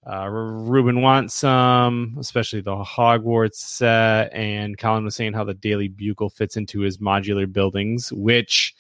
uh, 0.07 0.29
Ruben 0.29 1.03
wants 1.03 1.35
some, 1.35 2.17
especially 2.21 2.61
the 2.61 2.77
Hogwarts 2.77 3.57
set. 3.57 4.33
And 4.33 4.79
Colin 4.79 5.05
was 5.05 5.17
saying 5.17 5.33
how 5.33 5.43
the 5.43 5.55
Daily 5.55 5.89
Bugle 5.89 6.31
fits 6.31 6.57
into 6.57 6.81
his 6.81 6.99
modular 6.99 7.53
buildings, 7.53 8.13
which 8.13 8.75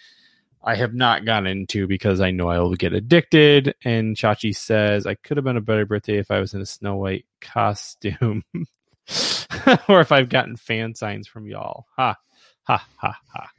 I 0.62 0.76
have 0.76 0.94
not 0.94 1.24
gotten 1.24 1.48
into 1.48 1.88
because 1.88 2.20
I 2.20 2.30
know 2.30 2.48
I 2.48 2.60
will 2.60 2.76
get 2.76 2.92
addicted. 2.92 3.74
And 3.84 4.16
Chachi 4.16 4.54
says, 4.54 5.04
I 5.04 5.14
could 5.14 5.36
have 5.36 5.44
been 5.44 5.56
a 5.56 5.60
better 5.60 5.84
birthday 5.84 6.18
if 6.18 6.30
I 6.30 6.38
was 6.38 6.54
in 6.54 6.60
a 6.60 6.66
Snow 6.66 6.94
White 6.94 7.26
costume 7.40 8.44
or 9.88 10.00
if 10.00 10.12
I've 10.12 10.28
gotten 10.28 10.54
fan 10.56 10.94
signs 10.94 11.26
from 11.26 11.48
y'all. 11.48 11.86
Ha, 11.96 12.14
ha, 12.62 12.86
ha, 12.98 13.18
ha. 13.32 13.50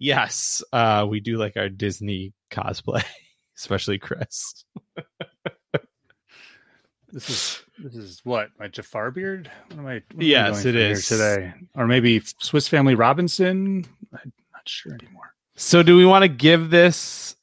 Yes, 0.00 0.62
uh, 0.72 1.06
we 1.08 1.20
do 1.20 1.36
like 1.36 1.56
our 1.58 1.68
Disney 1.68 2.32
cosplay, 2.50 3.04
especially 3.56 3.98
Chris. 3.98 4.64
This 7.12 7.28
is 7.28 7.62
this 7.78 7.94
is 7.96 8.20
what 8.24 8.48
my 8.58 8.68
Jafar 8.68 9.10
beard. 9.10 9.50
What 9.68 9.78
am 9.78 9.86
I? 9.86 9.92
what 9.94 10.02
am 10.14 10.20
I 10.20 10.24
Yes, 10.24 10.64
it 10.64 10.74
is. 10.76 11.06
today, 11.08 11.52
or 11.74 11.86
maybe 11.86 12.20
Swiss 12.38 12.66
Family 12.68 12.94
Robinson. 12.94 13.84
I'm 14.12 14.32
not 14.52 14.66
sure 14.68 14.94
anymore. 14.94 15.34
So, 15.56 15.82
do 15.82 15.96
we 15.96 16.06
want 16.06 16.22
to 16.22 16.28
give 16.28 16.70
this 16.70 17.36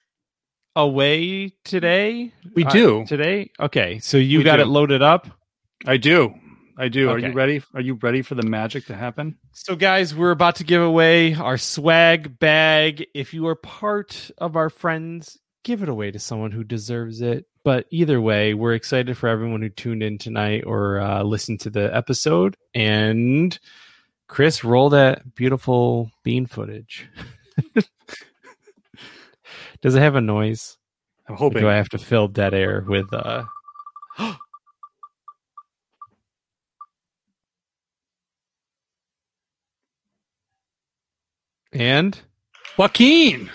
away 0.75 1.49
today? 1.65 2.31
We 2.55 2.63
Uh, 2.65 2.69
do. 2.71 3.05
today. 3.07 3.51
Okay, 3.59 3.99
so 3.99 4.17
you 4.17 4.39
We 4.39 4.43
got 4.45 4.55
do. 4.57 4.63
it 4.63 4.67
loaded 4.67 5.01
up. 5.03 5.27
I 5.85 5.97
do. 5.97 6.33
I 6.77 6.89
do. 6.89 7.09
Are 7.09 7.17
you 7.17 7.31
ready? 7.31 7.63
Are 7.73 7.81
you 7.81 7.95
ready 7.95 8.21
for 8.21 8.35
the 8.35 8.43
magic 8.43 8.85
to 8.85 8.95
happen? 8.95 9.37
So, 9.51 9.75
guys, 9.75 10.13
we're 10.13 10.31
about 10.31 10.57
to 10.57 10.63
give 10.63 10.81
away 10.81 11.33
our 11.33 11.57
swag 11.57 12.37
bag. 12.37 13.07
If 13.15 13.33
you 13.33 13.47
are 13.47 13.55
part 13.55 14.29
of 14.37 14.55
our 14.55 14.69
friends, 14.69 15.39
give 15.63 15.81
it 15.81 15.89
away 15.89 16.11
to 16.11 16.19
someone 16.19 16.51
who 16.51 16.63
deserves 16.63 17.21
it. 17.21 17.45
But 17.63 17.87
either 17.89 18.21
way, 18.21 18.53
we're 18.53 18.75
excited 18.75 19.17
for 19.17 19.27
everyone 19.27 19.61
who 19.61 19.69
tuned 19.69 20.03
in 20.03 20.19
tonight 20.19 20.63
or 20.67 20.99
uh, 20.99 21.23
listened 21.23 21.61
to 21.61 21.71
the 21.71 21.93
episode. 21.93 22.55
And 22.75 23.57
Chris, 24.27 24.63
roll 24.63 24.91
that 24.91 25.33
beautiful 25.35 26.11
bean 26.23 26.45
footage. 26.45 27.09
Does 29.81 29.95
it 29.95 29.99
have 29.99 30.15
a 30.15 30.21
noise? 30.21 30.77
I'm 31.27 31.33
Or 31.33 31.37
hoping. 31.37 31.63
do 31.63 31.69
I 31.69 31.75
have 31.75 31.89
to 31.89 31.97
fill 31.97 32.27
dead 32.27 32.53
air 32.53 32.85
with 32.87 33.11
uh 33.11 33.45
and 41.73 42.19
Joaquin. 42.77 43.49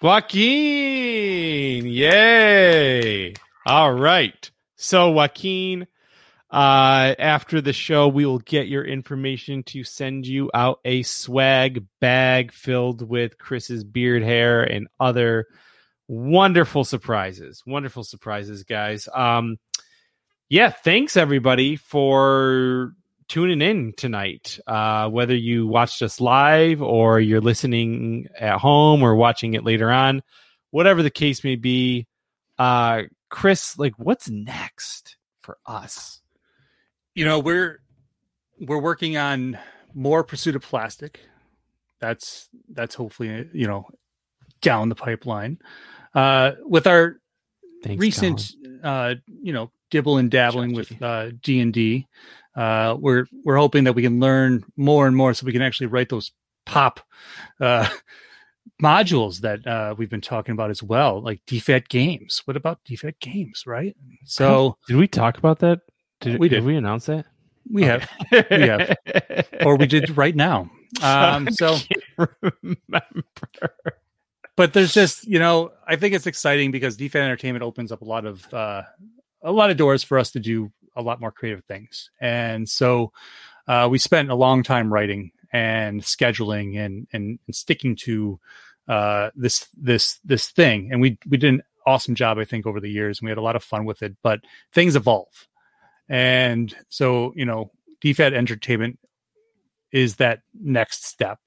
Joaquin. 0.00 1.86
Yay. 1.86 3.34
All 3.66 3.92
right. 3.92 4.50
So 4.76 5.10
Joaquin, 5.10 5.86
uh 6.50 7.14
after 7.18 7.60
the 7.60 7.72
show 7.72 8.06
we 8.06 8.24
will 8.24 8.38
get 8.38 8.68
your 8.68 8.84
information 8.84 9.64
to 9.64 9.82
send 9.82 10.26
you 10.26 10.48
out 10.54 10.78
a 10.84 11.02
swag 11.02 11.84
bag 12.00 12.52
filled 12.52 13.02
with 13.02 13.36
Chris's 13.36 13.82
beard 13.82 14.22
hair 14.22 14.62
and 14.62 14.86
other 15.00 15.46
wonderful 16.06 16.84
surprises. 16.84 17.64
Wonderful 17.66 18.04
surprises, 18.04 18.62
guys. 18.64 19.08
Um 19.12 19.58
yeah, 20.48 20.70
thanks 20.70 21.16
everybody 21.16 21.74
for 21.76 22.92
tuning 23.28 23.60
in 23.60 23.92
tonight. 23.96 24.58
Uh, 24.66 25.08
whether 25.08 25.34
you 25.34 25.66
watched 25.66 26.02
us 26.02 26.20
live 26.20 26.82
or 26.82 27.20
you're 27.20 27.40
listening 27.40 28.28
at 28.38 28.58
home 28.58 29.02
or 29.02 29.14
watching 29.16 29.54
it 29.54 29.64
later 29.64 29.90
on, 29.90 30.22
whatever 30.70 31.02
the 31.02 31.10
case 31.10 31.44
may 31.44 31.56
be. 31.56 32.06
Uh, 32.58 33.02
Chris, 33.28 33.78
like, 33.78 33.94
what's 33.98 34.30
next 34.30 35.16
for 35.40 35.58
us? 35.66 36.20
You 37.14 37.24
know 37.24 37.38
we're 37.38 37.80
we're 38.60 38.80
working 38.80 39.16
on 39.16 39.58
more 39.94 40.22
pursuit 40.22 40.54
of 40.54 40.62
plastic. 40.62 41.20
That's 41.98 42.48
that's 42.68 42.94
hopefully 42.94 43.48
you 43.52 43.66
know 43.66 43.86
down 44.60 44.88
the 44.88 44.94
pipeline. 44.94 45.58
Uh, 46.14 46.52
with 46.62 46.86
our 46.86 47.18
Thanks, 47.82 48.00
recent 48.00 48.52
uh 48.82 49.14
you 49.42 49.52
know 49.52 49.70
dibble 49.90 50.18
and 50.18 50.30
dabbling 50.30 50.74
with 50.74 51.00
uh 51.02 51.30
d 51.42 51.60
and 51.60 51.72
d 51.72 52.06
uh 52.56 52.96
we're 52.98 53.26
we're 53.44 53.56
hoping 53.56 53.84
that 53.84 53.92
we 53.92 54.02
can 54.02 54.18
learn 54.18 54.64
more 54.76 55.06
and 55.06 55.14
more 55.16 55.32
so 55.34 55.46
we 55.46 55.52
can 55.52 55.62
actually 55.62 55.86
write 55.86 56.08
those 56.08 56.32
pop 56.64 57.00
uh 57.60 57.86
modules 58.82 59.40
that 59.40 59.64
uh 59.66 59.94
we've 59.96 60.10
been 60.10 60.20
talking 60.20 60.52
about 60.52 60.70
as 60.70 60.82
well 60.82 61.22
like 61.22 61.40
dfat 61.46 61.88
games 61.88 62.42
what 62.46 62.56
about 62.56 62.78
dfat 62.84 63.14
games 63.20 63.64
right 63.66 63.96
so 64.24 64.76
Did 64.88 64.96
we 64.96 65.06
talk 65.08 65.38
about 65.38 65.60
that? 65.60 65.80
Did 66.20 66.38
We 66.40 66.48
did 66.48 66.56
did. 66.56 66.64
we 66.64 66.76
announce 66.76 67.06
that? 67.06 67.26
we 67.70 67.82
have 67.84 68.08
we 68.50 68.62
have. 68.68 68.96
or 69.64 69.76
we 69.76 69.86
did 69.86 70.16
right 70.16 70.34
now 70.36 70.70
um 71.02 71.50
so 71.50 71.76
remember. 72.16 73.74
but 74.56 74.72
there's 74.72 74.94
just 74.94 75.26
you 75.26 75.38
know 75.38 75.72
i 75.86 75.96
think 75.96 76.14
it's 76.14 76.26
exciting 76.26 76.70
because 76.70 76.96
DFAT 76.96 77.16
entertainment 77.16 77.62
opens 77.64 77.90
up 77.92 78.02
a 78.02 78.04
lot 78.04 78.24
of 78.24 78.52
uh 78.54 78.82
a 79.42 79.52
lot 79.52 79.70
of 79.70 79.76
doors 79.76 80.02
for 80.04 80.18
us 80.18 80.30
to 80.32 80.40
do 80.40 80.70
a 80.96 81.02
lot 81.02 81.20
more 81.20 81.32
creative 81.32 81.64
things. 81.64 82.10
And 82.20 82.68
so 82.68 83.12
uh 83.68 83.88
we 83.90 83.98
spent 83.98 84.30
a 84.30 84.34
long 84.34 84.62
time 84.62 84.92
writing 84.92 85.32
and 85.52 86.02
scheduling 86.02 86.78
and 86.78 87.06
and, 87.12 87.38
and 87.46 87.54
sticking 87.54 87.96
to 87.96 88.38
uh 88.88 89.30
this 89.34 89.68
this 89.76 90.18
this 90.24 90.50
thing. 90.50 90.90
And 90.92 91.00
we 91.00 91.18
we 91.28 91.36
did 91.36 91.54
an 91.54 91.62
awesome 91.86 92.16
job 92.16 92.36
i 92.36 92.44
think 92.44 92.66
over 92.66 92.80
the 92.80 92.90
years 92.90 93.20
and 93.20 93.26
we 93.26 93.30
had 93.30 93.38
a 93.38 93.42
lot 93.42 93.54
of 93.54 93.62
fun 93.62 93.84
with 93.84 94.02
it 94.02 94.16
but 94.22 94.40
things 94.72 94.96
evolve. 94.96 95.46
And 96.08 96.74
so 96.88 97.32
you 97.36 97.44
know 97.44 97.70
dfat 98.02 98.32
entertainment 98.32 98.98
is 99.92 100.16
that 100.16 100.42
next 100.60 101.04
step. 101.06 101.38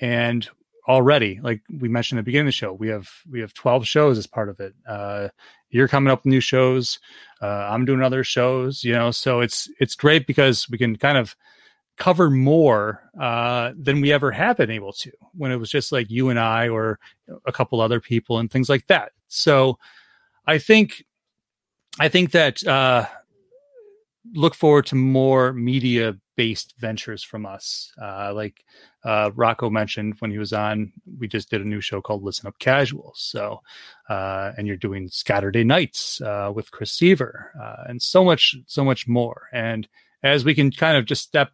And 0.00 0.48
already 0.86 1.40
like 1.42 1.62
we 1.80 1.88
mentioned 1.88 2.18
at 2.18 2.22
the 2.22 2.26
beginning 2.26 2.46
of 2.46 2.48
the 2.48 2.52
show 2.52 2.72
we 2.72 2.88
have 2.88 3.08
we 3.30 3.40
have 3.40 3.54
12 3.54 3.86
shows 3.86 4.18
as 4.18 4.26
part 4.26 4.48
of 4.48 4.60
it. 4.60 4.74
Uh 4.86 5.28
you're 5.70 5.88
coming 5.88 6.10
up 6.10 6.20
with 6.20 6.26
new 6.26 6.40
shows. 6.40 6.98
Uh 7.40 7.68
i'm 7.70 7.84
doing 7.84 8.02
other 8.02 8.22
shows 8.24 8.84
you 8.84 8.92
know 8.92 9.10
so 9.10 9.40
it's 9.40 9.70
it's 9.80 9.94
great 9.94 10.26
because 10.26 10.68
we 10.68 10.78
can 10.78 10.96
kind 10.96 11.18
of 11.18 11.34
cover 11.96 12.28
more 12.28 13.02
uh 13.20 13.72
than 13.78 14.00
we 14.00 14.12
ever 14.12 14.30
have 14.30 14.56
been 14.56 14.70
able 14.70 14.92
to 14.92 15.10
when 15.32 15.52
it 15.52 15.56
was 15.56 15.70
just 15.70 15.92
like 15.92 16.10
you 16.10 16.28
and 16.28 16.38
i 16.38 16.68
or 16.68 16.98
a 17.46 17.52
couple 17.52 17.80
other 17.80 18.00
people 18.00 18.38
and 18.38 18.50
things 18.50 18.68
like 18.68 18.86
that. 18.88 19.12
So 19.28 19.78
i 20.46 20.58
think 20.58 21.04
i 21.98 22.08
think 22.08 22.32
that 22.32 22.64
uh 22.66 23.06
look 24.34 24.54
forward 24.54 24.86
to 24.86 24.94
more 24.96 25.52
media 25.52 26.16
based 26.36 26.74
ventures 26.78 27.22
from 27.22 27.46
us 27.46 27.92
uh 28.02 28.32
like 28.34 28.64
uh, 29.04 29.30
Rocco 29.34 29.68
mentioned 29.68 30.14
when 30.20 30.30
he 30.30 30.38
was 30.38 30.52
on, 30.52 30.92
we 31.18 31.28
just 31.28 31.50
did 31.50 31.60
a 31.60 31.68
new 31.68 31.80
show 31.80 32.00
called 32.00 32.22
Listen 32.22 32.46
Up 32.46 32.58
Casual. 32.58 33.12
So, 33.14 33.60
uh, 34.08 34.52
and 34.56 34.66
you're 34.66 34.76
doing 34.76 35.08
Saturday 35.08 35.62
nights 35.62 36.20
uh, 36.22 36.50
with 36.54 36.70
Chris 36.70 36.92
Seaver 36.92 37.52
uh, 37.60 37.84
and 37.86 38.00
so 38.00 38.24
much, 38.24 38.56
so 38.66 38.84
much 38.84 39.06
more. 39.06 39.48
And 39.52 39.86
as 40.22 40.44
we 40.44 40.54
can 40.54 40.70
kind 40.70 40.96
of 40.96 41.04
just 41.04 41.22
step 41.22 41.52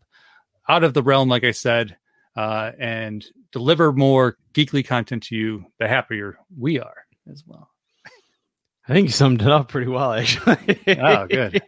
out 0.69 0.85
of 0.85 0.95
the 0.95 1.03
realm, 1.03 1.29
like 1.29 1.45
I 1.45 1.51
said, 1.51 1.97
uh, 2.37 2.71
and 2.79 3.27
deliver 3.51 3.93
more 3.93 4.37
geekly 4.55 4.87
content 4.87 5.25
to 5.25 5.37
you, 5.37 5.67
the 5.81 5.89
happier 5.89 6.39
we 6.57 6.79
are 6.79 7.05
as 7.31 7.43
well. 7.45 7.69
I 8.91 8.93
think 8.93 9.07
you 9.07 9.13
summed 9.13 9.41
it 9.41 9.47
up 9.47 9.69
pretty 9.69 9.87
well, 9.87 10.13
actually. 10.13 10.81
Oh, 10.89 11.29
good. 11.29 11.63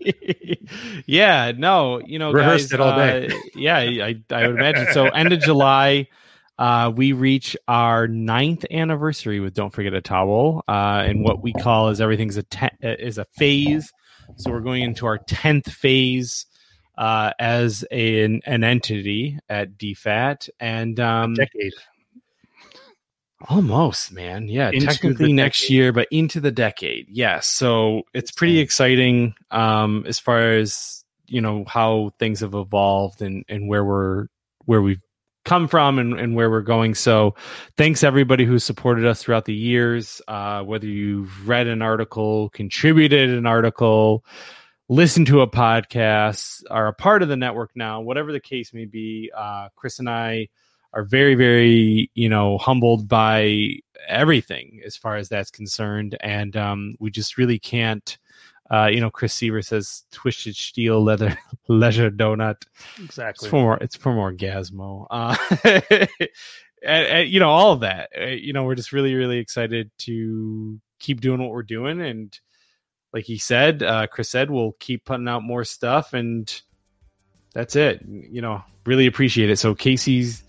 yeah, 1.07 1.53
no, 1.57 2.01
you 2.05 2.19
know, 2.19 2.33
Rehearsed 2.33 2.71
guys, 2.71 2.73
it 2.73 2.81
all 2.81 2.97
day. 2.97 3.29
uh, 3.29 3.39
yeah, 3.55 3.77
I, 3.77 4.17
I 4.29 4.49
would 4.49 4.57
imagine. 4.57 4.89
So, 4.93 5.05
end 5.07 5.33
of 5.33 5.39
July, 5.39 6.09
uh, 6.59 6.91
we 6.93 7.13
reach 7.13 7.57
our 7.69 8.09
ninth 8.09 8.65
anniversary 8.73 9.39
with 9.39 9.55
Don't 9.55 9.71
Forget 9.71 9.95
a 9.95 10.01
Towel, 10.01 10.65
uh, 10.67 11.05
and 11.07 11.23
what 11.23 11.41
we 11.41 11.53
call 11.53 11.91
is 11.91 12.01
everything's 12.01 12.39
a 12.39 12.43
te- 12.43 12.67
uh, 12.83 12.97
is 12.99 13.19
a 13.19 13.25
phase. 13.25 13.93
So, 14.35 14.51
we're 14.51 14.59
going 14.59 14.83
into 14.83 15.07
our 15.07 15.19
tenth 15.19 15.71
phase 15.71 16.47
uh, 16.99 17.35
as 17.39 17.85
an 17.93 18.41
an 18.47 18.65
entity 18.65 19.39
at 19.49 19.79
DFAT, 19.79 20.51
and 20.59 20.99
um, 20.99 21.35
Decade. 21.35 21.73
Almost, 23.49 24.13
man. 24.13 24.49
Yeah, 24.49 24.71
Into 24.71 24.87
technically 24.87 25.33
next 25.33 25.69
year, 25.69 25.93
but 25.93 26.09
into 26.11 26.41
the 26.41 26.53
decade. 26.53 27.07
Yes. 27.09 27.49
So 27.49 28.03
it's 28.15 28.31
pretty 28.31 28.59
exciting 28.59 29.35
um 29.51 30.05
as 30.07 30.19
far 30.19 30.53
as, 30.53 31.05
you 31.27 31.41
know, 31.41 31.65
how 31.67 32.13
things 32.19 32.41
have 32.41 32.55
evolved 32.55 33.21
and 33.21 33.45
and 33.49 33.69
where 33.69 33.85
we're 33.85 34.27
where 34.65 34.81
we've 34.81 35.01
come 35.45 35.67
from 35.67 35.99
and, 35.99 36.19
and 36.21 36.37
where 36.37 36.49
we're 36.51 36.61
going. 36.61 36.95
So 36.95 37.35
thanks 37.77 38.05
everybody 38.05 38.45
who 38.45 38.61
supported 38.61 39.07
us 39.07 39.23
throughout 39.23 39.45
the 39.45 39.55
years. 39.55 40.23
Uh 40.29 40.63
whether 40.63 40.87
you've 40.87 41.49
read 41.49 41.67
an 41.67 41.83
article, 41.83 42.49
contributed 42.51 43.31
an 43.31 43.47
article, 43.47 44.25
listened 44.89 45.27
to 45.29 45.41
a 45.41 45.51
podcast, 45.51 46.63
are 46.71 46.87
a 46.87 46.95
part 46.95 47.23
of 47.23 47.29
the 47.29 47.37
network 47.37 47.73
now, 47.75 48.03
whatever 48.03 48.31
the 48.31 48.41
case 48.41 48.73
may 48.73 48.85
be. 48.85 49.33
Uh 49.37 49.69
Chris 49.75 49.99
and 49.99 50.09
I 50.09 50.49
are 50.95 51.05
very 51.05 51.35
very 51.35 52.11
you 52.15 52.29
know 52.29 52.59
humbled 52.59 53.09
by 53.09 53.77
everything 54.09 54.81
as 54.85 54.97
far 54.97 55.17
as 55.17 55.29
that's 55.29 55.51
concerned. 55.51 56.17
And 56.21 56.57
um 56.57 56.95
we 56.99 57.11
just 57.11 57.39
really 57.39 57.59
can't 57.59 58.19
uh 58.71 58.87
you 58.87 59.01
know 59.01 59.11
chris 59.11 59.33
seaver 59.35 59.63
says 59.63 60.05
twisted 60.11 60.57
steel 60.57 61.03
leather 61.03 61.37
leisure 61.69 62.11
donut. 62.11 62.63
It's 62.97 63.05
Exactly. 63.05 63.49
for 63.49 63.63
more 63.63 63.77
it's 63.81 63.97
for 63.97 64.13
more 64.13 64.33
gasmo 64.33 65.07
uh 65.11 65.37
and, 66.85 67.07
and, 67.07 67.29
you 67.29 67.41
know 67.41 67.51
all 67.51 67.73
of 67.73 67.81
that. 67.81 68.11
Uh, 68.19 68.27
you 68.27 68.53
know 68.53 68.65
we're 68.65 68.75
just 68.75 68.93
really 68.93 69.15
really 69.15 69.39
excited 69.39 69.91
to 69.99 70.79
keep 70.99 71.21
doing 71.21 71.41
what 71.41 71.51
we're 71.51 71.63
doing. 71.63 72.01
And 72.01 72.39
like 73.13 73.25
he 73.25 73.39
said 73.39 73.83
uh 73.83 74.07
chris 74.09 74.29
said 74.29 74.51
we'll 74.51 74.77
keep 74.79 75.05
putting 75.05 75.29
out 75.29 75.43
more 75.43 75.65
stuff 75.65 76.13
and 76.13 76.63
that's 77.55 77.77
it. 77.77 78.03
You 78.07 78.43
know 78.43 78.63
really 78.85 79.07
appreciate 79.07 79.51
it. 79.51 79.59
So 79.59 79.75
casey's 79.75 80.43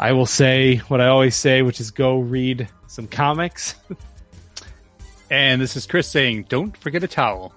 I 0.00 0.12
will 0.12 0.26
say 0.26 0.78
what 0.88 1.00
I 1.00 1.08
always 1.08 1.36
say, 1.36 1.60
which 1.60 1.78
is 1.78 1.90
go 1.90 2.18
read 2.18 2.68
some 2.88 3.06
comics. 3.06 3.76
And 5.32 5.62
this 5.62 5.76
is 5.76 5.86
Chris 5.86 6.08
saying, 6.08 6.46
don't 6.48 6.76
forget 6.76 7.04
a 7.04 7.06
towel. 7.06 7.52